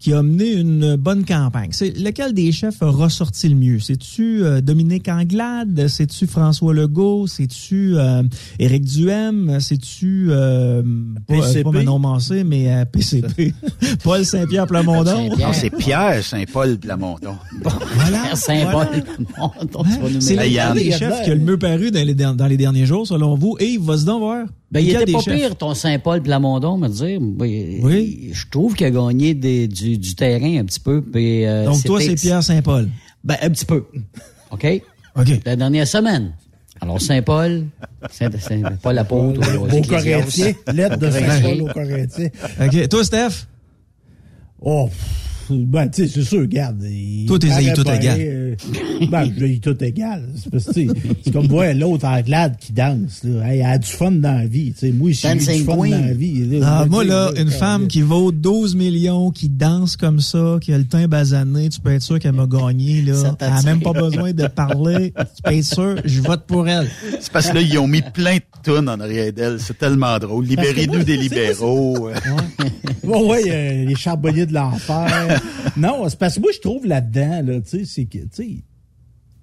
qui 0.00 0.12
a 0.14 0.22
mené 0.22 0.52
une 0.54 0.96
bonne 0.96 1.24
campagne? 1.24 1.68
C'est 1.72 1.96
lequel 1.96 2.32
des 2.32 2.50
chefs 2.52 2.82
a 2.82 2.88
ressorti 2.88 3.48
le 3.50 3.54
mieux? 3.54 3.78
C'est-tu 3.78 4.42
euh, 4.42 4.60
Dominique 4.60 5.08
Anglade? 5.08 5.86
C'est-tu 5.88 6.26
François 6.26 6.72
Legault? 6.74 7.26
C'est-tu 7.26 7.96
euh, 7.96 8.22
Éric 8.58 8.84
Duhem? 8.84 9.58
C'est-tu 9.60 10.28
euh, 10.30 10.82
pas, 11.28 11.34
PCP? 11.34 11.62
pas 11.64 11.70
Manon 11.70 11.98
Mancé, 11.98 12.42
mais 12.44 12.72
euh, 12.72 12.84
PCP? 12.86 13.52
Paul 14.02 14.24
Saint-Pierre 14.24 14.66
Plamondon? 14.66 15.28
Non, 15.38 15.52
c'est 15.52 15.70
Pierre 15.70 16.24
Saint-Paul 16.24 16.78
Plamondon. 16.78 17.36
Voilà. 17.94 18.34
Saint-Paul. 18.34 18.86
C'est 20.20 20.32
Hey, 20.32 20.36
lequel 20.36 20.52
Yann. 20.52 20.74
des 20.74 20.90
chefs 20.92 21.22
qui 21.24 21.30
a 21.30 21.34
le 21.34 21.40
mieux 21.40 21.58
paru 21.58 21.90
dans 21.90 22.04
les, 22.06 22.14
dans 22.14 22.46
les 22.46 22.56
derniers 22.56 22.86
jours, 22.86 23.06
selon 23.06 23.34
vous? 23.36 23.56
Et 23.60 23.76
vas-y 23.78 24.04
donc 24.06 24.20
voir. 24.20 24.46
Ben, 24.72 24.80
il 24.80 24.90
était 24.90 25.10
pas 25.12 25.20
chefs? 25.20 25.34
pire, 25.36 25.56
ton 25.56 25.74
Saint-Paul 25.74 26.22
Plamondon, 26.22 26.76
me 26.78 26.88
dire. 26.88 27.20
Oui. 27.20 28.30
Je 28.32 28.44
trouve 28.50 28.74
qu'il 28.74 28.86
a 28.86 28.90
gagné 28.90 29.34
des- 29.34 29.66
du, 29.66 29.98
du 29.98 30.14
terrain 30.14 30.58
un 30.60 30.64
petit 30.64 30.78
peu. 30.80 31.02
puis, 31.02 31.44
euh, 31.44 31.64
Donc, 31.64 31.82
toi, 31.84 32.00
c'est 32.00 32.14
Pierre 32.14 32.42
Saint-Paul. 32.42 32.88
Ben, 33.24 33.36
un 33.42 33.50
petit 33.50 33.64
peu. 33.64 33.84
OK? 34.52 34.66
OK. 35.16 35.28
La 35.44 35.56
dernière 35.56 35.88
semaine. 35.88 36.32
Alors, 36.80 37.00
Saint-Paul, 37.00 37.66
Saint- 38.10 38.30
Saint- 38.38 38.62
Paul 38.80 38.94
l'apôtre. 38.94 39.40
Au 39.58 39.82
Corinthien, 39.82 40.52
lettre 40.72 40.96
de 40.98 41.10
Saint-Paul 41.10 41.62
au 41.62 41.66
Corinthien. 41.66 42.28
OK. 42.60 42.88
Toi, 42.88 43.04
Steph? 43.04 43.46
Oh, 44.62 44.88
Ben, 45.54 45.88
tu 45.88 46.02
sais, 46.06 46.12
c'est 46.12 46.22
sûr, 46.22 46.40
regarde. 46.40 46.82
il 46.84 47.26
Toi, 47.26 47.38
t'es 47.38 47.48
paraît 47.48 47.72
tout 47.72 47.88
égal. 47.90 48.18
euh, 48.20 48.54
ben, 49.10 49.30
je 49.36 49.44
l'ai 49.44 49.58
tout 49.58 49.76
égal. 49.84 50.22
C'est 50.36 50.50
parce 50.50 50.64
que, 50.66 50.72
tu 50.72 50.88
sais, 50.88 50.94
c'est 51.24 51.32
comme 51.32 51.46
voir 51.46 51.72
l'autre 51.74 52.06
Anglade 52.06 52.56
qui 52.58 52.72
danse, 52.72 53.20
là. 53.24 53.42
Elle 53.52 53.62
a 53.62 53.78
du 53.78 53.88
fun 53.88 54.10
dans 54.12 54.38
la 54.38 54.46
vie, 54.46 54.72
tu 54.72 54.78
sais. 54.86 54.92
Moi, 54.92 55.10
j'ai 55.12 55.34
du 55.34 55.64
fun 55.64 55.76
Queen. 55.76 55.90
dans 55.92 56.06
la 56.06 56.12
vie. 56.12 56.46
là. 56.58 56.66
Ah, 56.80 56.86
moi, 56.88 57.04
là, 57.04 57.30
une 57.36 57.50
femme 57.50 57.86
qui 57.88 58.00
vaut 58.02 58.32
12 58.32 58.74
millions, 58.76 59.30
qui 59.30 59.48
danse 59.48 59.96
comme 59.96 60.20
ça, 60.20 60.58
qui 60.60 60.72
a 60.72 60.78
le 60.78 60.84
teint 60.84 61.08
basané, 61.08 61.68
tu 61.68 61.80
peux 61.80 61.92
être 61.92 62.02
sûr 62.02 62.18
qu'elle 62.18 62.32
m'a 62.32 62.46
gagné, 62.46 63.02
là. 63.02 63.36
Elle 63.40 63.48
n'a 63.50 63.62
même 63.62 63.80
pas 63.80 63.92
besoin 63.92 64.32
de 64.32 64.46
parler. 64.46 65.12
Tu 65.36 65.42
peux 65.42 65.52
être 65.54 65.64
sûr, 65.64 65.96
je 66.04 66.20
vote 66.20 66.44
pour 66.46 66.68
elle. 66.68 66.88
C'est 67.20 67.30
parce 67.32 67.48
que 67.48 67.54
là, 67.54 67.60
ils 67.60 67.78
ont 67.78 67.86
mis 67.88 68.02
plein 68.02 68.36
de 68.36 68.42
tonnes 68.62 68.88
en 68.88 69.00
arrière 69.00 69.32
d'elle. 69.32 69.58
C'est 69.60 69.78
tellement 69.78 70.18
drôle. 70.18 70.44
Libérez-nous 70.44 71.04
des 71.04 71.16
libéraux. 71.16 72.08
euh. 72.08 72.14
Ouais, 73.04 73.22
ouais, 73.24 73.42
euh, 73.48 73.84
les 73.86 73.94
charbonniers 73.94 74.46
de 74.46 74.52
l'enfer. 74.54 75.39
non, 75.76 76.08
c'est 76.08 76.18
parce 76.18 76.36
que 76.36 76.40
moi, 76.40 76.50
je 76.54 76.60
trouve 76.60 76.86
là-dedans, 76.86 77.42
là, 77.44 77.60
tu 77.60 77.70
sais, 77.78 77.84
c'est 77.84 78.04
que, 78.04 78.18
tu 78.18 78.26
sais, 78.32 78.48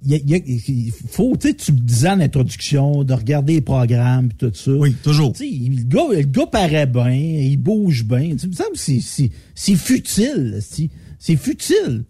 il 0.05 0.29
y 0.29 0.35
a- 0.35 0.91
faut, 1.09 1.35
tu 1.39 1.47
sais, 1.49 1.53
tu 1.55 1.71
me 1.71 1.79
disais 1.79 2.09
en 2.09 2.19
introduction 2.19 3.03
de 3.03 3.13
regarder 3.13 3.53
les 3.53 3.61
programmes 3.61 4.29
et 4.31 4.35
tout 4.35 4.51
ça. 4.53 4.71
Oui, 4.71 4.95
toujours. 5.03 5.33
Tu 5.33 5.49
sais, 5.49 5.69
le 5.69 5.83
gars, 5.83 6.03
le 6.11 6.21
gars 6.21 6.45
paraît 6.45 6.85
bien, 6.85 7.11
il 7.15 7.57
bouge 7.57 8.05
bien. 8.05 8.35
Tu 8.39 8.47
me 8.47 8.53
semble 8.53 8.73
que 8.73 8.79
c'est, 8.79 8.99
c'est, 9.01 9.31
c'est 9.55 9.75
futile, 9.75 10.59
c'est, 10.61 11.35
futile. 11.35 12.03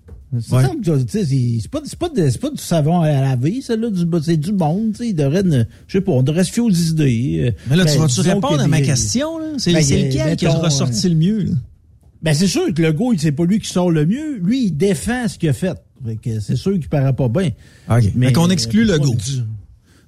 Ouais. 0.51 0.63
c'est, 1.07 1.23
c'est 1.25 1.71
pas, 1.71 1.79
pas, 1.97 2.09
pas 2.09 2.49
du 2.49 2.61
savon 2.61 2.99
à 2.99 3.09
laver, 3.09 3.61
ça, 3.61 3.77
là, 3.77 3.89
du, 3.89 4.03
c'est 4.21 4.35
du 4.35 4.51
monde, 4.51 4.91
tu 4.91 4.97
sais, 4.97 5.09
il 5.11 5.13
devrait, 5.15 5.43
ne- 5.43 5.63
je 5.87 5.93
sais 5.97 6.01
pas, 6.01 6.11
on 6.11 6.23
devrait 6.23 6.43
se 6.43 6.51
fier 6.51 6.61
aux 6.65 6.69
idées. 6.69 7.37
euh, 7.39 7.51
Mais 7.69 7.77
là, 7.77 7.85
tu 7.85 7.93
ben, 7.93 8.01
vas-tu 8.01 8.19
répondre 8.19 8.59
à 8.59 8.67
ma 8.67 8.81
question? 8.81 9.29
C'est 9.57 9.71
Ben, 9.71 9.79
lequel 9.79 10.35
qui 10.35 10.45
a 10.45 10.53
ressorti 10.59 11.07
euh, 11.07 11.09
le 11.11 11.15
mieux, 11.15 11.39
là? 11.43 11.51
Ben, 12.21 12.33
c'est 12.33 12.47
sûr 12.47 12.73
que 12.73 12.81
le 12.81 12.95
il- 13.13 13.19
c'est 13.19 13.31
pas 13.31 13.45
lui 13.45 13.59
qui 13.59 13.67
sort 13.69 13.91
le 13.91 14.05
mieux. 14.05 14.37
Lui, 14.41 14.65
il 14.65 14.71
défend 14.71 15.27
ce 15.27 15.37
qu'il 15.37 15.49
a 15.49 15.53
fait. 15.53 15.77
Fait 16.05 16.15
que 16.17 16.39
c'est 16.39 16.55
sûr 16.55 16.73
qu'il 16.73 16.89
paraît 16.89 17.13
pas 17.13 17.27
bien. 17.29 17.51
OK. 17.89 18.03
Mais 18.15 18.31
qu'on 18.33 18.49
exclut 18.49 18.85
le 18.85 18.97
pas 18.97 19.05
go. 19.05 19.15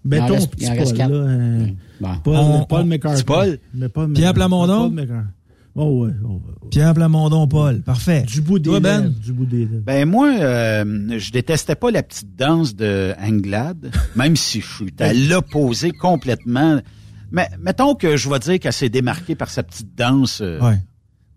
Mettons, 0.06 0.34
reste- 0.36 0.52
petit 0.52 0.66
Paul, 0.66 0.98
là. 0.98 1.10
euh, 1.10 1.68
Bon. 2.00 2.10
Paul, 2.24 2.36
On- 2.38 2.64
Paul 2.66 2.86
McCarthy. 2.86 3.24
Mais 3.74 3.90
pas- 3.90 4.08
Pierre 4.08 4.34
Plamondon? 4.34 4.96
Oh, 5.76 6.06
ouais, 6.06 6.12
oh, 6.26 6.28
ouais. 6.34 6.70
Pierre 6.72 6.94
Plamondon, 6.94 7.48
Paul. 7.48 7.82
Parfait. 7.82 8.24
Du 8.24 8.42
bout 8.42 8.60
des 8.60 8.70
Toi, 8.70 8.80
Ben? 8.80 9.02
lèvres, 9.04 9.14
Du 9.20 9.34
bout 9.34 9.46
des 9.46 9.60
lèvres. 9.60 9.84
Ben 9.86 10.08
moi, 10.10 10.34
euh, 10.40 11.20
je 11.20 11.32
détestais 11.32 11.76
pas 11.76 11.92
la 11.92 12.02
petite 12.04 12.36
danse 12.36 12.76
de 12.76 13.14
Anglade, 13.22 13.92
même 14.16 14.36
si 14.36 14.62
je 14.62 14.68
suis 14.68 14.94
à 15.00 15.14
l'opposé 15.14 15.92
complètement. 15.92 16.80
Mais 17.32 17.48
mettons 17.62 17.94
que 17.94 18.18
je 18.18 18.30
vais 18.30 18.40
dire 18.40 18.60
qu'elle 18.60 18.74
s'est 18.74 18.90
démarquée 18.90 19.36
par 19.36 19.50
sa 19.50 19.64
petite 19.64 19.96
danse. 19.96 20.40
euh, 20.42 20.60
Ouais. 20.60 20.80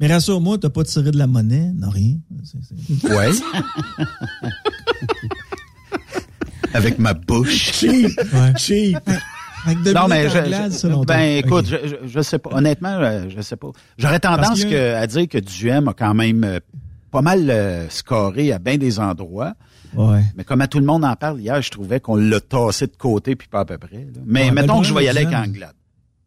Mais 0.03 0.13
rassure-moi, 0.13 0.59
t'as 0.59 0.69
pas 0.69 0.83
tiré 0.85 1.13
de 1.13 1.17
la 1.17 1.27
monnaie, 1.29 1.71
non 1.77 1.89
rien. 1.89 2.17
C'est- 2.43 3.09
ouais. 3.09 3.31
Avec 6.75 6.99
ma 6.99 7.15
bouche. 7.15 7.73
Cheap. 7.73 8.11
Ouais. 8.33 8.53
Cheap. 8.59 8.99
Non, 9.95 10.09
mais 10.09 10.29
je, 10.29 10.39
Anglade, 10.39 10.73
je- 10.73 10.77
selon 10.79 11.05
toi. 11.05 11.15
ben 11.17 11.37
écoute, 11.39 11.67
je, 11.67 11.77
je, 11.87 11.95
je 12.09 12.21
sais 12.21 12.39
pas. 12.41 12.51
Honnêtement, 12.53 12.99
je 13.29 13.41
sais 13.43 13.55
pas. 13.57 13.69
J'aurais 13.97 14.19
tendance 14.19 14.47
Parce 14.49 14.65
que- 14.65 14.71
que- 14.71 14.95
à 14.95 15.07
dire 15.07 15.29
que 15.29 15.39
Duhem 15.39 15.87
a 15.89 15.95
quand 15.95 16.15
même 16.15 16.43
euh, 16.45 16.59
pas 17.13 17.23
mal 17.23 17.49
euh, 17.49 17.89
scoré 17.89 18.53
à 18.53 18.59
bien 18.59 18.77
des 18.79 18.99
endroits. 18.99 19.55
Ouais. 19.95 20.23
Mais 20.37 20.43
comme 20.45 20.63
à 20.63 20.67
tout 20.67 20.79
le 20.81 20.87
monde 20.87 21.05
en 21.05 21.15
parle 21.15 21.41
hier, 21.41 21.61
je 21.63 21.71
trouvais 21.71 22.01
qu'on 22.01 22.17
l'a 22.17 22.41
tassé 22.41 22.87
de 22.87 22.97
côté 22.97 23.37
puis 23.37 23.47
pas 23.47 23.61
à 23.61 23.65
peu 23.67 23.77
près. 23.79 23.99
là. 23.99 24.21
Mais 24.25 24.45
Ouais, 24.45 24.49
ben, 24.51 24.63
mettons 24.63 24.81
que 24.81 24.87
je 24.89 24.95
vais 24.95 25.05
y 25.05 25.09
aller 25.09 25.27
avec 25.27 25.37
Anglade. 25.39 25.75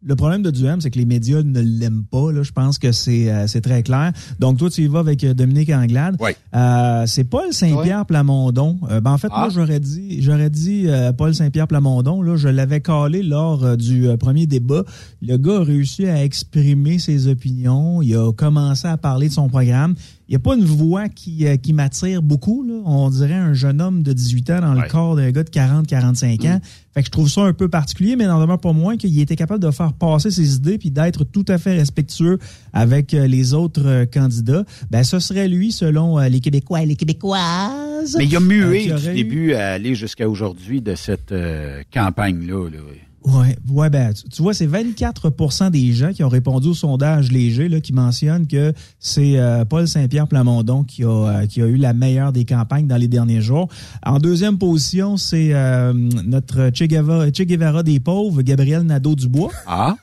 Le 0.07 0.15
problème 0.15 0.43
de 0.43 0.51
Duhem, 0.51 0.81
c'est 0.81 0.91
que 0.91 0.99
les 0.99 1.05
médias 1.05 1.41
ne 1.41 1.59
l'aiment 1.61 2.03
pas. 2.09 2.31
Là. 2.31 2.43
Je 2.43 2.51
pense 2.51 2.77
que 2.77 2.91
c'est 2.91 3.31
euh, 3.31 3.47
c'est 3.47 3.61
très 3.61 3.81
clair. 3.81 4.11
Donc, 4.39 4.57
toi, 4.59 4.69
tu 4.69 4.83
y 4.83 4.87
vas 4.87 4.99
avec 4.99 5.23
euh, 5.23 5.33
Dominique 5.33 5.71
Anglade. 5.71 6.15
Oui. 6.19 6.31
Euh, 6.55 7.05
c'est 7.07 7.23
Paul 7.23 7.51
Saint-Pierre 7.51 8.05
Plamondon. 8.05 8.77
Euh, 8.91 9.01
ben, 9.01 9.11
en 9.13 9.17
fait, 9.17 9.29
Ah. 9.31 9.39
moi, 9.41 9.49
j'aurais 9.49 9.79
dit, 9.79 10.21
j'aurais 10.21 10.51
dit 10.51 10.83
euh, 10.87 11.11
Paul 11.11 11.33
Saint-Pierre 11.33 11.67
Plamondon. 11.67 12.21
Là, 12.21 12.35
je 12.35 12.47
l'avais 12.47 12.81
calé 12.81 13.23
lors 13.23 13.63
euh, 13.63 13.75
du 13.75 14.07
euh, 14.07 14.15
premier 14.15 14.45
débat. 14.45 14.83
Le 15.23 15.37
gars 15.37 15.57
a 15.61 15.63
réussi 15.63 16.05
à 16.05 16.23
exprimer 16.23 16.99
ses 16.99 17.27
opinions. 17.27 18.03
Il 18.03 18.15
a 18.15 18.31
commencé 18.31 18.87
à 18.87 18.97
parler 18.97 19.29
de 19.29 19.33
son 19.33 19.47
programme. 19.49 19.95
Il 20.27 20.31
n'y 20.31 20.35
a 20.37 20.39
pas 20.39 20.55
une 20.55 20.65
voix 20.65 21.07
qui, 21.07 21.45
euh, 21.45 21.55
qui 21.55 21.71
m'attire 21.71 22.23
beaucoup. 22.23 22.63
Là. 22.63 22.73
On 22.85 23.09
dirait 23.11 23.33
un 23.35 23.53
jeune 23.53 23.79
homme 23.79 24.01
de 24.01 24.11
18 24.11 24.49
ans 24.49 24.61
dans 24.61 24.73
le 24.73 24.81
Ouais. 24.81 24.87
corps 24.87 25.15
d'un 25.15 25.29
gars 25.31 25.43
de 25.43 25.49
40-45 25.51 26.45
ans. 26.47 26.59
Fait 26.95 27.01
que 27.01 27.05
je 27.07 27.11
trouve 27.11 27.29
ça 27.29 27.41
un 27.41 27.53
peu 27.53 27.67
particulier, 27.67 28.15
mais 28.15 28.25
n'en 28.25 28.39
demeure 28.41 28.59
pas 28.59 28.73
moins 28.73 28.97
qu'il 28.97 29.19
était 29.19 29.35
capable 29.35 29.61
de 29.63 29.69
faire 29.69 29.93
passer 29.93 30.31
ses 30.31 30.55
idées 30.55 30.77
puis 30.79 30.89
d'être 30.89 31.25
tout 31.25 31.45
à 31.47 31.57
fait 31.59 31.75
respectueux 31.77 32.39
avec 32.73 33.13
euh, 33.13 33.27
les 33.27 33.53
autres 33.53 33.85
euh, 33.85 34.05
candidats. 34.05 34.63
Ben, 34.89 35.03
ce 35.03 35.19
serait 35.19 35.47
lui, 35.47 35.71
selon 35.71 36.17
les 36.19 36.39
Québécois 36.39 36.81
et 36.81 36.85
les 36.87 36.95
Québécoises. 36.95 38.15
Mais 38.17 38.25
il 38.25 38.35
a 38.35 38.39
mué 38.39 38.87
du 38.93 39.09
eu- 39.09 39.13
début 39.13 39.53
à 39.53 39.73
aller 39.73 39.93
jusqu'à 39.95 40.27
aujourd'hui 40.29 40.81
de 40.81 40.95
cette 40.95 41.31
euh, 41.31 41.81
campagne-là. 41.93 42.69
là. 42.69 42.77
Ouais, 43.25 43.55
ouais, 43.69 43.89
ben, 43.89 44.13
tu, 44.13 44.29
tu 44.29 44.41
vois, 44.43 44.53
c'est 44.53 44.67
24% 44.67 45.71
des 45.71 45.93
gens 45.93 46.13
qui 46.13 46.23
ont 46.23 46.29
répondu 46.29 46.67
au 46.67 46.73
sondage 46.75 47.31
léger 47.31 47.67
là, 47.69 47.81
qui 47.81 47.91
mentionnent 47.91 48.45
que 48.45 48.71
c'est 48.99 49.39
euh, 49.39 49.65
Paul 49.65 49.87
Saint-Pierre 49.87 50.27
Plamondon 50.27 50.83
qui 50.83 51.03
a, 51.03 51.07
euh, 51.07 51.45
qui 51.47 51.61
a 51.61 51.65
eu 51.65 51.77
la 51.77 51.93
meilleure 51.93 52.31
des 52.31 52.45
campagnes 52.45 52.85
dans 52.85 52.97
les 52.97 53.07
derniers 53.07 53.41
jours. 53.41 53.67
En 54.05 54.19
deuxième 54.19 54.59
position, 54.59 55.17
c'est 55.17 55.53
euh, 55.53 55.91
notre 55.93 56.69
Che 56.73 56.83
Guevara, 56.83 57.27
Che 57.31 57.41
Guevara 57.43 57.81
des 57.81 57.99
pauvres, 57.99 58.43
Gabriel 58.43 58.83
Nadeau-Dubois, 58.83 59.51
Ah? 59.65 59.95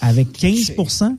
avec 0.00 0.32
15% 0.38 1.16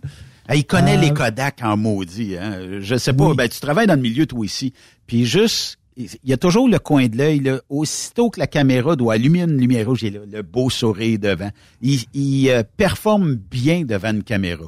Ah, 0.47 0.55
il 0.55 0.65
connaît 0.65 0.97
les 0.97 1.13
Kodak 1.13 1.59
en 1.63 1.77
maudit. 1.77 2.37
Hein? 2.37 2.79
Je 2.79 2.95
sais 2.97 3.13
pas. 3.13 3.29
Oui. 3.29 3.35
Ben, 3.35 3.49
tu 3.49 3.59
travailles 3.59 3.87
dans 3.87 3.95
le 3.95 4.01
milieu, 4.01 4.25
toi 4.25 4.45
ici. 4.45 4.73
Puis 5.07 5.25
juste, 5.25 5.77
il 5.97 6.09
y 6.23 6.33
a 6.33 6.37
toujours 6.37 6.67
le 6.67 6.79
coin 6.79 7.07
de 7.07 7.17
l'œil. 7.17 7.39
là. 7.39 7.59
Aussitôt 7.69 8.29
que 8.29 8.39
la 8.39 8.47
caméra 8.47 8.95
doit 8.95 9.13
allumer 9.13 9.41
une 9.41 9.57
lumière 9.57 9.87
rouge, 9.87 10.03
il 10.03 10.17
a 10.17 10.19
le, 10.29 10.41
beau 10.41 10.69
sourire 10.69 11.19
devant. 11.19 11.49
Il, 11.81 11.99
il, 12.13 12.49
euh, 12.49 12.63
performe 12.77 13.35
bien 13.35 13.83
devant 13.85 14.11
une 14.11 14.23
caméra. 14.23 14.65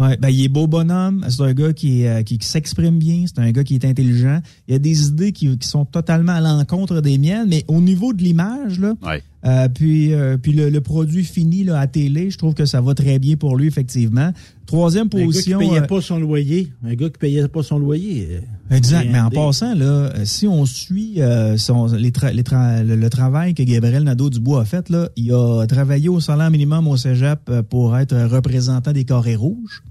Ouais, 0.00 0.16
ben 0.16 0.28
il 0.28 0.44
est 0.44 0.48
beau 0.48 0.68
bonhomme, 0.68 1.26
c'est 1.28 1.42
un 1.42 1.52
gars 1.52 1.72
qui, 1.72 2.06
euh, 2.06 2.22
qui, 2.22 2.38
qui 2.38 2.46
s'exprime 2.46 2.98
bien, 2.98 3.24
c'est 3.26 3.40
un 3.40 3.50
gars 3.50 3.64
qui 3.64 3.74
est 3.74 3.84
intelligent. 3.84 4.40
Il 4.68 4.72
y 4.72 4.76
a 4.76 4.78
des 4.78 5.08
idées 5.08 5.32
qui, 5.32 5.58
qui 5.58 5.66
sont 5.66 5.84
totalement 5.84 6.34
à 6.34 6.40
l'encontre 6.40 7.00
des 7.00 7.18
miennes, 7.18 7.48
mais 7.48 7.64
au 7.66 7.80
niveau 7.80 8.12
de 8.12 8.22
l'image 8.22 8.78
là, 8.78 8.94
Ouais. 9.04 9.24
Euh, 9.48 9.68
puis 9.68 10.12
euh, 10.12 10.36
puis 10.36 10.52
le, 10.52 10.68
le 10.70 10.80
produit 10.80 11.24
fini 11.24 11.64
là 11.64 11.78
à 11.80 11.86
télé, 11.86 12.30
je 12.30 12.38
trouve 12.38 12.54
que 12.54 12.66
ça 12.66 12.80
va 12.80 12.94
très 12.94 13.18
bien 13.18 13.36
pour 13.36 13.56
lui 13.56 13.66
effectivement. 13.66 14.32
Troisième 14.66 15.06
Un 15.06 15.16
gars 15.16 15.18
qui 15.20 15.24
position. 15.26 15.58
payait 15.58 15.78
euh, 15.80 15.86
pas 15.86 16.00
son 16.02 16.18
loyer. 16.18 16.70
Un 16.84 16.94
gars 16.94 17.08
qui 17.08 17.18
payait 17.18 17.48
pas 17.48 17.62
son 17.62 17.78
loyer. 17.78 18.40
Exact. 18.70 19.08
Mais 19.10 19.18
en 19.18 19.30
passant, 19.30 19.74
là, 19.74 20.12
si 20.24 20.46
on 20.46 20.66
suit 20.66 21.22
euh, 21.22 21.56
son, 21.56 21.86
les 21.86 22.10
tra- 22.10 22.32
les 22.34 22.42
tra- 22.42 22.84
le, 22.84 23.08
travail 23.10 23.54
que 23.54 23.62
Gabriel 23.62 24.02
Nadeau-Dubois 24.04 24.60
a 24.60 24.64
fait, 24.66 24.90
là, 24.90 25.08
il 25.16 25.32
a 25.32 25.64
travaillé 25.66 26.10
au 26.10 26.20
salaire 26.20 26.50
minimum 26.50 26.86
au 26.86 26.98
cégep 26.98 27.40
pour 27.70 27.96
être 27.96 28.14
représentant 28.26 28.92
des 28.92 29.04
carrés 29.04 29.36
rouges. 29.36 29.82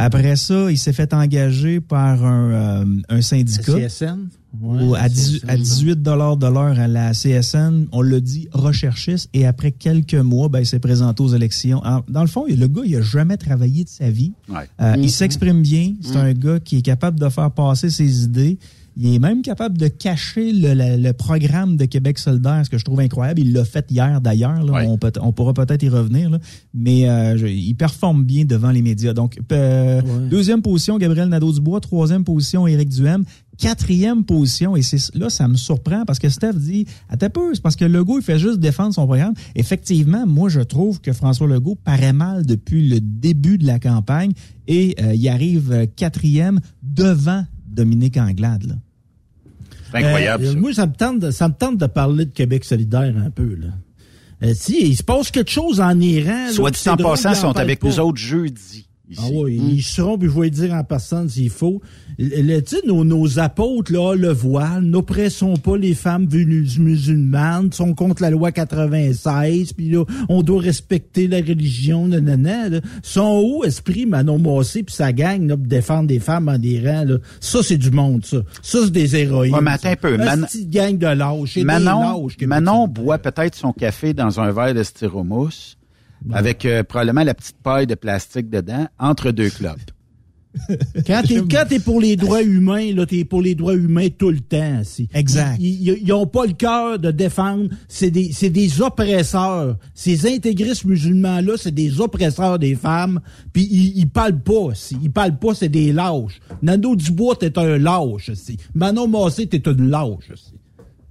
Après 0.00 0.36
ça, 0.36 0.70
il 0.70 0.78
s'est 0.78 0.92
fait 0.92 1.12
engager 1.12 1.80
par 1.80 2.24
un, 2.24 2.50
euh, 2.84 2.84
un 3.08 3.20
syndicat. 3.20 3.74
CSN? 3.88 4.28
Ouais, 4.62 4.82
Ou 4.82 4.94
à, 4.94 5.08
18, 5.10 5.40
CSN, 5.40 5.50
à 5.50 5.56
18 5.58 6.02
de 6.02 6.10
l'heure 6.10 6.78
à 6.78 6.88
la 6.88 7.12
CSN, 7.12 7.86
on 7.92 8.00
l'a 8.00 8.20
dit 8.20 8.48
recherchiste, 8.52 9.28
et 9.34 9.44
après 9.46 9.72
quelques 9.72 10.14
mois, 10.14 10.48
ben, 10.48 10.60
il 10.60 10.66
s'est 10.66 10.78
présenté 10.78 11.22
aux 11.22 11.34
élections. 11.34 11.82
En- 11.84 12.02
dans 12.08 12.22
le 12.22 12.28
fond, 12.28 12.46
le 12.48 12.66
gars, 12.66 12.82
il 12.86 12.96
a 12.96 13.02
jamais 13.02 13.36
travaillé 13.36 13.84
de 13.84 13.88
sa 13.90 14.08
vie. 14.10 14.32
Ouais. 14.48 14.56
Euh, 14.80 14.94
Mm-hmm. 14.94 15.02
Il 15.02 15.10
s'exprime 15.10 15.62
bien. 15.62 15.94
C'est 16.00 16.16
un 16.16 16.32
gars 16.32 16.60
qui 16.60 16.78
est 16.78 16.82
capable 16.82 17.20
de 17.20 17.28
faire 17.28 17.50
passer 17.50 17.90
ses 17.90 18.24
idées. 18.24 18.58
Il 19.00 19.14
est 19.14 19.18
même 19.20 19.42
capable 19.42 19.78
de 19.78 19.86
cacher 19.86 20.52
le, 20.52 20.74
le- 20.74 21.00
le 21.00 21.12
programme 21.12 21.76
de 21.76 21.84
Québec 21.84 22.18
solidaire, 22.18 22.62
ce 22.64 22.68
que 22.70 22.78
je 22.78 22.84
trouve 22.84 22.98
incroyable. 22.98 23.40
Il 23.40 23.52
l'a 23.52 23.64
fait 23.64 23.86
hier 23.90 24.20
d'ailleurs. 24.20 24.64
Ouais. 24.64 24.86
On, 24.88 24.98
peut- 24.98 25.12
on 25.22 25.30
pourra 25.32 25.54
peut-être 25.54 25.84
y 25.84 25.88
revenir. 25.88 26.30
là. 26.30 26.38
Mais 26.74 27.08
euh, 27.08 27.36
je- 27.38 27.46
il 27.46 27.74
performe 27.74 28.24
bien 28.24 28.44
devant 28.44 28.72
les 28.72 28.82
médias. 28.82 29.12
Donc, 29.14 29.38
euh, 29.52 30.02
deuxième 30.28 30.62
position, 30.62 30.98
Gabriel 30.98 31.28
Nadeau-Dubois. 31.28 31.80
Troisième 31.80 32.24
position, 32.24 32.66
Éric 32.66 32.88
Duhem. 32.88 33.24
Quatrième 33.56 34.22
position, 34.24 34.76
et 34.76 34.82
c'est 34.82 35.14
là, 35.16 35.28
ça 35.30 35.48
me 35.48 35.56
surprend 35.56 36.04
parce 36.06 36.20
que 36.20 36.28
Steph 36.28 36.52
dit, 36.54 36.86
attends 37.08 37.28
peu, 37.28 37.54
c'est 37.54 37.60
parce 37.60 37.74
que 37.74 37.84
Legault, 37.84 38.18
il 38.20 38.22
fait 38.24 38.38
juste 38.38 38.60
défendre 38.60 38.94
son 38.94 39.04
programme. 39.04 39.34
Effectivement, 39.56 40.26
moi, 40.28 40.48
je 40.48 40.60
trouve 40.60 41.00
que 41.00 41.12
François 41.12 41.48
Legault 41.48 41.74
paraît 41.74 42.12
mal 42.12 42.46
depuis 42.46 42.88
le 42.88 43.00
début 43.00 43.58
de 43.58 43.66
la 43.66 43.80
campagne 43.80 44.30
et 44.68 44.94
euh, 45.02 45.12
il 45.12 45.28
arrive 45.28 45.88
quatrième 45.96 46.60
devant 46.82 47.44
Dominique 47.68 48.16
Anglade. 48.16 48.62
Là. 48.64 48.74
C'est 49.90 49.98
incroyable, 49.98 50.44
Euh, 50.44 50.52
ça. 50.52 50.58
Moi, 50.58 50.72
ça 50.74 50.86
me, 50.86 50.92
tente 50.92 51.18
de, 51.20 51.30
ça 51.30 51.48
me 51.48 51.54
tente 51.54 51.78
de 51.78 51.86
parler 51.86 52.24
de 52.26 52.30
Québec 52.30 52.64
solidaire 52.64 53.14
un 53.24 53.30
peu. 53.30 53.54
Là. 53.54 53.68
Euh, 54.42 54.52
si, 54.54 54.78
il 54.80 54.96
se 54.96 55.02
passe 55.02 55.30
quelque 55.30 55.50
chose 55.50 55.80
en 55.80 55.98
Iran. 56.00 56.50
Soit 56.52 56.70
dit 56.70 56.88
en 56.88 56.96
passant, 56.96 57.30
ils 57.30 57.36
sont 57.36 57.56
avec 57.56 57.80
pas. 57.80 57.88
nous 57.88 58.00
autres 58.00 58.18
jeudi. 58.18 58.87
Ici. 59.10 59.20
Ah 59.24 59.28
oui, 59.32 59.60
ils 59.74 59.82
seront, 59.82 60.18
puis 60.18 60.28
je 60.28 60.40
vais 60.40 60.50
dire 60.50 60.74
en 60.74 60.84
personne 60.84 61.28
s'il 61.28 61.50
faut. 61.50 61.80
Le, 62.18 62.60
nos, 62.86 63.04
nos 63.04 63.38
apôtres, 63.38 63.92
là, 63.92 64.14
le 64.14 64.32
voile, 64.32 64.82
n'oppressons 64.82 65.56
pas 65.56 65.76
les 65.76 65.94
femmes 65.94 66.26
venues 66.26 66.66
musulmanes, 66.78 67.72
sont 67.72 67.94
contre 67.94 68.22
la 68.22 68.30
loi 68.30 68.50
96, 68.52 69.72
puis 69.72 69.90
là, 69.90 70.04
on 70.28 70.42
doit 70.42 70.60
respecter 70.60 71.28
la 71.28 71.38
religion, 71.38 72.08
nanana, 72.08 72.68
là. 72.68 72.80
Sont 73.02 73.42
où, 73.44 73.64
esprit, 73.64 74.06
Manon 74.06 74.38
Massé, 74.38 74.82
puis 74.82 74.94
sa 74.94 75.12
gang, 75.12 75.46
là, 75.46 75.56
pour 75.56 75.66
défendre 75.66 76.08
des 76.08 76.18
femmes 76.18 76.48
en 76.48 76.52
rangs, 76.52 77.04
là. 77.04 77.18
Ça, 77.40 77.62
c'est 77.62 77.78
du 77.78 77.90
monde, 77.90 78.24
ça. 78.24 78.38
Ça, 78.62 78.78
c'est 78.84 78.90
des 78.90 79.16
héroïnes. 79.16 79.54
Ouais, 79.54 79.60
mais 79.62 79.70
un 79.84 79.96
peu. 79.96 80.14
Une 80.14 80.24
Man- 80.24 80.44
petite 80.44 80.70
gang 80.70 80.98
de 80.98 81.06
lâches. 81.06 81.54
des 81.54 81.64
Manon, 81.64 82.24
lâches 82.26 82.36
Manon 82.48 82.88
boit 82.88 83.18
peut-être 83.18 83.54
son 83.54 83.72
café 83.72 84.12
dans 84.12 84.40
un 84.40 84.50
verre 84.52 84.74
de 84.74 84.82
styromousse 84.82 85.77
avec 86.32 86.64
euh, 86.64 86.82
probablement 86.82 87.24
la 87.24 87.34
petite 87.34 87.56
paille 87.62 87.86
de 87.86 87.94
plastique 87.94 88.50
dedans 88.50 88.86
entre 88.98 89.30
deux 89.30 89.50
clopes. 89.50 89.78
Quand 91.06 91.22
t'es, 91.26 91.40
quand 91.48 91.64
t'es 91.68 91.78
pour 91.78 92.00
les 92.00 92.16
droits 92.16 92.42
humains, 92.42 92.92
là, 92.92 93.06
t'es 93.06 93.24
pour 93.24 93.42
les 93.42 93.54
droits 93.54 93.74
humains 93.74 94.08
tout 94.16 94.30
le 94.30 94.40
temps. 94.40 94.80
si. 94.82 95.08
Exact. 95.14 95.56
Ils, 95.60 95.88
ils, 95.88 95.98
ils 96.02 96.12
ont 96.12 96.26
pas 96.26 96.46
le 96.46 96.52
cœur 96.54 96.98
de 96.98 97.10
défendre. 97.10 97.68
C'est 97.86 98.10
des, 98.10 98.32
c'est 98.32 98.50
des 98.50 98.80
oppresseurs. 98.80 99.76
Ces 99.94 100.26
intégristes 100.26 100.84
musulmans-là, 100.84 101.52
c'est 101.56 101.74
des 101.74 102.00
oppresseurs 102.00 102.58
des 102.58 102.74
femmes. 102.74 103.20
Puis 103.52 103.68
ils, 103.70 103.98
ils 103.98 104.08
parlent 104.08 104.40
pas. 104.40 104.74
Si. 104.74 104.96
Ils 105.02 105.12
parlent 105.12 105.38
pas, 105.38 105.54
c'est 105.54 105.68
des 105.68 105.92
lâches. 105.92 106.40
Nando 106.62 106.96
Dubois, 106.96 107.36
t'es 107.36 107.56
un 107.58 107.78
lâche. 107.78 108.32
Si. 108.34 108.56
Manon 108.74 109.06
Massé, 109.06 109.46
t'es 109.46 109.62
une 109.70 109.90
lâche. 109.90 110.32
Si. 110.34 110.54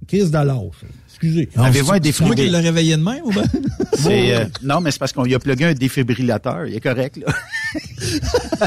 Crise 0.06 0.30
de 0.30 0.38
lâche. 0.38 0.84
Excusez. 1.20 1.48
Avez-vous 1.56 1.92
un 1.92 1.98
C'est 2.00 2.20
moi 2.20 2.34
qui 2.34 2.42
défibrillateur? 2.42 2.60
l'ai 2.60 2.68
réveillé 2.68 2.96
de 2.96 3.02
même 3.02 3.24
ou 3.24 3.32
euh, 4.08 4.44
non, 4.62 4.80
mais 4.80 4.92
c'est 4.92 4.98
parce 4.98 5.12
qu'on 5.12 5.26
y 5.26 5.34
a 5.34 5.38
plugué 5.38 5.64
un 5.64 5.74
défibrillateur. 5.74 6.66
Il 6.66 6.74
est 6.74 6.80
correct, 6.80 7.16
là. 7.16 7.34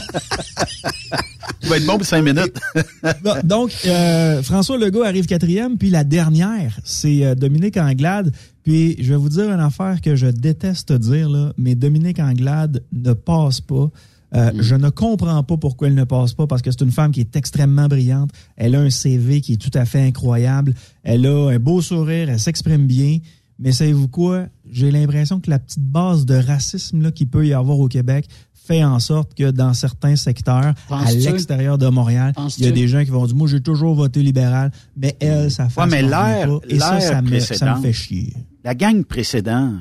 Il 1.64 1.70
va 1.70 1.78
être 1.78 1.86
bon 1.86 1.98
pour 1.98 2.06
cinq 2.06 2.24
minutes. 2.24 2.60
Bon, 3.24 3.36
donc, 3.44 3.72
euh, 3.86 4.42
François 4.44 4.78
Legault 4.78 5.04
arrive 5.04 5.26
quatrième, 5.26 5.78
puis 5.78 5.90
la 5.90 6.04
dernière, 6.04 6.80
c'est 6.84 7.24
euh, 7.24 7.36
Dominique 7.36 7.78
Anglade. 7.78 8.32
Puis, 8.64 8.96
je 9.00 9.10
vais 9.14 9.18
vous 9.18 9.30
dire 9.30 9.50
une 9.52 9.60
affaire 9.60 10.02
que 10.02 10.16
je 10.16 10.28
déteste 10.28 10.92
dire, 10.92 11.30
là, 11.30 11.54
mais 11.58 11.76
Dominique 11.76 12.20
Anglade 12.20 12.84
ne 12.92 13.14
passe 13.14 13.62
pas. 13.62 13.90
Euh, 14.34 14.52
Je 14.60 14.76
ne 14.76 14.90
comprends 14.90 15.44
pas 15.44 15.58
pourquoi 15.58 15.88
elle 15.88 15.96
ne 15.96 16.04
passe 16.06 16.34
pas, 16.34 16.48
parce 16.48 16.62
que 16.62 16.72
c'est 16.72 16.82
une 16.82 16.92
femme 16.92 17.12
qui 17.12 17.20
est 17.20 17.36
extrêmement 17.36 17.88
brillante. 17.88 18.32
Elle 18.56 18.76
a 18.76 18.80
un 18.80 18.90
CV 18.90 19.42
qui 19.42 19.54
est 19.54 19.58
tout 19.58 19.76
à 19.78 19.86
fait 19.86 20.02
incroyable. 20.02 20.74
Elle 21.04 21.26
a 21.28 21.50
un 21.50 21.60
beau 21.60 21.82
sourire, 21.82 22.30
elle 22.30 22.40
s'exprime 22.40 22.88
bien. 22.88 23.18
Mais 23.60 23.72
savez-vous 23.74 24.08
quoi? 24.08 24.46
J'ai 24.72 24.90
l'impression 24.90 25.40
que 25.40 25.50
la 25.50 25.60
petite 25.60 25.84
base 25.84 26.26
de 26.26 26.36
racisme 26.36 27.02
là, 27.02 27.12
qu'il 27.12 27.28
peut 27.28 27.46
y 27.46 27.54
avoir 27.54 27.78
au 27.80 27.88
Québec 27.88 28.26
fait 28.54 28.84
en 28.84 29.00
sorte 29.00 29.34
que 29.34 29.52
dans 29.52 29.74
certains 29.74 30.16
secteurs, 30.16 30.74
à 30.90 31.12
l'extérieur 31.12 31.78
de 31.78 31.88
Montréal, 31.88 32.34
il 32.58 32.66
y 32.66 32.68
a 32.68 32.72
des 32.72 32.88
gens 32.88 33.04
qui 33.04 33.10
vont 33.10 33.26
dire, 33.26 33.36
moi, 33.36 33.48
j'ai 33.48 33.60
toujours 33.62 33.96
voté 33.96 34.22
libéral, 34.22 34.72
mais 34.96 35.16
elle, 35.20 35.52
ça 35.52 35.68
fait 35.68 35.82
Ouais, 35.82 35.88
mais 35.88 36.02
l'air, 36.04 36.48
Et 36.70 36.80
ça, 36.80 37.00
l'air 37.00 37.02
ça 37.02 37.22
me, 37.22 37.40
ça 37.40 37.76
me 37.76 37.82
fait 37.82 37.92
chier. 37.94 38.34
La 38.64 38.76
gang 38.76 39.04
précédente, 39.04 39.76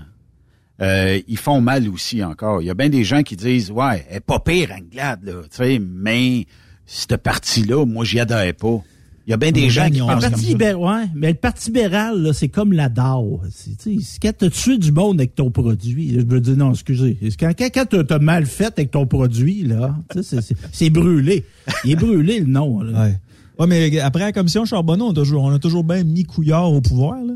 euh, 0.80 1.20
ils 1.28 1.38
font 1.38 1.60
mal 1.60 1.88
aussi 1.88 2.24
encore. 2.24 2.62
Il 2.62 2.66
y 2.66 2.70
a 2.70 2.74
bien 2.74 2.88
des 2.88 3.04
gens 3.04 3.22
qui 3.22 3.36
disent, 3.36 3.70
ouais, 3.70 4.06
elle 4.08 4.18
est 4.18 4.20
pas 4.20 4.40
pire, 4.40 4.70
Anglade, 4.72 5.20
là, 5.24 5.32
tu 5.42 5.56
sais, 5.56 5.78
mais 5.78 6.46
cette 6.86 7.16
partie-là, 7.18 7.84
moi, 7.84 8.04
j'y 8.04 8.18
adhère 8.20 8.54
pas. 8.54 8.82
Il 9.26 9.30
y 9.30 9.34
a 9.34 9.36
bien 9.36 9.52
des 9.52 9.70
gens 9.70 9.88
qui 9.90 10.00
pensent 10.00 10.08
Parti 10.08 10.30
comme 10.30 10.40
ça. 10.40 10.48
libéral, 10.48 10.76
ouais, 10.76 11.08
mais 11.14 11.28
le 11.28 11.34
Parti 11.34 11.68
libéral, 11.68 12.20
là, 12.20 12.32
c'est 12.32 12.48
comme 12.48 12.72
la 12.72 12.88
DAO. 12.88 13.40
Tu 13.80 14.00
quand 14.20 14.32
t'as 14.36 14.50
tué 14.50 14.78
du 14.78 14.90
monde 14.90 15.20
avec 15.20 15.34
ton 15.34 15.50
produit, 15.50 16.14
je 16.14 16.26
veux 16.26 16.40
dire, 16.40 16.56
non, 16.56 16.72
excusez. 16.72 17.16
Quand, 17.38 17.52
quand, 17.56 18.04
quand 18.08 18.20
mal 18.22 18.46
fait 18.46 18.72
avec 18.78 18.90
ton 18.90 19.06
produit, 19.06 19.62
là, 19.62 19.94
tu 20.10 20.22
sais, 20.22 20.36
c'est, 20.36 20.42
c'est, 20.42 20.56
c'est 20.72 20.90
brûlé. 20.90 21.44
Il 21.84 21.92
est 21.92 21.96
brûlé, 21.96 22.40
le 22.40 22.46
nom, 22.46 22.80
là. 22.80 23.04
Ouais. 23.04 23.18
Ouais, 23.58 23.66
mais 23.66 24.00
après 24.00 24.20
la 24.20 24.32
commission 24.32 24.64
Charbonneau, 24.64 25.08
on 25.08 25.10
a 25.10 25.14
toujours, 25.14 25.44
on 25.44 25.52
a 25.52 25.58
toujours 25.58 25.84
bien 25.84 26.02
mis 26.02 26.24
Couillard 26.24 26.72
au 26.72 26.80
pouvoir, 26.80 27.22
là. 27.22 27.34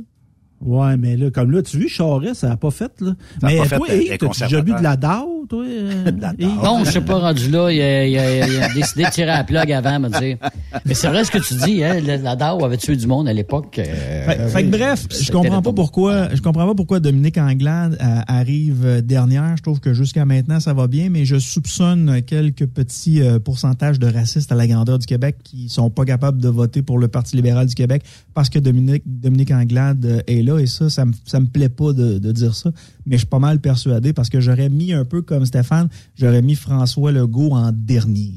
Ouais, 0.65 0.97
mais 0.97 1.17
là, 1.19 1.31
comme 1.31 1.51
là, 1.51 1.61
tu 1.63 1.77
vois, 1.79 1.89
Charest, 1.89 2.37
ça 2.41 2.53
a 2.53 2.57
pas 2.57 2.71
fait, 2.71 2.91
là. 3.03 3.11
Ça 3.41 3.47
mais 3.49 3.59
pas 3.59 3.65
fait, 3.67 3.77
toi, 3.77 3.87
euh, 3.91 3.93
hey, 3.95 4.19
t'as 4.19 4.47
déjà 4.47 4.63
bu 4.63 4.73
de 4.73 4.83
la 4.83 4.97
DAO, 4.97 5.45
toi? 5.47 5.63
euh? 5.63 6.11
Non, 6.41 6.83
je 6.85 6.91
suis 6.91 7.01
pas 7.03 7.19
rendu 7.19 7.51
là. 7.51 7.71
Il 7.71 7.81
a, 7.83 8.07
il 8.07 8.19
a- 8.19 8.47
il 8.49 8.63
a 8.63 8.69
décidé 8.75 9.05
de 9.05 9.11
tirer 9.11 9.31
à 9.31 9.37
la 9.39 9.45
plug 9.45 9.71
avant, 9.71 10.01
me 10.01 10.09
dire. 10.09 10.39
Mais 10.87 10.95
c'est 10.95 11.09
vrai 11.09 11.23
ce 11.25 11.31
que 11.31 11.37
tu 11.39 11.55
dis, 11.67 11.85
hein. 11.85 12.01
La, 12.01 12.17
la 12.17 12.35
DAO 12.35 12.65
avait 12.65 12.79
tué 12.79 12.97
du 12.97 13.07
monde 13.07 13.29
à 13.29 13.33
l'époque. 13.35 13.79
euh, 13.79 14.25
Fait, 14.25 14.49
fait 14.49 14.63
que 14.65 14.71
bref, 14.71 15.07
je 15.11 15.31
comprends 15.31 15.61
pas 15.61 15.73
pourquoi, 15.75 16.35
je 16.35 16.41
comprends 16.41 16.67
pas 16.67 16.75
pourquoi 16.75 16.99
Dominique 16.99 17.37
Anglade 17.37 17.99
euh, 18.03 18.21
arrive 18.27 18.87
euh, 18.87 19.01
dernière. 19.03 19.59
Je 19.59 19.63
trouve 19.63 19.81
que 19.81 19.93
jusqu'à 19.93 20.25
maintenant 20.25 20.61
ça 20.61 20.73
va 20.73 20.87
bien, 20.87 21.11
mais 21.11 21.27
je 21.27 21.39
soupçonne 21.39 22.23
quelques 22.23 22.67
petits 22.67 23.21
euh, 23.21 23.39
pourcentages 23.39 23.99
de 23.99 24.07
racistes 24.11 24.51
à 24.51 24.55
la 24.55 24.67
grandeur 24.67 24.99
du 24.99 25.05
Québec 25.07 25.37
qui 25.45 25.69
sont 25.69 25.91
pas 25.91 26.07
capables 26.07 26.41
de 26.41 26.49
voter 26.49 26.81
pour 26.81 26.99
le 26.99 27.09
Parti 27.09 27.37
libéral 27.37 27.67
du 27.67 27.75
Québec 27.75 28.03
parce 28.33 28.49
que 28.49 28.59
Dominique 28.59 29.03
Dominique 29.07 29.51
Anglade 29.51 30.05
euh, 30.07 30.21
est 30.27 30.43
là 30.43 30.54
et 30.61 30.67
ça, 30.67 30.89
ça 30.91 31.05
me 31.05 31.13
ça 31.25 31.41
me 31.41 31.47
plaît 31.47 31.69
pas 31.69 31.93
de, 31.93 32.19
de 32.19 32.33
dire 32.33 32.55
ça, 32.55 32.71
mais 33.07 33.17
je 33.17 33.21
suis 33.21 33.27
pas 33.27 33.39
mal 33.39 33.61
persuadé 33.61 34.13
parce 34.13 34.29
que 34.29 34.41
j'aurais 34.41 34.69
mis 34.69 34.93
un 34.93 35.05
peu 35.05 35.23
comme 35.23 35.45
Stéphane, 35.47 35.89
j'aurais 36.17 36.43
mis 36.43 36.55
François 36.55 37.13
Legault 37.13 37.53
en 37.53 37.71
dernier. 37.73 38.33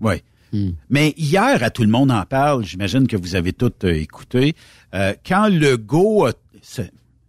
Oui. 0.00 0.14
Mais 0.90 1.14
hier, 1.16 1.62
à 1.62 1.70
tout 1.70 1.82
le 1.82 1.88
monde 1.88 2.10
en 2.10 2.24
parle, 2.26 2.64
j'imagine 2.66 3.06
que 3.06 3.16
vous 3.16 3.34
avez 3.36 3.54
tous 3.54 3.72
euh, 3.84 3.94
écouté, 3.94 4.54
euh, 4.94 5.14
quand 5.26 5.48
Legault, 5.48 6.26
a- 6.26 6.32
se- 6.60 6.82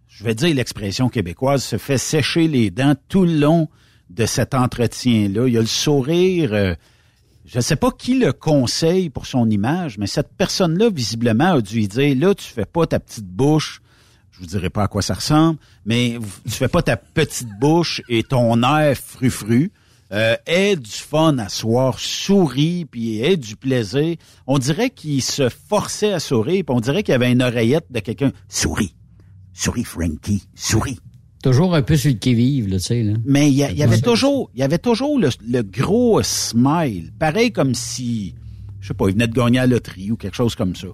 je 0.08 0.24
vais 0.24 0.34
dire 0.34 0.54
l'expression 0.54 1.08
québécoise, 1.08 1.62
se 1.64 1.78
fait 1.78 1.96
sécher 1.96 2.48
les 2.48 2.70
dents 2.70 2.94
tout 3.08 3.24
le 3.24 3.38
long 3.38 3.68
de 4.10 4.26
cet 4.26 4.52
entretien-là, 4.52 5.48
il 5.48 5.56
a 5.56 5.60
le 5.60 5.66
sourire, 5.66 6.52
euh, 6.52 6.74
je 7.46 7.56
ne 7.56 7.62
sais 7.62 7.76
pas 7.76 7.90
qui 7.90 8.18
le 8.18 8.32
conseille 8.34 9.08
pour 9.08 9.24
son 9.24 9.48
image, 9.48 9.96
mais 9.96 10.06
cette 10.06 10.32
personne-là, 10.36 10.90
visiblement, 10.90 11.54
a 11.54 11.60
dû 11.62 11.76
lui 11.76 11.88
dire, 11.88 12.14
là, 12.18 12.34
tu 12.34 12.44
fais 12.44 12.66
pas 12.66 12.86
ta 12.86 13.00
petite 13.00 13.26
bouche, 13.26 13.80
je 14.34 14.40
vous 14.40 14.46
dirai 14.46 14.68
pas 14.68 14.84
à 14.84 14.88
quoi 14.88 15.00
ça 15.00 15.14
ressemble, 15.14 15.58
mais 15.86 16.18
tu 16.44 16.50
fais 16.50 16.68
pas 16.68 16.82
ta 16.82 16.96
petite 16.96 17.48
bouche 17.60 18.02
et 18.08 18.24
ton 18.24 18.62
air 18.62 18.96
frufru. 18.96 19.70
Euh, 20.12 20.36
aie 20.46 20.76
du 20.76 20.90
fun 20.90 21.38
à 21.38 21.48
soir, 21.48 21.98
souris, 21.98 22.84
puis 22.84 23.20
aie 23.20 23.36
du 23.36 23.56
plaisir. 23.56 24.16
On 24.46 24.58
dirait 24.58 24.90
qu'il 24.90 25.22
se 25.22 25.48
forçait 25.48 26.12
à 26.12 26.20
sourire, 26.20 26.64
puis 26.66 26.76
on 26.76 26.80
dirait 26.80 27.02
qu'il 27.02 27.12
y 27.12 27.14
avait 27.14 27.32
une 27.32 27.42
oreillette 27.42 27.86
de 27.90 28.00
quelqu'un. 28.00 28.32
Souris, 28.48 28.94
souris, 29.52 29.84
Frankie, 29.84 30.42
souris. 30.54 30.98
Toujours 31.42 31.74
un 31.74 31.82
peu 31.82 31.96
sur 31.96 32.10
le 32.10 32.18
qui-vive, 32.18 32.68
là, 32.68 32.78
tu 32.78 32.84
sais, 32.84 33.02
là. 33.02 33.14
Mais 33.24 33.50
il 33.50 33.54
y, 33.54 33.82
avait 33.82 34.00
toujours, 34.00 34.50
il 34.54 34.60
y 34.60 34.62
avait 34.62 34.78
toujours 34.78 35.18
le, 35.18 35.30
le 35.46 35.62
gros 35.62 36.22
smile, 36.22 37.12
pareil 37.18 37.52
comme 37.52 37.74
si, 37.74 38.34
je 38.84 38.88
sais 38.88 38.94
pas, 38.94 39.06
il 39.08 39.14
venait 39.14 39.26
de 39.26 39.32
gagner 39.32 39.58
à 39.60 39.66
la 39.66 39.76
loterie 39.76 40.10
ou 40.10 40.16
quelque 40.16 40.36
chose 40.36 40.54
comme 40.54 40.76
ça. 40.76 40.88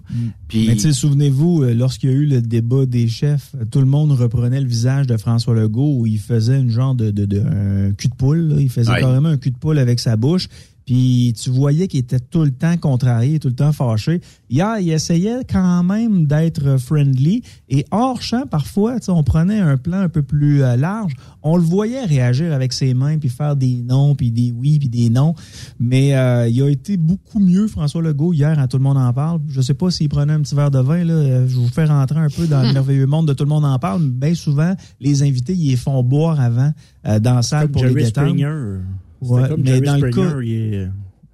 Puis 0.47 0.65
Mais 0.67 0.75
tu 0.75 0.79
sais, 0.83 0.93
souvenez-vous, 0.93 1.63
euh, 1.63 1.73
lorsqu'il 1.73 2.09
y 2.09 2.13
a 2.13 2.15
eu 2.15 2.25
le 2.25 2.41
débat 2.41 2.85
des 2.85 3.09
chefs, 3.09 3.51
euh, 3.59 3.65
tout 3.69 3.79
le 3.79 3.85
monde 3.85 4.13
reprenait 4.13 4.61
le 4.61 4.65
visage 4.67 5.07
de 5.07 5.17
François 5.17 5.53
Legault 5.53 5.97
où 5.97 6.05
il 6.07 6.17
faisait 6.19 6.57
une 6.57 6.69
genre 6.69 6.95
de, 6.95 7.11
de, 7.11 7.25
de 7.25 7.41
un 7.41 7.91
cul 7.91 8.07
de 8.07 8.15
poule. 8.15 8.47
là. 8.47 8.55
Il 8.61 8.69
faisait 8.69 8.89
Ouais. 8.89 9.01
carrément 9.01 9.27
un 9.27 9.35
cul 9.37 9.51
de 9.51 9.57
poule 9.57 9.77
avec 9.77 9.99
sa 9.99 10.15
bouche. 10.15 10.47
Puis 10.85 11.33
tu 11.41 11.49
voyais 11.49 11.87
qu'il 11.87 11.99
était 11.99 12.19
tout 12.19 12.43
le 12.43 12.51
temps 12.51 12.75
contrarié, 12.77 13.39
tout 13.39 13.47
le 13.47 13.55
temps 13.55 13.71
fâché. 13.71 14.21
Hier, 14.49 14.79
il 14.79 14.91
essayait 14.91 15.43
quand 15.49 15.83
même 15.83 16.25
d'être 16.25 16.77
friendly. 16.77 17.43
Et 17.69 17.85
hors 17.91 18.21
champ, 18.21 18.45
parfois, 18.45 18.99
tu 18.99 19.05
sais, 19.05 19.11
on 19.11 19.23
prenait 19.23 19.59
un 19.59 19.77
plan 19.77 19.99
un 19.99 20.09
peu 20.09 20.21
plus 20.21 20.63
euh, 20.63 20.75
large. 20.75 21.13
On 21.43 21.55
le 21.55 21.63
voyait 21.63 22.03
réagir 22.05 22.53
avec 22.53 22.73
ses 22.73 22.93
mains, 22.93 23.17
puis 23.17 23.29
faire 23.29 23.55
des 23.55 23.83
non, 23.87 24.15
puis 24.15 24.31
des 24.31 24.51
oui, 24.55 24.79
puis 24.79 24.89
des 24.89 25.09
non. 25.09 25.33
Mais 25.79 26.15
euh, 26.15 26.47
il 26.47 26.61
a 26.61 26.69
été 26.69 26.97
beaucoup 26.97 27.39
mieux, 27.39 27.67
François 27.67 28.01
Legault, 28.01 28.33
hier, 28.33 28.59
à 28.59 28.67
Tout 28.67 28.77
le 28.77 28.83
monde 28.83 28.97
en 28.97 29.13
parle. 29.13 29.39
Je 29.49 29.61
sais 29.61 29.73
pas 29.73 29.89
s'il 29.91 30.09
prenait 30.09 30.33
un 30.33 30.41
petit 30.41 30.55
verre 30.55 30.71
de 30.71 30.79
vin. 30.79 31.03
Là, 31.03 31.13
Euh, 31.13 31.47
je 31.47 31.55
vous 31.55 31.67
fais 31.67 31.85
rentrer 31.85 32.19
un 32.19 32.29
peu 32.29 32.47
dans 32.47 32.61
le 32.61 32.73
merveilleux 32.73 33.05
monde 33.05 33.27
de 33.27 33.33
Tout 33.33 33.43
le 33.43 33.49
monde 33.49 33.65
en 33.65 33.77
parle. 33.79 34.01
Mais 34.03 34.27
bien 34.27 34.35
souvent, 34.35 34.73
les 34.99 35.23
invités, 35.23 35.53
ils 35.53 35.69
les 35.69 35.75
font 35.75 36.03
boire 36.03 36.39
avant 36.39 36.73
euh, 37.07 37.19
dans 37.19 37.35
la 37.35 37.41
salle 37.41 37.63
Comme 37.63 37.71
pour 37.71 37.81
Jerry 37.83 37.95
les 37.95 38.03
détendre. 38.05 38.27
Springer. 38.29 38.79
Ouais, 39.21 39.47
comme 39.47 39.61
mais 39.61 39.67
Jerry 39.75 39.81
dans 39.85 39.95
le 39.97 40.09
cas- 40.11 40.41
il 40.41 40.51
est- 40.73 40.87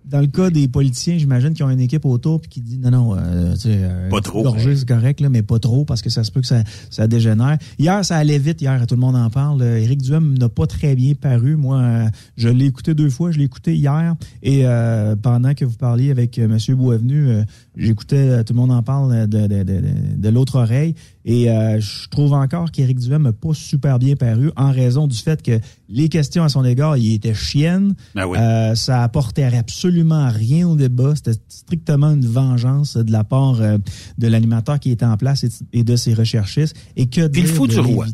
dans 0.09 0.21
le 0.21 0.27
cas 0.27 0.49
des 0.49 0.69
politiciens, 0.69 1.17
j'imagine 1.17 1.53
qu'ils 1.53 1.65
ont 1.65 1.69
une 1.69 1.81
équipe 1.81 2.05
autour 2.05 2.39
puis 2.39 2.49
qui 2.49 2.61
dit 2.61 2.77
non, 2.77 2.91
non, 2.91 3.15
euh, 3.17 3.53
tu 3.55 3.59
sais, 3.63 3.79
euh, 3.81 4.09
Pas 4.09 4.21
trop, 4.21 4.41
c'est 4.77 4.87
correct, 4.87 5.19
là, 5.19 5.27
mais 5.27 5.41
pas 5.41 5.59
trop 5.59 5.83
parce 5.83 6.01
que 6.01 6.09
ça 6.09 6.23
se 6.23 6.31
peut 6.31 6.39
que 6.39 6.47
ça, 6.47 6.63
ça 6.89 7.07
dégénère. 7.07 7.57
Hier, 7.77 8.05
ça 8.05 8.15
allait 8.15 8.39
vite, 8.39 8.61
hier, 8.61 8.87
tout 8.87 8.95
le 8.95 9.01
monde 9.01 9.17
en 9.17 9.29
parle. 9.29 9.61
Euh, 9.61 9.77
Éric 9.79 10.01
Duhem 10.01 10.37
n'a 10.37 10.47
pas 10.47 10.65
très 10.65 10.95
bien 10.95 11.13
paru. 11.13 11.57
Moi, 11.57 11.79
euh, 11.81 12.05
je 12.37 12.47
l'ai 12.47 12.67
écouté 12.67 12.93
deux 12.93 13.09
fois, 13.09 13.31
je 13.31 13.37
l'ai 13.37 13.43
écouté 13.43 13.75
hier 13.75 14.15
et 14.43 14.61
euh, 14.65 15.17
pendant 15.17 15.53
que 15.53 15.65
vous 15.65 15.75
parliez 15.75 16.09
avec 16.09 16.39
euh, 16.39 16.45
M. 16.45 16.75
Boisvenu, 16.77 17.27
euh, 17.27 17.43
j'écoutais 17.75 18.15
euh, 18.29 18.43
tout 18.43 18.53
le 18.53 18.59
monde 18.61 18.71
en 18.71 18.83
parle 18.83 19.11
euh, 19.11 19.27
de, 19.27 19.41
de, 19.47 19.63
de, 19.63 19.81
de, 19.81 19.81
de 20.15 20.29
l'autre 20.29 20.55
oreille 20.59 20.95
et 21.29 21.51
euh, 21.51 21.81
je 21.81 22.07
trouve 22.07 22.31
encore 22.31 22.71
qu'Éric 22.71 22.99
Duhem 22.99 23.23
n'a 23.23 23.33
pas 23.33 23.53
super 23.53 23.99
bien 23.99 24.15
paru 24.15 24.49
en 24.55 24.71
raison 24.71 25.07
du 25.07 25.17
fait 25.17 25.43
que 25.43 25.59
les 25.89 26.07
questions 26.07 26.41
à 26.41 26.47
son 26.47 26.63
égard, 26.63 26.95
il 26.95 27.15
était 27.15 27.33
chienne. 27.33 27.95
Ben 28.15 28.25
oui. 28.25 28.37
Euh, 28.37 28.75
ça 28.75 29.03
apportait 29.03 29.43
absolument 29.43 30.29
rien 30.29 30.65
au 30.65 30.77
débat. 30.77 31.17
C'était 31.17 31.37
strictement 31.49 32.11
une 32.11 32.25
vengeance 32.25 32.95
de 32.95 33.11
la 33.11 33.25
part 33.25 33.59
euh, 33.59 33.77
de 34.17 34.27
l'animateur 34.29 34.79
qui 34.79 34.89
était 34.89 35.03
en 35.03 35.17
place 35.17 35.43
et, 35.43 35.49
et 35.73 35.83
de 35.83 35.97
ses 35.97 36.13
recherchistes. 36.13 36.77
Et 36.95 37.07
que 37.07 37.19
le 37.19 37.29
dire 37.29 37.45
fou 37.45 37.67
de 37.67 37.73
du 37.73 37.79
roi. 37.81 38.05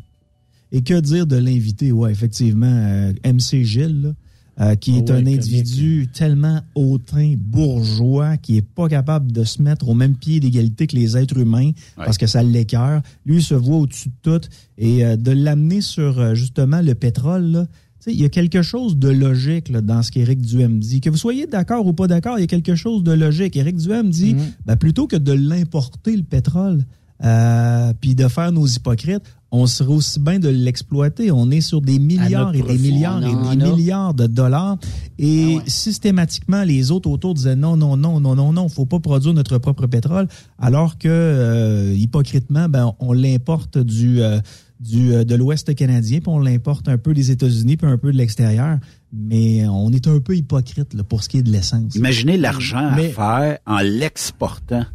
Et 0.72 0.82
que 0.82 1.00
dire 1.00 1.28
de 1.28 1.36
l'invité? 1.36 1.92
Ouais, 1.92 2.12
effectivement, 2.12 3.12
MC 3.24 3.64
Gilles, 3.64 4.02
là. 4.02 4.10
Euh, 4.60 4.76
qui 4.76 4.94
Ah 4.96 4.98
est 4.98 5.12
un 5.12 5.26
individu 5.26 6.08
tellement 6.14 6.62
hautain, 6.76 7.34
bourgeois, 7.38 8.38
qui 8.38 8.58
est 8.58 8.62
pas 8.62 8.88
capable 8.88 9.32
de 9.32 9.44
se 9.44 9.62
mettre 9.62 9.90
au 9.90 9.96
même 9.96 10.16
pied 10.16 10.40
d'égalité 10.40 10.86
que 10.86 10.96
les 10.96 11.18
êtres 11.18 11.38
humains 11.38 11.72
parce 11.96 12.18
que 12.20 12.28
ça 12.28 12.44
l'écœure. 12.44 13.02
Lui, 13.26 13.38
il 13.38 13.44
se 13.44 13.56
voit 13.56 13.78
au-dessus 13.78 14.10
de 14.10 14.16
tout. 14.22 14.48
Et 14.78 15.04
euh, 15.06 15.16
de 15.16 15.32
l'amener 15.32 15.82
sur, 15.82 16.20
euh, 16.20 16.36
justement, 16.36 16.82
le 16.82 16.94
pétrole, 16.94 17.46
là, 17.46 17.66
tu 17.66 18.12
sais, 18.12 18.14
il 18.14 18.22
y 18.22 18.26
a 18.26 18.30
quelque 18.30 18.62
chose 18.62 18.98
de 18.98 19.10
logique 19.10 19.70
là, 19.70 19.82
dans 19.82 20.04
ce 20.04 20.12
qu'Éric 20.12 20.42
Duhem 20.42 20.80
dit. 20.80 21.02
Que 21.02 21.10
vous 21.10 21.18
soyez 21.18 21.48
d'accord 21.48 21.86
ou 21.88 21.94
pas 21.94 22.08
d'accord, 22.08 22.38
il 22.38 22.42
y 22.42 22.44
a 22.44 22.48
quelque 22.48 22.76
chose 22.76 23.04
de 23.04 23.14
logique. 23.14 23.56
Éric 23.56 23.78
Duhem 23.78 24.10
dit, 24.10 24.36
ben, 24.66 24.76
plutôt 24.76 25.08
que 25.08 25.16
de 25.16 25.32
l'importer, 25.32 26.16
le 26.16 26.24
pétrole, 26.24 26.86
euh, 27.24 27.94
puis 28.02 28.16
de 28.16 28.28
faire 28.28 28.52
nos 28.52 28.68
hypocrites, 28.68 29.24
on 29.56 29.68
serait 29.68 29.94
aussi 29.94 30.20
bien 30.20 30.40
de 30.40 30.50
l'exploiter. 30.50 31.32
On 31.32 31.52
est 31.52 31.62
sur 31.62 31.80
des 31.80 32.00
milliards 32.00 32.56
et 32.56 32.62
des 32.64 32.78
milliards 32.80 33.24
et 33.24 33.56
des 33.56 33.66
milliards 33.72 34.16
de 34.16 34.26
dollars. 34.26 34.78
Et 35.20 35.60
systématiquement, 35.68 36.64
les 36.64 36.90
autres 36.90 37.08
autour 37.08 37.36
disaient 37.36 37.56
non, 37.56 37.78
non, 37.78 37.96
non, 37.96 38.20
non, 38.20 38.36
non, 38.36 38.52
non, 38.52 38.68
faut 38.68 38.88
pas 38.88 39.00
produire 39.00 39.36
notre 39.36 39.60
propre 39.60 39.86
pétrole, 39.86 40.28
alors 40.58 40.98
que 40.98 41.08
euh, 41.08 41.94
hypocritement, 41.96 42.68
ben, 42.68 42.94
on 43.00 43.14
l'importe 43.14 43.78
du, 43.78 44.24
euh, 44.24 44.40
du 44.80 45.14
euh, 45.14 45.24
de 45.24 45.36
l'Ouest 45.36 45.76
canadien, 45.76 46.18
puis 46.18 46.30
on 46.30 46.40
l'importe 46.40 46.90
un 46.90 46.98
peu 46.98 47.14
des 47.14 47.30
États-Unis, 47.30 47.78
puis 47.78 47.88
un 47.88 48.00
peu 48.00 48.12
de 48.12 48.18
l'extérieur. 48.18 48.80
Mais 49.14 49.68
on 49.68 49.92
est 49.92 50.08
un 50.08 50.20
peu 50.20 50.36
hypocrite 50.36 50.96
là, 50.96 51.04
pour 51.04 51.22
ce 51.22 51.30
qui 51.30 51.38
est 51.38 51.44
de 51.44 51.52
l'essence. 51.52 51.94
Imaginez 51.94 52.38
l'argent 52.38 52.90
Mais- 52.96 53.12
à 53.12 53.14
faire 53.14 53.58
en 53.68 53.78
l'exportant. 53.78 54.86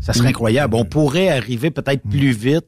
Ça 0.00 0.12
serait 0.12 0.30
incroyable. 0.30 0.74
On 0.74 0.84
pourrait 0.84 1.28
arriver 1.28 1.70
peut-être 1.70 2.02
plus 2.02 2.32
vite 2.32 2.66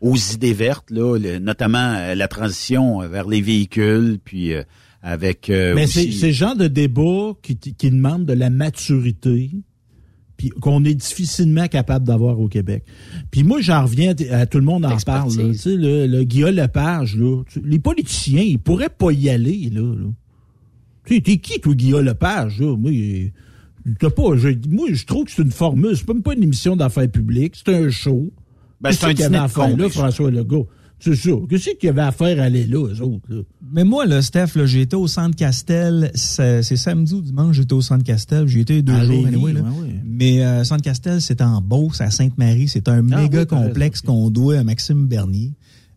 aux 0.00 0.16
idées 0.16 0.52
vertes, 0.54 0.90
là, 0.90 1.18
le- 1.18 1.38
notamment 1.38 1.94
euh, 1.96 2.14
la 2.14 2.28
transition 2.28 3.00
vers 3.08 3.28
les 3.28 3.40
véhicules, 3.42 4.18
puis 4.24 4.52
euh, 4.54 4.62
avec 5.02 5.50
euh, 5.50 5.74
Mais 5.74 5.84
aussi- 5.84 6.12
c'est 6.12 6.18
c'est 6.18 6.26
le 6.28 6.32
genre 6.32 6.56
de 6.56 6.66
débat 6.68 7.32
qui, 7.42 7.56
qui 7.56 7.90
demande 7.90 8.24
de 8.26 8.32
la 8.32 8.50
maturité, 8.50 9.50
puis 10.36 10.48
qu'on 10.48 10.84
est 10.84 10.94
difficilement 10.94 11.68
capable 11.68 12.06
d'avoir 12.06 12.40
au 12.40 12.48
Québec. 12.48 12.84
Puis 13.30 13.42
moi, 13.44 13.60
j'en 13.60 13.82
reviens 13.84 14.14
à, 14.30 14.46
tout 14.46 14.58
le 14.58 14.64
monde 14.64 14.86
en 14.86 14.96
parle. 14.96 15.30
là. 15.36 15.48
Tu 15.52 15.58
sais, 15.58 15.76
le, 15.76 16.06
le 16.06 16.24
Guillaume 16.24 16.54
Lepage, 16.54 17.16
là, 17.16 17.42
tu- 17.50 17.60
les 17.64 17.78
politiciens, 17.78 18.42
ils 18.42 18.58
pourraient 18.58 18.88
pas 18.88 19.10
y 19.12 19.28
aller. 19.28 19.68
Là, 19.70 19.82
là. 19.94 20.08
Tu 21.04 21.14
sais, 21.16 21.20
t'es 21.20 21.36
qui, 21.38 21.60
toi, 21.60 21.74
Guillaume 21.74 22.04
Lepage? 22.06 22.58
Là? 22.60 22.74
Moi, 22.76 22.90
il- 22.92 23.32
t'as 23.98 24.08
pas, 24.10 24.36
je, 24.36 24.48
moi, 24.68 24.88
je 24.92 25.04
trouve 25.04 25.24
que 25.26 25.30
c'est 25.30 25.42
une 25.42 25.50
formule. 25.50 25.94
C'est 25.94 26.08
même 26.08 26.22
pas 26.22 26.32
une 26.34 26.42
émission 26.42 26.74
d'affaires 26.74 27.10
publiques. 27.10 27.54
C'est 27.56 27.74
un 27.74 27.90
show. 27.90 28.32
Ben, 28.80 28.92
c'est 28.92 29.04
un 29.04 29.10
qu'il 29.10 29.20
y 29.20 29.22
avait 29.24 29.36
dîner 29.36 29.48
de 29.48 29.52
con, 29.52 29.76
là, 29.76 29.88
François 29.88 30.30
Legault? 30.30 30.68
C'est 31.02 31.16
ça. 31.16 31.30
Qu'est-ce 31.48 31.70
qu'il 31.78 31.86
y 31.86 31.88
avait 31.88 32.02
à 32.02 32.12
faire 32.12 32.38
à 32.40 32.44
aller 32.44 32.66
là, 32.66 32.86
eux 32.86 33.02
autres? 33.02 33.24
Là? 33.30 33.40
Mais 33.72 33.84
moi, 33.84 34.04
là, 34.04 34.20
Steph, 34.20 34.48
là, 34.54 34.66
j'ai 34.66 34.82
été 34.82 34.96
au 34.96 35.06
Centre 35.06 35.34
Castel, 35.34 36.10
c'est 36.14 36.62
c'est 36.62 36.76
samedi 36.76 37.14
ou 37.14 37.22
dimanche, 37.22 37.56
j'étais 37.56 37.72
au 37.72 37.80
Centre 37.80 38.04
Castel, 38.04 38.46
j'ai 38.48 38.60
été 38.60 38.82
deux 38.82 38.92
À 38.92 39.04
jours, 39.04 39.14
Lévis, 39.24 39.28
anyway, 39.34 39.52
là. 39.54 39.60
ouais, 39.62 39.82
ouais. 39.82 40.00
Mais 40.04 40.44
euh, 40.44 40.62
Centre 40.64 40.82
Castel, 40.82 41.22
c'est 41.22 41.40
en 41.40 41.62
Beauce, 41.62 42.02
à 42.02 42.10
Sainte-Marie, 42.10 42.68
c'est 42.68 42.86
un 42.88 42.98
Ah 43.12 43.22
méga 43.22 43.40
oui, 43.40 43.46
complexe 43.46 44.02
qu'on 44.02 44.28
doit 44.30 44.58
à 44.58 44.64
Maxime 44.64 45.06
Bernier. 45.06 45.52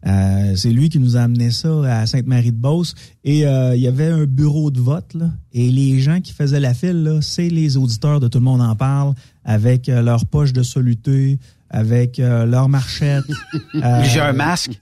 Euh, 0.05 0.53
c'est 0.55 0.69
lui 0.69 0.89
qui 0.89 0.99
nous 0.99 1.15
a 1.15 1.21
amené 1.21 1.49
ça 1.51 1.99
à 1.99 2.05
Sainte-Marie-de-Beauce. 2.05 2.93
Et 3.23 3.45
euh, 3.45 3.75
il 3.75 3.81
y 3.81 3.87
avait 3.87 4.07
un 4.07 4.25
bureau 4.25 4.69
de 4.69 4.79
vote, 4.79 5.13
là, 5.13 5.29
et 5.53 5.69
les 5.69 5.99
gens 5.99 6.19
qui 6.19 6.33
faisaient 6.33 6.59
la 6.59 6.73
file, 6.73 7.03
là, 7.03 7.19
c'est 7.21 7.49
les 7.49 7.77
auditeurs 7.77 8.19
de 8.19 8.27
Tout 8.27 8.39
le 8.39 8.43
monde 8.45 8.61
en 8.61 8.75
parle, 8.75 9.13
avec 9.45 9.87
euh, 9.89 10.01
leur 10.01 10.25
poche 10.25 10.51
de 10.53 10.63
soluté, 10.63 11.39
avec 11.73 12.19
euh, 12.19 12.45
leur 12.45 12.69
marchette. 12.69 13.25
euh, 13.75 13.99
Plusieurs 14.01 14.33
masques. 14.33 14.79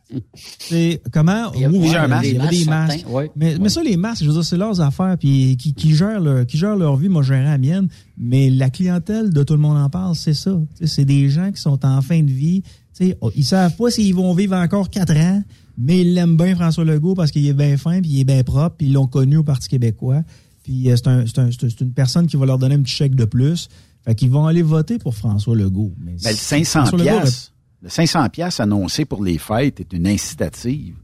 c'est 0.60 1.02
comment? 1.12 1.52
Il 1.54 1.62
y 1.62 1.66
a- 1.66 1.70
oui, 1.70 1.78
ouais, 1.78 1.82
oui, 1.84 1.88
il 1.88 1.92
y 1.94 1.96
a 1.96 2.22
il 2.24 2.30
y 2.30 2.34
des 2.34 2.40
avait 2.40 2.50
des 2.50 2.66
masques, 2.66 2.68
masques. 2.70 2.92
certains, 3.00 3.12
ouais. 3.14 3.32
Mais, 3.36 3.58
mais 3.60 3.70
ça, 3.70 3.82
les 3.82 3.98
masques, 3.98 4.24
je 4.24 4.28
veux 4.28 4.34
dire, 4.34 4.44
c'est 4.46 4.58
leurs 4.58 4.82
affaires, 4.82 5.16
puis 5.18 5.56
qui, 5.58 5.74
qui 5.74 5.96
gèrent 5.96 6.20
leur, 6.20 6.46
qui 6.46 6.58
gèrent 6.58 6.76
leur 6.76 6.98
vie, 6.98 7.10
moi, 7.10 7.24
je 7.24 7.34
la 7.34 7.58
mienne. 7.58 7.88
Mais 8.18 8.50
la 8.50 8.70
clientèle 8.70 9.32
de 9.32 9.44
tout 9.44 9.54
le 9.54 9.60
monde 9.60 9.78
en 9.78 9.90
parle, 9.90 10.16
c'est 10.16 10.34
ça. 10.34 10.52
C'est 10.84 11.06
des 11.06 11.30
gens 11.30 11.52
qui 11.52 11.62
sont 11.62 11.84
en 11.86 12.02
fin 12.02 12.22
de 12.22 12.30
vie. 12.32 12.62
Tu 12.62 13.08
sais, 13.08 13.18
oh, 13.22 13.32
Ils 13.36 13.46
savent 13.46 13.76
pas 13.76 13.90
s'ils 13.90 14.14
vont 14.14 14.34
vivre 14.34 14.56
encore 14.56 14.90
quatre 14.90 15.16
ans, 15.16 15.42
mais 15.78 16.02
ils 16.02 16.14
l'aiment 16.14 16.36
bien, 16.38 16.56
François 16.56 16.84
Legault, 16.84 17.16
parce 17.16 17.32
qu'il 17.32 17.48
est 17.48 17.54
bien 17.54 17.78
fin, 17.78 18.02
puis 18.02 18.12
il 18.12 18.20
est 18.20 18.26
bien 18.26 18.44
propre, 18.44 18.76
puis 18.78 18.88
ils 18.88 18.94
l'ont 18.94 19.08
connu 19.08 19.38
au 19.38 19.44
Parti 19.44 19.70
québécois. 19.70 20.22
Puis 20.64 20.92
euh, 20.92 20.96
c'est 20.98 21.08
un, 21.08 21.26
c'est 21.26 21.40
un- 21.40 21.50
c'est 21.52 21.82
une 21.82 21.94
personne 21.94 22.28
qui 22.28 22.36
va 22.38 22.46
leur 22.46 22.60
donner 22.60 22.76
un 22.76 22.82
petit 22.82 22.94
chèque 22.94 23.16
de 23.16 23.26
plus. 23.26 23.70
Fait 24.06 24.16
qu'ils 24.16 24.32
vont 24.32 24.48
aller 24.48 24.64
voter 24.64 24.98
pour 24.98 25.16
François 25.16 25.56
Legault. 25.56 25.94
Mais 26.00 26.14
Ben, 26.24 26.32
le 26.32 26.36
si 26.36 26.44
500 26.66 26.80
François 26.86 27.00
Legault 27.00 27.20
piastres, 27.20 27.54
le 27.82 27.90
500 27.90 28.30
piastres 28.30 28.62
annoncé 28.62 29.06
pour 29.06 29.24
les 29.24 29.38
fêtes 29.38 29.80
est 29.80 29.94
une 29.94 30.08
incitative 30.08 30.96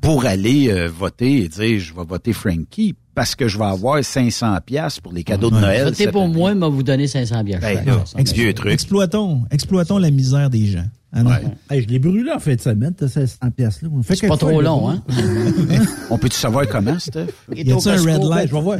pour 0.00 0.24
aller 0.26 0.70
euh, 0.70 0.88
voter 0.88 1.44
et 1.44 1.48
dire 1.48 1.80
je 1.80 1.94
vais 1.94 2.04
voter 2.04 2.32
Frankie 2.32 2.94
parce 3.14 3.34
que 3.34 3.48
je 3.48 3.58
vais 3.58 3.64
avoir 3.64 4.02
500 4.02 4.58
piastres 4.64 5.02
pour 5.02 5.12
les 5.12 5.24
cadeaux 5.24 5.50
de 5.50 5.56
Noël. 5.56 5.84
Votez 5.84 6.08
pour 6.08 6.22
année. 6.22 6.34
moi, 6.34 6.54
mais 6.54 6.68
vous 6.70 6.84
donner 6.84 7.08
500 7.08 7.42
bières. 7.42 7.60
Ben, 7.60 7.84
vieux 8.32 8.54
truc. 8.54 8.72
Exploitons, 8.72 9.44
exploitons 9.50 9.98
la 9.98 10.10
misère 10.10 10.50
des 10.50 10.66
gens. 10.66 10.86
Ah. 11.12 11.40
Hey, 11.70 11.82
je 11.82 11.88
l'ai 11.88 11.98
brûlé 11.98 12.30
en 12.30 12.38
fin 12.38 12.54
de 12.54 12.60
semaine, 12.60 12.94
t'as 12.94 13.08
700 13.08 13.50
pièces 13.56 13.82
là. 13.82 13.88
C'est 14.02 14.28
pas 14.28 14.36
trop 14.36 14.60
long, 14.60 14.90
hein? 14.90 15.02
On 16.10 16.18
peut-tu 16.18 16.36
savoir 16.36 16.68
comment, 16.68 16.98
Steph? 16.98 17.26
Il 17.56 17.66
Y 17.68 17.72
a-tu 17.72 17.88
un 17.88 17.96
red 17.96 18.20
ben, 18.20 18.28
light? 18.28 18.48
je 18.50 18.54
vais 18.54 18.60
voir. 18.60 18.78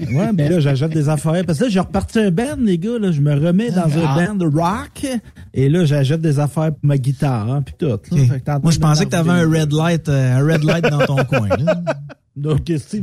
Ouais, 0.00 0.32
mais 0.32 0.48
là, 0.48 0.60
j'achète 0.60 0.92
des 0.92 1.08
affaires. 1.08 1.44
Parce 1.46 1.58
que 1.58 1.64
là, 1.64 1.70
j'ai 1.70 1.80
reparti 1.80 2.18
un 2.18 2.30
band, 2.30 2.56
les 2.58 2.78
gars. 2.78 2.98
Là, 2.98 3.12
je 3.12 3.20
me 3.20 3.32
remets 3.34 3.70
dans 3.70 3.84
Ah. 4.04 4.14
un 4.18 4.26
band 4.26 4.34
de 4.34 4.46
rock. 4.46 5.06
Et 5.52 5.68
là, 5.68 5.84
j'achète 5.84 6.20
des 6.20 6.38
affaires 6.40 6.70
pour 6.72 6.84
ma 6.84 6.98
guitare, 6.98 7.50
hein, 7.50 7.62
puis 7.62 7.74
tout. 7.78 7.86
là. 7.86 7.98
Fait 8.10 8.40
que 8.40 8.62
Moi, 8.62 8.72
je 8.72 8.78
pensais 8.78 9.04
que 9.04 9.10
tu 9.10 9.16
avais 9.16 9.30
un 9.30 9.48
red 9.48 9.72
light, 9.72 10.08
euh, 10.08 10.38
un 10.38 10.44
red 10.52 10.64
light 10.64 10.84
dans 10.84 11.06
ton 11.06 11.24
coin. 11.24 11.48
là. 11.48 11.82
Donc, 12.36 12.62
c'est 12.66 13.00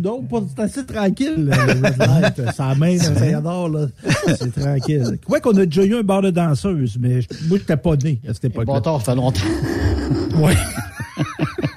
assez 0.57 0.85
tranquille, 0.85 1.45
là, 1.45 1.65
le 1.65 1.71
red 1.87 1.97
light. 1.97 2.51
Ça 2.53 2.75
main, 2.75 2.97
ça 2.97 3.11
adore, 3.37 3.69
là. 3.69 3.87
C'est 4.37 4.53
tranquille. 4.53 5.17
Ouais, 5.29 5.39
qu'on 5.39 5.55
a 5.57 5.65
déjà 5.65 5.85
eu 5.85 5.95
un 5.95 6.03
bar 6.03 6.21
de 6.21 6.31
danseuse, 6.31 6.97
mais 6.99 7.21
je- 7.21 7.27
moi, 7.47 7.57
j'étais 7.57 7.77
pas 7.77 7.95
né 7.95 8.19
à 8.27 8.33
cette 8.33 8.45
époque-là. 8.45 8.73
bâtard, 8.73 8.99
ça 8.99 9.13
fait 9.13 9.15
longtemps. 9.15 9.39
Ouais. 10.37 10.55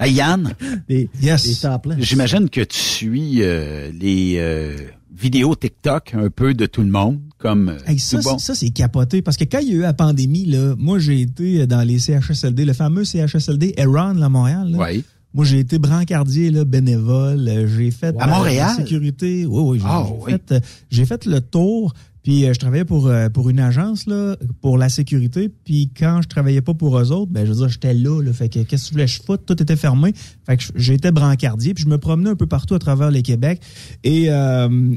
Hey, 0.00 0.14
Yann, 0.14 0.52
Des, 0.88 1.08
Yes. 1.22 1.64
j'imagine 1.98 2.48
que 2.48 2.60
tu 2.62 2.78
suis 2.78 3.42
euh, 3.42 3.90
les 3.98 4.36
euh, 4.38 4.76
vidéos 5.16 5.54
TikTok 5.54 6.14
un 6.14 6.28
peu 6.30 6.54
de 6.54 6.66
tout 6.66 6.82
le 6.82 6.90
monde, 6.90 7.20
comme 7.38 7.68
euh, 7.70 7.78
Hey, 7.86 7.98
ça, 7.98 8.18
tout 8.18 8.24
bon. 8.24 8.38
ça, 8.38 8.54
c'est 8.54 8.70
capoté. 8.70 9.22
Parce 9.22 9.36
que 9.36 9.44
quand 9.44 9.58
il 9.60 9.68
y 9.68 9.72
a 9.72 9.74
eu 9.74 9.80
la 9.80 9.92
pandémie, 9.94 10.44
là, 10.46 10.74
moi, 10.78 10.98
j'ai 10.98 11.20
été 11.22 11.66
dans 11.66 11.82
les 11.82 11.98
CHSLD, 11.98 12.64
le 12.64 12.72
fameux 12.72 13.04
CHSLD 13.04 13.74
Eron, 13.76 14.14
là, 14.14 14.26
à 14.26 14.28
Montréal. 14.28 14.70
là. 14.72 14.78
Oui. 14.80 15.04
Moi, 15.32 15.44
j'ai 15.44 15.58
été 15.58 15.78
brancardier, 15.80 16.50
là, 16.52 16.64
bénévole. 16.64 17.48
Euh, 17.48 17.66
J'ai 17.66 17.90
fait 17.90 18.14
À 18.20 18.28
euh, 18.28 18.30
Montréal? 18.30 18.68
la 18.68 18.74
sécurité. 18.84 19.44
Oui, 19.46 19.62
oui. 19.64 19.78
J'ai 19.80 19.84
Ah, 19.88 20.06
oui. 20.20 20.30
fait, 20.32 20.52
euh, 20.52 20.60
j'ai 20.90 21.04
fait 21.06 21.26
le 21.26 21.40
tour. 21.40 21.92
Puis 22.24 22.46
euh, 22.46 22.54
je 22.54 22.58
travaillais 22.58 22.86
pour 22.86 23.06
euh, 23.06 23.28
pour 23.28 23.50
une 23.50 23.60
agence 23.60 24.06
là 24.06 24.36
pour 24.62 24.78
la 24.78 24.88
sécurité. 24.88 25.50
Puis 25.50 25.90
quand 25.96 26.22
je 26.22 26.28
travaillais 26.28 26.62
pas 26.62 26.72
pour 26.72 26.98
eux 26.98 27.12
autres, 27.12 27.30
ben 27.30 27.44
je 27.44 27.52
veux 27.52 27.58
dire 27.58 27.68
j'étais 27.68 27.92
là. 27.92 28.20
là 28.22 28.32
fait 28.32 28.48
que 28.48 28.60
qu'est-ce 28.60 28.84
que 28.84 28.88
tu 28.88 28.94
voulais? 28.94 29.06
Je 29.06 29.22
foute 29.22 29.44
Tout 29.46 29.62
était 29.62 29.76
fermé. 29.76 30.14
Fait 30.46 30.56
que 30.56 30.64
j'étais 30.74 31.12
brancardier. 31.12 31.74
Puis 31.74 31.84
je 31.84 31.88
me 31.88 31.98
promenais 31.98 32.30
un 32.30 32.34
peu 32.34 32.46
partout 32.46 32.74
à 32.74 32.78
travers 32.78 33.10
le 33.10 33.20
Québec. 33.20 33.60
Et 34.02 34.30
euh, 34.30 34.96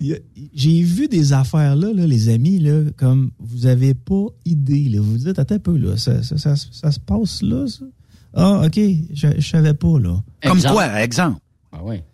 j'ai 0.54 0.82
vu 0.82 1.08
des 1.08 1.32
affaires 1.32 1.74
là, 1.74 1.92
là, 1.94 2.06
les 2.06 2.28
amis 2.28 2.58
là, 2.58 2.82
comme 2.98 3.30
vous 3.38 3.64
avez 3.64 3.94
pas 3.94 4.26
idée. 4.44 4.90
Là. 4.90 5.00
Vous 5.00 5.12
vous 5.12 5.18
dites 5.18 5.38
attends 5.38 5.54
un 5.54 5.60
peu 5.60 5.78
là, 5.78 5.96
ça, 5.96 6.22
ça, 6.22 6.36
ça, 6.36 6.56
ça 6.56 6.92
se 6.92 7.00
passe 7.00 7.40
là. 7.40 7.66
Ça? 7.66 7.86
Ah 8.34 8.62
ok, 8.66 8.78
je, 9.14 9.28
je 9.38 9.48
savais 9.48 9.74
pas 9.74 9.98
là. 9.98 10.22
Comme 10.42 10.60
quoi, 10.60 11.02
exemple? 11.02 11.40
Ah 11.72 11.82
ouais. 11.82 12.04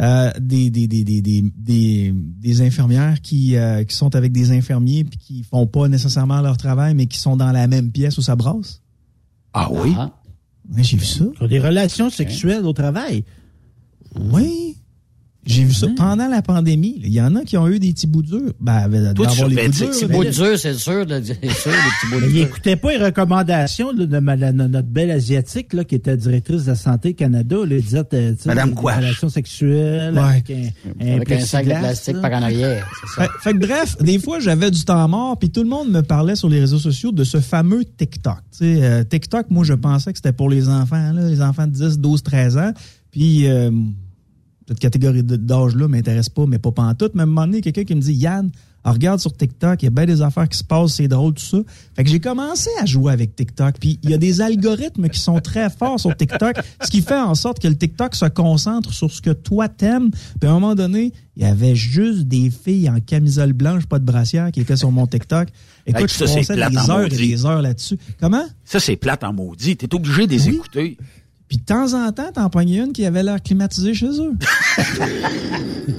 Euh, 0.00 0.30
des, 0.40 0.70
des, 0.70 0.86
des, 0.86 1.04
des, 1.04 1.20
des, 1.20 1.42
des, 1.54 2.14
des 2.14 2.62
infirmières 2.62 3.20
qui, 3.20 3.56
euh, 3.56 3.84
qui 3.84 3.94
sont 3.94 4.16
avec 4.16 4.32
des 4.32 4.50
infirmiers 4.50 5.04
puis 5.04 5.18
qui 5.18 5.42
font 5.42 5.66
pas 5.66 5.88
nécessairement 5.88 6.40
leur 6.40 6.56
travail, 6.56 6.94
mais 6.94 7.04
qui 7.04 7.18
sont 7.18 7.36
dans 7.36 7.52
la 7.52 7.66
même 7.66 7.92
pièce 7.92 8.16
où 8.16 8.22
ça 8.22 8.34
brasse. 8.34 8.80
Ah 9.52 9.68
oui? 9.70 9.94
Ah. 9.98 10.10
Ouais, 10.74 10.82
j'ai 10.82 10.96
vu 10.96 11.04
ça. 11.04 11.24
Sur 11.36 11.48
des 11.48 11.58
relations 11.58 12.08
sexuelles 12.08 12.64
au 12.64 12.72
travail. 12.72 13.24
Oui. 14.18 14.76
J'ai 15.50 15.64
vu 15.64 15.74
ça 15.74 15.88
pendant 15.96 16.28
la 16.28 16.42
pandémie. 16.42 17.00
Il 17.02 17.12
y 17.12 17.20
en 17.20 17.34
a 17.34 17.42
qui 17.42 17.56
ont 17.56 17.66
eu 17.68 17.78
des 17.78 17.92
petits 17.92 18.06
bouts 18.06 18.22
durs. 18.22 18.52
Ben, 18.60 18.88
Toi, 19.14 19.26
d'avoir 19.26 19.48
les 19.48 19.66
bouts 19.66 19.72
durs. 19.72 19.90
petits 19.90 20.02
là, 20.02 20.08
Beau 20.08 20.22
mais- 20.22 20.30
dur, 20.30 20.58
c'est 20.58 20.74
sûr, 20.74 20.74
c'est 20.74 20.74
sûr, 20.74 21.04
les 21.08 21.20
petits 21.20 21.32
bouts 22.10 22.18
Mais 22.20 22.26
il 22.28 22.34
de 22.34 22.38
écoutait 22.40 22.76
pas 22.76 22.92
les 22.92 23.04
recommandations 23.04 23.92
là, 23.92 24.06
de, 24.06 24.18
ma- 24.18 24.36
la- 24.36 24.52
notre 24.52 24.88
belle 24.88 25.10
asiatique 25.10 25.72
là, 25.72 25.84
qui 25.84 25.94
était 25.96 26.16
directrice 26.16 26.62
de 26.64 26.68
la 26.68 26.74
santé 26.76 27.14
Canada. 27.14 27.56
Là, 27.56 27.62
elle 27.70 27.82
disait, 27.82 27.98
euh, 28.14 28.32
tu 28.34 28.42
sais, 28.42 28.48
Madame 28.48 28.70
des 28.70 28.74
Quash. 28.76 28.96
relations 28.96 29.28
sexuelles 29.28 30.14
Ouais. 30.14 30.20
avec 30.20 30.50
un, 30.50 31.04
un 31.04 31.16
Avec 31.16 31.32
un 31.32 31.40
sac 31.40 31.64
de 31.66 31.70
plastique 31.70 32.14
là. 32.16 32.20
par 32.28 32.32
en 32.38 32.42
arrière, 32.42 32.88
c'est 33.00 33.20
ça. 33.20 33.28
Fait, 33.28 33.50
fait 33.50 33.52
que 33.54 33.58
bref, 33.66 33.96
des 34.00 34.18
fois, 34.18 34.38
j'avais 34.40 34.70
du 34.70 34.84
temps 34.84 35.08
mort, 35.08 35.38
puis 35.38 35.50
tout 35.50 35.62
le 35.62 35.68
monde 35.68 35.90
me 35.90 36.02
parlait 36.02 36.36
sur 36.36 36.48
les 36.48 36.60
réseaux 36.60 36.78
sociaux 36.78 37.12
de 37.12 37.24
ce 37.24 37.40
fameux 37.40 37.84
TikTok. 37.84 38.38
Euh, 38.62 39.02
TikTok, 39.04 39.46
moi, 39.50 39.64
je 39.64 39.74
pensais 39.74 40.12
que 40.12 40.18
c'était 40.18 40.32
pour 40.32 40.48
les 40.50 40.68
enfants, 40.68 41.12
là, 41.12 41.28
les 41.28 41.40
enfants 41.42 41.66
de 41.66 41.72
10, 41.72 41.98
12, 41.98 42.22
13 42.22 42.56
ans. 42.58 42.72
Puis, 43.10 43.48
euh, 43.48 43.70
cette 44.70 44.78
catégorie 44.78 45.24
d'âge-là 45.24 45.88
m'intéresse 45.88 46.28
pas, 46.28 46.46
mais 46.46 46.60
pas 46.60 46.70
pantoute. 46.70 47.12
Mais 47.14 47.22
à 47.22 47.24
un 47.24 47.26
moment 47.26 47.44
donné, 47.44 47.60
quelqu'un 47.60 47.82
qui 47.82 47.96
me 47.96 48.00
dit, 48.00 48.12
Yann, 48.12 48.52
regarde 48.84 49.18
sur 49.18 49.36
TikTok, 49.36 49.82
il 49.82 49.86
y 49.86 49.88
a 49.88 49.90
bien 49.90 50.06
des 50.06 50.22
affaires 50.22 50.48
qui 50.48 50.58
se 50.58 50.62
passent, 50.62 50.94
c'est 50.94 51.08
drôle, 51.08 51.34
tout 51.34 51.42
ça. 51.42 51.58
Fait 51.96 52.04
que 52.04 52.08
j'ai 52.08 52.20
commencé 52.20 52.70
à 52.80 52.86
jouer 52.86 53.12
avec 53.12 53.34
TikTok. 53.34 53.80
Puis 53.80 53.98
il 54.04 54.10
y 54.10 54.14
a 54.14 54.18
des 54.18 54.40
algorithmes 54.40 55.08
qui 55.08 55.18
sont 55.18 55.40
très 55.40 55.70
forts 55.70 55.98
sur 55.98 56.16
TikTok, 56.16 56.56
ce 56.84 56.88
qui 56.88 57.02
fait 57.02 57.18
en 57.18 57.34
sorte 57.34 57.58
que 57.58 57.66
le 57.66 57.76
TikTok 57.76 58.14
se 58.14 58.26
concentre 58.26 58.92
sur 58.92 59.10
ce 59.10 59.20
que 59.20 59.30
toi 59.30 59.68
t'aimes. 59.68 60.12
Puis 60.12 60.48
à 60.48 60.50
un 60.50 60.54
moment 60.54 60.76
donné, 60.76 61.12
il 61.36 61.42
y 61.42 61.46
avait 61.46 61.74
juste 61.74 62.28
des 62.28 62.48
filles 62.48 62.88
en 62.88 63.00
camisole 63.00 63.52
blanche, 63.52 63.86
pas 63.86 63.98
de 63.98 64.04
brassière, 64.04 64.52
qui 64.52 64.60
étaient 64.60 64.76
sur 64.76 64.92
mon 64.92 65.08
TikTok. 65.08 65.48
Écoute, 65.86 66.02
Hey, 66.02 66.08
je 66.08 66.14
ça, 66.14 66.26
c'est 66.28 66.46
passais 66.46 66.70
des 66.70 66.90
heures 66.90 67.06
et 67.06 67.08
des 67.08 67.44
heures 67.44 67.62
là-dessus. 67.62 67.98
Comment? 68.20 68.44
Ça, 68.64 68.78
c'est 68.78 68.94
plate 68.94 69.24
en 69.24 69.32
maudit. 69.32 69.76
T'es 69.76 69.92
obligé 69.92 70.28
de 70.28 70.32
les 70.32 70.48
écouter. 70.48 70.96
Puis 71.50 71.58
de 71.58 71.64
temps 71.64 71.94
en 71.94 72.12
temps, 72.12 72.30
t'en 72.32 72.48
pognais 72.48 72.78
une 72.78 72.92
qui 72.92 73.04
avait 73.04 73.24
l'air 73.24 73.42
climatisée 73.42 73.92
chez 73.92 74.06
eux. 74.06 74.34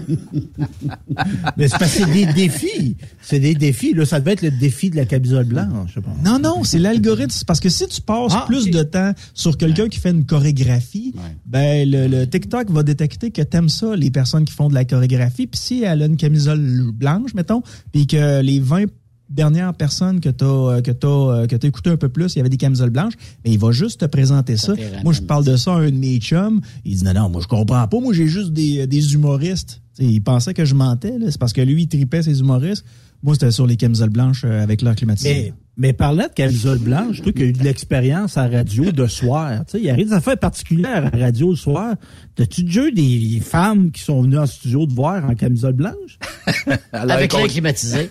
Mais 1.58 1.68
c'est 1.68 1.78
parce 1.78 1.94
que 1.94 2.06
c'est 2.06 2.12
des 2.14 2.26
défis. 2.26 2.96
C'est 3.22 3.42
des 3.42 3.54
défis. 3.54 3.94
Là, 3.94 4.06
ça 4.06 4.22
devait 4.22 4.32
être 4.32 4.44
le 4.44 4.52
défi 4.52 4.90
de 4.90 4.96
la 4.96 5.04
camisole 5.04 5.44
blanche, 5.44 5.92
je 5.94 6.00
pense. 6.00 6.16
Non, 6.24 6.40
non, 6.40 6.64
c'est 6.64 6.80
l'algorithme. 6.80 7.36
Parce 7.46 7.60
que 7.60 7.68
si 7.68 7.86
tu 7.88 8.00
passes 8.00 8.32
Ah, 8.34 8.46
plus 8.48 8.70
de 8.70 8.82
temps 8.82 9.12
sur 9.34 9.58
quelqu'un 9.58 9.90
qui 9.90 10.00
fait 10.00 10.12
une 10.12 10.26
chorégraphie, 10.26 11.14
ben 11.46 11.86
le, 11.90 12.08
le 12.08 12.26
TikTok 12.26 12.72
va 12.72 12.84
détecter 12.84 13.32
que 13.32 13.42
t'aimes 13.42 13.68
ça, 13.68 13.94
les 13.94 14.10
personnes 14.10 14.46
qui 14.46 14.54
font 14.54 14.70
de 14.70 14.74
la 14.74 14.86
chorégraphie. 14.86 15.48
Puis 15.48 15.60
si 15.60 15.84
elle 15.84 16.02
a 16.02 16.06
une 16.06 16.16
camisole 16.16 16.92
blanche, 16.94 17.34
mettons, 17.34 17.62
puis 17.92 18.08
que 18.08 18.40
les 18.42 18.62
20 18.62 18.86
dernières 19.32 19.74
personnes 19.74 20.20
que 20.20 20.30
t'as 20.30 20.46
euh, 20.46 20.82
que 20.82 20.92
t'as 20.92 21.08
euh, 21.08 21.48
que 21.48 21.56
t'as 21.56 21.68
écouté 21.68 21.90
un 21.90 21.98
peu 21.98 22.10
plus, 22.10 22.36
il 22.36 22.38
y 22.38 22.40
avait 22.42 22.50
des 22.50 22.58
camisoles 22.58 22.90
blanches, 22.90 23.14
mais 23.44 23.52
il 23.52 23.60
va 23.60 23.72
juste 23.72 24.02
te 24.02 24.06
présenter 24.06 24.58
ça. 24.58 24.74
Moi, 25.04 25.14
je 25.14 25.22
parle 25.22 25.46
de 25.46 25.56
ça 25.56 25.74
à 25.74 25.78
un 25.78 25.90
de 25.90 25.96
mes 25.98 26.18
chums. 26.20 26.62
Il 26.86 26.98
dit 26.98 27.04
non, 27.04 27.14
non, 27.14 27.30
moi 27.30 27.42
je 27.42 27.48
comprends 27.48 27.88
pas. 27.88 28.00
Moi, 28.00 28.14
j'ai 28.14 28.28
juste 28.28 28.52
des, 28.54 28.88
des 28.88 29.14
humoristes. 29.14 29.82
T'sais, 29.94 30.06
il 30.06 30.22
pensait 30.22 30.54
que 30.54 30.66
je 30.66 30.76
mentais. 30.76 31.18
là. 31.18 31.28
C'est 31.30 31.40
parce 31.40 31.54
que 31.54 31.62
lui, 31.62 31.84
il 31.84 31.88
tripait 31.88 32.24
ses 32.24 32.40
humoristes. 32.40 32.86
Moi, 33.24 33.36
c'était 33.36 33.52
sur 33.52 33.68
les 33.68 33.78
camisoles 33.78 34.10
blanches 34.10 34.44
euh, 34.46 34.64
avec 34.64 34.82
l'air 34.82 34.96
climatisé. 34.96 35.30
Mais, 35.30 35.54
mais 35.78 35.94
parlant 35.94 36.24
de 36.24 36.34
camisole 36.34 36.80
blanche, 36.80 37.22
toi 37.22 37.32
qui 37.32 37.44
as 37.44 37.46
eu 37.46 37.54
de 37.54 37.64
l'expérience 37.64 38.38
à 38.38 38.48
radio 38.48 38.92
de 38.92 39.06
soir, 39.06 39.64
tu 39.66 39.74
sais, 39.74 39.78
il 39.80 39.86
y 39.86 39.90
a 39.90 39.96
des 39.96 40.12
affaires 40.12 40.38
particulières 40.38 41.10
à 41.14 41.18
radio 41.18 41.52
le 41.52 41.56
soir. 41.56 41.96
T'as-tu 42.36 42.64
déjà 42.64 42.88
eu 42.88 42.92
des 42.92 43.40
femmes 43.42 43.92
qui 43.92 44.02
sont 44.02 44.22
venues 44.24 44.40
en 44.40 44.48
studio 44.48 44.86
te 44.88 44.94
voir 44.94 45.24
en 45.30 45.36
camisole 45.36 45.74
blanche? 45.74 46.18
Avec 46.92 47.34
l'air 47.34 47.48
climatisé. 47.48 48.10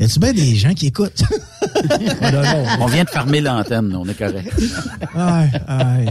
Y 0.00 0.04
a-tu 0.04 0.18
bien 0.18 0.32
des 0.32 0.54
gens 0.56 0.72
qui 0.72 0.86
écoutent? 0.86 1.22
On 2.80 2.86
vient 2.86 3.04
de 3.04 3.10
fermer 3.10 3.40
l'antenne, 3.42 3.94
on 3.94 4.08
est 4.08 4.14
correct. 4.14 4.50
Aïe, 5.14 6.08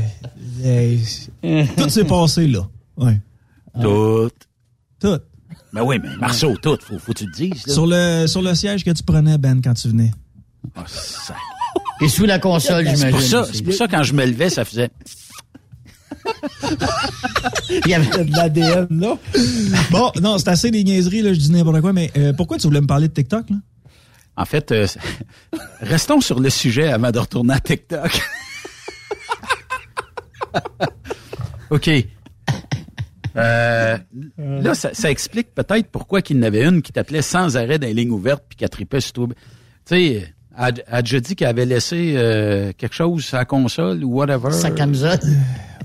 aïe. 0.64 1.68
Tout 1.76 1.90
s'est 1.90 2.04
passé 2.06 2.48
là. 2.48 2.68
Ouais. 2.98 3.20
Tout. 3.82 4.30
Tout. 5.00 5.20
Ben 5.74 5.82
oui, 5.84 5.98
mais 6.02 6.16
Marceau, 6.18 6.56
tout. 6.58 6.78
Faut, 6.82 7.00
faut 7.00 7.14
que 7.14 7.20
tu 7.20 7.26
le 7.26 7.32
dises. 7.32 7.66
là. 7.68 7.74
Sur 7.74 7.88
le, 7.88 8.26
sur 8.28 8.42
le 8.44 8.54
siège 8.56 8.84
que 8.84 8.92
tu 8.92 9.02
prenais, 9.04 9.38
Ben, 9.38 9.60
quand 9.62 9.74
tu 9.74 9.88
venais. 9.90 10.12
Ah, 10.76 10.84
ça- 10.88 11.36
Et 12.02 12.10
sous 12.10 12.26
la 12.26 12.38
console, 12.40 12.86
C'est 12.86 12.96
j'imagine. 12.96 13.12
pour 13.38 13.46
c'est 13.46 13.64
pour 13.64 13.74
ça 13.74 13.88
quand 13.88 14.04
je 14.04 14.14
me 14.14 14.26
levais, 14.26 14.50
ça 14.52 14.66
faisait. 14.66 14.90
Il 17.86 17.90
y 17.90 17.94
avait 17.94 18.24
de 18.26 18.32
l'ADN, 18.36 18.88
là. 18.92 19.18
Bon, 19.92 20.12
non, 20.22 20.38
c'est 20.38 20.50
assez 20.50 20.70
des 20.72 20.84
niaiseries, 20.84 21.22
là, 21.22 21.34
je 21.34 21.40
dis 21.40 21.52
n'importe 21.52 21.82
quoi, 21.82 21.94
mais 21.94 22.12
euh, 22.18 22.34
pourquoi 22.34 22.58
tu 22.58 22.68
voulais 22.68 22.82
me 22.82 22.88
parler 22.88 23.08
de 23.08 23.14
TikTok, 23.14 23.50
là? 23.50 23.56
En 24.40 24.46
fait, 24.46 24.72
euh, 24.72 24.88
restons 25.82 26.22
sur 26.22 26.40
le 26.40 26.50
sujet 26.50 26.88
avant 26.88 27.12
de 27.12 27.20
retourner 27.20 27.54
à 27.56 27.60
TikTok. 27.60 28.22
OK. 31.70 31.90
Euh, 33.36 33.98
là, 34.38 34.74
ça, 34.74 34.92
ça 34.94 35.12
explique 35.12 35.54
peut-être 35.54 35.88
pourquoi 35.92 36.22
qu'il 36.22 36.38
y 36.38 36.40
en 36.40 36.44
avait 36.44 36.64
une 36.66 36.82
qui 36.82 36.94
t'appelait 36.94 37.22
sans 37.22 37.58
arrêt 37.58 37.80
dans 37.80 37.88
les 37.88 37.94
lignes 37.94 38.12
ouvertes 38.12 38.46
puis 38.48 38.56
qu'elle 38.56 38.70
tripait 38.70 39.02
sur 39.02 39.12
tout. 39.12 39.28
Tu 39.28 39.34
sais, 39.86 40.34
elle 40.58 40.84
a 40.88 41.02
déjà 41.02 41.20
dit 41.20 41.36
qu'elle 41.36 41.50
avait 41.50 41.66
laissé 41.66 42.14
euh, 42.16 42.72
quelque 42.78 42.96
chose 42.96 43.30
la 43.34 43.44
console 43.44 44.06
ou 44.06 44.14
whatever. 44.16 44.52
Sa 44.52 44.72
camisole. 44.72 45.20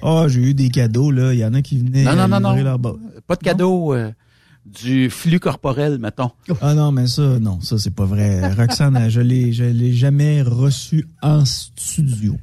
Ah, 0.01 0.27
j'ai 0.29 0.41
eu 0.41 0.55
des 0.55 0.69
cadeaux, 0.69 1.11
là. 1.11 1.33
Il 1.33 1.41
y 1.41 1.45
en 1.45 1.55
a 1.55 1.61
qui 1.63 1.79
venaient. 1.79 2.05
Non, 2.05 2.15
non, 2.15 2.29
non, 2.29 2.41
non. 2.41 2.55
leur 2.55 2.79
bas. 2.79 2.95
Pas 3.27 3.35
de 3.35 3.43
cadeau. 3.43 3.95
euh, 3.95 4.13
du 4.67 5.11
flux 5.11 5.41
corporel, 5.41 5.99
mettons. 5.99 6.31
Ah 6.61 6.75
non, 6.75 6.91
mais 6.93 7.07
ça, 7.07 7.39
non, 7.39 7.61
ça, 7.61 7.79
c'est 7.79 7.95
pas 7.95 8.05
vrai. 8.07 8.53
Roxane, 8.55 9.09
je 9.11 9.21
l'ai, 9.21 9.53
je 9.53 9.65
l'ai 9.65 9.93
jamais 9.93 10.43
reçu 10.43 11.07
en 11.23 11.45
studio. 11.45 12.37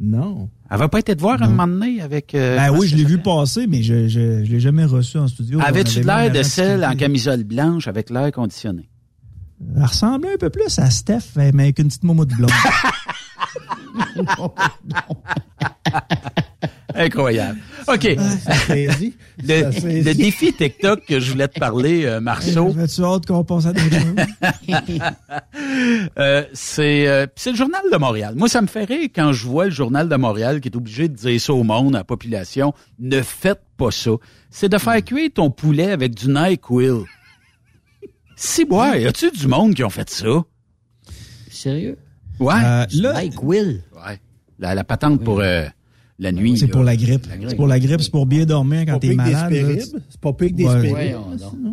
Non. 0.00 0.48
Elle 0.70 0.78
va 0.78 0.88
pas 0.88 0.98
été 0.98 1.14
te 1.14 1.20
voir 1.20 1.40
un 1.42 1.48
moment 1.48 1.68
donné 1.68 2.00
avec... 2.00 2.34
euh, 2.34 2.56
Ben 2.56 2.76
oui, 2.76 2.88
je 2.88 2.96
l'ai 2.96 3.04
vu 3.04 3.18
passer, 3.18 3.66
mais 3.68 3.82
je, 3.82 4.08
je, 4.08 4.44
je 4.44 4.50
l'ai 4.50 4.60
jamais 4.60 4.84
reçu 4.84 5.18
en 5.18 5.28
studio. 5.28 5.60
Avais-tu 5.62 6.02
l'air 6.02 6.32
de 6.32 6.42
celle 6.42 6.84
en 6.84 6.96
camisole 6.96 7.44
blanche 7.44 7.86
avec 7.86 8.10
l'air 8.10 8.32
conditionné? 8.32 8.88
Elle 9.76 9.84
ressemblait 9.84 10.34
un 10.34 10.38
peu 10.38 10.50
plus 10.50 10.78
à 10.78 10.90
Steph, 10.90 11.36
mais 11.36 11.48
avec 11.64 11.78
une 11.78 11.86
petite 11.88 12.02
momo 12.02 12.24
de 12.24 12.34
blonde. 12.34 12.50
Incroyable. 16.94 17.58
OK. 17.88 18.02
saisi. 18.66 19.14
le, 19.42 20.14
défi 20.14 20.52
TikTok 20.52 21.04
que 21.06 21.20
je 21.20 21.32
voulais 21.32 21.48
te 21.48 21.58
parler, 21.58 22.04
euh, 22.04 22.20
Marceau, 22.20 22.74
As-tu 22.78 23.02
hâte 23.02 23.26
qu'on 23.26 23.44
passe 23.44 23.66
à 23.66 23.72
euh, 26.18 26.44
c'est 26.52 27.08
euh, 27.08 27.26
c'est 27.36 27.50
le 27.50 27.56
Journal 27.56 27.82
de 27.92 27.96
Montréal. 27.96 28.34
Moi, 28.36 28.48
ça 28.48 28.62
me 28.62 28.66
fait 28.66 28.84
rire 28.84 29.08
quand 29.14 29.32
je 29.32 29.46
vois 29.46 29.66
le 29.66 29.70
Journal 29.70 30.08
de 30.08 30.16
Montréal 30.16 30.60
qui 30.60 30.68
est 30.68 30.76
obligé 30.76 31.08
de 31.08 31.14
dire 31.14 31.40
ça 31.40 31.52
au 31.52 31.64
monde, 31.64 31.94
à 31.94 31.98
la 31.98 32.04
population. 32.04 32.72
Ne 32.98 33.22
faites 33.22 33.62
pas 33.76 33.90
ça. 33.90 34.12
C'est 34.50 34.68
de 34.68 34.78
faire 34.78 35.02
cuire 35.04 35.30
ton 35.34 35.50
poulet 35.50 35.90
avec 35.90 36.14
du 36.14 36.28
NyQuil. 36.28 37.04
Si, 38.36 38.64
ouais, 38.64 39.02
y 39.02 39.06
a-tu 39.06 39.30
du 39.30 39.46
monde 39.46 39.74
qui 39.74 39.84
ont 39.84 39.90
fait 39.90 40.10
ça? 40.10 40.44
Sérieux? 41.50 41.98
Ouais. 42.40 42.54
Euh, 42.64 42.86
là, 42.94 43.22
Will. 43.42 43.82
Ouais. 43.94 44.20
La, 44.58 44.74
la 44.74 44.84
patente 44.84 45.22
pour 45.22 45.40
euh, 45.40 45.66
la 46.18 46.32
nuit. 46.32 46.56
c'est 46.58 46.68
pour 46.68 46.82
la 46.82 46.96
grippe. 46.96 47.26
C'est 47.48 47.56
pour 47.56 47.66
la 47.66 47.78
grippe, 47.78 48.00
c'est 48.00 48.10
pour 48.10 48.26
bien 48.26 48.44
dormir 48.44 48.84
quand 48.86 48.98
t'es 48.98 49.14
malade. 49.14 49.52
C'est 50.08 50.20
pas 50.20 50.32
pire 50.32 50.48
que 50.48 50.54
des 50.54 50.64
Ouais. 50.64 51.16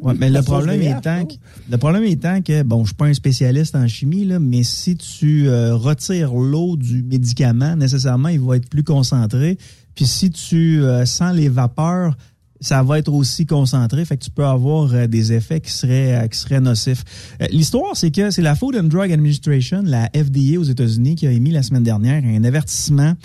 Ouais, 0.02 0.14
mais 0.18 0.30
le 0.30 0.42
problème 0.42 0.80
des 0.80 0.88
est 0.88 0.92
apps, 0.94 1.02
tant 1.04 1.20
non? 1.20 1.26
que, 1.26 1.34
le 1.70 1.78
problème 1.78 2.04
étant 2.04 2.42
que 2.42 2.64
bon, 2.64 2.84
je 2.84 2.88
suis 2.88 2.96
pas 2.96 3.06
un 3.06 3.14
spécialiste 3.14 3.76
en 3.76 3.88
chimie 3.88 4.26
là, 4.26 4.40
mais 4.40 4.64
si 4.64 4.98
tu 4.98 5.48
euh, 5.48 5.76
retires 5.76 6.34
l'eau 6.34 6.76
du 6.76 7.04
médicament, 7.04 7.76
nécessairement, 7.76 8.30
il 8.30 8.40
va 8.40 8.58
être 8.58 8.70
plus 8.70 8.84
concentré. 8.84 9.58
Puis 9.96 10.06
si 10.06 10.32
tu 10.32 10.82
euh, 10.82 11.06
sens 11.06 11.36
les 11.36 11.50
vapeurs, 11.50 12.16
ça 12.62 12.84
va 12.84 13.00
être 13.00 13.12
aussi 13.12 13.48
concentré, 13.48 14.06
fait 14.06 14.18
que 14.18 14.24
tu 14.24 14.30
peux 14.30 14.46
avoir 14.46 14.94
euh, 14.94 15.08
des 15.08 15.34
effets 15.34 15.60
qui 15.60 15.72
seraient 15.72 16.24
euh, 16.24 16.28
qui 16.28 16.38
seraient 16.38 16.62
nocifs. 16.62 17.04
Euh, 17.42 17.48
L'histoire, 17.52 17.98
c'est 17.98 18.12
que 18.12 18.30
c'est 18.30 18.44
la 18.44 18.54
Food 18.56 18.76
and 18.76 18.84
Drug 18.84 19.12
Administration, 19.12 19.82
la 19.84 20.10
FDA 20.16 20.60
aux 20.60 20.64
États-Unis, 20.64 21.16
qui 21.16 21.26
a 21.26 21.32
émis 21.32 21.52
la 21.52 21.64
semaine 21.64 21.84
dernière 21.84 22.24
un 22.24 22.44
avertissement 22.44 23.16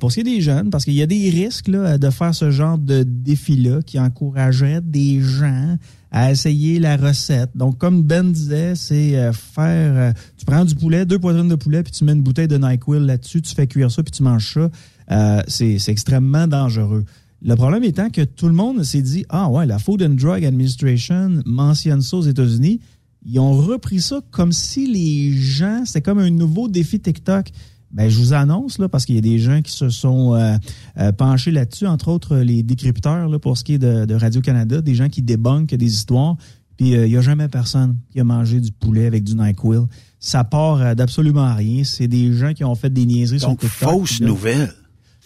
pour 0.00 0.10
ce 0.10 0.14
qui 0.14 0.20
est 0.20 0.34
des 0.36 0.40
jeunes, 0.40 0.70
parce 0.70 0.84
qu'il 0.84 0.94
y 0.94 1.02
a 1.02 1.06
des 1.06 1.28
risques 1.28 1.68
là, 1.68 1.98
de 1.98 2.10
faire 2.10 2.34
ce 2.34 2.50
genre 2.50 2.78
de 2.78 3.02
défi-là 3.02 3.82
qui 3.82 3.98
encouragerait 3.98 4.80
des 4.82 5.20
gens 5.20 5.76
à 6.10 6.30
essayer 6.30 6.78
la 6.78 6.96
recette. 6.96 7.50
Donc, 7.54 7.76
comme 7.76 8.02
Ben 8.02 8.32
disait, 8.32 8.74
c'est 8.76 9.30
faire... 9.32 10.14
tu 10.38 10.46
prends 10.46 10.64
du 10.64 10.74
poulet, 10.74 11.04
deux 11.04 11.18
poitrines 11.18 11.48
de 11.50 11.54
poulet, 11.54 11.82
puis 11.82 11.92
tu 11.92 12.04
mets 12.04 12.12
une 12.12 12.22
bouteille 12.22 12.48
de 12.48 12.56
NyQuil 12.56 13.04
là-dessus, 13.04 13.42
tu 13.42 13.54
fais 13.54 13.66
cuire 13.66 13.90
ça, 13.90 14.02
puis 14.02 14.10
tu 14.10 14.22
manges 14.22 14.54
ça. 14.54 15.42
C'est 15.48 15.88
extrêmement 15.88 16.46
dangereux. 16.46 17.04
Le 17.42 17.54
problème 17.56 17.84
étant 17.84 18.10
que 18.10 18.22
tout 18.22 18.46
le 18.48 18.52
monde 18.52 18.82
s'est 18.82 19.02
dit, 19.02 19.24
ah 19.30 19.48
ouais, 19.48 19.64
la 19.66 19.78
Food 19.78 20.02
and 20.02 20.10
Drug 20.10 20.44
Administration 20.44 21.42
mentionne 21.46 22.02
ça 22.02 22.18
aux 22.18 22.22
États-Unis. 22.22 22.80
Ils 23.24 23.38
ont 23.38 23.52
repris 23.52 24.00
ça 24.00 24.20
comme 24.30 24.52
si 24.52 24.86
les 24.86 25.32
gens, 25.32 25.84
c'était 25.84 26.02
comme 26.02 26.18
un 26.18 26.30
nouveau 26.30 26.68
défi 26.68 27.00
TikTok. 27.00 27.48
Ben, 27.92 28.08
je 28.08 28.18
vous 28.18 28.34
annonce, 28.34 28.78
là, 28.78 28.88
parce 28.88 29.04
qu'il 29.04 29.16
y 29.16 29.18
a 29.18 29.22
des 29.22 29.38
gens 29.38 29.62
qui 29.62 29.72
se 29.72 29.88
sont 29.88 30.34
euh, 30.34 30.56
euh, 30.98 31.12
penchés 31.12 31.50
là-dessus, 31.50 31.86
entre 31.86 32.08
autres 32.08 32.36
les 32.36 32.62
décrypteurs, 32.62 33.28
là, 33.28 33.38
pour 33.38 33.58
ce 33.58 33.64
qui 33.64 33.74
est 33.74 33.78
de, 33.78 34.04
de 34.04 34.14
Radio-Canada, 34.14 34.80
des 34.80 34.94
gens 34.94 35.08
qui 35.08 35.22
débunkent 35.22 35.74
des 35.74 35.92
histoires. 35.92 36.36
Puis 36.76 36.94
euh, 36.94 37.06
il 37.06 37.10
n'y 37.10 37.16
a 37.16 37.20
jamais 37.20 37.48
personne 37.48 37.96
qui 38.10 38.20
a 38.20 38.24
mangé 38.24 38.60
du 38.60 38.70
poulet 38.72 39.06
avec 39.06 39.24
du 39.24 39.34
NyQuil. 39.34 39.80
Ça 40.18 40.44
part 40.44 40.80
euh, 40.80 40.94
d'absolument 40.94 41.54
rien. 41.54 41.84
C'est 41.84 42.08
des 42.08 42.32
gens 42.32 42.52
qui 42.54 42.64
ont 42.64 42.74
fait 42.74 42.90
des 42.90 43.04
niaiseries 43.06 43.40
Donc, 43.40 43.60
sur 43.60 43.70
TikTok. 43.70 43.90
fausse 43.90 44.20
nouvelle. 44.20 44.72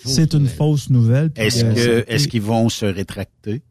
C'est 0.05 0.35
une 0.35 0.47
fausse 0.47 0.91
nouvelle. 0.91 1.31
Est-ce 1.37 1.65
euh, 1.65 2.03
que 2.03 2.13
est-ce 2.13 2.29
qu'ils 2.29 2.43
vont 2.43 2.69
se 2.69 2.87
rétracter? 2.87 3.63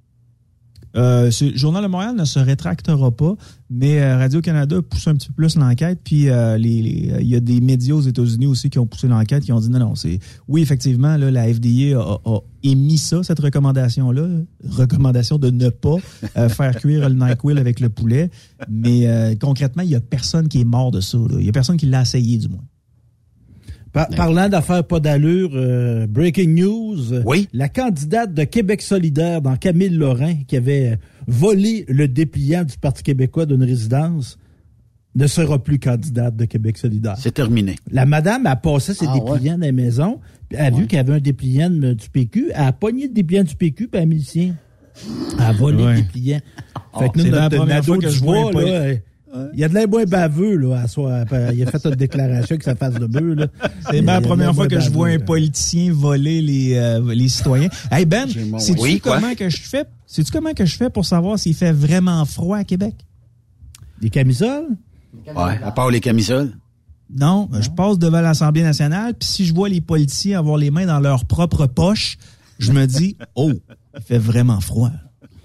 Euh, 0.95 1.31
Journal 1.55 1.81
de 1.81 1.87
Montréal 1.87 2.15
ne 2.15 2.23
se 2.23 2.37
rétractera 2.37 3.09
pas, 3.09 3.33
mais 3.71 3.99
euh, 3.99 4.15
Radio-Canada 4.15 4.79
pousse 4.87 5.07
un 5.07 5.15
petit 5.15 5.29
peu 5.29 5.33
plus 5.33 5.55
l'enquête. 5.55 5.99
Puis 6.03 6.29
euh, 6.29 6.55
les- 6.55 6.83
les- 6.83 7.13
il 7.21 7.27
y 7.27 7.35
a 7.35 7.39
des 7.39 7.61
médias 7.61 7.95
aux 7.95 8.01
États-Unis 8.01 8.45
aussi 8.45 8.69
qui 8.69 8.77
ont 8.77 8.85
poussé 8.85 9.07
l'enquête, 9.07 9.43
qui 9.43 9.51
ont 9.51 9.59
dit 9.59 9.71
non, 9.71 9.79
non, 9.79 9.95
c'est 9.95 10.19
oui, 10.47 10.61
effectivement, 10.61 11.17
là, 11.17 11.31
la 11.31 11.51
FDA 11.51 11.99
a, 11.99 12.19
a 12.25 12.39
émis 12.61 12.99
ça, 12.99 13.23
cette 13.23 13.39
recommandation-là, 13.39 14.27
recommandation 14.69 15.39
de 15.39 15.49
ne 15.49 15.69
pas 15.69 15.95
euh, 16.37 16.47
faire 16.47 16.75
cuire 16.75 17.09
le 17.09 17.15
NyQuil 17.15 17.57
avec 17.57 17.79
le 17.79 17.89
poulet. 17.89 18.29
Mais 18.69 19.35
concrètement, 19.41 19.81
il 19.81 19.89
y 19.89 19.95
a 19.95 19.99
personne 19.99 20.47
qui 20.47 20.61
est 20.61 20.65
mort 20.65 20.91
de 20.91 21.01
ça. 21.01 21.17
là. 21.17 21.37
Il 21.39 21.45
y 21.45 21.49
a 21.49 21.51
personne 21.51 21.77
qui 21.77 21.87
l'a 21.87 22.03
essayé, 22.03 22.37
du 22.37 22.49
moins. 22.49 22.63
Par- 23.93 24.09
parlant 24.09 24.49
d'affaires 24.49 24.83
pas 24.83 24.99
d'allure, 24.99 25.51
euh, 25.53 26.07
breaking 26.07 26.55
news. 26.55 27.21
Oui. 27.25 27.47
La 27.53 27.69
candidate 27.69 28.33
de 28.33 28.43
Québec 28.43 28.81
solidaire 28.81 29.41
dans 29.41 29.55
Camille 29.55 29.89
Lorrain, 29.89 30.33
qui 30.47 30.57
avait 30.57 30.97
volé 31.27 31.85
le 31.87 32.07
dépliant 32.07 32.63
du 32.63 32.75
Parti 32.77 33.03
québécois 33.03 33.45
d'une 33.45 33.63
résidence, 33.63 34.39
ne 35.15 35.27
sera 35.27 35.63
plus 35.63 35.77
candidate 35.77 36.35
de 36.35 36.45
Québec 36.45 36.77
solidaire. 36.79 37.15
C'est 37.19 37.35
terminé. 37.35 37.75
La 37.91 38.07
madame 38.07 38.47
a 38.47 38.55
passé 38.55 38.95
ses 38.95 39.05
Ah, 39.07 39.13
dépliants 39.13 39.59
dans 39.59 39.65
la 39.67 39.71
maison, 39.71 40.19
puis 40.49 40.57
elle 40.59 40.73
a 40.73 40.75
vu 40.75 40.87
qu'il 40.87 40.97
y 40.97 40.99
avait 40.99 41.13
un 41.13 41.19
dépliant 41.19 41.69
du 41.69 42.09
PQ, 42.11 42.47
elle 42.55 42.63
a 42.63 42.73
pogné 42.73 43.03
le 43.07 43.13
dépliant 43.13 43.43
du 43.43 43.55
PQ, 43.55 43.89
puis 43.89 43.97
elle 43.97 44.01
a 44.01 44.05
mis 44.07 44.15
le 44.17 44.23
sien. 44.23 44.55
Elle 45.37 45.43
a 45.45 45.53
volé 45.53 45.83
Ouais. 45.83 45.95
le 45.97 46.01
dépliant. 46.01 46.39
fait 46.99 47.09
que 47.09 47.19
C'est 47.21 47.27
nous, 47.29 47.35
la 47.35 47.41
notre 47.43 47.57
première 47.57 47.75
Nadeau 47.75 47.85
fois 47.93 47.97
que 47.99 48.07
du 48.07 48.11
je 48.15 48.23
vois 48.23 48.51
bois, 48.51 48.61
un 48.63 48.95
il 49.53 49.59
y 49.59 49.63
a 49.63 49.69
de 49.69 49.73
l'air 49.73 49.87
moins 49.87 50.05
baveux, 50.05 50.55
là, 50.57 50.81
à 50.81 50.87
soi. 50.87 51.25
Il 51.53 51.63
a 51.63 51.71
fait 51.71 51.85
une 51.85 51.95
déclaration 51.95 52.53
avec 52.53 52.63
sa 52.63 52.75
face 52.75 52.93
de 52.95 53.05
bœuf, 53.05 53.37
là. 53.37 53.47
C'est 53.89 54.01
bien 54.01 54.13
la 54.13 54.21
première 54.21 54.53
fois 54.53 54.67
que 54.67 54.79
je 54.79 54.89
vois 54.89 55.09
un 55.09 55.19
politicien 55.19 55.91
voler 55.93 56.41
les, 56.41 56.75
euh, 56.75 57.13
les 57.13 57.27
citoyens. 57.29 57.69
Hey 57.91 58.05
Ben, 58.05 58.27
sais-tu 58.59 58.79
Oui, 58.81 58.99
comment 59.03 59.33
que 59.35 59.49
je 59.49 59.61
fais? 59.61 59.85
Sais-tu 60.05 60.31
comment 60.31 60.53
que 60.53 60.65
je 60.65 60.75
fais 60.75 60.89
pour 60.89 61.05
savoir 61.05 61.39
s'il 61.39 61.55
fait 61.55 61.71
vraiment 61.71 62.23
froid 62.25 62.57
à 62.57 62.63
Québec? 62.63 62.95
Des 64.01 64.09
camisoles? 64.09 64.67
Ouais, 65.27 65.59
à 65.63 65.71
part 65.71 65.89
les 65.89 65.99
camisoles. 65.99 66.53
Non, 67.15 67.49
je 67.59 67.69
passe 67.69 67.99
devant 67.99 68.21
l'Assemblée 68.21 68.63
nationale, 68.63 69.13
puis 69.13 69.27
si 69.27 69.45
je 69.45 69.53
vois 69.53 69.69
les 69.69 69.81
politiciens 69.81 70.39
avoir 70.39 70.57
les 70.57 70.71
mains 70.71 70.85
dans 70.85 70.99
leurs 70.99 71.25
propres 71.25 71.67
poches, 71.67 72.17
je 72.59 72.71
me 72.71 72.85
dis, 72.85 73.17
oh, 73.35 73.51
il 73.95 74.01
fait 74.01 74.17
vraiment 74.17 74.59
froid. 74.59 74.91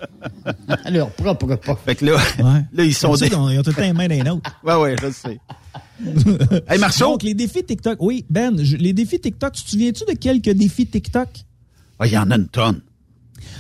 Leur 0.91 1.11
propre 1.11 1.57
pas. 1.57 1.77
Fait 1.85 1.95
que 1.95 2.05
là, 2.07 2.13
Ouais. 2.39 2.61
là 2.73 2.85
ils 2.85 2.95
sont 2.95 3.15
des... 3.15 3.27
Ils 3.27 3.35
ont, 3.35 3.49
ils 3.51 3.59
ont 3.59 3.63
tout 3.63 3.71
le 3.71 3.77
temps 3.77 3.83
les 3.83 3.93
mains 3.93 4.09
les 4.09 4.23
nôtres. 4.23 4.51
Ouais, 4.65 4.75
ouais, 4.77 4.97
je 5.01 5.11
sais. 5.11 5.39
hey, 6.69 6.79
Marceau! 6.79 7.07
Donc, 7.13 7.23
les 7.23 7.35
défis 7.35 7.65
TikTok. 7.65 7.99
Oui, 8.01 8.25
Ben, 8.31 8.63
je- 8.63 8.77
les 8.77 8.93
défis 8.93 9.21
TikTok, 9.21 9.53
tu 9.55 9.65
te 9.65 9.71
souviens-tu 9.71 10.05
de 10.05 10.17
quelques 10.19 10.51
défis 10.51 10.87
TikTok? 10.87 11.29
Ah, 11.99 12.07
Il 12.07 12.13
y 12.13 12.19
en 12.19 12.31
a 12.31 12.37
une 12.37 12.49
tonne. 12.49 12.81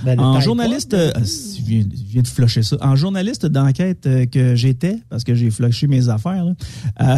Ben, 0.04 0.18
En 0.20 0.40
journaliste, 0.40 0.94
euh, 0.94 1.10
je 1.16 1.62
viens, 1.62 1.80
je 1.82 2.02
viens 2.12 2.22
de 2.22 2.28
flusher 2.28 2.62
ça. 2.62 2.76
En 2.80 2.94
journaliste 2.96 3.46
d'enquête 3.46 4.06
euh, 4.06 4.26
que 4.26 4.54
j'étais, 4.54 4.98
parce 5.10 5.24
que 5.24 5.34
j'ai 5.34 5.50
flushé 5.50 5.86
mes 5.86 6.08
affaires, 6.08 6.44
là, 6.44 6.52
euh, 7.00 7.16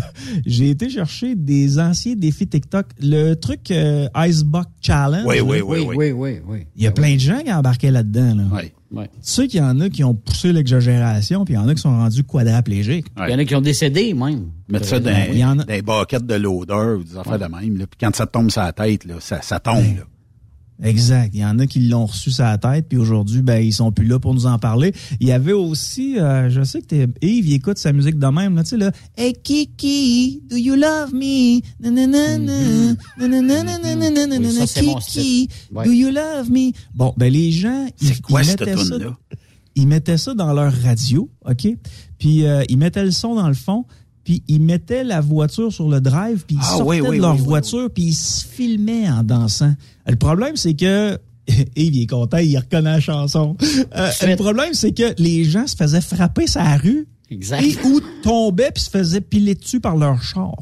j'ai 0.46 0.70
été 0.70 0.88
chercher 0.90 1.34
des 1.34 1.78
anciens 1.78 2.14
défis 2.16 2.46
TikTok. 2.46 2.86
Le 3.00 3.34
truc 3.34 3.70
euh, 3.70 4.08
Icebox 4.16 4.68
Challenge. 4.80 5.24
Oui, 5.26 5.36
là, 5.36 5.42
oui, 5.44 5.60
oui, 5.60 5.78
oui. 5.80 5.96
Oui, 5.96 6.12
oui, 6.12 6.40
oui. 6.46 6.66
Il 6.76 6.82
y 6.82 6.86
a 6.86 6.92
plein 6.92 7.14
de 7.14 7.20
gens 7.20 7.40
qui 7.40 7.52
embarquaient 7.52 7.90
là-dedans. 7.90 8.34
Là. 8.34 8.44
Ouais. 8.54 8.72
Ouais. 8.90 9.06
Tu 9.14 9.18
sais 9.22 9.48
qu'il 9.48 9.58
y 9.58 9.62
en 9.62 9.80
a 9.80 9.88
qui 9.88 10.04
ont 10.04 10.14
poussé 10.14 10.52
l'exagération, 10.52 11.44
puis 11.44 11.54
il 11.54 11.56
y 11.56 11.60
en 11.60 11.66
a 11.66 11.74
qui 11.74 11.80
sont 11.80 11.90
rendus 11.96 12.22
quadraplégiques. 12.22 13.06
Il 13.26 13.30
y 13.32 13.34
en 13.34 13.38
a 13.38 13.44
qui 13.44 13.54
ont 13.56 13.60
décédé, 13.60 14.14
même. 14.14 14.46
Mettre 14.68 14.86
ça 14.86 15.00
dans, 15.00 15.10
Il 15.32 15.38
y 15.38 15.44
en 15.44 15.58
a- 15.58 15.64
dans 15.64 15.72
les 15.72 15.82
baquettes 15.82 16.26
de 16.26 16.34
l'odeur 16.34 16.98
ou 17.00 17.02
des 17.02 17.16
affaires 17.16 17.38
de 17.40 17.44
même. 17.46 17.76
Là. 17.76 17.86
Puis 17.88 17.98
quand 18.00 18.14
ça 18.14 18.26
tombe 18.26 18.50
sur 18.52 18.62
la 18.62 18.72
tête, 18.72 19.04
là, 19.04 19.14
ça, 19.18 19.42
ça 19.42 19.58
tombe. 19.58 19.78
Là. 19.96 20.04
Exact. 20.82 21.30
Il 21.34 21.40
y 21.40 21.44
en 21.44 21.58
a 21.58 21.66
qui 21.66 21.80
l'ont 21.80 22.06
reçu 22.06 22.30
sur 22.30 22.44
la 22.44 22.58
tête, 22.58 22.86
puis 22.88 22.98
aujourd'hui, 22.98 23.42
ben, 23.42 23.62
ils 23.62 23.72
sont 23.72 23.92
plus 23.92 24.06
là 24.06 24.18
pour 24.18 24.34
nous 24.34 24.46
en 24.46 24.58
parler. 24.58 24.92
Il 25.20 25.28
y 25.28 25.32
avait 25.32 25.52
aussi, 25.52 26.18
euh, 26.18 26.50
je 26.50 26.62
sais 26.62 26.80
que 26.80 26.86
t'es, 26.86 27.06
Yves, 27.22 27.46
il 27.46 27.54
écoute 27.54 27.78
sa 27.78 27.92
musique 27.92 28.18
de 28.18 28.26
même, 28.26 28.56
là, 28.56 28.64
tu 28.64 28.70
sais, 28.70 28.76
là. 28.76 28.90
Hey 29.16 29.34
Kiki, 29.34 30.42
do 30.48 30.56
you 30.56 30.74
love 30.74 31.12
me? 31.12 31.60
Kiki, 35.10 35.48
do 35.72 35.92
you 35.92 36.10
love 36.10 36.50
me? 36.50 36.72
Bon, 36.94 37.14
ben, 37.16 37.32
les 37.32 37.52
gens, 37.52 37.86
ils, 38.00 38.08
C'est 38.08 38.20
quoi 38.20 38.42
ils 38.42 38.46
cette 38.46 38.60
mettaient 38.60 38.76
ça, 38.76 38.96
ils 39.76 39.86
mettaient 39.86 40.18
ça 40.18 40.34
dans 40.34 40.52
leur 40.52 40.72
radio, 40.72 41.30
OK? 41.44 41.68
Puis 42.18 42.46
euh, 42.46 42.62
ils 42.68 42.78
mettaient 42.78 43.04
le 43.04 43.10
son 43.10 43.34
dans 43.34 43.48
le 43.48 43.54
fond, 43.54 43.84
puis 44.24 44.42
ils 44.48 44.60
mettaient 44.60 45.04
la 45.04 45.20
voiture 45.20 45.72
sur 45.72 45.88
le 45.88 46.00
drive, 46.00 46.44
puis 46.46 46.56
ils 46.56 46.62
Ah, 46.62 46.76
sortaient 46.78 46.84
oui, 46.84 47.00
oui, 47.02 47.16
de 47.18 47.22
leur 47.22 47.34
oui, 47.34 47.40
oui, 47.40 47.46
voiture, 47.46 47.90
puis 47.92 48.04
ils 48.04 48.14
se 48.14 48.44
filmaient 48.46 49.08
en 49.08 49.22
dansant. 49.22 49.74
Le 50.06 50.16
problème, 50.16 50.56
c'est 50.56 50.74
que... 50.74 51.18
Yves, 51.76 51.94
il 51.94 52.02
est 52.02 52.06
content, 52.06 52.38
il 52.38 52.56
reconnaît 52.56 52.92
la 52.92 53.00
chanson. 53.00 53.54
Euh, 53.96 54.10
le 54.22 54.34
problème, 54.36 54.72
c'est 54.72 54.92
que 54.92 55.14
les 55.18 55.44
gens 55.44 55.66
se 55.66 55.76
faisaient 55.76 56.00
frapper 56.00 56.46
sa 56.46 56.76
rue 56.76 57.06
Exact. 57.30 57.62
et 57.62 57.76
ou 57.86 58.00
tombaient 58.22 58.70
puis 58.74 58.82
se 58.84 58.88
faisaient 58.90 59.20
piler 59.20 59.54
dessus 59.54 59.78
par 59.80 59.96
leur 59.96 60.22
char. 60.22 60.54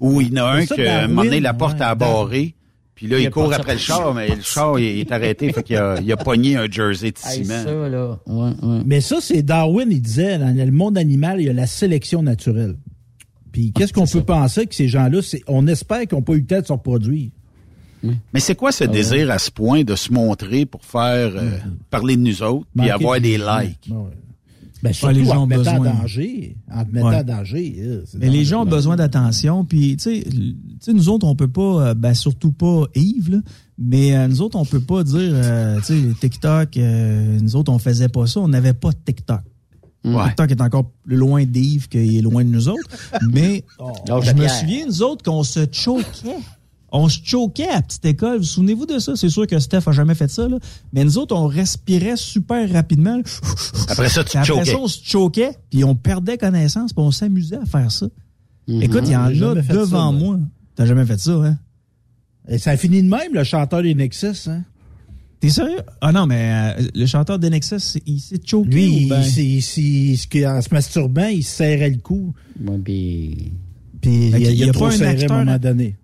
Ou 0.00 0.22
il 0.22 0.32
y 0.32 0.40
en 0.40 0.46
a 0.46 0.50
un 0.52 0.64
que, 0.66 0.80
à 0.88 1.02
un 1.02 1.08
moment 1.08 1.24
donné, 1.24 1.40
Darwin, 1.40 1.42
la 1.42 1.52
porte 1.54 1.78
ouais, 1.78 1.84
a 1.84 1.94
barré. 1.94 2.54
Puis 2.94 3.06
là, 3.06 3.18
Il 3.18 3.28
court 3.30 3.52
après 3.52 3.74
le 3.74 3.78
char, 3.78 4.14
mais 4.14 4.34
le 4.34 4.40
char, 4.42 4.78
il 4.78 5.00
est 5.00 5.12
arrêté. 5.12 5.52
Fait 5.52 5.62
qu'il 5.62 5.76
a, 5.76 5.98
il 6.00 6.10
a 6.10 6.16
pogné 6.16 6.56
un 6.56 6.70
jersey 6.70 7.10
de 7.12 7.16
Hey, 7.22 7.44
ciment. 7.44 7.62
ça, 7.64 7.88
là. 7.88 8.18
Ouais, 8.26 8.50
ouais. 8.62 8.82
Mais 8.86 9.00
ça, 9.02 9.16
c'est 9.20 9.42
Darwin, 9.42 9.88
il 9.90 10.00
disait, 10.00 10.38
dans 10.38 10.54
le 10.54 10.70
monde 10.70 10.96
animal, 10.96 11.38
il 11.40 11.46
y 11.46 11.50
a 11.50 11.52
la 11.52 11.66
sélection 11.66 12.22
naturelle. 12.22 12.76
Puis 13.52 13.72
qu'est-ce 13.72 13.92
qu'on 13.92 14.06
peut 14.06 14.22
penser 14.22 14.66
que 14.66 14.74
ces 14.74 14.88
gens-là, 14.88 15.20
c'est, 15.22 15.42
on 15.48 15.66
espère 15.66 16.00
qu'ils 16.06 16.16
n'ont 16.16 16.22
pas 16.22 16.34
eu 16.34 16.40
le 16.40 16.46
temps 16.46 16.60
de 16.60 16.66
se 16.66 16.72
reproduire? 16.72 17.30
Mais 18.32 18.40
c'est 18.40 18.54
quoi 18.54 18.72
ce 18.72 18.84
désir 18.84 19.30
à 19.30 19.38
ce 19.38 19.50
point 19.50 19.84
de 19.84 19.94
se 19.94 20.10
montrer 20.12 20.64
pour 20.64 20.82
faire 20.84 21.32
euh, 21.36 21.50
parler 21.90 22.16
de 22.16 22.22
nous 22.22 22.42
autres 22.42 22.64
puis 22.74 22.76
Manquer 22.88 22.90
avoir 22.92 23.16
de- 23.16 23.22
des 23.24 23.36
likes? 23.36 23.90
Ouais. 23.90 23.96
Ben, 24.82 24.94
surtout 24.94 25.14
les 25.14 25.24
gens 25.26 25.36
en 25.36 25.42
ont 25.42 25.46
te 25.46 25.48
mettant 25.58 25.76
besoin. 25.78 25.90
en 25.90 26.00
danger. 26.00 26.56
En 26.72 26.84
te 26.86 26.90
mettant 26.94 27.08
Ouais. 27.10 27.16
en 27.16 27.22
danger. 27.24 27.76
euh, 27.80 28.02
c'est 28.06 28.16
Mais 28.18 28.30
les 28.30 28.46
gens 28.46 28.62
ont 28.62 28.66
besoin 28.66 28.96
d'attention. 28.96 29.66
Puis, 29.66 29.98
tu 29.98 30.02
sais, 30.04 30.22
tu 30.30 30.54
sais, 30.80 30.94
nous 30.94 31.10
autres, 31.10 31.26
on 31.26 31.34
peut 31.36 31.48
pas, 31.48 31.88
euh, 31.88 31.94
ben, 31.94 32.14
surtout 32.14 32.52
pas 32.52 32.86
Yves, 32.94 33.30
là, 33.32 33.38
mais 33.78 34.16
euh, 34.16 34.26
nous 34.28 34.40
autres, 34.40 34.56
on 34.58 34.64
peut 34.64 34.80
pas 34.80 35.04
dire, 35.04 35.18
euh, 35.34 35.76
tu 35.80 35.84
sais, 36.00 36.14
TikTok, 36.18 36.78
euh, 36.78 37.38
nous 37.42 37.56
autres, 37.56 37.70
on 37.70 37.78
faisait 37.78 38.08
pas 38.08 38.26
ça. 38.26 38.40
On 38.40 38.48
n'avait 38.48 38.72
pas 38.72 38.92
de 38.92 38.96
TikTok. 39.04 39.40
Ouais. 40.02 40.24
TikTok 40.28 40.50
est 40.50 40.60
encore 40.62 40.90
plus 41.04 41.16
loin 41.16 41.44
d'Yves 41.44 41.88
qu'il 41.88 42.16
est 42.16 42.22
loin 42.22 42.42
de 42.44 42.48
nous 42.48 42.68
autres. 42.68 42.88
Mais 43.30 43.64
je 43.78 44.32
me 44.32 44.48
souviens, 44.48 44.86
nous 44.86 45.02
autres, 45.02 45.22
qu'on 45.22 45.42
se 45.42 45.66
choquait. 45.70 46.36
On 46.92 47.08
se 47.08 47.20
choquait 47.22 47.68
à 47.68 47.74
la 47.76 47.82
petite 47.82 48.04
école. 48.04 48.38
Vous 48.38 48.44
souvenez-vous 48.44 48.86
de 48.86 48.98
ça? 48.98 49.14
C'est 49.14 49.28
sûr 49.28 49.46
que 49.46 49.58
Steph 49.58 49.82
a 49.86 49.92
jamais 49.92 50.14
fait 50.14 50.28
ça, 50.28 50.48
là. 50.48 50.58
Mais 50.92 51.04
nous 51.04 51.18
autres, 51.18 51.36
on 51.36 51.46
respirait 51.46 52.16
super 52.16 52.68
rapidement. 52.72 53.16
là. 53.18 53.22
Après 53.88 54.08
ça, 54.08 54.24
tu 54.24 54.30
te 54.30 54.38
après 54.38 54.46
choquais. 54.46 54.70
ça, 54.72 54.78
on 54.78 54.88
se 54.88 54.98
choquait, 55.04 55.52
puis 55.70 55.84
on 55.84 55.94
perdait 55.94 56.36
connaissance, 56.38 56.92
puis 56.92 57.02
on 57.02 57.10
s'amusait 57.12 57.58
à 57.58 57.66
faire 57.66 57.92
ça. 57.92 58.06
Écoute, 58.66 59.02
il 59.04 59.12
y 59.12 59.16
en 59.16 59.24
a 59.24 59.30
devant 59.30 59.86
ça, 59.86 60.10
moi. 60.12 60.38
T'as 60.74 60.86
jamais 60.86 61.04
fait 61.06 61.20
ça, 61.20 61.32
hein? 61.32 61.58
Et 62.48 62.58
ça 62.58 62.76
finit 62.76 63.02
de 63.02 63.08
même, 63.08 63.34
le 63.34 63.44
chanteur 63.44 63.82
des 63.82 63.94
Nexus. 63.94 64.48
Hein? 64.48 64.64
T'es 65.40 65.48
sérieux? 65.48 65.78
Ah 66.02 66.12
non, 66.12 66.26
mais 66.26 66.74
euh, 66.78 66.86
le 66.94 67.06
chanteur 67.06 67.38
de 67.38 67.48
Nexus, 67.48 67.80
c'est- 67.80 68.02
il 68.06 68.20
s'est 68.20 68.40
choqué. 68.44 68.68
Lui, 68.70 68.86
ou 68.86 68.98
il, 69.00 69.08
ben- 69.08 69.22
s'est- 69.22 69.44
il 69.44 69.62
s'est- 69.62 70.16
ce 70.16 70.26
qui- 70.26 70.46
en 70.46 70.60
se 70.60 70.68
masturbant, 70.72 71.26
il 71.28 71.42
se 71.42 71.56
serrait 71.56 71.90
le 71.90 71.96
cou. 71.98 72.34
Ouais, 72.62 72.78
puis... 72.84 73.52
Puis 74.02 74.28
il, 74.28 74.34
a- 74.34 74.38
il 74.38 74.54
y 74.58 74.64
a, 74.64 74.68
a 74.68 74.72
trop 74.72 74.86
pas 74.88 74.94
un 74.94 74.96
serré 74.98 75.08
à 75.08 75.12
acteur- 75.12 75.32
un 75.32 75.44
moment 75.46 75.58
donné. 75.58 75.96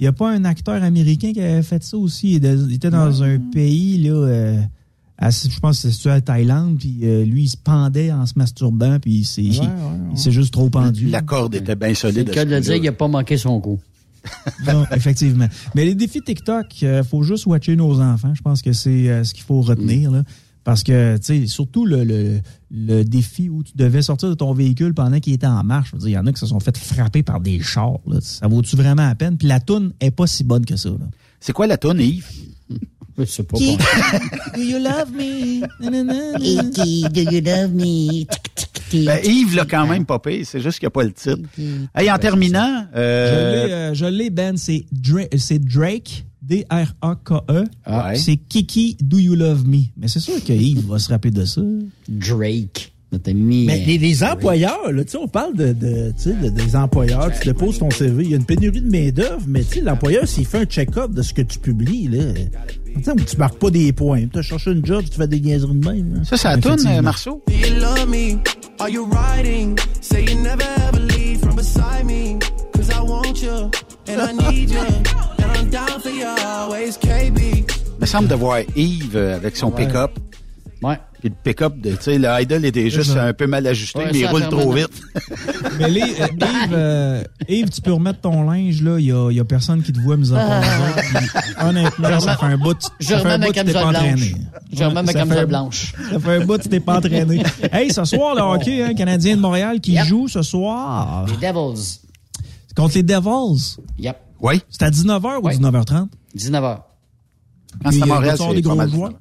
Il 0.00 0.02
n'y 0.02 0.06
a 0.08 0.12
pas 0.12 0.30
un 0.32 0.44
acteur 0.44 0.82
américain 0.82 1.32
qui 1.32 1.40
avait 1.40 1.62
fait 1.62 1.82
ça 1.82 1.96
aussi. 1.98 2.30
Il 2.32 2.36
était- 2.36 2.54
il 2.56 2.74
était 2.74 2.90
dans 2.90 3.22
un 3.22 3.38
pays, 3.38 3.98
là, 3.98 4.10
euh, 4.14 4.60
à- 5.18 5.30
je 5.30 5.60
pense 5.60 5.82
que 5.82 5.90
c'était 5.90 6.10
à 6.10 6.20
Thaïlande, 6.20 6.78
puis 6.78 7.00
euh, 7.04 7.24
lui, 7.24 7.42
il 7.44 7.48
se 7.48 7.56
pendait 7.56 8.10
en 8.10 8.24
se 8.26 8.34
masturbant, 8.36 8.98
puis 9.00 9.16
il 9.18 9.24
s'est 9.24 9.42
il- 9.42 9.60
il 10.26 10.32
juste 10.32 10.52
trop 10.52 10.70
pendu. 10.70 11.08
La 11.08 11.20
corde 11.22 11.54
était 11.54 11.76
bien 11.76 11.88
C'est 11.88 11.94
solide. 11.94 12.28
le 12.28 12.34
cas 12.34 12.44
de 12.46 12.50
le 12.50 12.60
dire, 12.60 12.74
il 12.74 12.82
n'a 12.82 12.92
pas 12.92 13.08
manqué 13.08 13.36
son 13.36 13.60
coup. 13.60 13.78
Non, 14.66 14.84
effectivement. 14.94 15.48
Mais 15.74 15.84
les 15.84 15.94
défis 15.94 16.22
TikTok, 16.22 16.66
euh, 16.82 17.04
faut 17.04 17.22
juste 17.22 17.46
watcher 17.46 17.76
nos 17.76 18.00
enfants. 18.00 18.34
Je 18.34 18.42
pense 18.42 18.62
que 18.62 18.72
c'est 18.72 19.08
euh, 19.08 19.24
ce 19.24 19.34
qu'il 19.34 19.44
faut 19.44 19.60
retenir. 19.60 20.10
Parce 20.64 20.82
que, 20.82 21.16
tu 21.16 21.24
sais, 21.24 21.46
surtout 21.46 21.86
le, 21.86 22.40
défi 22.70 23.48
où 23.48 23.62
tu 23.62 23.72
devais 23.74 24.02
sortir 24.02 24.28
de 24.28 24.34
ton 24.34 24.52
véhicule 24.52 24.92
pendant 24.92 25.18
qu'il 25.18 25.32
était 25.32 25.46
en 25.46 25.64
marche. 25.64 25.94
Il 26.02 26.10
y 26.10 26.18
en 26.18 26.26
a 26.26 26.32
qui 26.32 26.40
se 26.40 26.46
sont 26.46 26.60
fait 26.60 26.76
frapper 26.76 27.22
par 27.22 27.40
des 27.40 27.60
chars. 27.60 28.00
Ça 28.20 28.48
vaut-tu 28.48 28.76
vraiment 28.76 29.06
la 29.06 29.14
peine? 29.14 29.38
Puis 29.38 29.48
la 29.48 29.60
toune 29.60 29.92
est 30.00 30.10
pas 30.10 30.26
si 30.26 30.44
bonne 30.44 30.66
que 30.66 30.76
ça. 30.76 30.90
C'est 31.40 31.52
quoi 31.52 31.66
la 31.66 31.78
toune, 31.78 32.00
Yves? 32.00 32.47
Je 33.18 33.24
sais 33.24 33.42
pas. 33.42 33.56
Qui? 33.56 33.76
quoi. 33.76 34.18
Do 34.54 34.62
you 34.62 34.78
love 34.78 35.10
me? 35.12 35.60
Na. 35.80 36.38
do 37.08 37.20
you 37.20 37.40
love 37.40 37.72
me? 37.74 38.26
Ben, 38.92 39.20
Yves 39.22 39.54
l'a 39.54 39.64
quand 39.66 39.86
même 39.86 40.06
pas 40.06 40.18
payé, 40.18 40.44
c'est 40.44 40.60
juste 40.60 40.78
qu'il 40.78 40.86
n'y 40.86 40.88
a 40.88 40.90
pas 40.90 41.04
le 41.04 41.12
titre. 41.12 41.48
Hey, 41.94 42.10
en 42.10 42.18
terminant, 42.18 42.86
Je 42.94 42.98
euh, 42.98 43.66
l'ai, 43.66 43.72
euh, 43.72 43.94
je 43.94 44.06
l'ai, 44.06 44.30
Ben. 44.30 44.56
C'est 44.56 44.86
Drake, 44.92 45.36
Drake. 45.38 46.24
Ouais. 46.42 46.84
E. 47.50 48.14
C'est 48.16 48.36
Kiki, 48.36 48.96
Do 49.00 49.18
You 49.18 49.34
Love 49.34 49.66
Me? 49.66 49.88
Mais 49.96 50.08
c'est 50.08 50.20
sûr 50.20 50.42
que 50.42 50.52
Yves 50.52 50.86
va 50.86 50.98
se 50.98 51.10
rappeler 51.10 51.30
de 51.30 51.44
ça. 51.44 51.60
Drake. 52.08 52.92
Notre 53.10 53.30
ami. 53.30 53.64
Mais 53.66 53.80
euh, 53.80 53.84
les, 53.86 53.96
les 53.98 54.22
employeurs, 54.22 54.92
là, 54.92 55.02
tu 55.02 55.12
sais, 55.12 55.16
on 55.18 55.28
parle 55.28 55.56
de, 55.56 55.72
de, 55.72 56.10
tu 56.16 56.24
sais, 56.24 56.32
de- 56.34 56.50
des 56.50 56.76
employeurs, 56.76 57.30
tu 57.40 57.46
déposes 57.48 57.78
ton 57.78 57.90
CV, 57.90 58.24
il 58.24 58.30
y 58.30 58.34
a 58.34 58.36
une 58.36 58.44
pénurie 58.44 58.82
de 58.82 58.90
main-d'œuvre, 58.90 59.40
mais 59.46 59.62
tu 59.64 59.76
sais, 59.76 59.80
l'employeur, 59.80 60.28
s'il 60.28 60.44
fait 60.44 60.58
un 60.58 60.64
check-up 60.66 61.12
de 61.12 61.22
ce 61.22 61.32
que 61.32 61.40
tu 61.40 61.58
publies, 61.58 62.08
là, 62.08 62.34
tu 63.26 63.36
marques 63.38 63.58
pas 63.58 63.70
des 63.70 63.92
points, 63.94 64.26
tu 64.30 64.38
as 64.38 64.42
cherché 64.42 64.72
une 64.72 64.84
job, 64.84 65.04
tu 65.10 65.16
fais 65.16 65.26
des 65.26 65.40
niaiseries 65.40 65.74
de 65.74 65.88
même. 65.88 66.14
là. 66.16 66.36
ça, 66.36 66.52
toune, 66.58 66.72
Effectivement. 66.74 66.98
euh, 66.98 67.02
Marceau? 67.02 67.42
Do 67.46 67.54
you 67.54 67.74
love 67.80 68.08
me? 68.10 68.36
Are 68.78 68.90
you 68.90 69.06
riding? 69.10 69.76
Say 70.02 70.24
you 70.24 70.38
never 70.42 70.64
ever 70.88 71.00
leave 71.16 71.40
from 71.40 71.56
beside 71.56 72.04
me. 72.04 72.38
Cause 72.74 72.90
I 72.90 73.00
want 73.00 73.42
you, 73.42 73.70
and 74.06 74.20
I 74.20 74.52
need 74.52 74.70
you. 74.70 74.78
And 74.78 75.56
I'm 75.58 75.70
down 75.70 75.98
for 76.00 76.10
you 76.10 76.26
always, 76.26 76.98
KB. 76.98 77.38
Il 77.40 78.00
me 78.02 78.06
semble 78.06 78.28
de 78.28 78.34
voir 78.34 78.58
Yves 78.76 79.16
euh, 79.16 79.34
avec 79.36 79.56
son 79.56 79.70
pick-up. 79.70 80.12
Ouais. 80.82 80.96
Puis 81.20 81.30
le 81.30 81.34
pick-up, 81.42 81.74
de- 81.80 81.90
tu 81.96 82.02
sais, 82.02 82.18
le 82.18 82.28
idle 82.40 82.64
était 82.64 82.88
juste 82.90 83.12
ça. 83.14 83.24
un 83.24 83.32
peu 83.32 83.46
mal 83.48 83.66
ajusté, 83.66 83.98
Ouais, 83.98 84.10
mais 84.12 84.18
il 84.20 84.26
roule 84.26 84.48
trop 84.48 84.70
vite. 84.72 84.88
Mais 85.78 85.88
les- 85.88 86.02
euh, 86.02 86.26
Yves, 86.30 86.72
euh, 86.72 87.22
Yves, 87.48 87.70
tu 87.70 87.80
peux 87.80 87.92
remettre 87.92 88.20
ton 88.20 88.48
linge, 88.48 88.82
là. 88.82 88.98
Il 89.00 89.06
y 89.06 89.12
a, 89.12 89.30
il 89.30 89.36
y 89.36 89.40
a 89.40 89.44
personne 89.44 89.82
qui 89.82 89.92
te 89.92 89.98
voit, 90.00 90.16
mis 90.16 90.32
à 90.32 90.36
part. 90.36 90.62
Puis, 90.96 91.26
Honnêtement, 91.60 92.20
ça 92.20 92.36
fait 92.36 92.46
un 92.46 92.56
bout. 92.58 92.76
Je 93.00 93.06
ça 93.08 93.18
fait 93.18 93.26
un 93.26 93.32
remets 93.32 93.38
ma 93.38 93.46
bout 93.46 93.52
que 93.52 93.58
tu 93.60 93.66
t'es 93.66 93.72
pas 93.72 93.86
entraîné. 93.86 94.34
Je 94.72 94.84
remets 94.84 95.02
ma 95.02 95.06
Ça 95.12 95.18
camisole 95.18 95.38
fait- 95.40 95.46
blanche. 95.46 95.92
Ça 96.12 96.20
fait 96.20 96.36
un 96.36 96.44
bout 96.46 96.56
que 96.58 96.62
tu 96.62 96.68
t'es 96.68 96.80
pas 96.80 96.96
entraîné. 96.98 97.42
Hey, 97.72 97.92
ce 97.92 98.04
soir, 98.04 98.34
le 98.36 98.42
hockey, 98.42 98.82
hein, 98.82 98.94
Canadien 98.94 99.36
de 99.36 99.40
Montréal 99.40 99.80
qui 99.80 99.96
joue 100.04 100.28
ce 100.28 100.42
soir. 100.42 101.26
Les 101.26 101.36
Devils. 101.48 101.98
Contre 102.76 102.94
les 102.94 103.02
Devils. 103.02 103.76
Yep. 103.98 104.16
Oui. 104.40 104.62
C'est 104.70 104.84
à 104.84 104.90
19h 104.90 105.38
ou 105.42 105.46
Ouais. 105.46 105.54
19h30? 105.56 106.06
19h. 106.36 106.78
Quand 107.82 107.90
c'est 107.90 107.98
à 107.98 108.00
Puis, 108.02 108.08
Montréal, 108.10 108.36
c'est 108.38 108.54
des 108.54 108.62
pas 108.62 108.74
gros 108.76 108.88
joueurs? 108.88 109.12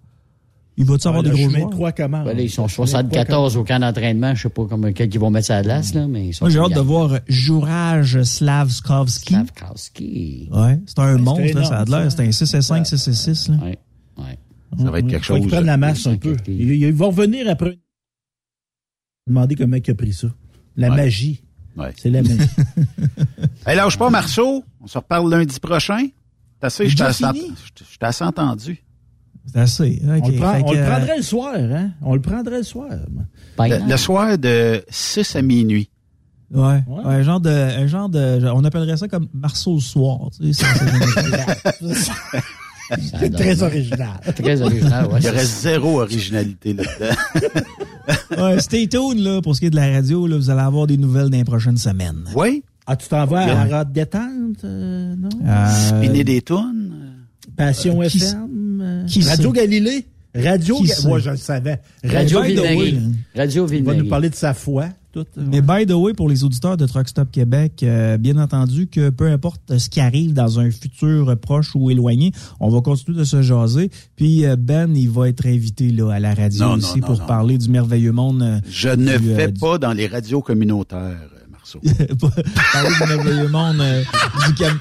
Il 0.79 0.85
va-tu 0.85 1.07
avoir 1.07 1.23
Ouais, 1.23 1.29
des 1.31 1.35
gros 1.43 1.49
joueurs? 1.49 1.69
trois 1.71 1.91
commandes. 1.91 2.25
Ben 2.25 2.37
là, 2.37 2.43
ils 2.43 2.49
sont 2.51 2.63
Le 2.63 2.67
chemin 2.69 2.85
de 2.85 3.07
trois 3.09 3.17
74 3.31 3.57
au 3.57 3.63
camp 3.63 3.79
d'entraînement. 3.79 4.35
Je 4.35 4.43
sais 4.43 4.49
pas 4.49 4.65
comment, 4.69 4.91
quel 4.93 5.09
qu'ils 5.09 5.19
vont 5.19 5.31
mettre 5.31 5.47
ça 5.47 5.57
à 5.57 5.63
glace, 5.63 5.93
là, 5.95 6.07
mais 6.07 6.27
ils 6.27 6.33
sont 6.35 6.45
Moi, 6.45 6.51
j'ai 6.51 6.59
hâte 6.59 6.73
de 6.75 6.79
voir 6.79 7.17
Juraj 7.27 8.21
Slavskovski. 8.21 9.33
Slavkowski. 9.33 10.49
Ouais, 10.51 10.79
c'est 10.85 10.99
un 10.99 11.17
monstre, 11.17 11.55
là, 11.59 11.63
ça 11.63 11.79
a 11.79 11.85
de 11.85 11.91
l'air. 11.91 12.11
C'est 12.11 12.21
un 12.21 12.31
6 12.31 12.53
et 12.53 12.61
5, 12.61 12.85
6 12.85 13.07
et 13.07 13.13
6, 13.13 13.49
là. 13.49 13.55
Ouais. 13.63 13.77
Ouais. 14.17 14.37
Ça 14.77 14.91
va 14.91 14.99
être 14.99 15.07
quelque 15.07 15.25
Faut 15.25 15.33
qu'il 15.35 15.43
chose. 15.43 15.51
prenne 15.51 15.65
la 15.65 15.77
masse 15.77 16.05
un 16.05 16.17
peu. 16.17 16.37
Il, 16.47 16.71
il 16.71 16.93
va 16.93 17.07
revenir 17.07 17.49
après. 17.49 17.79
Demander 19.25 19.55
comment 19.55 19.77
il 19.77 19.91
a 19.91 19.95
pris 19.95 20.13
ça. 20.13 20.27
La 20.75 20.89
Ouais. 20.89 20.95
magie. 20.97 21.41
Ouais. 21.75 21.91
C'est 21.97 22.09
la 22.09 22.21
magie. 22.21 22.37
Hey, 23.65 23.75
lâche 23.75 23.97
pas, 23.97 24.09
Marceau. 24.09 24.63
On 24.79 24.87
se 24.87 24.97
reparle 24.97 25.29
lundi 25.29 25.59
prochain. 25.59 26.07
T'as 26.61 26.67
assez, 26.67 26.87
je 26.87 26.95
t'ai 26.95 27.03
assez 28.05 28.23
entendu. 28.23 28.77
C'est 29.51 29.59
assez. 29.59 30.01
OK. 30.03 30.21
on 30.23 30.27
le, 30.29 30.35
prend- 30.37 30.53
Fait 30.53 30.61
on 30.61 30.69
que, 30.69 30.75
le 30.75 30.81
euh, 30.81 30.89
prendrait 30.89 31.17
le 31.17 31.23
soir, 31.23 31.53
hein? 31.55 31.89
On 32.01 32.13
le 32.15 32.21
prendrait 32.21 32.57
le 32.57 32.63
soir. 32.63 32.89
Ben, 33.57 33.67
Le, 33.67 33.89
le 33.89 33.97
soir 33.97 34.37
de 34.37 34.83
6 34.89 35.35
à 35.35 35.41
minuit. 35.41 35.89
Ouais, 36.53 36.61
Ouais. 36.63 36.83
ouais, 36.87 37.03
un 37.15 37.23
genre 37.23 37.41
de, 37.41 37.49
un 37.49 37.87
genre 37.87 38.07
de, 38.09 38.39
on 38.53 38.63
appellerait 38.63 38.95
ça 38.97 39.07
comme 39.09 39.27
Marceau 39.33 39.75
le 39.75 39.81
soir, 39.81 40.29
tu 40.39 40.53
sais. 40.53 40.65
c'est- 41.81 42.11
très 43.31 43.63
original. 43.63 44.19
Très 44.35 44.61
original, 44.61 45.07
ouais. 45.07 45.19
Il 45.19 45.25
y 45.25 45.29
aurait 45.29 45.45
zéro 45.45 45.99
originalité 46.01 46.73
là-dedans. 46.73 47.15
ouais, 48.45 48.59
stay 48.61 48.87
tuned, 48.87 49.19
là, 49.19 49.41
pour 49.41 49.55
ce 49.55 49.59
qui 49.59 49.65
est 49.67 49.71
de 49.71 49.75
la 49.75 49.91
radio, 49.91 50.25
là, 50.25 50.37
vous 50.37 50.49
allez 50.49 50.61
avoir 50.61 50.87
des 50.87 50.95
nouvelles 50.97 51.29
dans 51.29 51.37
les 51.37 51.43
prochaines 51.43 51.75
semaines. 51.77 52.23
Oui? 52.33 52.63
Ah, 52.85 52.95
tu 52.95 53.09
t'en 53.09 53.25
vas 53.25 53.41
à 53.41 53.65
la 53.65 53.77
rade 53.77 53.91
détente, 53.91 54.63
euh, 54.63 55.13
non? 55.17 55.27
Euh, 55.45 55.67
Spinner 55.89 56.23
des 56.23 56.41
tunes? 56.41 56.93
Passion 57.57 57.99
qui 58.01 58.17
FM? 58.17 58.79
euh, 58.81 59.05
qui 59.05 59.21
Radio? 59.23 59.51
Galilée? 59.51 60.05
Radio 60.35 60.81
Ga-? 60.83 60.93
Moi, 61.07 61.19
je 61.19 61.31
le 61.31 61.37
savais. 61.37 61.81
Radio 62.03 62.39
way, 62.41 62.47
Ville-Marie. 62.49 62.99
Radio 63.35 63.67
Il 63.71 63.83
va 63.83 63.93
nous 63.95 64.07
parler 64.07 64.29
de 64.29 64.35
sa 64.35 64.53
foi. 64.53 64.89
Tout, 65.11 65.25
euh, 65.37 65.43
Mais 65.51 65.61
by 65.61 65.87
the 65.87 65.93
way, 65.95 66.13
pour 66.13 66.29
les 66.29 66.43
auditeurs 66.43 66.77
de 66.77 66.85
Truck 66.85 67.07
Stop 67.07 67.31
Québec, 67.31 67.81
euh, 67.81 68.17
bien 68.17 68.37
entendu 68.37 68.85
que 68.87 69.09
peu 69.09 69.25
importe 69.31 69.79
ce 69.79 69.89
qui 69.89 69.99
arrive 69.99 70.33
dans 70.33 70.59
un 70.59 70.69
futur 70.69 71.35
proche 71.39 71.71
ou 71.73 71.89
éloigné, 71.89 72.33
on 72.59 72.69
va 72.69 72.81
continuer 72.81 73.17
de 73.17 73.23
se 73.23 73.41
jaser. 73.41 73.89
Puis 74.15 74.45
euh, 74.45 74.55
Ben, 74.59 74.95
il 74.95 75.09
va 75.09 75.27
être 75.29 75.47
invité 75.47 75.91
là 75.91 76.11
à 76.11 76.19
la 76.19 76.35
radio 76.35 76.59
Non, 76.65 76.69
non, 76.71 76.75
aussi 76.77 76.99
non, 76.99 77.07
pour 77.07 77.19
non. 77.19 77.25
parler 77.25 77.57
du 77.57 77.69
merveilleux 77.69 78.11
monde. 78.11 78.43
euh, 78.43 78.59
Je 78.69 78.89
ne 78.89 79.11
euh, 79.13 79.35
fais 79.35 79.51
du- 79.51 79.59
pas 79.59 79.79
dans 79.79 79.93
les 79.93 80.05
radios 80.05 80.41
communautaires, 80.41 80.99
euh, 81.33 81.45
Marceau. 81.51 81.79
parler 82.73 82.89
du 83.01 83.07
merveilleux 83.15 83.47
monde 83.49 83.77
euh, 83.79 84.03
du, 84.49 84.53
cam- 84.53 84.79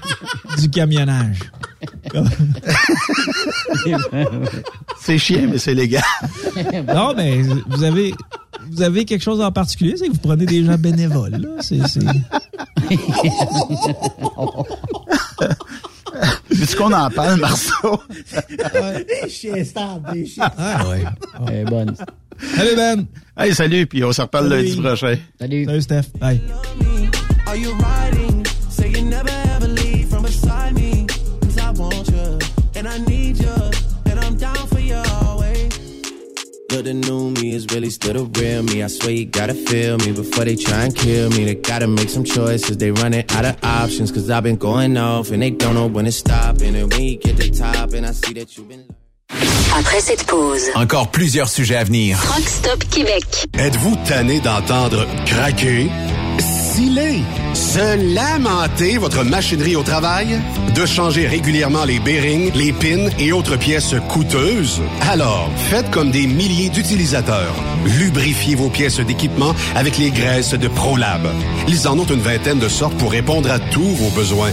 du 0.60 0.68
camionnage. 0.68 1.38
C'est 5.00 5.18
chiant, 5.18 5.46
mais 5.50 5.58
c'est 5.58 5.74
légal. 5.74 6.02
Non, 6.88 7.14
mais 7.16 7.42
vous 7.68 7.82
avez 7.84 8.14
vous 8.70 8.82
avez 8.82 9.04
quelque 9.04 9.22
chose 9.22 9.40
en 9.40 9.52
particulier, 9.52 9.94
c'est 9.96 10.08
que 10.08 10.12
vous 10.12 10.18
prenez 10.18 10.44
des 10.46 10.64
gens 10.64 10.76
bénévoles. 10.76 11.36
Là. 11.36 11.48
C'est, 11.60 11.86
c'est... 11.86 12.00
Veux-tu 16.50 16.76
qu'on 16.76 16.92
en 16.92 17.10
parle, 17.10 17.38
Marceau? 17.40 18.00
Des 19.22 19.28
chiens 19.28 19.64
stables, 19.64 20.12
des 20.12 20.26
chiens. 20.26 20.50
Ah 20.56 20.88
ouais. 20.88 21.04
Elle 21.48 21.54
est 21.54 21.64
bonne. 21.64 21.94
Allez 22.58 22.74
Ben. 22.74 23.06
Hey, 23.36 23.54
salut, 23.54 23.86
puis 23.86 24.02
on 24.02 24.12
se 24.12 24.22
reparle 24.22 24.48
Salut. 24.48 24.62
lundi 24.64 24.80
prochain. 24.80 25.16
Salut. 25.38 25.64
Salut 25.66 25.82
Steph. 25.82 26.04
Bye. 26.18 26.40
And 32.76 32.86
I 32.86 32.98
need 32.98 33.38
you, 33.38 33.54
and 34.04 34.20
I'm 34.20 34.36
down 34.36 34.66
for 34.68 34.78
you 34.80 34.96
always. 35.22 35.72
But 36.68 36.84
the 36.84 36.92
new 36.92 37.30
me 37.30 37.54
is 37.54 37.66
really 37.72 37.90
still 37.90 38.12
the 38.12 38.40
real 38.40 38.62
me. 38.62 38.82
I 38.82 38.88
swear 38.88 39.12
you 39.12 39.24
gotta 39.24 39.54
feel 39.54 39.96
me 39.98 40.12
before 40.12 40.44
they 40.44 40.56
try 40.56 40.84
and 40.84 40.94
kill 40.94 41.30
me. 41.30 41.44
They 41.44 41.54
gotta 41.54 41.86
make 41.86 42.10
some 42.10 42.24
choices. 42.24 42.76
They 42.76 42.90
running 42.90 43.24
out 43.30 43.44
of 43.46 43.56
options. 43.64 44.12
Cause 44.12 44.28
I've 44.28 44.42
been 44.42 44.56
going 44.56 44.96
off 44.98 45.30
and 45.30 45.42
they 45.42 45.50
don't 45.50 45.74
know 45.74 45.86
when 45.86 46.04
to 46.04 46.12
stop. 46.12 46.60
And 46.60 46.74
then 46.74 46.88
when 46.90 47.02
you 47.02 47.16
get 47.16 47.36
to 47.38 47.50
the 47.50 47.56
top, 47.56 47.92
and 47.94 48.04
I 48.04 48.12
see 48.12 48.34
that 48.34 48.56
you've 48.56 48.68
been. 48.68 48.84
Après 49.74 50.00
cette 50.00 50.24
pause, 50.26 50.70
Encore 50.74 51.10
plusieurs 51.10 51.48
sujets 51.48 51.76
à 51.76 51.84
venir. 51.84 52.18
Truck 52.22 52.48
Stop 52.48 52.84
Québec. 52.90 53.46
Êtes-vous 53.58 53.96
tanné 54.08 54.40
d'entendre 54.40 55.06
craquer, 55.26 55.88
se 57.54 58.14
lamenter 58.14 58.98
votre 58.98 59.24
machinerie 59.24 59.76
au 59.76 59.82
travail? 59.82 60.38
De 60.74 60.84
changer 60.84 61.26
régulièrement 61.26 61.84
les 61.84 61.98
bearings, 61.98 62.52
les 62.54 62.72
pins 62.72 63.08
et 63.18 63.32
autres 63.32 63.56
pièces 63.56 63.94
coûteuses? 64.08 64.82
Alors, 65.00 65.48
faites 65.70 65.90
comme 65.90 66.10
des 66.10 66.26
milliers 66.26 66.68
d'utilisateurs. 66.68 67.54
Lubrifiez 67.98 68.56
vos 68.56 68.68
pièces 68.68 69.00
d'équipement 69.00 69.54
avec 69.74 69.96
les 69.96 70.10
graisses 70.10 70.52
de 70.52 70.68
ProLab. 70.68 71.26
Ils 71.66 71.88
en 71.88 71.98
ont 71.98 72.04
une 72.04 72.20
vingtaine 72.20 72.58
de 72.58 72.68
sortes 72.68 72.96
pour 72.98 73.10
répondre 73.10 73.50
à 73.50 73.58
tous 73.58 73.94
vos 73.94 74.10
besoins. 74.10 74.52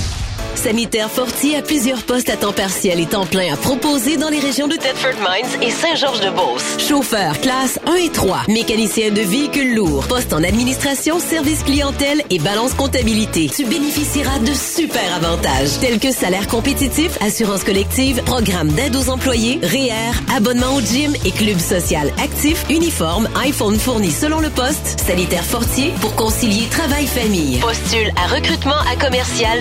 Sanitaire 0.55 1.09
Fortier 1.09 1.57
a 1.57 1.61
plusieurs 1.61 2.03
postes 2.03 2.29
à 2.29 2.37
temps 2.37 2.53
partiel 2.53 2.99
et 2.99 3.05
temps 3.05 3.25
plein 3.25 3.53
à 3.53 3.57
proposer 3.57 4.17
dans 4.17 4.29
les 4.29 4.39
régions 4.39 4.67
de 4.67 4.75
Thetford 4.75 5.17
Mines 5.19 5.61
et 5.61 5.71
Saint-Georges-de-Beauce. 5.71 6.77
Chauffeur 6.87 7.39
classe 7.39 7.79
1 7.87 7.95
et 7.95 8.09
3, 8.09 8.43
mécanicien 8.47 9.11
de 9.11 9.21
véhicules 9.21 9.75
lourds, 9.75 10.05
poste 10.07 10.33
en 10.33 10.43
administration, 10.43 11.19
service 11.19 11.63
clientèle 11.63 12.21
et 12.29 12.39
balance 12.39 12.73
comptabilité. 12.73 13.49
Tu 13.55 13.65
bénéficieras 13.65 14.39
de 14.39 14.53
super 14.53 15.15
avantages 15.15 15.79
tels 15.79 15.99
que 15.99 16.11
salaire 16.11 16.47
compétitif, 16.47 17.17
assurance 17.21 17.63
collective, 17.63 18.21
programme 18.23 18.69
d'aide 18.69 18.95
aux 18.95 19.09
employés, 19.09 19.59
REER, 19.63 20.35
abonnement 20.35 20.75
au 20.75 20.81
gym 20.81 21.13
et 21.25 21.31
club 21.31 21.59
social 21.59 22.11
actif, 22.21 22.65
uniforme, 22.69 23.27
iPhone 23.43 23.79
fourni 23.79 24.11
selon 24.11 24.39
le 24.39 24.49
poste, 24.49 24.99
sanitaire 25.05 25.43
Fortier 25.43 25.91
pour 26.01 26.15
concilier 26.15 26.67
travail-famille. 26.69 27.59
Postule 27.59 28.11
à 28.15 28.27
recrutement 28.27 28.79
à 28.91 28.95
commercial 28.95 29.59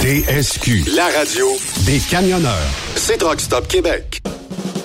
TSQ, 0.00 0.94
la 0.94 1.06
radio 1.18 1.48
des 1.86 1.98
camionneurs. 1.98 2.70
C'est 2.94 3.18
Truck 3.18 3.40
Stop 3.40 3.66
Québec. 3.66 4.22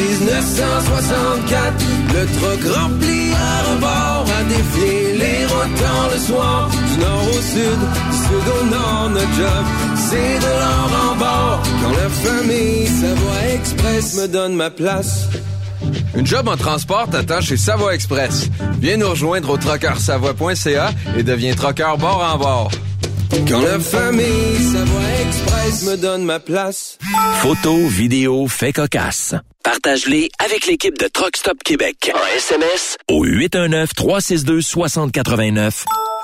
1964. 0.00 1.84
Le 2.14 2.26
truck 2.38 2.76
rempli 2.76 3.32
à 3.34 3.70
rebord 3.70 4.26
a 4.38 4.42
défié 4.44 5.18
les 5.18 5.46
rotants 5.46 6.06
le 6.12 6.18
soir. 6.18 6.70
Du 6.70 7.00
nord 7.00 7.24
au 7.28 7.40
sud, 7.40 7.80
du 8.10 8.16
sud 8.16 8.46
au 8.60 8.64
nord, 8.64 9.10
notre 9.10 9.34
job, 9.34 9.64
c'est 9.96 10.38
de 10.38 10.52
l'or 10.60 10.90
en 11.10 11.16
bord. 11.16 11.62
Quand 11.82 11.90
la 11.90 12.08
famille 12.08 12.86
Savoie 12.86 13.44
Express 13.54 14.16
me 14.16 14.28
donne 14.28 14.54
ma 14.54 14.70
place. 14.70 15.28
Une 16.14 16.26
job 16.26 16.48
en 16.48 16.56
transport 16.56 17.08
t'attend 17.08 17.40
chez 17.40 17.56
Savoie 17.56 17.94
Express. 17.94 18.50
Viens 18.80 18.96
nous 18.96 19.10
rejoindre 19.10 19.50
au 19.50 19.56
trockeursavoie.ca 19.56 20.90
et 21.16 21.22
deviens 21.22 21.54
trockeur 21.54 21.98
bord 21.98 22.22
en 22.22 22.38
bord. 22.38 22.70
Quand 23.30 23.62
la 23.62 23.78
famille 23.78 24.58
Savoie 24.72 25.00
Express 25.26 25.84
me 25.84 25.96
donne 25.96 26.24
ma 26.24 26.40
place. 26.40 26.98
Photos, 27.36 27.88
vidéos, 27.88 28.48
faits 28.48 28.74
cocasse. 28.76 29.34
Partage-les 29.62 30.30
avec 30.44 30.66
l'équipe 30.66 30.98
de 30.98 31.06
Truck 31.06 31.36
Stop 31.36 31.62
Québec. 31.64 32.10
En 32.14 32.18
SMS 32.36 32.96
au 33.08 33.24
819-362-6089. 33.26 35.84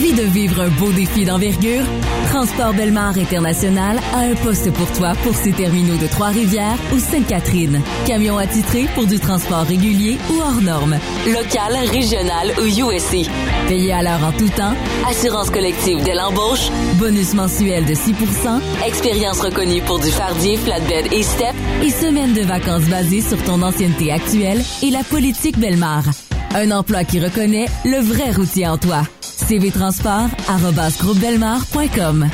Envie 0.00 0.14
de 0.14 0.22
vivre 0.22 0.62
un 0.62 0.68
beau 0.70 0.90
défi 0.92 1.26
d'envergure? 1.26 1.84
Transport 2.30 2.72
Belmar 2.72 3.18
International 3.18 4.00
a 4.14 4.20
un 4.20 4.34
poste 4.34 4.72
pour 4.72 4.90
toi 4.92 5.12
pour 5.22 5.34
ses 5.34 5.52
terminaux 5.52 5.98
de 5.98 6.06
Trois-Rivières 6.06 6.78
ou 6.94 6.98
Sainte-Catherine. 6.98 7.82
Camion 8.06 8.38
attitré 8.38 8.86
pour 8.94 9.04
du 9.04 9.18
transport 9.18 9.64
régulier 9.64 10.16
ou 10.30 10.40
hors 10.40 10.62
norme. 10.62 10.96
Local, 11.26 11.76
régional 11.92 12.50
ou 12.62 12.64
USC. 12.64 13.28
Payé 13.68 13.92
à 13.92 14.02
l'heure 14.02 14.24
en 14.24 14.32
tout 14.32 14.48
temps. 14.48 14.72
Assurance 15.06 15.50
collective 15.50 16.02
dès 16.02 16.14
l'embauche. 16.14 16.70
Bonus 16.94 17.34
mensuel 17.34 17.84
de 17.84 17.92
6% 17.92 18.58
Expérience 18.86 19.40
reconnue 19.42 19.82
pour 19.82 19.98
du 19.98 20.08
fardier, 20.08 20.56
flatbed 20.56 21.12
et 21.12 21.22
step. 21.22 21.54
Et 21.82 21.90
semaine 21.90 22.32
de 22.32 22.40
vacances 22.40 22.88
basées 22.88 23.20
sur 23.20 23.36
ton 23.44 23.60
ancienneté 23.60 24.10
actuelle 24.12 24.62
et 24.82 24.88
la 24.88 25.04
politique 25.04 25.58
Belmar. 25.58 26.04
Un 26.54 26.70
emploi 26.72 27.04
qui 27.04 27.20
reconnaît 27.20 27.66
le 27.84 27.98
vrai 27.98 28.32
routier 28.32 28.66
en 28.66 28.76
toi. 28.76 29.02
cvtransport.com 29.48 32.28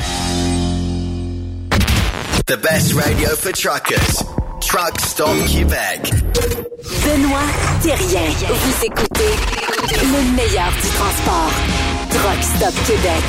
The 2.47 2.57
best 2.57 2.93
radio 2.93 3.29
for 3.35 3.51
truckers. 3.51 4.23
Truck 4.61 4.99
Stop 5.01 5.35
Québec. 5.47 6.11
Benoît 7.03 7.45
Thérien. 7.81 8.29
Vous 8.49 8.85
écoutez 8.85 9.35
le 10.01 10.21
meilleur 10.35 10.71
du 10.71 10.87
transport. 10.89 11.51
Truck 12.09 12.43
Stop 12.43 12.73
Québec. 12.85 13.23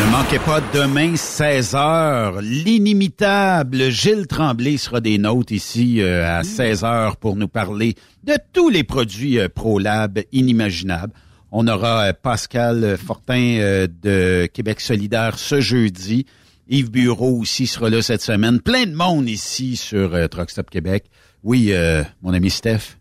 Ne 0.00 0.10
manquez 0.12 0.38
pas 0.38 0.62
demain 0.72 1.12
16h, 1.12 2.40
l'inimitable 2.40 3.90
Gilles 3.90 4.26
Tremblay 4.26 4.78
sera 4.78 5.00
des 5.02 5.18
nôtres 5.18 5.52
ici 5.52 6.00
euh, 6.00 6.26
à 6.26 6.40
16h 6.40 7.16
pour 7.16 7.36
nous 7.36 7.48
parler 7.48 7.96
de 8.24 8.32
tous 8.54 8.70
les 8.70 8.82
produits 8.82 9.38
euh, 9.38 9.48
ProLab 9.48 10.20
inimaginables. 10.32 11.12
On 11.52 11.68
aura 11.68 12.06
euh, 12.06 12.12
Pascal 12.14 12.96
Fortin 12.96 13.58
euh, 13.58 13.86
de 14.02 14.46
Québec 14.46 14.80
solidaire 14.80 15.38
ce 15.38 15.60
jeudi. 15.60 16.24
Yves 16.70 16.90
Bureau 16.90 17.38
aussi 17.38 17.66
sera 17.66 17.90
là 17.90 18.00
cette 18.00 18.22
semaine. 18.22 18.60
Plein 18.60 18.86
de 18.86 18.94
monde 18.94 19.28
ici 19.28 19.76
sur 19.76 20.14
euh, 20.14 20.28
Truck 20.28 20.50
Stop 20.50 20.70
Québec. 20.70 21.04
Oui, 21.42 21.72
euh, 21.72 22.02
mon 22.22 22.32
ami 22.32 22.48
Steph. 22.48 22.96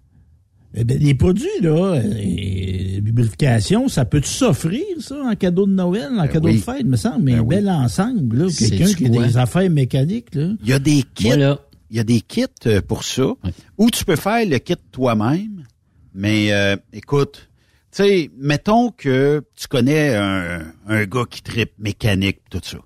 Eh 0.76 0.84
ben, 0.84 1.00
les 1.00 1.16
produits, 1.16 1.48
là, 1.62 1.96
euh, 1.96 3.00
lubrification, 3.02 3.88
ça 3.88 4.06
peut 4.06 4.22
s'offrir, 4.24 4.84
ça, 5.00 5.16
en 5.24 5.36
cadeau 5.36 5.66
de 5.66 5.72
Noël, 5.72 6.10
en 6.18 6.28
cadeau 6.28 6.48
oui. 6.50 6.58
de 6.58 6.62
fête, 6.62 6.86
me 6.86 6.96
semble, 6.96 7.24
mais 7.24 7.32
Ben 7.34 7.40
un 7.40 7.44
oui. 7.44 7.56
bel 7.56 7.70
ensemble, 7.70 8.38
là, 8.38 8.48
quelqu'un 8.56 8.94
qui 8.94 9.06
a 9.06 9.10
des 9.10 9.38
affaires 9.38 9.70
mécaniques, 9.70 10.36
là. 10.36 10.50
Il 10.64 10.70
y 10.70 10.74
a 10.74 10.80
des 10.80 11.04
kits. 11.16 11.28
Voilà. 11.28 11.60
Il 11.90 11.98
y 11.98 12.00
a 12.00 12.04
des 12.04 12.22
kits 12.22 12.46
euh, 12.68 12.82
pour 12.82 13.04
ça. 13.04 13.34
Ou 13.80 13.90
tu 13.90 14.06
peux 14.06 14.16
faire 14.16 14.46
le 14.48 14.60
kit 14.60 14.76
toi-même. 14.92 15.64
Mais 16.14 16.52
euh, 16.54 16.76
écoute, 16.94 17.50
tu 17.92 18.04
sais, 18.04 18.30
mettons 18.38 18.92
que 18.92 19.44
tu 19.56 19.68
connais 19.68 20.16
un, 20.16 20.62
un 20.88 21.06
gars 21.06 21.24
qui 21.28 21.42
tripe 21.42 21.72
mécanique 21.80 22.42
tout 22.52 22.62
ça. 22.62 22.78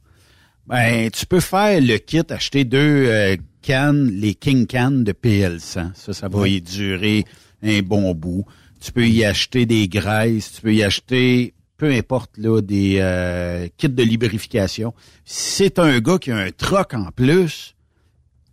Ben, 0.68 1.10
tu 1.12 1.26
peux 1.26 1.42
faire 1.42 1.82
le 1.82 1.98
kit, 1.98 2.22
acheter 2.30 2.64
deux 2.64 2.78
euh, 3.08 3.36
cannes, 3.62 4.10
les 4.10 4.36
King 4.36 4.66
Cannes 4.68 5.04
de 5.04 5.12
PL100. 5.12 5.92
Ça, 5.96 6.14
ça 6.14 6.30
va 6.30 6.48
y 6.48 6.62
durer 6.62 7.26
un 7.64 7.82
bon 7.82 8.14
bout. 8.14 8.46
Tu 8.80 8.92
peux 8.92 9.08
y 9.08 9.24
acheter 9.24 9.66
des 9.66 9.88
graisses, 9.88 10.54
tu 10.54 10.62
peux 10.62 10.74
y 10.74 10.84
acheter 10.84 11.54
peu 11.78 11.92
importe 11.92 12.38
là 12.38 12.62
des 12.62 12.98
euh, 13.00 13.68
kits 13.78 13.90
de 13.90 14.04
lubrification. 14.04 14.94
C'est 15.26 15.80
un 15.80 16.00
gars 16.00 16.18
qui 16.18 16.32
a 16.32 16.38
un 16.38 16.52
troc 16.52 16.94
en 16.94 17.12
plus, 17.12 17.76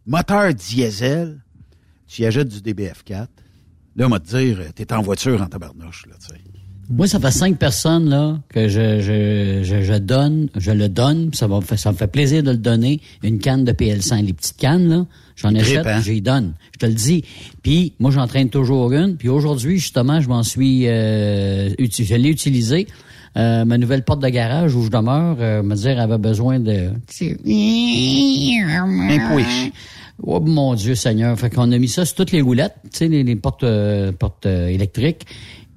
moteur 0.06 0.52
diesel, 0.54 1.42
tu 2.06 2.22
y 2.22 2.26
achètes 2.26 2.48
du 2.48 2.58
DBF4. 2.58 3.28
Là, 3.96 4.06
on 4.06 4.08
va 4.08 4.20
te 4.20 4.36
dire, 4.36 4.72
t'es 4.74 4.92
en 4.92 5.02
voiture 5.02 5.40
en 5.42 5.46
tabarnouche, 5.46 6.06
là, 6.06 6.14
tu 6.18 6.34
sais. 6.34 6.59
Moi, 6.90 7.06
ça 7.06 7.20
fait 7.20 7.30
cinq 7.30 7.56
personnes 7.56 8.08
là 8.10 8.38
que 8.48 8.66
je, 8.66 9.00
je, 9.00 9.62
je, 9.62 9.82
je 9.82 9.94
donne, 9.94 10.48
je 10.56 10.72
le 10.72 10.88
donne, 10.88 11.30
ça, 11.32 11.46
va, 11.46 11.60
ça 11.76 11.92
me 11.92 11.96
fait 11.96 12.08
plaisir 12.08 12.42
de 12.42 12.50
le 12.50 12.56
donner, 12.56 13.00
une 13.22 13.38
canne 13.38 13.64
de 13.64 13.70
PL100, 13.70 14.24
les 14.26 14.32
petites 14.32 14.56
cannes, 14.56 14.88
là, 14.88 15.06
j'en 15.36 15.54
achète, 15.54 15.86
hein? 15.86 16.00
j'y 16.02 16.20
donne, 16.20 16.54
je 16.72 16.78
te 16.78 16.86
le 16.86 16.94
dis. 16.94 17.24
Puis 17.62 17.92
moi, 18.00 18.10
j'en 18.10 18.26
traîne 18.26 18.50
toujours 18.50 18.92
une, 18.92 19.16
puis 19.16 19.28
aujourd'hui, 19.28 19.78
justement, 19.78 20.20
je 20.20 20.28
m'en 20.28 20.42
suis, 20.42 20.88
euh, 20.88 21.70
je 21.78 22.14
l'ai 22.16 22.28
utilisé. 22.28 22.88
Euh, 23.36 23.64
ma 23.64 23.78
nouvelle 23.78 24.02
porte 24.02 24.20
de 24.20 24.28
garage 24.28 24.74
où 24.74 24.82
je 24.82 24.90
demeure, 24.90 25.36
euh, 25.38 25.62
me 25.62 25.76
dire, 25.76 25.90
elle 25.90 26.00
avait 26.00 26.18
besoin 26.18 26.58
de... 26.58 26.90
Un 29.08 29.36
push. 29.36 29.70
Oh 30.22 30.40
mon 30.40 30.74
Dieu 30.74 30.94
Seigneur. 30.94 31.38
Fait 31.38 31.50
qu'on 31.50 31.70
a 31.72 31.78
mis 31.78 31.88
ça 31.88 32.04
sur 32.04 32.16
toutes 32.16 32.32
les 32.32 32.42
roulettes, 32.42 32.74
tu 32.84 32.98
sais, 32.98 33.08
les, 33.08 33.22
les 33.22 33.36
portes, 33.36 33.64
euh, 33.64 34.12
portes 34.12 34.46
euh, 34.46 34.68
électriques. 34.68 35.26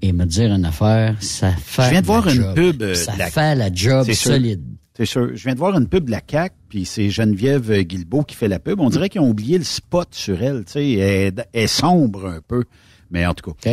Et 0.05 0.11
me 0.11 0.25
dire 0.25 0.53
une 0.53 0.65
affaire, 0.65 1.15
ça 1.21 1.51
fait 1.51 1.83
Je 1.85 1.89
viens 1.91 2.01
de 2.01 2.05
voir 2.05 2.25
la 2.25 2.33
une 2.33 2.41
job. 2.41 2.55
pub. 2.55 2.81
euh, 2.83 2.93
Ça 2.93 3.15
la- 3.15 3.31
fait 3.31 3.55
la 3.55 3.73
job 3.73 4.11
solide. 4.11 4.61
C'est 4.97 5.05
sûr. 5.05 5.29
Je 5.33 5.43
viens 5.45 5.53
de 5.53 5.59
voir 5.59 5.77
une 5.77 5.87
pub 5.87 6.05
de 6.05 6.11
la 6.11 6.19
CAC, 6.19 6.53
puis 6.67 6.83
c'est 6.85 7.09
Geneviève 7.09 7.71
euh, 7.71 7.81
Guilbeault 7.83 8.23
qui 8.23 8.35
fait 8.35 8.49
la 8.49 8.59
pub. 8.59 8.81
On 8.81 8.89
dirait 8.89 9.07
qu'ils 9.07 9.21
ont 9.21 9.29
oublié 9.29 9.57
le 9.57 9.63
spot 9.63 10.09
sur 10.11 10.43
elle. 10.43 10.65
Tu 10.65 10.73
sais, 10.73 10.91
elle, 10.91 11.45
elle 11.53 11.63
est 11.63 11.67
sombre 11.67 12.27
un 12.27 12.41
peu. 12.45 12.65
Mais 13.11 13.25
en 13.25 13.33
tout 13.33 13.53
cas. 13.53 13.69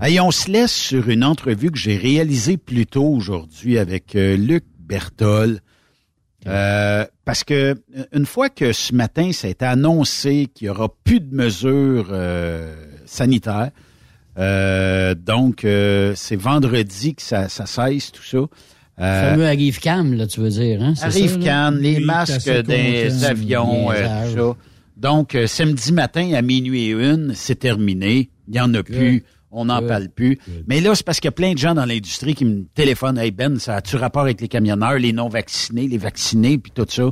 Hey, 0.00 0.20
on 0.20 0.30
se 0.30 0.50
laisse 0.50 0.72
sur 0.72 1.08
une 1.10 1.22
entrevue 1.22 1.70
que 1.70 1.78
j'ai 1.78 1.96
réalisée 1.98 2.56
plus 2.56 2.86
tôt 2.86 3.06
aujourd'hui 3.06 3.76
avec 3.76 4.16
euh, 4.16 4.36
Luc 4.36 4.64
Bertol. 4.80 5.60
Euh, 6.46 7.04
parce 7.26 7.44
que 7.44 7.74
une 8.12 8.24
fois 8.24 8.48
que 8.48 8.72
ce 8.72 8.94
matin, 8.94 9.32
ça 9.32 9.48
a 9.48 9.50
été 9.50 9.64
annoncé 9.66 10.48
qu'il 10.54 10.68
y 10.68 10.70
aura 10.70 10.88
plus 11.04 11.20
de 11.20 11.34
mesures 11.34 12.08
euh, 12.10 12.74
sanitaires, 13.04 13.70
euh, 14.38 15.14
donc 15.14 15.64
euh, 15.64 16.12
c'est 16.16 16.36
vendredi 16.36 17.14
que 17.14 17.22
ça, 17.22 17.48
ça 17.48 17.66
cesse 17.66 18.12
tout 18.12 18.22
ça. 18.22 18.38
Euh, 19.00 19.30
fameux 19.30 19.46
Arrive 19.46 19.78
Cam, 19.80 20.14
là, 20.14 20.26
tu 20.26 20.40
veux 20.40 20.48
dire, 20.48 20.82
hein? 20.82 20.94
Arrive? 21.02 21.38
Cannes, 21.38 21.78
les 21.78 21.98
Oui, 21.98 22.04
masques 22.04 22.48
des 22.48 23.08
content. 23.10 23.24
avions, 23.26 23.90
euh, 23.92 24.28
tout 24.32 24.36
ça. 24.36 24.56
Donc, 24.96 25.34
euh, 25.36 25.46
samedi 25.46 25.92
matin 25.92 26.32
à 26.34 26.42
minuit 26.42 26.86
et 26.86 26.90
une, 26.90 27.32
c'est 27.34 27.54
terminé. 27.60 28.30
Il 28.48 28.54
n'y 28.54 28.60
en 28.60 28.74
a 28.74 28.82
plus. 28.82 29.24
On 29.52 29.66
n'en 29.66 29.80
parle 29.86 30.08
plus. 30.08 30.38
Mais 30.66 30.80
là, 30.80 30.94
c'est 30.94 31.06
parce 31.06 31.20
qu'il 31.20 31.28
y 31.28 31.30
a 31.30 31.32
plein 31.32 31.52
de 31.54 31.58
gens 31.58 31.74
dans 31.74 31.84
l'industrie 31.86 32.34
qui 32.34 32.44
me 32.44 32.64
téléphonent. 32.74 33.16
Hey 33.16 33.30
Ben, 33.30 33.58
ça 33.58 33.76
a-tu 33.76 33.96
rapport 33.96 34.22
avec 34.22 34.40
les 34.40 34.48
camionneurs, 34.48 34.98
les 34.98 35.12
non-vaccinés, 35.12 35.86
les 35.88 35.96
vaccinés, 35.96 36.58
puis 36.58 36.72
tout 36.74 36.84
ça? 36.88 37.04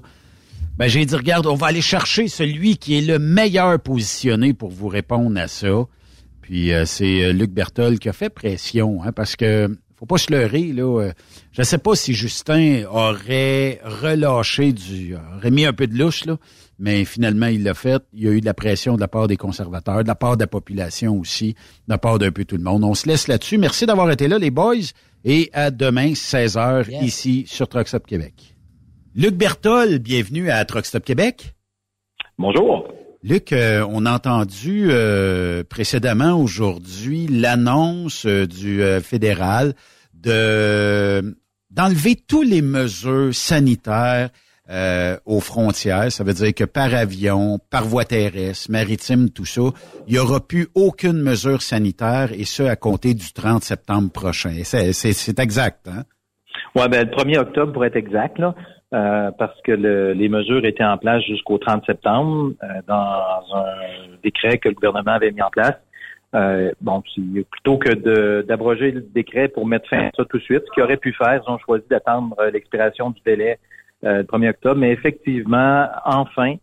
Ben, 0.77 0.89
j'ai 0.89 1.07
dit, 1.07 1.15
regarde, 1.15 1.47
on 1.47 1.55
va 1.55 1.69
aller 1.69 1.81
chercher 1.81 2.27
celui 2.29 2.77
qui 2.77 2.99
est 2.99 3.01
le 3.01 3.19
meilleur 3.19 3.79
positionné 3.81 4.53
pour 4.53 4.71
vous 4.71 4.89
répondre 4.89 5.39
à 5.41 5.47
ça. 5.49 5.85
Puis 6.47 6.73
euh, 6.73 6.85
c'est 6.85 7.25
euh, 7.25 7.33
Luc 7.33 7.51
Bertol 7.51 7.99
qui 7.99 8.09
a 8.09 8.13
fait 8.13 8.31
pression, 8.31 9.03
hein, 9.03 9.11
parce 9.11 9.35
que 9.35 9.69
faut 9.97 10.07
pas 10.07 10.17
se 10.17 10.31
leurrer, 10.31 10.73
là. 10.73 11.01
euh, 11.01 11.13
je 11.51 11.63
sais 11.65 11.79
pas 11.79 11.97
si 11.97 12.13
Justin 12.15 12.85
aurait 12.89 13.81
relâché 13.83 14.73
du. 14.73 15.17
aurait 15.37 15.51
mis 15.51 15.65
un 15.67 15.73
peu 15.73 15.89
de 15.89 15.99
louche, 15.99 16.25
là, 16.25 16.37
mais 16.79 17.05
finalement, 17.05 17.47
il 17.49 17.65
l'a 17.65 17.75
fait. 17.75 18.01
Il 18.13 18.23
y 18.23 18.29
a 18.29 18.31
eu 18.31 18.41
de 18.41 18.45
la 18.47 18.55
pression 18.55 18.95
de 18.95 19.01
la 19.01 19.09
part 19.09 19.27
des 19.27 19.37
conservateurs, 19.37 20.05
de 20.05 20.09
la 20.09 20.15
part 20.15 20.37
de 20.37 20.43
la 20.45 20.47
population 20.47 21.19
aussi, 21.19 21.55
de 21.55 21.59
la 21.89 21.99
part 21.99 22.21
d'un 22.21 22.31
peu 22.31 22.45
tout 22.45 22.57
le 22.59 22.63
monde. 22.63 22.85
On 22.85 22.95
se 22.95 23.09
laisse 23.09 23.27
là-dessus. 23.27 23.59
Merci 23.59 23.85
d'avoir 23.87 24.09
été 24.13 24.29
là, 24.29 24.39
les 24.39 24.53
boys, 24.53 24.77
et 25.25 25.51
à 25.53 25.73
demain, 25.73 26.13
16h, 26.13 26.89
Yes. 26.89 27.03
ici 27.03 27.45
sur 27.49 27.67
Truck 27.67 27.89
Stop 27.89 28.07
Québec. 28.07 28.55
Luc 29.17 29.35
Bertol, 29.35 29.99
bienvenue 29.99 30.49
à 30.51 30.65
Truck 30.65 30.87
Stop 30.87 31.05
Québec. 31.05 31.55
Bonjour. 32.39 32.87
Luc, 33.23 33.53
euh, 33.53 33.87
on 33.89 34.07
a 34.07 34.13
entendu 34.13 34.89
euh, 34.91 35.65
précédemment 35.65 36.41
aujourd'hui 36.41 37.27
l'annonce 37.27 38.27
euh, 38.27 38.47
du 38.47 38.83
fédéral 39.03 39.75
de 40.15 41.37
d'enlever 41.71 42.17
toutes 42.17 42.47
les 42.47 42.63
mesures 42.63 43.35
sanitaires 43.35 44.31
aux 45.27 45.41
frontières. 45.41 46.11
Ça 46.11 46.25
veut 46.25 46.33
dire 46.33 46.55
que 46.55 46.65
par 46.65 46.95
avion, 46.95 47.59
par 47.71 47.85
voie 47.85 48.05
terrestre, 48.05 48.71
maritime, 48.71 49.29
tout 49.31 49.45
ça, 49.45 49.61
il 50.07 50.15
n'y 50.15 50.19
aura 50.19 50.41
plus 50.41 50.69
aucune 50.75 51.21
mesure 51.21 51.61
sanitaire 51.61 52.31
et 52.33 52.45
ce 52.45 52.63
à 52.63 52.77
compter 52.77 53.13
du 53.13 53.33
30 53.33 53.63
septembre 53.63 54.11
prochain. 54.11 54.63
C'est, 54.65 55.39
exact, 55.39 55.87
hein? 55.87 56.05
Ouais, 56.75 56.89
ben, 56.89 57.07
le 57.07 57.15
1er 57.15 57.39
octobre 57.39 57.73
pour 57.73 57.85
être 57.85 57.97
exact, 57.97 58.39
là, 58.39 58.55
euh, 58.95 59.31
parce 59.39 59.61
que 59.63 59.73
le- 59.73 60.13
les 60.13 60.29
mesures 60.29 60.65
étaient 60.65 60.85
en 60.85 60.97
place 60.99 61.23
jusqu'au 61.25 61.59
30 61.59 61.85
septembre 61.87 62.53
euh, 62.63 62.67
dans 62.87 63.57
un 63.57 63.65
décret 64.23 64.59
que 64.59 64.69
le 64.69 64.75
gouvernement 64.75 65.13
avait 65.13 65.33
mis 65.33 65.43
en 65.43 65.51
place. 65.51 65.75
Euh, 66.35 66.71
bon, 66.81 67.03
plutôt 67.51 67.79
que 67.79 68.43
d'abroger 68.43 68.91
le 68.91 69.01
décret 69.01 69.49
pour 69.49 69.67
mettre 69.67 69.89
fin 69.89 70.07
à 70.07 70.11
ça 70.17 70.25
tout 70.25 70.39
de 70.39 70.43
suite, 70.43 70.63
ce 70.67 70.71
qu'ils 70.73 70.83
auraient 70.83 70.97
pu 70.97 71.13
faire, 71.13 71.41
ils 71.43 71.51
ont 71.51 71.59
choisi 71.59 71.85
d'attendre 71.89 72.37
l'expiration 72.53 73.11
du 73.11 73.21
délai 73.25 73.59
euh, 74.05 74.19
le 74.19 74.25
1er 74.25 74.51
octobre. 74.51 74.81
Mais 74.81 74.91
effectivement, 74.93 75.89
enfin, 76.05 76.55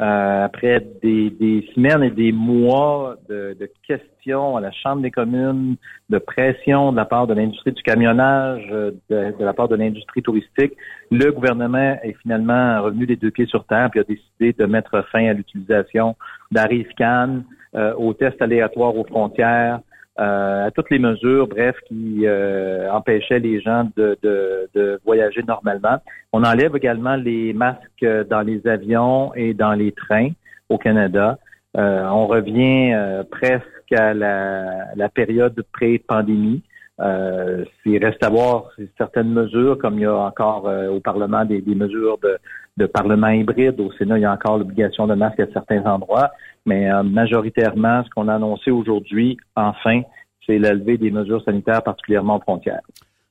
euh, 0.00 0.44
après 0.44 0.80
des, 1.02 1.30
des 1.30 1.68
semaines 1.74 2.02
et 2.02 2.10
des 2.10 2.32
mois 2.32 3.16
de, 3.28 3.56
de 3.58 3.70
questions 3.86 4.09
à 4.28 4.60
la 4.60 4.70
Chambre 4.70 5.02
des 5.02 5.10
communes, 5.10 5.76
de 6.08 6.18
pression 6.18 6.92
de 6.92 6.96
la 6.96 7.04
part 7.04 7.26
de 7.26 7.34
l'industrie 7.34 7.72
du 7.72 7.82
camionnage, 7.82 8.66
euh, 8.70 8.92
de, 9.08 9.34
la 9.44 9.52
part 9.52 9.68
de 9.68 9.76
l'industrie 9.76 10.22
touristique, 10.22 10.72
le 11.10 11.30
gouvernement 11.30 11.98
est 12.02 12.14
finalement 12.22 12.82
revenu 12.82 13.06
les 13.06 13.16
deux 13.16 13.30
pieds 13.30 13.46
sur 13.46 13.64
terre 13.64 13.88
puis 13.90 14.00
a 14.00 14.04
décidé 14.04 14.52
de 14.52 14.66
mettre 14.66 15.04
fin 15.10 15.26
à 15.26 15.32
l'utilisation 15.32 16.16
d'Arrive-Can, 16.50 17.42
euh, 17.74 17.94
aux 17.94 18.14
tests 18.14 18.42
aléatoires 18.42 18.96
aux 18.96 19.04
frontières, 19.04 19.80
euh, 20.18 20.66
à 20.66 20.70
toutes 20.70 20.90
les 20.90 20.98
mesures, 20.98 21.46
bref, 21.46 21.76
qui 21.88 22.26
euh, 22.26 22.90
empêchaient 22.92 23.38
les 23.38 23.60
gens 23.60 23.88
de, 23.96 24.18
de, 24.22 24.68
de 24.74 25.00
voyager 25.04 25.42
normalement. 25.42 25.98
On 26.32 26.44
enlève 26.44 26.76
également 26.76 27.16
les 27.16 27.52
masques 27.54 28.06
dans 28.28 28.42
les 28.42 28.66
avions 28.66 29.32
et 29.34 29.54
dans 29.54 29.72
les 29.72 29.92
trains 29.92 30.30
au 30.68 30.76
Canada. 30.76 31.38
Euh, 31.76 32.04
on 32.08 32.26
revient 32.26 32.92
euh, 32.94 33.22
presque 33.30 33.64
à 33.96 34.14
la, 34.14 35.08
période 35.08 35.64
pré-pandémie. 35.72 36.62
Euh, 37.00 37.64
il 37.86 38.04
reste 38.04 38.22
à 38.22 38.28
voir 38.28 38.70
certaines 38.98 39.30
mesures, 39.30 39.78
comme 39.78 39.94
il 39.94 40.02
y 40.02 40.06
a 40.06 40.14
encore 40.14 40.68
euh, 40.68 40.88
au 40.88 41.00
Parlement 41.00 41.44
des, 41.44 41.62
mesures 41.66 42.18
de, 42.18 42.38
de 42.76 42.86
Parlement 42.86 43.28
hybride. 43.28 43.80
Au 43.80 43.90
Sénat, 43.92 44.18
il 44.18 44.22
y 44.22 44.24
a 44.26 44.32
encore 44.32 44.58
l'obligation 44.58 45.06
de 45.06 45.14
masque 45.14 45.40
à 45.40 45.46
certains 45.52 45.82
endroits. 45.84 46.30
Mais 46.66 46.90
euh, 46.90 47.02
majoritairement, 47.02 48.04
ce 48.04 48.10
qu'on 48.10 48.28
a 48.28 48.34
annoncé 48.34 48.70
aujourd'hui, 48.70 49.38
enfin, 49.56 50.02
c'est 50.46 50.58
la 50.58 50.74
levée 50.74 50.98
des 50.98 51.10
mesures 51.10 51.42
sanitaires, 51.44 51.82
particulièrement 51.82 52.36
aux 52.36 52.40
frontières. 52.40 52.82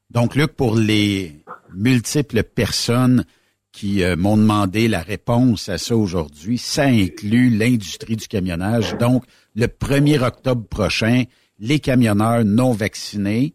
Donc, 0.10 0.36
Luc, 0.36 0.56
pour 0.56 0.76
les 0.76 1.34
multiples 1.76 2.42
personnes 2.44 3.24
qui 3.72 4.04
euh, 4.04 4.16
m'ont 4.16 4.38
demandé 4.38 4.88
la 4.88 5.02
réponse 5.02 5.70
à 5.70 5.78
ça 5.78 5.96
aujourd'hui, 5.96 6.58
ça 6.58 6.84
inclut 6.84 7.50
l'industrie 7.50 8.16
du 8.16 8.28
camionnage. 8.28 8.98
Donc, 8.98 9.24
le 9.56 9.68
1er 9.68 10.22
octobre 10.22 10.66
prochain, 10.68 11.24
les 11.60 11.80
camionneurs 11.80 12.46
non 12.46 12.72
vaccinés 12.72 13.54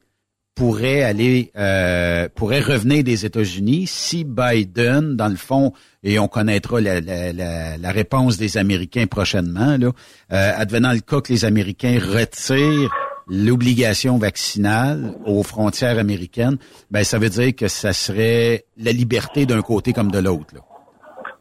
pourrait 0.54 1.02
aller 1.02 1.50
euh, 1.56 2.28
pourrait 2.32 2.60
revenir 2.60 3.02
des 3.02 3.26
États-Unis 3.26 3.88
si 3.88 4.24
Biden, 4.24 5.16
dans 5.16 5.28
le 5.28 5.36
fond, 5.36 5.72
et 6.04 6.18
on 6.20 6.28
connaîtra 6.28 6.80
la, 6.80 7.00
la, 7.00 7.32
la, 7.32 7.76
la 7.76 7.90
réponse 7.90 8.36
des 8.36 8.56
Américains 8.56 9.06
prochainement, 9.06 9.76
là, 9.76 9.90
euh, 10.32 10.52
advenant 10.56 10.92
le 10.92 11.00
cas 11.00 11.20
que 11.20 11.32
les 11.32 11.44
Américains 11.44 11.98
retirent 11.98 12.92
l'obligation 13.28 14.18
vaccinale 14.18 15.14
aux 15.26 15.42
frontières 15.42 15.98
américaines, 15.98 16.56
ben 16.90 17.04
ça 17.04 17.18
veut 17.18 17.28
dire 17.28 17.54
que 17.56 17.68
ça 17.68 17.92
serait 17.92 18.64
la 18.76 18.92
liberté 18.92 19.46
d'un 19.46 19.62
côté 19.62 19.92
comme 19.92 20.10
de 20.10 20.18
l'autre. 20.18 20.54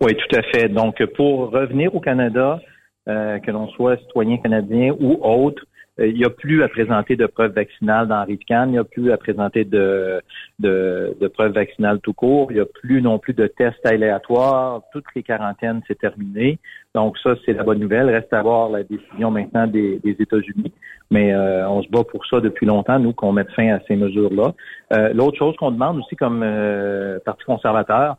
Oui, 0.02 0.14
tout 0.16 0.38
à 0.38 0.42
fait. 0.52 0.70
Donc, 0.70 1.02
pour 1.16 1.52
revenir 1.52 1.94
au 1.96 2.00
Canada, 2.00 2.60
euh, 3.08 3.40
que 3.40 3.52
l'on 3.52 3.68
soit 3.70 3.98
citoyen 3.98 4.38
canadien 4.38 4.96
ou 5.00 5.20
autre, 5.22 5.64
il 6.00 6.16
n'y 6.16 6.26
a 6.26 6.30
plus 6.30 6.64
à 6.64 6.68
présenter 6.68 7.16
de 7.16 7.28
preuves 7.28 7.54
vaccinales 7.54 8.08
dans 8.08 8.24
RIVCAN, 8.24 8.66
il 8.66 8.72
n'y 8.72 8.78
a 8.80 8.84
plus 8.84 9.12
à 9.12 9.18
présenter 9.18 9.64
de, 9.64 10.22
de, 10.60 11.16
de, 11.20 11.28
preuves 11.28 11.54
vaccinales 11.54 12.00
tout 12.00 12.14
court, 12.14 12.48
il 12.52 12.56
n'y 12.56 12.62
a 12.62 12.66
plus 12.66 13.02
non 13.02 13.20
plus 13.20 13.34
de 13.34 13.46
tests 13.46 13.86
aléatoires, 13.86 14.82
toutes 14.92 15.06
les 15.16 15.22
quarantaines, 15.22 15.82
c'est 15.88 16.00
terminé. 16.00 16.58
Donc 16.96 17.18
ça, 17.20 17.36
c'est 17.46 17.54
la 17.54 17.64
bonne 17.64 17.80
nouvelle. 17.80 18.10
Reste 18.10 18.34
à 18.34 18.42
voir 18.42 18.70
la 18.70 18.84
décision 18.84 19.32
maintenant 19.32 19.68
des, 19.68 20.00
États-Unis. 20.04 20.72
Mais 21.12 21.34
euh, 21.34 21.70
on 21.70 21.84
se 21.84 21.90
bat 21.90 22.04
pour 22.04 22.26
ça 22.26 22.40
depuis 22.40 22.66
longtemps, 22.66 22.98
nous, 22.98 23.14
qu'on 23.14 23.32
mette 23.32 23.52
fin 23.52 23.76
à 23.76 23.80
ces 23.88 23.96
mesures-là. 23.96 24.54
Euh, 24.94 25.14
L'autre 25.14 25.38
chose 25.38 25.56
qu'on 25.58 25.72
demande 25.72 25.98
aussi 26.00 26.16
comme 26.16 26.42
euh, 26.44 27.20
Parti 27.26 27.44
conservateur, 27.46 28.18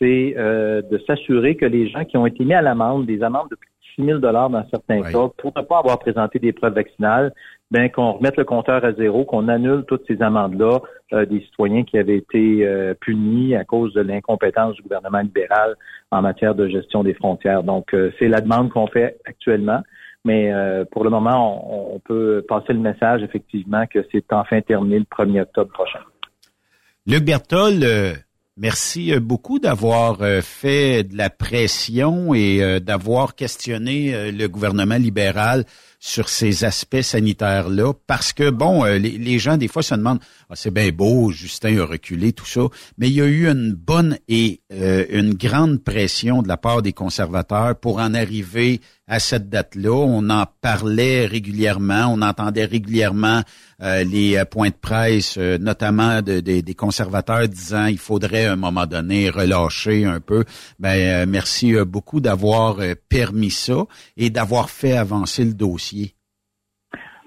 c'est 0.00 0.34
de 0.36 0.98
s'assurer 1.06 1.54
que 1.54 1.64
les 1.64 1.88
gens 1.88 2.04
qui 2.04 2.16
ont 2.16 2.26
été 2.26 2.44
mis 2.44 2.52
à 2.52 2.60
l'amende, 2.60 3.06
des 3.06 3.22
amendes 3.22 3.48
de 3.48 3.56
6 3.94 4.04
000 4.04 4.18
dans 4.18 4.66
certains 4.70 5.02
cas 5.02 5.28
pour 5.38 5.52
ne 5.56 5.62
pas 5.62 5.78
avoir 5.78 5.98
présenté 5.98 6.38
des 6.38 6.52
preuves 6.52 6.74
vaccinales, 6.74 7.32
ben 7.70 7.90
qu'on 7.90 8.12
remette 8.12 8.36
le 8.36 8.44
compteur 8.44 8.84
à 8.84 8.92
zéro, 8.92 9.24
qu'on 9.24 9.48
annule 9.48 9.84
toutes 9.86 10.06
ces 10.06 10.22
amendes-là 10.22 10.80
euh, 11.12 11.26
des 11.26 11.40
citoyens 11.40 11.84
qui 11.84 11.98
avaient 11.98 12.18
été 12.18 12.66
euh, 12.66 12.94
punis 12.94 13.56
à 13.56 13.64
cause 13.64 13.92
de 13.94 14.00
l'incompétence 14.00 14.76
du 14.76 14.82
gouvernement 14.82 15.20
libéral 15.20 15.74
en 16.10 16.22
matière 16.22 16.54
de 16.54 16.68
gestion 16.68 17.02
des 17.02 17.14
frontières. 17.14 17.62
Donc, 17.62 17.92
euh, 17.94 18.12
c'est 18.18 18.28
la 18.28 18.40
demande 18.40 18.70
qu'on 18.70 18.86
fait 18.86 19.18
actuellement. 19.24 19.82
Mais 20.26 20.50
pour 20.90 21.04
le 21.04 21.10
moment, 21.10 21.90
on, 21.92 21.96
on, 21.96 21.98
peut 21.98 22.42
passer 22.48 22.72
le 22.72 22.78
message 22.78 23.22
effectivement 23.22 23.84
que 23.86 23.98
c'est 24.10 24.24
enfin 24.32 24.62
terminé 24.62 24.98
le 24.98 25.04
1er 25.04 25.42
octobre 25.42 25.70
prochain. 25.70 25.98
Luc 27.06 27.26
Berthold, 27.26 27.84
Merci 28.56 29.12
euh, 29.12 29.18
beaucoup 29.18 29.58
d'avoir 29.58 30.22
euh, 30.22 30.40
fait 30.40 31.02
de 31.02 31.16
la 31.16 31.28
pression 31.28 32.34
et 32.34 32.62
euh, 32.62 32.78
d'avoir 32.78 33.34
questionné 33.34 34.30
le 34.30 34.46
gouvernement 34.46 34.94
libéral 34.94 35.64
sur 35.98 36.28
ces 36.28 36.64
aspects 36.64 37.00
sanitaires-là, 37.00 37.94
parce 38.06 38.32
que, 38.32 38.50
bon, 38.50 38.84
les, 38.84 39.38
gens, 39.38 39.56
des 39.56 39.68
fois, 39.68 39.82
se 39.82 39.94
demandent, 39.94 40.20
c'est 40.54 40.72
bien 40.72 40.90
beau, 40.90 41.30
Justin 41.30 41.78
a 41.78 41.84
reculé, 41.84 42.32
tout 42.32 42.46
ça, 42.46 42.62
mais 42.98 43.08
il 43.08 43.14
y 43.14 43.20
a 43.20 43.26
eu 43.26 43.48
une 43.48 43.72
bonne 43.72 44.18
et 44.28 44.60
une 44.70 45.34
grande 45.34 45.82
pression 45.82 46.42
de 46.42 46.48
la 46.48 46.56
part 46.56 46.82
des 46.82 46.92
conservateurs 46.92 47.76
pour 47.76 47.98
en 47.98 48.14
arriver 48.14 48.80
à 49.06 49.18
cette 49.18 49.48
date-là. 49.48 49.92
On 49.92 50.30
en 50.30 50.46
parlait 50.60 51.26
régulièrement, 51.26 52.06
on 52.08 52.22
entendait 52.22 52.64
régulièrement 52.64 53.42
euh, 53.82 54.04
les 54.04 54.36
euh, 54.36 54.44
points 54.44 54.70
de 54.70 54.74
presse, 54.74 55.36
euh, 55.38 55.58
notamment 55.58 56.22
des 56.22 56.74
conservateurs 56.74 57.48
disant 57.48 57.86
il 57.86 57.98
faudrait 57.98 58.46
à 58.46 58.52
un 58.52 58.56
moment 58.56 58.86
donné 58.86 59.30
relâcher 59.30 60.04
un 60.04 60.20
peu. 60.20 60.44
Ben 60.78 61.28
merci 61.28 61.74
beaucoup 61.86 62.20
d'avoir 62.20 62.78
permis 63.08 63.50
ça 63.50 63.84
et 64.16 64.30
d'avoir 64.30 64.70
fait 64.70 64.96
avancer 64.96 65.44
le 65.44 65.54
dossier. 65.54 66.13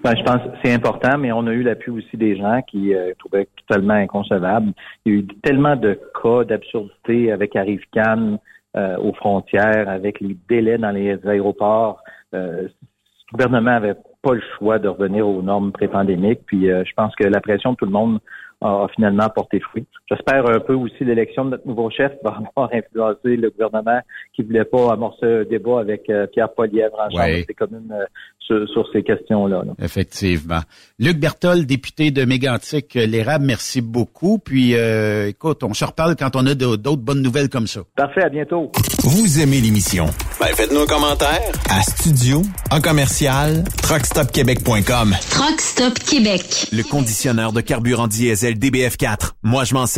Ben, 0.04 0.14
je 0.16 0.22
pense 0.22 0.36
que 0.36 0.56
c'est 0.62 0.72
important, 0.72 1.18
mais 1.18 1.32
on 1.32 1.46
a 1.48 1.52
eu 1.52 1.62
l'appui 1.62 1.90
aussi 1.90 2.16
des 2.16 2.36
gens 2.36 2.62
qui 2.62 2.92
trouvaient 3.18 3.48
totalement 3.66 3.94
inconcevable. 3.94 4.72
Il 5.04 5.12
y 5.12 5.16
a 5.16 5.18
eu 5.18 5.26
tellement 5.42 5.74
de 5.74 5.98
cas 6.22 6.44
d'absurdité 6.44 7.32
avec 7.32 7.56
Arrive 7.56 7.82
Cannes, 7.92 8.38
euh, 8.76 8.98
aux 8.98 9.14
frontières, 9.14 9.88
avec 9.88 10.20
les 10.20 10.36
délais 10.46 10.76
dans 10.76 10.90
les 10.90 11.18
aéroports. 11.26 12.02
Euh, 12.34 12.62
le 12.62 13.32
gouvernement 13.32 13.72
avait 13.72 13.96
pas 14.22 14.34
le 14.34 14.42
choix 14.56 14.78
de 14.78 14.88
revenir 14.88 15.26
aux 15.26 15.40
normes 15.40 15.72
pré-pandémiques. 15.72 16.42
Puis 16.44 16.70
euh, 16.70 16.84
je 16.84 16.92
pense 16.94 17.16
que 17.16 17.24
la 17.24 17.40
pression 17.40 17.72
de 17.72 17.76
tout 17.76 17.86
le 17.86 17.90
monde 17.90 18.20
a, 18.60 18.86
finalement 18.94 19.28
porté 19.30 19.58
fruit. 19.58 19.86
J'espère 20.10 20.48
un 20.48 20.60
peu 20.60 20.72
aussi 20.72 21.04
l'élection 21.04 21.44
de 21.44 21.50
notre 21.50 21.66
nouveau 21.66 21.90
chef 21.90 22.12
va 22.24 22.38
avoir 22.56 22.70
influencé 22.72 23.36
le 23.36 23.50
gouvernement 23.50 24.00
qui 24.34 24.42
voulait 24.42 24.64
pas 24.64 24.90
amorcer 24.92 25.26
un 25.26 25.44
débat 25.44 25.80
avec 25.80 26.08
euh, 26.08 26.26
Pierre 26.26 26.50
Polièvre 26.54 26.96
en 26.98 27.10
charge 27.10 27.46
des 27.46 27.54
communes 27.54 27.92
euh, 27.92 28.66
sur, 28.72 28.88
ces 28.90 29.02
questions-là. 29.02 29.64
Effectivement. 29.82 30.60
Luc 30.98 31.18
Berthold, 31.18 31.66
député 31.66 32.10
de 32.10 32.24
Mégantic, 32.24 32.96
euh, 32.96 33.04
l'érable, 33.04 33.44
merci 33.44 33.82
beaucoup. 33.82 34.38
Puis 34.38 34.72
écoute, 34.72 35.62
on 35.62 35.74
se 35.74 35.84
reparle 35.84 36.16
quand 36.16 36.36
on 36.36 36.46
a 36.46 36.54
d'autres 36.54 37.02
bonnes 37.02 37.20
nouvelles 37.20 37.50
comme 37.50 37.66
ça. 37.66 37.80
Parfait, 37.94 38.22
à 38.22 38.30
bientôt. 38.30 38.72
Vous 39.02 39.42
aimez 39.42 39.60
l'émission? 39.60 40.06
Ben 40.40 40.46
faites-nous 40.54 40.80
un 40.80 40.86
commentaire. 40.86 41.52
À 41.68 41.82
studio, 41.82 42.40
en 42.70 42.80
commercial, 42.80 43.64
truckstopquebec.com. 43.82 45.14
Truckstop 45.30 45.98
Québec. 45.98 46.68
Le 46.72 46.82
conditionneur 46.82 47.52
de 47.52 47.60
carburant 47.60 48.06
diesel 48.06 48.54
DBF4. 48.54 49.32
Moi, 49.42 49.64
je 49.64 49.74
m'en 49.74 49.86
sers 49.86 49.97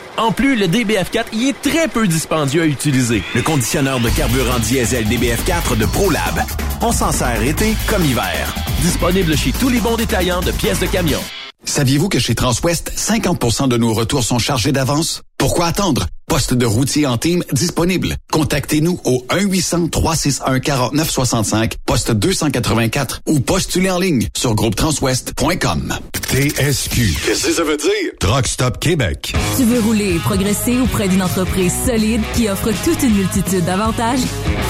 En 0.17 0.31
plus, 0.31 0.55
le 0.55 0.67
DBF4 0.67 1.25
y 1.33 1.49
est 1.49 1.61
très 1.61 1.87
peu 1.87 2.07
dispendieux 2.07 2.63
à 2.63 2.65
utiliser. 2.65 3.23
Le 3.33 3.41
conditionneur 3.41 3.99
de 3.99 4.09
carburant 4.09 4.59
diesel 4.59 5.07
DBF4 5.07 5.77
de 5.77 5.85
ProLab. 5.85 6.41
On 6.81 6.91
s'en 6.91 7.11
sert 7.11 7.41
été 7.41 7.75
comme 7.87 8.05
hiver. 8.05 8.53
Disponible 8.81 9.37
chez 9.37 9.51
tous 9.51 9.69
les 9.69 9.79
bons 9.79 9.95
détaillants 9.95 10.41
de 10.41 10.51
pièces 10.51 10.79
de 10.79 10.87
camion. 10.87 11.19
Saviez-vous 11.63 12.09
que 12.09 12.19
chez 12.19 12.35
Transwest, 12.35 12.91
50% 12.95 13.67
de 13.67 13.77
nos 13.77 13.93
retours 13.93 14.23
sont 14.23 14.39
chargés 14.39 14.71
d'avance? 14.71 15.21
Pourquoi 15.37 15.67
attendre? 15.67 16.07
Poste 16.31 16.53
de 16.53 16.65
routier 16.65 17.05
en 17.07 17.17
team 17.17 17.43
disponible. 17.51 18.15
Contactez-nous 18.31 19.01
au 19.03 19.25
1-800-361-4965, 19.31 21.73
poste 21.85 22.11
284 22.11 23.23
ou 23.27 23.41
postulez 23.41 23.91
en 23.91 23.99
ligne 23.99 24.29
sur 24.33 24.55
groupetranswest.com. 24.55 25.93
TSQ. 26.31 27.15
Qu'est-ce 27.25 27.47
que 27.47 27.51
ça 27.51 27.65
veut 27.65 27.75
dire? 27.75 28.13
Truck 28.21 28.47
Stop 28.47 28.79
Québec. 28.79 29.33
Tu 29.57 29.65
veux 29.65 29.81
rouler 29.81 30.15
et 30.15 30.19
progresser 30.19 30.79
auprès 30.79 31.09
d'une 31.09 31.21
entreprise 31.21 31.73
solide 31.85 32.21
qui 32.33 32.47
offre 32.47 32.71
toute 32.85 33.03
une 33.03 33.15
multitude 33.15 33.65
d'avantages? 33.65 34.21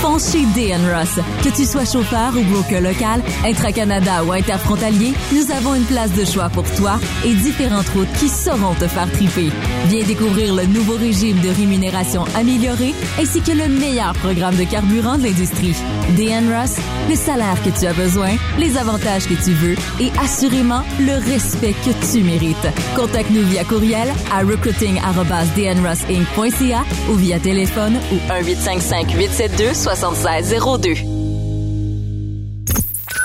Fonce 0.01 0.31
chez 0.31 0.43
DN 0.55 0.81
Ross. 0.91 1.19
Que 1.43 1.49
tu 1.55 1.65
sois 1.65 1.85
chauffeur 1.85 2.35
ou 2.35 2.41
broker 2.45 2.81
local, 2.81 3.21
intra-Canada 3.45 4.23
ou 4.23 4.31
interfrontalier, 4.31 5.13
nous 5.31 5.51
avons 5.51 5.75
une 5.75 5.83
place 5.83 6.11
de 6.13 6.25
choix 6.25 6.49
pour 6.49 6.63
toi 6.73 6.99
et 7.23 7.35
différentes 7.35 7.89
routes 7.89 8.11
qui 8.19 8.29
sauront 8.29 8.73
te 8.73 8.87
faire 8.87 9.11
triper. 9.11 9.51
Viens 9.89 10.03
découvrir 10.03 10.55
le 10.55 10.65
nouveau 10.65 10.95
régime 10.95 11.39
de 11.41 11.50
rémunération 11.51 12.23
améliorée 12.35 12.93
ainsi 13.19 13.41
que 13.41 13.51
le 13.51 13.67
meilleur 13.67 14.13
programme 14.13 14.55
de 14.55 14.63
carburant 14.63 15.17
de 15.17 15.23
l'industrie. 15.23 15.75
DN 16.15 16.53
Ross, 16.53 16.77
le 17.09 17.15
salaire 17.15 17.61
que 17.63 17.69
tu 17.69 17.85
as 17.85 17.93
besoin, 17.93 18.31
les 18.57 18.77
avantages 18.77 19.27
que 19.27 19.33
tu 19.33 19.51
veux 19.51 19.75
et 19.99 20.11
assurément 20.19 20.83
le 20.99 21.13
respect 21.31 21.75
que 21.85 21.91
tu 22.11 22.23
mérites. 22.23 22.67
Contacte-nous 22.95 23.45
via 23.47 23.63
courriel 23.63 24.11
à 24.31 24.39
recruiting@dnrossinc.ca 24.39 26.83
ou 27.09 27.13
via 27.15 27.39
téléphone 27.39 27.99
ou 28.11 28.17
1 28.31 28.43
855 28.43 29.13
872 29.15 29.73
7602. 29.73 31.20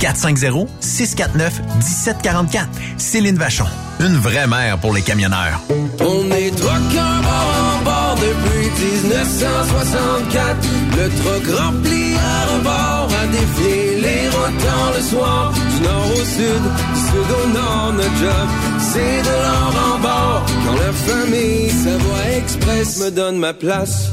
450-649-1744. 0.00 2.66
Céline 2.98 3.36
Vachon. 3.36 3.66
Une 4.00 4.16
vraie 4.16 4.46
mère 4.46 4.78
pour 4.78 4.92
les 4.92 5.02
camionneurs. 5.02 5.60
On 6.00 6.30
est 6.30 6.50
truckers 6.50 7.22
bord 7.22 7.54
en 7.62 7.82
bord 7.84 8.16
depuis 8.16 8.70
1964. 8.80 10.56
Le 10.96 11.08
truck 11.22 11.46
rempli 11.58 12.14
à 12.16 12.46
rebord 12.54 13.08
a 13.22 13.26
défié 13.26 14.00
les 14.00 14.28
rotants 14.28 14.90
le 14.96 15.02
soir. 15.02 15.52
Du 15.52 15.80
nord 15.84 16.06
au 16.12 16.24
sud, 16.24 16.62
du 16.94 17.00
sud 17.00 17.30
au 17.44 17.48
nord, 17.48 17.92
notre 17.94 18.16
job, 18.16 18.48
c'est 18.80 19.22
de 19.22 19.34
l'or 19.44 19.74
en 19.92 19.98
bord. 20.00 20.42
Quand 20.66 20.74
la 20.74 20.92
famille 20.92 21.70
Savoie 21.70 22.28
Express 22.36 22.98
me 23.00 23.10
donne 23.10 23.38
ma 23.38 23.52
place. 23.54 24.10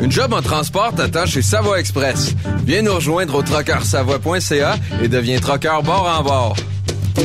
Une 0.00 0.12
job 0.12 0.32
en 0.32 0.42
transport 0.42 0.94
t'attend 0.94 1.26
chez 1.26 1.42
Savoie 1.42 1.80
Express. 1.80 2.34
Viens 2.64 2.82
nous 2.82 2.94
rejoindre 2.94 3.34
au 3.36 3.42
trockeursavoie.ca 3.42 4.76
et 5.02 5.08
deviens 5.08 5.38
trockeur 5.38 5.82
bord 5.82 6.06
en 6.18 6.22
bord. 6.22 6.56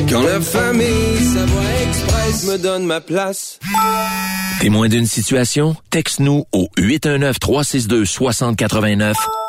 Quand 0.08 0.22
la 0.22 0.40
famille 0.40 1.18
Savoie 1.34 1.62
Express 1.86 2.44
me 2.46 2.56
donne 2.58 2.86
ma 2.86 3.00
place. 3.00 3.58
Témoin 4.60 4.88
d'une 4.88 5.06
situation? 5.06 5.74
Texte-nous 5.90 6.44
au 6.52 6.68
819-362-6089, 6.78 9.14